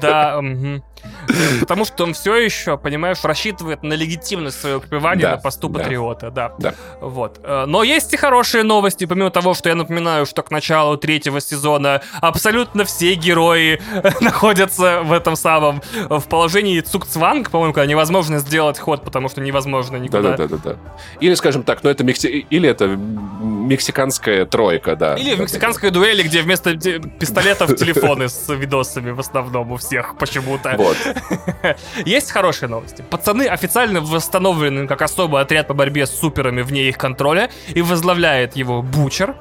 Да, 0.00 0.38
угу. 0.42 0.82
Потому 1.60 1.84
что 1.84 2.04
он 2.04 2.14
все 2.14 2.36
еще, 2.36 2.78
понимаешь, 2.78 3.18
рассчитывает 3.22 3.82
на 3.82 3.94
легитимность 3.94 4.60
своего 4.60 4.80
копирования 4.80 5.22
да, 5.22 5.30
на 5.32 5.36
посту 5.38 5.68
да. 5.68 5.80
патриота, 5.80 6.30
да. 6.30 6.52
да. 6.58 6.74
Вот. 7.00 7.40
Э, 7.42 7.64
но 7.66 7.82
есть 7.82 8.12
и 8.12 8.16
хорошие 8.16 8.62
новости, 8.62 9.04
помимо 9.04 9.30
того, 9.30 9.54
что 9.54 9.68
я 9.68 9.74
напоминаю, 9.74 10.26
что 10.26 10.42
к 10.42 10.50
началу 10.50 10.96
третьего 10.96 11.40
сезона 11.40 12.02
абсолютно 12.20 12.84
все 12.84 13.14
герои 13.14 13.80
находятся 14.20 15.02
в 15.02 15.12
этом 15.12 15.36
самом, 15.36 15.82
в 16.08 16.22
положении 16.22 16.80
Цукцванг, 16.80 17.50
по-моему, 17.50 17.72
когда 17.72 17.86
невозможно 17.86 18.38
сделать 18.38 18.78
ход, 18.78 19.04
потому 19.04 19.28
что 19.28 19.40
невозможно 19.40 19.96
никуда. 19.96 20.36
Да-да-да. 20.36 20.76
Или, 21.20 21.34
скажем 21.34 21.62
так, 21.62 21.82
ну 21.82 21.90
это 21.90 22.04
Мекси... 22.04 22.46
или 22.50 22.68
это 22.68 22.86
мексиканская 22.86 24.46
тройка, 24.46 24.96
да. 24.96 25.14
Или 25.14 25.34
в 25.34 25.40
мексиканской 25.40 25.90
дуэли, 25.90 26.22
где 26.22 26.42
вместо 26.42 26.74
пистолетов 26.74 27.76
телефоны 27.76 28.28
с 28.28 28.52
видосами 28.52 29.10
в 29.10 29.20
основном 29.20 29.72
у 29.72 29.76
всех 29.76 30.16
почему-то. 30.18 30.74
Вот. 30.76 30.96
Есть 32.04 32.30
хорошие 32.30 32.68
новости. 32.68 33.04
Пацаны 33.08 33.46
официально 33.46 34.00
восстановлены 34.00 34.86
как 34.86 35.02
особый 35.02 35.40
отряд 35.40 35.66
по 35.66 35.74
борьбе 35.74 36.06
с 36.06 36.10
суперами 36.10 36.62
вне 36.62 36.88
их 36.88 36.98
контроля 36.98 37.50
и 37.68 37.82
возглавляет 37.82 38.56
его 38.56 38.82
Бучер. 38.82 39.34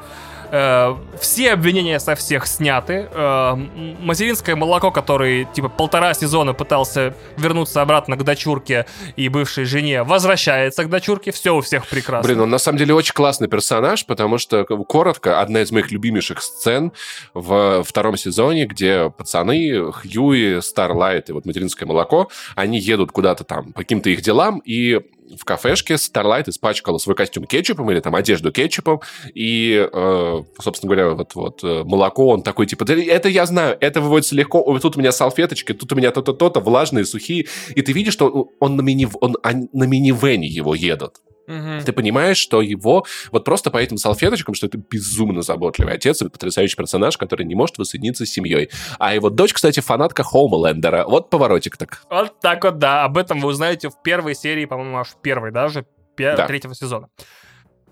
Э, 0.51 0.95
все 1.19 1.53
обвинения 1.53 1.99
со 1.99 2.15
всех 2.15 2.47
сняты. 2.47 3.07
Э, 3.11 3.55
материнское 3.99 4.55
молоко, 4.55 4.91
который 4.91 5.47
типа 5.53 5.69
полтора 5.69 6.13
сезона 6.13 6.53
пытался 6.53 7.13
вернуться 7.37 7.81
обратно 7.81 8.15
к 8.17 8.23
дочурке 8.23 8.85
и 9.15 9.29
бывшей 9.29 9.65
жене, 9.65 10.03
возвращается 10.03 10.83
к 10.83 10.89
дочурке. 10.89 11.31
Все 11.31 11.55
у 11.55 11.61
всех 11.61 11.87
прекрасно. 11.87 12.27
Блин, 12.27 12.41
он 12.41 12.49
на 12.49 12.57
самом 12.57 12.77
деле 12.77 12.93
очень 12.93 13.13
классный 13.13 13.47
персонаж, 13.47 14.05
потому 14.05 14.37
что, 14.37 14.65
коротко, 14.65 15.41
одна 15.41 15.61
из 15.61 15.71
моих 15.71 15.91
любимейших 15.91 16.41
сцен 16.41 16.91
в 17.33 17.83
втором 17.83 18.17
сезоне, 18.17 18.65
где 18.65 19.09
пацаны, 19.09 19.91
Хьюи, 19.91 20.61
Старлайт 20.61 21.29
и 21.29 21.33
вот 21.33 21.45
материнское 21.45 21.87
молоко, 21.87 22.29
они 22.55 22.79
едут 22.79 23.11
куда-то 23.11 23.43
там 23.43 23.73
по 23.73 23.79
каким-то 23.79 24.09
их 24.09 24.21
делам, 24.21 24.61
и 24.65 25.01
в 25.37 25.45
кафешке 25.45 25.95
Starlight 25.95 26.49
испачкала 26.49 26.97
свой 26.97 27.15
костюм 27.15 27.45
кетчупом 27.45 27.89
или 27.91 27.99
там 27.99 28.15
одежду 28.15 28.51
кетчупом, 28.51 29.01
и, 29.33 29.87
э, 29.91 30.41
собственно 30.59 30.93
говоря, 30.93 31.13
вот, 31.13 31.35
вот 31.35 31.63
э, 31.63 31.83
молоко, 31.83 32.27
он 32.27 32.43
такой, 32.43 32.65
типа, 32.65 32.83
это 32.83 33.29
я 33.29 33.45
знаю, 33.45 33.77
это 33.79 34.01
выводится 34.01 34.35
легко, 34.35 34.77
тут 34.79 34.97
у 34.97 34.99
меня 34.99 35.11
салфеточки, 35.11 35.73
тут 35.73 35.91
у 35.91 35.95
меня 35.95 36.11
то-то, 36.11 36.33
то-то, 36.33 36.59
влажные, 36.59 37.05
сухие, 37.05 37.47
и 37.75 37.81
ты 37.81 37.91
видишь, 37.91 38.13
что 38.13 38.49
он, 38.59 38.75
на, 38.75 38.81
мини, 38.81 39.07
он 39.19 39.35
на 39.43 39.83
минивене 39.83 40.47
его 40.47 40.75
едут. 40.75 41.15
Угу. 41.47 41.85
Ты 41.85 41.93
понимаешь, 41.93 42.37
что 42.37 42.61
его 42.61 43.05
вот 43.31 43.45
просто 43.45 43.71
по 43.71 43.77
этим 43.77 43.97
салфеточкам, 43.97 44.55
что 44.55 44.67
это 44.67 44.77
безумно 44.77 45.41
заботливый 45.41 45.93
отец, 45.93 46.19
потрясающий 46.19 46.75
персонаж, 46.75 47.17
который 47.17 47.45
не 47.45 47.55
может 47.55 47.77
воссоединиться 47.77 48.25
с 48.25 48.29
семьей. 48.29 48.69
А 48.99 49.13
его 49.13 49.29
дочь, 49.29 49.53
кстати, 49.53 49.79
фанатка 49.79 50.23
Хоумлендера. 50.23 51.05
Вот 51.07 51.29
поворотик 51.29 51.77
так. 51.77 52.01
Вот 52.09 52.39
так 52.39 52.63
вот, 52.63 52.79
да. 52.79 53.03
Об 53.03 53.17
этом 53.17 53.39
вы 53.39 53.49
узнаете 53.49 53.89
в 53.89 54.01
первой 54.01 54.35
серии, 54.35 54.65
по-моему, 54.65 54.97
аж 54.97 55.09
в 55.09 55.21
первой 55.21 55.51
даже, 55.51 55.85
пер- 56.17 56.37
да. 56.37 56.47
третьего 56.47 56.75
сезона. 56.75 57.09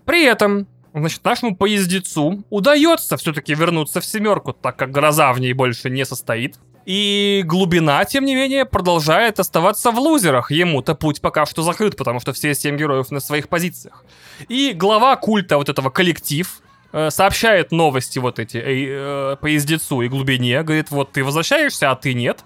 При 0.04 0.24
этом 0.24 0.68
Значит, 0.96 1.24
нашему 1.24 1.56
поездецу 1.56 2.44
удается 2.50 3.16
все-таки 3.16 3.52
вернуться 3.52 4.00
в 4.00 4.04
семерку, 4.04 4.52
так 4.52 4.76
как 4.76 4.92
гроза 4.92 5.32
в 5.32 5.40
ней 5.40 5.52
больше 5.52 5.90
не 5.90 6.06
состоит. 6.06 6.60
И 6.84 7.42
глубина, 7.46 8.04
тем 8.04 8.24
не 8.24 8.34
менее, 8.34 8.64
продолжает 8.66 9.40
оставаться 9.40 9.90
в 9.90 9.98
лузерах. 9.98 10.50
Ему-то 10.50 10.94
путь 10.94 11.20
пока 11.20 11.46
что 11.46 11.62
закрыт, 11.62 11.96
потому 11.96 12.20
что 12.20 12.32
все 12.32 12.54
семь 12.54 12.76
героев 12.76 13.10
на 13.10 13.20
своих 13.20 13.48
позициях. 13.48 14.04
И 14.48 14.72
глава 14.74 15.16
культа 15.16 15.56
вот 15.56 15.68
этого 15.68 15.88
коллектив, 15.88 16.60
э, 16.92 17.10
сообщает 17.10 17.72
новости 17.72 18.18
вот 18.18 18.38
эти 18.38 18.58
э, 18.58 19.32
э, 19.32 19.36
по 19.40 19.46
ездецу 19.46 20.02
и 20.02 20.08
глубине, 20.08 20.62
говорит, 20.62 20.90
вот 20.90 21.12
ты 21.12 21.24
возвращаешься, 21.24 21.90
а 21.90 21.96
ты 21.96 22.12
нет. 22.12 22.44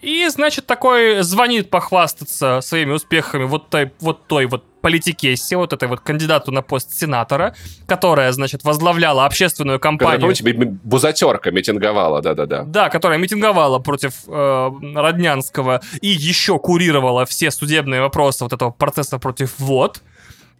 И, 0.00 0.28
значит, 0.28 0.66
такой 0.66 1.22
звонит 1.22 1.68
похвастаться 1.68 2.60
своими 2.62 2.92
успехами 2.92 3.44
вот 3.44 3.70
той 3.70 3.90
вот, 3.98 4.26
той 4.28 4.46
вот 4.46 4.64
политикессе, 4.80 5.56
вот 5.56 5.72
этой 5.72 5.88
вот 5.88 6.00
кандидату 6.00 6.52
на 6.52 6.62
пост 6.62 6.92
сенатора, 6.92 7.54
которая, 7.86 8.32
значит, 8.32 8.64
возглавляла 8.64 9.26
общественную 9.26 9.78
кампанию. 9.80 10.28
Которая, 10.28 10.54
помните, 10.54 10.78
бузатерка 10.82 11.50
митинговала, 11.50 12.22
да-да-да. 12.22 12.64
Да, 12.64 12.88
которая 12.88 13.18
митинговала 13.18 13.78
против 13.78 14.12
э, 14.26 14.70
Роднянского 14.94 15.80
и 16.00 16.08
еще 16.08 16.58
курировала 16.58 17.24
все 17.26 17.50
судебные 17.50 18.00
вопросы 18.00 18.44
вот 18.44 18.52
этого 18.52 18.70
процесса 18.70 19.18
против 19.18 19.58
ВОД. 19.58 20.02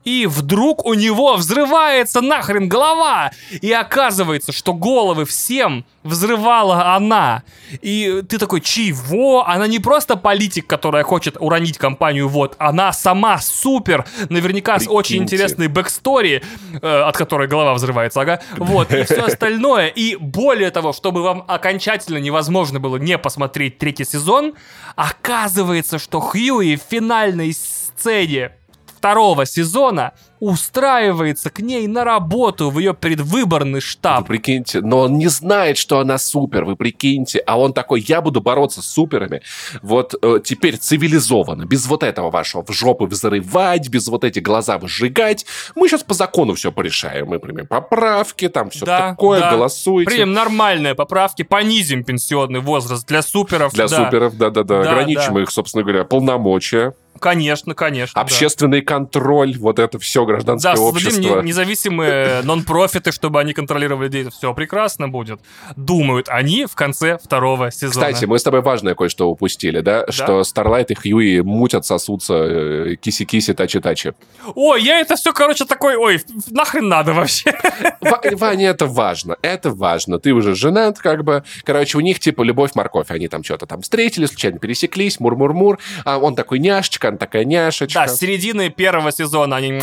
И 0.05 0.27
вдруг 0.27 0.86
у 0.86 0.94
него 0.94 1.36
взрывается 1.36 2.22
нахрен 2.22 2.68
голова. 2.68 3.32
И 3.60 3.70
оказывается, 3.70 4.51
что 4.51 4.72
головы 4.72 5.27
всем 5.27 5.85
взрывала 6.02 6.94
она. 6.94 7.43
И 7.82 8.22
ты 8.27 8.39
такой, 8.39 8.62
чего? 8.62 9.47
Она 9.47 9.66
не 9.66 9.78
просто 9.78 10.16
политик, 10.16 10.66
которая 10.66 11.05
хочет 11.05 11.36
уронить 11.39 11.77
компанию 11.77 12.28
вот, 12.28 12.56
она 12.59 12.93
сама 12.93 13.39
супер, 13.39 14.06
наверняка 14.31 14.77
Прикиньте. 14.77 14.90
с 14.90 14.94
очень 14.94 15.16
интересной 15.22 15.68
backstory, 15.69 16.43
э, 16.81 17.01
от 17.02 17.16
которой 17.16 17.48
голова 17.48 17.74
взрывается, 17.74 18.22
ага. 18.22 18.40
Вот, 18.56 18.93
и 18.94 19.05
все 19.05 19.22
остальное. 19.22 19.89
И 19.89 20.16
более 20.16 20.70
того, 20.70 20.93
чтобы 20.94 21.22
вам 21.22 21.44
окончательно 21.47 22.18
невозможно 22.18 22.81
было 22.81 22.97
не 22.97 23.18
посмотреть 23.18 23.78
третий 23.78 24.05
сезон, 24.05 24.55
оказывается, 24.97 25.98
что 25.98 26.20
Хьюи 26.20 26.77
в 26.77 26.82
финальной 26.90 27.52
сцене 27.52 28.52
второго 29.01 29.47
сезона 29.47 30.12
устраивается 30.40 31.48
к 31.51 31.60
ней 31.60 31.86
на 31.86 32.05
работу 32.05 32.70
в 32.70 32.78
ее 32.78 32.93
предвыборный 32.93 33.81
штаб. 33.81 34.20
Вы 34.20 34.27
прикиньте, 34.27 34.81
но 34.82 35.01
он 35.01 35.16
не 35.16 35.28
знает, 35.28 35.78
что 35.78 36.01
она 36.01 36.18
супер, 36.18 36.64
вы 36.64 36.77
прикиньте. 36.77 37.39
А 37.47 37.59
он 37.59 37.72
такой, 37.72 38.02
я 38.02 38.20
буду 38.20 38.43
бороться 38.43 38.82
с 38.82 38.86
суперами. 38.86 39.40
Вот 39.82 40.14
э, 40.20 40.40
теперь 40.44 40.77
цивилизованно, 40.77 41.64
без 41.64 41.86
вот 41.86 42.02
этого 42.02 42.31
вашего 42.31 42.62
в 42.62 42.72
жопу 42.72 43.06
взрывать, 43.06 43.89
без 43.89 44.09
вот 44.09 44.24
эти 44.24 44.39
глаза 44.39 44.77
выжигать. 44.77 45.47
Мы 45.74 45.89
сейчас 45.89 46.02
по 46.02 46.12
закону 46.12 46.55
все 46.55 46.72
порешаем. 46.72 47.28
Мы 47.28 47.39
примем 47.39 47.66
поправки, 47.66 48.48
там 48.48 48.68
все 48.68 48.85
да, 48.85 49.10
такое, 49.10 49.40
да. 49.40 49.52
голосуйте. 49.52 50.10
Примем 50.10 50.35
нормальные 50.35 50.94
поправки, 50.94 51.43
понизим 51.43 52.05
пенсионный 52.05 52.60
возраст 52.60 53.06
для 53.06 53.22
суперов. 53.22 53.72
Для 53.72 53.89
да. 53.89 54.05
суперов, 54.05 54.36
да-да-да. 54.36 54.81
Ограничим 54.81 55.35
да. 55.35 55.43
их, 55.43 55.51
собственно 55.51 55.85
говоря, 55.85 56.05
полномочия. 56.05 56.94
Конечно, 57.20 57.74
конечно. 57.74 58.20
Общественный 58.20 58.80
да. 58.80 58.86
контроль, 58.86 59.56
вот 59.59 59.78
это 59.78 59.98
все 59.98 60.24
гражданское 60.24 60.74
да, 60.74 60.80
общество. 60.80 61.36
Да, 61.36 61.42
независимые 61.42 62.40
нон-профиты, 62.44 63.12
чтобы 63.12 63.40
они 63.40 63.52
контролировали 63.52 64.06
людей. 64.06 64.28
Все 64.30 64.55
прекрасно 64.55 65.09
будет. 65.09 65.40
Думают 65.76 66.28
они 66.28 66.64
в 66.66 66.74
конце 66.74 67.18
второго 67.22 67.70
сезона. 67.70 67.90
Кстати, 67.90 68.24
мы 68.24 68.38
с 68.38 68.42
тобой 68.42 68.62
важное 68.62 68.94
кое-что 68.94 69.28
упустили, 69.28 69.80
да? 69.80 70.05
да? 70.06 70.12
Что 70.12 70.44
Старлайт 70.44 70.90
и 70.90 70.94
Хьюи 70.94 71.40
мутят, 71.40 71.84
сосутся, 71.84 72.34
э, 72.34 72.97
киси-киси, 72.97 73.52
тачи-тачи. 73.52 74.14
Ой, 74.55 74.82
я 74.82 75.01
это 75.01 75.16
все, 75.16 75.32
короче, 75.32 75.66
такой, 75.66 75.97
ой, 75.97 76.20
нахрен 76.51 76.88
надо 76.88 77.12
вообще? 77.12 77.55
Ваня, 78.32 78.70
это 78.70 78.86
важно, 78.86 79.36
это 79.42 79.70
важно. 79.70 80.18
Ты 80.18 80.32
уже 80.32 80.55
женат, 80.55 80.98
как 80.98 81.24
бы. 81.24 81.44
Короче, 81.64 81.98
у 81.98 82.01
них 82.01 82.18
типа 82.18 82.42
любовь-морковь. 82.42 83.10
Они 83.10 83.28
там 83.28 83.44
что-то 83.44 83.66
там 83.66 83.82
встретились, 83.82 84.28
случайно 84.28 84.59
пересеклись, 84.59 85.20
мур-мур-мур. 85.20 85.78
А 86.05 86.18
он 86.18 86.34
такой 86.34 86.59
няшечка, 86.59 87.10
она 87.11 87.19
такая 87.19 87.45
няшечка. 87.45 88.01
Да, 88.01 88.09
с 88.09 88.19
середины 88.19 88.70
первого 88.70 89.12
сезона 89.12 89.57
они 89.57 89.78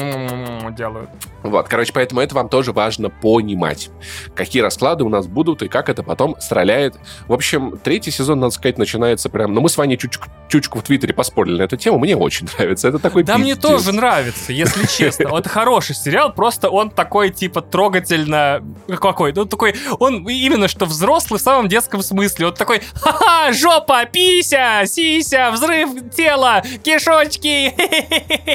делают. 0.76 1.10
Вот, 1.44 1.68
короче, 1.70 1.94
поэтому 1.94 2.22
это 2.22 2.36
вам 2.36 2.50
тоже 2.50 2.72
важно 2.72 3.10
понимать, 3.10 3.90
какие 4.36 4.62
расклады 4.62 5.04
у 5.04 5.10
нас 5.10 5.28
будут 5.28 5.62
и 5.62 5.68
как 5.68 5.90
это 5.90 6.04
потом 6.04 6.36
стреляет. 6.40 6.96
В 7.28 7.34
общем, 7.34 7.78
третий 7.82 8.12
сезон, 8.12 8.40
надо 8.40 8.54
сказать, 8.54 8.78
начинается 8.78 9.30
прям... 9.30 9.54
Ну, 9.54 9.62
мы 9.62 9.70
с 9.70 9.78
вами 9.78 9.96
чуть 9.96 10.14
чучку 10.50 10.80
в 10.80 10.84
Твиттере 10.84 11.14
поспорили 11.14 11.58
на 11.60 11.64
эту 11.64 11.78
тему, 11.78 12.00
мне 12.00 12.16
очень 12.18 12.48
нравится. 12.58 12.88
Это 12.90 13.00
такой 13.00 13.24
Да 13.24 13.36
пиздец. 13.36 13.46
мне 13.46 13.56
тоже 13.56 13.92
нравится, 13.94 14.52
если 14.52 14.86
честно. 14.98 15.30
Вот 15.30 15.48
хороший 15.48 15.96
сериал, 15.96 16.34
просто 16.34 16.70
он 16.70 16.90
такой, 16.90 17.30
типа, 17.30 17.62
трогательно... 17.62 18.62
Какой? 19.00 19.34
Ну, 19.34 19.46
такой... 19.46 19.76
Он 20.00 20.28
именно 20.28 20.68
что 20.68 20.86
взрослый 20.86 21.40
в 21.40 21.44
самом 21.44 21.68
детском 21.68 22.02
смысле. 22.02 22.48
Он 22.48 22.54
такой, 22.54 22.82
ха-ха, 22.96 23.52
жопа, 23.54 24.06
пися, 24.06 24.84
сися, 24.86 25.52
взрыв 25.52 25.90
тела, 26.16 26.62
кишочки. 27.24 27.74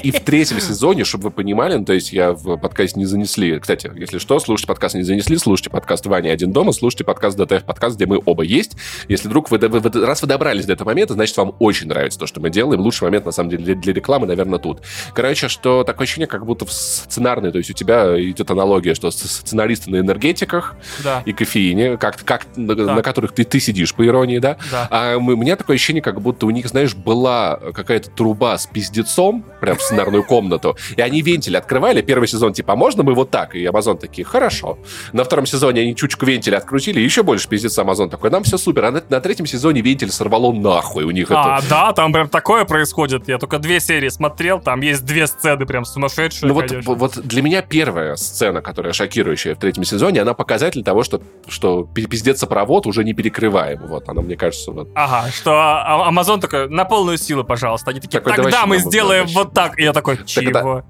И 0.02 0.10
в 0.10 0.20
третьем 0.20 0.60
сезоне, 0.60 1.04
чтобы 1.04 1.24
вы 1.24 1.30
понимали, 1.30 1.76
ну, 1.76 1.84
то 1.84 1.92
есть 1.92 2.12
я 2.12 2.32
в 2.32 2.56
подкасте 2.56 2.98
не 2.98 3.06
занесли. 3.06 3.58
Кстати, 3.58 3.90
если 3.96 4.18
что, 4.18 4.38
слушайте 4.40 4.68
подкаст 4.68 4.94
не 4.94 5.02
занесли, 5.02 5.36
слушайте 5.38 5.70
подкаст 5.70 6.06
Ваня 6.06 6.30
один 6.30 6.52
дома, 6.52 6.72
слушайте 6.72 7.04
подкаст 7.04 7.36
ДТФ 7.36 7.64
подкаст, 7.64 7.96
где 7.96 8.06
мы 8.06 8.20
оба 8.24 8.42
есть. 8.42 8.76
Если 9.08 9.28
вдруг 9.28 9.50
вы, 9.50 9.58
вы, 9.58 9.80
вы 9.80 10.06
раз 10.06 10.22
вы 10.22 10.28
добрались 10.28 10.66
до 10.66 10.74
этого 10.74 10.88
момента, 10.88 11.14
значит, 11.14 11.36
вам 11.36 11.54
очень 11.58 11.88
нравится 11.88 12.18
то, 12.18 12.26
что 12.26 12.40
мы 12.40 12.50
делаем. 12.50 12.80
Лучший 12.80 13.04
момент, 13.04 13.26
на 13.26 13.32
самом 13.32 13.50
деле, 13.50 13.64
для, 13.64 13.74
для 13.74 13.92
рекламы, 13.92 14.26
наверное, 14.26 14.58
тут. 14.58 14.82
Короче, 15.14 15.48
что 15.48 15.84
такое 15.84 16.04
ощущение, 16.04 16.26
как 16.26 16.46
будто 16.46 16.64
в 16.64 16.72
сценарной, 16.72 17.52
то 17.52 17.58
есть 17.58 17.70
у 17.70 17.74
тебя 17.74 18.20
идет 18.20 18.50
аналогия, 18.50 18.94
что 18.94 19.10
сценаристы 19.10 19.90
на 19.90 19.96
энергетиках 19.96 20.76
да. 21.02 21.22
и 21.24 21.32
кофеине, 21.32 21.96
как, 21.96 22.22
как 22.24 22.46
да. 22.56 22.74
на, 22.74 22.94
на 22.96 23.02
которых 23.02 23.32
ты, 23.32 23.44
ты 23.44 23.60
сидишь, 23.60 23.94
по 23.94 24.06
иронии, 24.06 24.38
да? 24.38 24.56
да. 24.70 24.88
А 24.90 25.16
у 25.16 25.20
меня 25.20 25.56
такое 25.56 25.76
ощущение, 25.76 26.02
как 26.02 26.20
будто 26.20 26.46
у 26.46 26.50
них, 26.50 26.66
знаешь, 26.68 26.94
была 26.94 27.56
какая-то 27.74 28.10
труба 28.10 28.51
с 28.58 28.66
пиздецом, 28.66 29.44
прям 29.60 29.76
в 29.76 29.82
сценарную 29.82 30.24
комнату, 30.24 30.76
и 30.96 31.00
они 31.00 31.22
вентиль 31.22 31.56
открывали. 31.56 32.02
Первый 32.02 32.26
сезон, 32.28 32.52
типа, 32.52 32.74
а 32.74 32.76
можно 32.76 33.02
мы 33.02 33.14
вот 33.14 33.30
так? 33.30 33.54
И 33.54 33.64
Амазон 33.64 33.98
такие, 33.98 34.24
хорошо. 34.24 34.78
На 35.12 35.24
втором 35.24 35.46
сезоне 35.46 35.82
они 35.82 35.96
чучку 35.96 36.26
вентиля 36.26 36.58
открутили, 36.58 37.00
еще 37.00 37.22
больше 37.22 37.48
пиздец 37.48 37.78
Амазон 37.78 38.10
такой, 38.10 38.30
нам 38.30 38.42
все 38.42 38.58
супер. 38.58 38.84
А 38.86 38.90
на, 38.90 39.02
на 39.08 39.20
третьем 39.20 39.46
сезоне 39.46 39.80
вентиль 39.80 40.10
сорвало 40.10 40.52
нахуй 40.52 41.04
у 41.04 41.10
них 41.10 41.30
а, 41.30 41.58
это. 41.58 41.68
да, 41.68 41.92
там 41.92 42.12
прям 42.12 42.28
такое 42.28 42.64
происходит. 42.64 43.28
Я 43.28 43.38
только 43.38 43.58
две 43.58 43.80
серии 43.80 44.08
смотрел, 44.08 44.60
там 44.60 44.80
есть 44.80 45.04
две 45.04 45.26
сцены 45.26 45.66
прям 45.66 45.84
сумасшедшие. 45.84 46.48
Ну 46.48 46.54
вот, 46.54 46.70
вот 46.84 47.18
для 47.18 47.42
меня 47.42 47.62
первая 47.62 48.16
сцена, 48.16 48.60
которая 48.60 48.92
шокирующая 48.92 49.54
в 49.54 49.58
третьем 49.58 49.84
сезоне, 49.84 50.22
она 50.22 50.34
показатель 50.34 50.82
того, 50.82 51.02
что, 51.02 51.20
что 51.48 51.84
пиздец 51.84 52.40
сопровод 52.40 52.86
уже 52.86 53.04
не 53.04 53.14
перекрываем. 53.14 53.80
Вот, 53.86 54.08
она, 54.08 54.22
мне 54.22 54.36
кажется, 54.36 54.72
вот. 54.72 54.88
Ага, 54.94 55.30
что 55.30 55.52
а, 55.52 56.08
Амазон 56.08 56.40
такой, 56.40 56.68
на 56.68 56.84
полную 56.84 57.18
силу, 57.18 57.44
пожалуйста. 57.44 57.90
Они 57.90 58.00
такие, 58.00 58.20
такой, 58.20 58.32
тогда 58.42 58.66
мы 58.66 58.78
сделаем 58.78 59.26
вот 59.28 59.52
так. 59.52 59.78
И 59.78 59.82
я 59.82 59.92
такой, 59.92 60.18
чего? 60.24 60.84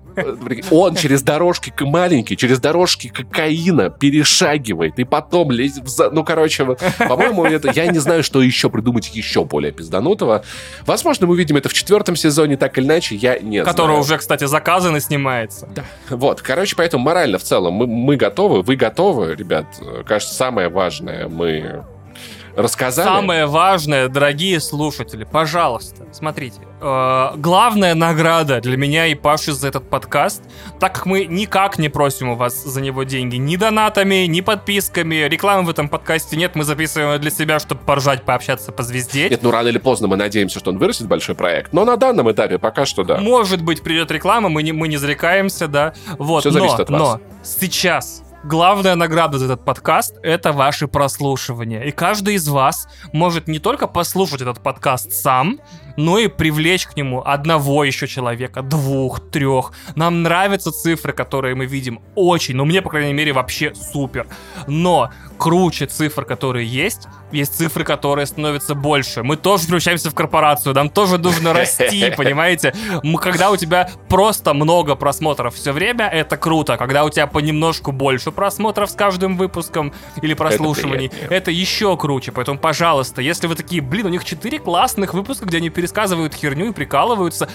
Он 0.71 0.95
через 0.95 1.23
дорожки 1.23 1.73
маленький, 1.81 2.37
через 2.37 2.61
дорожки 2.61 3.09
кокаина 3.09 3.91
перешагивает 3.91 4.99
и 4.99 5.05
потом 5.05 5.51
лезет 5.51 5.85
в... 5.85 5.89
За... 5.89 6.11
Ну, 6.11 6.25
короче, 6.25 6.65
по-моему, 6.99 7.45
это... 7.47 7.71
Я 7.73 7.87
не 7.87 7.99
знаю, 7.99 8.23
что 8.23 8.43
еще 8.43 8.69
придумать 8.69 9.11
еще 9.15 9.45
более 9.45 9.73
пизданутого. 9.73 10.45
Возможно, 10.87 11.27
мы 11.27 11.33
увидим 11.33 11.57
это 11.57 11.69
в 11.69 11.73
четвертом 11.73 12.17
сезоне, 12.17 12.57
так 12.57 12.77
или 12.77 12.85
иначе, 12.85 13.15
я 13.15 13.39
не 13.39 13.63
Который 13.65 13.99
уже, 13.99 14.19
кстати, 14.19 14.45
заказан 14.45 14.97
и 14.97 15.01
снимается. 15.01 15.69
Да. 15.75 15.85
Вот, 16.11 16.43
короче, 16.43 16.77
поэтому 16.77 17.05
морально 17.05 17.39
в 17.39 17.43
целом 17.43 17.75
мы, 17.75 17.87
мы 17.87 18.17
готовы, 18.17 18.63
вы 18.63 18.77
готовы, 18.77 19.35
ребят. 19.35 19.67
Кажется, 20.07 20.35
самое 20.35 20.69
важное 20.69 21.29
мы 21.29 21.85
рассказали. 22.57 23.07
Самое 23.07 23.47
важное, 23.47 24.09
дорогие 24.09 24.61
слушатели, 24.61 25.25
пожалуйста, 25.25 26.07
смотрите. 26.13 26.61
Э, 26.81 27.33
главная 27.37 27.95
награда 27.95 28.61
для 28.61 28.77
меня 28.77 29.07
и 29.07 29.15
Паши 29.15 29.53
за 29.53 29.69
этот 29.69 29.89
подкаст, 29.89 30.43
так 30.81 30.95
как 30.95 31.07
мы 31.07 31.25
никак 31.25 31.79
не 31.79 31.89
просим 31.89 32.31
у 32.31 32.37
вас 32.37 32.63
за 32.65 32.81
него 32.81 33.05
деньги 33.05 33.37
ни 33.37 33.57
донатами, 33.57 34.27
ни 34.27 34.41
подписками, 34.41 35.29
рекламы 35.29 35.65
в 35.65 35.71
этом 35.71 35.89
подкасте 35.89 36.37
нет, 36.37 36.55
мы 36.55 36.65
записываем 36.65 37.21
для 37.21 37.31
себя, 37.31 37.59
чтобы 37.59 37.83
поржать, 37.83 38.25
пообщаться, 38.25 38.73
позвездеть. 38.73 39.31
Нет, 39.31 39.43
ну 39.43 39.51
рано 39.51 39.69
или 39.69 39.79
поздно 39.79 40.09
мы 40.09 40.17
надеемся, 40.17 40.59
что 40.59 40.71
он 40.71 40.79
вырастет 40.79 41.07
большой 41.07 41.35
проект, 41.35 41.73
но 41.73 41.85
на 41.85 41.97
данном 41.97 42.31
этапе 42.31 42.59
пока 42.59 42.85
что 42.85 43.05
да. 43.05 43.19
Может 43.19 43.63
быть, 43.63 43.83
придет 43.83 44.11
реклама, 44.11 44.49
мы 44.49 44.63
не, 44.63 44.73
мы 44.73 44.89
не 44.89 44.97
зарекаемся, 44.97 45.69
да. 45.69 45.95
Вот, 46.19 46.41
Все 46.41 46.51
зависит 46.51 46.79
но, 46.79 46.83
от 46.83 46.91
вас. 46.91 47.01
но 47.01 47.21
сейчас 47.45 48.23
главная 48.45 48.95
награда 48.95 49.39
за 49.39 49.47
этот 49.47 49.65
подкаст— 49.65 50.17
это 50.23 50.53
ваши 50.53 50.89
прослушивания. 50.89 51.83
И 51.83 51.91
каждый 51.91 52.35
из 52.35 52.49
вас 52.49 52.89
может 53.13 53.49
не 53.49 53.59
только 53.59 53.87
послушать 53.87 54.41
этот 54.41 54.61
подкаст 54.61 55.13
сам, 55.13 55.61
но 55.97 56.19
и 56.19 56.29
привлечь 56.29 56.87
к 56.87 56.97
нему 56.97 57.23
одного 57.25 57.85
еще 57.85 58.07
человека, 58.07 58.63
двух, 58.63 59.21
трех. 59.31 59.73
Нам 59.95 60.23
нравятся 60.23 60.73
цифры, 60.73 61.13
которые 61.13 61.55
мы 61.55 61.67
видим 61.67 62.01
очень, 62.15 62.57
ну 62.57 62.65
мне, 62.65 62.83
по 62.83 62.91
крайней 62.91 63.13
мере, 63.13 63.33
вообще 63.33 63.75
супер. 63.75 64.27
Но 64.67 65.11
круче 65.43 65.87
цифр, 65.87 66.25
которые 66.25 66.69
есть, 66.69 67.09
есть 67.33 67.57
цифры, 67.57 67.83
которые 67.83 68.27
становятся 68.27 68.77
больше. 68.77 69.25
Мы 69.25 69.37
тоже 69.37 69.65
включаемся 69.65 70.09
в 70.09 70.15
корпорацию, 70.15 70.73
нам 70.73 70.89
тоже 70.89 71.19
нужно 71.19 71.53
расти, 71.53 72.15
понимаете? 72.17 72.73
Когда 73.21 73.51
у 73.51 73.57
тебя 73.57 73.91
просто 74.09 74.55
много 74.55 74.95
просмотров 74.95 75.57
все 75.57 75.73
время, 75.73 76.07
это 76.07 76.37
круто. 76.37 76.77
Когда 76.77 77.03
у 77.03 77.11
тебя 77.11 77.27
понемножку 77.27 77.91
больше 77.91 78.31
просмотров 78.31 78.89
с 78.89 78.95
каждым 78.95 79.37
выпуском 79.37 79.93
или 80.23 80.35
прослушиваний, 80.35 81.11
это, 81.23 81.35
это 81.35 81.51
еще 81.51 81.97
круче. 81.97 82.31
Поэтому, 82.31 82.61
пожалуйста, 82.61 83.21
если 83.21 83.49
вы 83.49 83.57
такие, 83.57 83.83
блин, 83.83 84.07
у 84.07 84.11
них 84.11 84.25
четыре 84.25 84.61
классных 84.61 85.13
выпуска, 85.13 85.45
где 85.47 85.57
они 85.57 85.71
пересказывают 85.71 86.35
херню 86.35 86.69
и 86.69 86.73
прикалываются, 86.73 87.49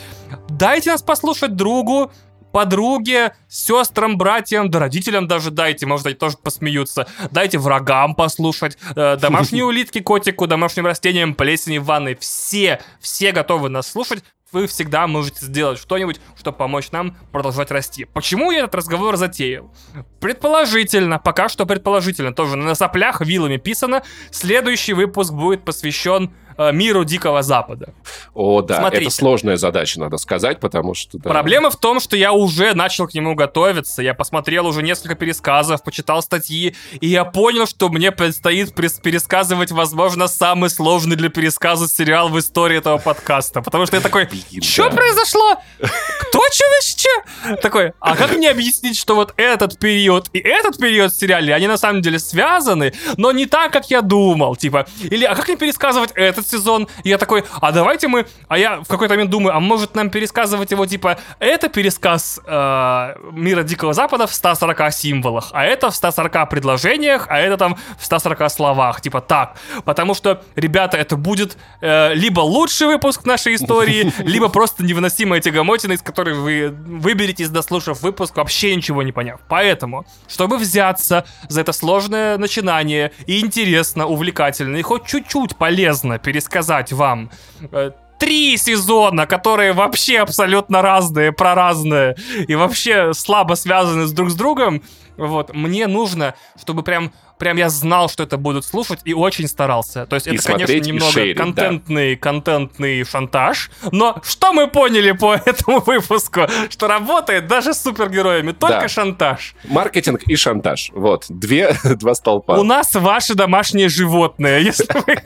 дайте 0.49 0.91
нас 0.91 1.01
послушать 1.01 1.55
другу, 1.55 2.11
подруге, 2.57 3.35
сестрам, 3.47 4.17
братьям, 4.17 4.71
да 4.71 4.79
родителям 4.79 5.27
даже 5.27 5.51
дайте, 5.51 5.85
может, 5.85 6.07
они 6.07 6.15
тоже 6.15 6.37
посмеются. 6.37 7.05
Дайте 7.29 7.59
врагам 7.59 8.15
послушать, 8.15 8.79
э, 8.95 9.15
домашние 9.15 9.63
улитки 9.63 9.99
котику, 9.99 10.47
домашним 10.47 10.87
растениям, 10.87 11.35
плесени 11.35 11.77
в 11.77 11.83
ванной. 11.83 12.15
Все, 12.15 12.81
все 12.99 13.31
готовы 13.31 13.69
нас 13.69 13.91
слушать. 13.91 14.23
Вы 14.51 14.65
всегда 14.65 15.05
можете 15.05 15.45
сделать 15.45 15.77
что-нибудь, 15.77 16.19
чтобы 16.35 16.57
помочь 16.57 16.89
нам 16.91 17.15
продолжать 17.31 17.69
расти. 17.69 18.05
Почему 18.05 18.49
я 18.49 18.61
этот 18.61 18.73
разговор 18.73 19.17
затеял? 19.17 19.71
Предположительно, 20.19 21.19
пока 21.19 21.49
что 21.49 21.67
предположительно, 21.67 22.33
тоже 22.33 22.55
на 22.55 22.73
соплях 22.73 23.21
вилами 23.21 23.57
писано, 23.57 24.01
следующий 24.31 24.93
выпуск 24.93 25.31
будет 25.31 25.63
посвящен 25.63 26.31
миру 26.57 27.03
Дикого 27.03 27.43
Запада. 27.43 27.93
О, 28.33 28.61
да, 28.61 28.79
Смотрите. 28.79 29.05
это 29.05 29.15
сложная 29.15 29.57
задача, 29.57 29.99
надо 29.99 30.17
сказать, 30.17 30.59
потому 30.59 30.93
что... 30.93 31.17
Да. 31.17 31.29
Проблема 31.29 31.69
в 31.69 31.75
том, 31.75 31.99
что 31.99 32.15
я 32.15 32.33
уже 32.33 32.73
начал 32.73 33.07
к 33.07 33.13
нему 33.13 33.35
готовиться, 33.35 34.01
я 34.01 34.13
посмотрел 34.13 34.67
уже 34.67 34.81
несколько 34.81 35.15
пересказов, 35.15 35.83
почитал 35.83 36.21
статьи, 36.21 36.75
и 36.99 37.07
я 37.07 37.25
понял, 37.25 37.65
что 37.67 37.89
мне 37.89 38.11
предстоит 38.11 38.73
пересказывать, 38.75 39.71
возможно, 39.71 40.27
самый 40.27 40.69
сложный 40.69 41.15
для 41.15 41.29
пересказа 41.29 41.87
сериал 41.87 42.29
в 42.29 42.39
истории 42.39 42.77
этого 42.77 42.97
подкаста, 42.97 43.61
потому 43.61 43.85
что 43.85 43.97
я 43.97 44.01
такой, 44.01 44.27
что 44.61 44.89
да. 44.89 44.95
произошло? 44.95 45.57
Кто 45.79 46.41
что 46.51 47.55
Такой, 47.61 47.93
а 47.99 48.15
как 48.15 48.35
мне 48.35 48.49
объяснить, 48.49 48.97
что 48.97 49.15
вот 49.15 49.33
этот 49.37 49.79
период 49.79 50.29
и 50.33 50.39
этот 50.39 50.77
период 50.77 51.11
в 51.11 51.19
сериале, 51.19 51.53
они 51.53 51.67
на 51.67 51.77
самом 51.77 52.01
деле 52.01 52.19
связаны, 52.19 52.93
но 53.17 53.31
не 53.31 53.45
так, 53.45 53.71
как 53.71 53.89
я 53.89 54.01
думал, 54.01 54.55
типа, 54.55 54.87
или 55.03 55.25
а 55.25 55.35
как 55.35 55.47
мне 55.47 55.57
пересказывать 55.57 56.11
этот 56.15 56.46
сезон. 56.49 56.87
И 57.03 57.09
я 57.09 57.17
такой, 57.17 57.43
а 57.61 57.71
давайте 57.71 58.07
мы... 58.07 58.25
А 58.47 58.57
я 58.57 58.79
в 58.81 58.87
какой-то 58.87 59.13
момент 59.13 59.29
думаю, 59.29 59.55
а 59.55 59.59
может 59.59 59.95
нам 59.95 60.09
пересказывать 60.09 60.71
его, 60.71 60.85
типа, 60.85 61.17
это 61.39 61.69
пересказ 61.69 62.39
э, 62.45 63.15
мира 63.31 63.63
Дикого 63.63 63.93
Запада 63.93 64.27
в 64.27 64.33
140 64.33 64.93
символах, 64.93 65.49
а 65.51 65.65
это 65.65 65.89
в 65.89 65.95
140 65.95 66.49
предложениях, 66.49 67.27
а 67.29 67.37
это 67.39 67.57
там 67.57 67.77
в 67.97 68.05
140 68.05 68.51
словах. 68.51 69.01
Типа 69.01 69.21
так. 69.21 69.57
Потому 69.85 70.13
что, 70.13 70.41
ребята, 70.55 70.97
это 70.97 71.17
будет 71.17 71.57
э, 71.81 72.13
либо 72.13 72.41
лучший 72.41 72.87
выпуск 72.87 73.25
нашей 73.25 73.55
истории, 73.55 74.13
либо 74.19 74.49
просто 74.49 74.83
невыносимая 74.83 75.39
тягомотина, 75.39 75.93
из 75.93 76.01
которой 76.01 76.35
вы 76.35 76.69
выберетесь, 76.69 77.49
дослушав 77.49 78.01
выпуск, 78.01 78.37
вообще 78.37 78.75
ничего 78.75 79.03
не 79.03 79.11
поняв. 79.11 79.39
Поэтому, 79.47 80.05
чтобы 80.27 80.57
взяться 80.57 81.25
за 81.49 81.61
это 81.61 81.73
сложное 81.73 82.37
начинание 82.37 83.11
и 83.25 83.39
интересно, 83.39 84.07
увлекательно, 84.07 84.77
и 84.77 84.81
хоть 84.81 85.05
чуть-чуть 85.05 85.55
полезно 85.55 86.19
перед 86.19 86.36
пересказать 86.37 86.91
вам 86.93 87.29
э, 87.71 87.91
три 88.19 88.57
сезона, 88.57 89.25
которые 89.25 89.73
вообще 89.73 90.19
абсолютно 90.19 90.81
разные, 90.81 91.31
проразные 91.31 92.15
и 92.47 92.55
вообще 92.55 93.13
слабо 93.13 93.55
связаны 93.55 94.05
с 94.05 94.11
друг 94.11 94.29
с 94.29 94.35
другом. 94.35 94.83
Вот, 95.17 95.53
мне 95.53 95.87
нужно, 95.87 96.35
чтобы 96.59 96.83
прям 96.83 97.11
прям 97.37 97.57
я 97.57 97.69
знал, 97.69 98.09
что 98.09 98.23
это 98.23 98.37
будут 98.37 98.65
слушать, 98.65 98.99
и 99.05 99.13
очень 99.13 99.47
старался. 99.47 100.05
То 100.05 100.15
есть 100.15 100.27
И 100.27 100.35
это, 100.35 100.43
конечно, 100.43 100.65
смотреть, 100.67 100.87
и 100.87 100.91
немного 100.91 101.11
шерить, 101.11 101.37
да. 101.37 101.43
контентный, 101.43 102.15
контентный 102.15 103.03
шантаж, 103.03 103.69
но 103.91 104.19
что 104.23 104.53
мы 104.53 104.67
поняли 104.67 105.11
по 105.11 105.35
этому 105.45 105.79
выпуску? 105.81 106.41
Что 106.69 106.87
работает 106.87 107.47
даже 107.47 107.73
с 107.73 107.81
супергероями, 107.81 108.51
только 108.51 108.81
Да. 108.81 108.87
шантаж. 108.87 109.55
Маркетинг 109.67 110.23
и 110.23 110.35
шантаж. 110.35 110.91
Вот, 110.93 111.25
две, 111.29 111.75
два 111.83 112.15
столпа. 112.15 112.53
У 112.53 112.63
нас 112.63 112.93
ваши 112.95 113.35
домашние 113.35 113.89
животные, 113.89 114.63
если 114.65 114.87
вы... 115.05 115.17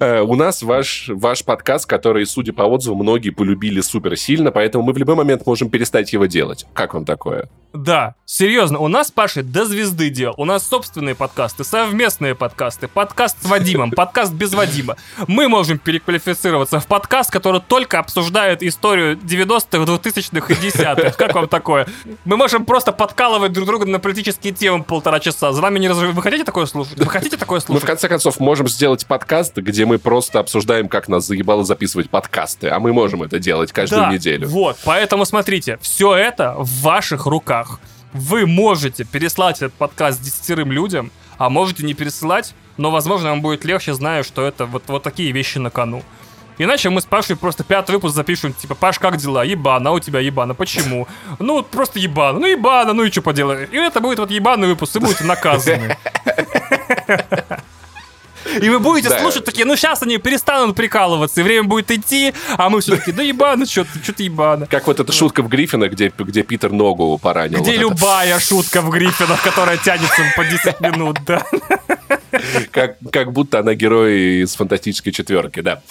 Э, 0.00 0.20
У 0.20 0.34
нас 0.36 0.62
ваш, 0.62 1.08
ваш 1.08 1.44
подкаст, 1.44 1.86
который, 1.86 2.26
судя 2.26 2.52
по 2.52 2.62
отзывам, 2.62 2.98
многие 2.98 3.30
полюбили 3.30 3.80
супер 3.80 4.16
сильно, 4.16 4.50
поэтому 4.50 4.84
мы 4.84 4.92
в 4.92 4.98
любой 4.98 5.14
момент 5.16 5.46
можем 5.46 5.70
перестать 5.70 6.12
его 6.12 6.26
делать. 6.26 6.66
Как 6.72 6.94
вам 6.94 7.04
такое? 7.04 7.48
Да, 7.74 8.14
серьезно, 8.24 8.78
у 8.78 8.88
нас 8.88 9.10
Паша 9.10 9.42
до 9.42 9.66
звезды 9.66 10.08
дел. 10.08 10.32
У 10.38 10.46
нас 10.46 10.66
собственные 10.66 11.14
подкасты, 11.14 11.64
совместные 11.64 12.34
подкасты, 12.34 12.88
подкаст 12.88 13.42
с 13.42 13.46
Вадимом, 13.46 13.90
подкаст 13.90 14.32
без 14.32 14.54
Вадима. 14.54 14.96
Мы 15.26 15.48
можем 15.48 15.78
переквалифицироваться 15.78 16.80
в 16.80 16.86
подкаст, 16.86 17.30
который 17.30 17.60
только 17.60 17.98
обсуждает 17.98 18.62
историю 18.62 19.18
90-х, 19.18 19.84
2000-х 19.84 20.54
и 20.54 20.56
10-х. 20.56 21.10
Как 21.18 21.34
вам 21.34 21.46
такое? 21.46 21.86
Мы 22.24 22.38
можем 22.38 22.64
просто 22.64 22.90
подкалывать 22.90 23.52
друг 23.52 23.66
друга 23.66 23.84
на 23.84 23.98
политические 23.98 24.54
темы 24.54 24.82
полтора 24.82 25.20
часа. 25.20 25.52
За 25.52 25.60
нами 25.60 25.78
не 25.78 25.88
раз... 25.88 25.98
Вы 25.98 26.22
хотите 26.22 26.44
такое 26.44 26.64
слушать? 26.64 26.98
Вы 26.98 27.06
хотите 27.06 27.36
такое 27.36 27.58
Мы, 27.58 27.60
в 27.60 27.66
слушать? 27.66 27.86
конце 27.86 28.08
концов, 28.08 28.40
можем 28.40 28.66
сделать 28.66 29.06
подкаст, 29.06 29.56
где 29.58 29.84
мы 29.84 29.98
просто 29.98 30.40
обсуждаем, 30.40 30.88
как 30.88 31.08
нас 31.08 31.26
заебало 31.26 31.64
записывать 31.64 32.08
подкасты, 32.08 32.68
а 32.68 32.78
мы 32.80 32.94
можем 32.94 33.22
это 33.22 33.38
делать 33.38 33.72
каждую 33.72 34.02
Да, 34.02 34.12
неделю. 34.12 34.48
Вот, 34.48 34.78
поэтому 34.84 35.26
смотрите, 35.26 35.78
все 35.82 36.16
это 36.16 36.54
в 36.56 36.80
ваших 36.80 37.26
руках. 37.26 37.57
Вы 38.12 38.46
можете 38.46 39.04
переслать 39.04 39.56
этот 39.56 39.74
подкаст 39.74 40.20
десятерым 40.22 40.72
людям, 40.72 41.10
а 41.36 41.50
можете 41.50 41.84
не 41.84 41.94
пересылать, 41.94 42.54
но, 42.76 42.90
возможно, 42.90 43.30
вам 43.30 43.42
будет 43.42 43.64
легче, 43.64 43.94
зная, 43.94 44.22
что 44.22 44.46
это 44.46 44.66
вот, 44.66 44.84
вот 44.86 45.02
такие 45.02 45.32
вещи 45.32 45.58
на 45.58 45.70
кону. 45.70 46.02
Иначе 46.58 46.90
мы 46.90 47.00
с 47.00 47.04
Пашей 47.04 47.36
просто 47.36 47.62
пятый 47.62 47.92
выпуск 47.92 48.16
запишем, 48.16 48.52
типа, 48.52 48.74
Паш, 48.74 48.98
как 48.98 49.16
дела? 49.16 49.44
Ебана, 49.44 49.92
у 49.92 50.00
тебя 50.00 50.20
ебана. 50.20 50.54
Почему? 50.54 51.06
Ну, 51.38 51.62
просто 51.62 52.00
ебана. 52.00 52.38
Ну, 52.40 52.46
ебана, 52.46 52.92
ну 52.92 53.04
и 53.04 53.10
что 53.10 53.22
поделаешь? 53.22 53.68
И 53.70 53.76
это 53.76 54.00
будет 54.00 54.18
вот 54.18 54.30
ебаный 54.30 54.66
выпуск, 54.66 54.96
и 54.96 54.98
будете 54.98 55.24
наказаны. 55.24 55.96
И 58.60 58.68
вы 58.68 58.78
будете 58.78 59.08
Да. 59.10 59.20
слушать 59.20 59.44
такие, 59.44 59.64
ну 59.64 59.76
сейчас 59.76 60.02
они 60.02 60.18
перестанут 60.18 60.76
прикалываться, 60.76 61.40
и 61.40 61.44
время 61.44 61.64
будет 61.68 61.90
идти, 61.90 62.34
а 62.56 62.68
мы 62.70 62.80
все 62.80 62.96
таки 62.96 63.12
да 63.12 63.22
ебано, 63.22 63.66
что 63.66 63.84
ты, 63.84 64.02
что 64.02 64.12
ты 64.12 64.24
ебано. 64.24 64.66
Как 64.66 64.86
вот 64.86 65.00
эта 65.00 65.12
шутка 65.12 65.42
в 65.42 65.48
Гриффина, 65.48 65.88
где, 65.88 66.12
где 66.18 66.42
Питер 66.42 66.72
ногу 66.72 67.18
поранил. 67.18 67.60
Где 67.60 67.72
вот 67.72 67.74
это. 67.74 67.80
любая 67.80 68.38
шутка 68.40 68.80
в 68.82 68.90
Гриффинах, 68.90 69.42
которая 69.42 69.76
тянется 69.76 70.22
по 70.36 70.44
10 70.44 70.80
минут, 70.80 71.18
да. 71.26 71.44
как, 72.70 72.96
как 73.12 73.32
будто 73.32 73.58
она 73.60 73.74
герой 73.74 74.42
из 74.42 74.54
фантастической 74.54 75.12
четверки, 75.12 75.60
да. 75.60 75.82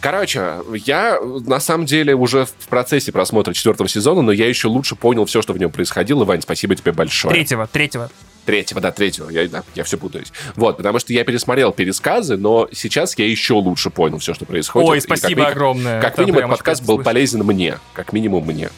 Короче, 0.00 0.56
я 0.84 1.18
на 1.20 1.58
самом 1.58 1.86
деле 1.86 2.14
уже 2.14 2.44
в 2.44 2.68
процессе 2.68 3.12
просмотра 3.12 3.52
четвертого 3.52 3.88
сезона, 3.88 4.22
но 4.22 4.32
я 4.32 4.48
еще 4.48 4.68
лучше 4.68 4.94
понял 4.94 5.24
все, 5.24 5.42
что 5.42 5.52
в 5.52 5.58
нем 5.58 5.70
происходило. 5.70 6.24
Вань, 6.24 6.42
спасибо 6.42 6.74
тебе 6.76 6.92
большое. 6.92 7.34
Третьего, 7.34 7.66
третьего. 7.66 8.10
Третьего, 8.44 8.80
да, 8.80 8.92
третьего. 8.92 9.28
Я, 9.28 9.48
да, 9.48 9.64
я 9.74 9.82
все 9.82 9.98
путаюсь. 9.98 10.32
Вот, 10.54 10.76
потому 10.76 11.00
что 11.00 11.12
я 11.12 11.24
пересмотрел 11.24 11.72
пересказы, 11.72 12.36
но 12.36 12.68
сейчас 12.72 13.18
я 13.18 13.26
еще 13.26 13.54
лучше 13.54 13.90
понял 13.90 14.18
все, 14.18 14.34
что 14.34 14.44
происходит. 14.44 14.88
Ой, 14.88 15.00
как 15.00 15.18
спасибо 15.18 15.40
ми- 15.40 15.46
огромное. 15.48 16.00
Как 16.00 16.16
минимум, 16.18 16.38
этот 16.38 16.50
подкаст 16.50 16.82
был 16.82 16.94
слышать. 16.96 17.04
полезен 17.04 17.42
мне. 17.42 17.78
Как 17.92 18.12
минимум 18.12 18.46
мне. 18.46 18.70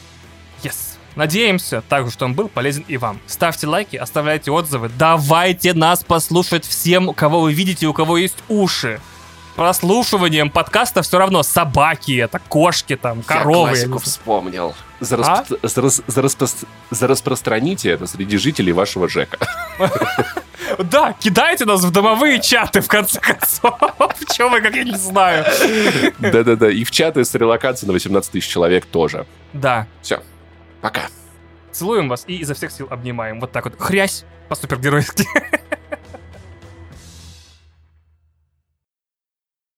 Yes. 0.63 0.73
Надеемся 1.15 1.83
также, 1.87 2.11
что 2.11 2.25
он 2.25 2.33
был 2.33 2.47
полезен 2.47 2.83
и 2.87 2.97
вам. 2.97 3.19
Ставьте 3.27 3.67
лайки, 3.67 3.95
оставляйте 3.97 4.51
отзывы. 4.51 4.89
Давайте 4.97 5.73
нас 5.73 6.03
послушать 6.03 6.65
всем, 6.65 7.13
кого 7.13 7.41
вы 7.41 7.53
видите, 7.53 7.87
у 7.87 7.93
кого 7.93 8.17
есть 8.17 8.37
уши. 8.47 8.99
Прослушиванием 9.59 10.49
подкаста 10.51 11.01
все 11.01 11.17
равно 11.17 11.43
собаки 11.43 12.13
это, 12.17 12.39
кошки 12.39 12.95
там, 12.95 13.21
коровы. 13.23 13.67
Я 13.67 13.73
классику 13.73 13.99
вспомнил. 13.99 14.73
За, 15.01 15.17
А? 15.17 15.19
распро- 15.19 15.59
за 15.67 15.81
рас- 15.81 16.01
за 16.07 16.21
распро- 16.21 16.65
за 16.91 17.07
распространите 17.07 17.89
это 17.89 18.07
среди 18.07 18.37
жителей 18.37 18.71
вашего 18.71 19.09
ЖЭКа. 19.09 19.37
Да, 20.77 21.13
кидайте 21.19 21.65
нас 21.65 21.83
в 21.83 21.91
домовые 21.91 22.39
чаты, 22.39 22.79
в 22.79 22.87
конце 22.87 23.19
концов. 23.19 23.73
Чего 24.31 24.47
вы, 24.49 24.61
как 24.61 24.73
я 24.75 24.83
не 24.85 24.95
знаю. 24.95 25.43
Да-да-да. 26.19 26.69
И 26.69 26.85
в 26.85 26.91
чаты 26.91 27.25
с 27.25 27.35
релокацией 27.35 27.87
на 27.87 27.93
18 27.93 28.31
тысяч 28.31 28.47
человек 28.47 28.85
тоже. 28.85 29.25
Да, 29.51 29.87
Все. 30.01 30.21
Пока. 30.79 31.01
целуем 31.73 32.07
вас 32.07 32.23
и 32.27 32.37
изо 32.37 32.53
всех 32.53 32.71
сил 32.71 32.87
обнимаем. 32.89 33.41
Вот 33.41 33.51
так 33.51 33.65
вот. 33.65 33.75
Хрясь 33.77 34.23
по-супергеройски. 34.47 35.25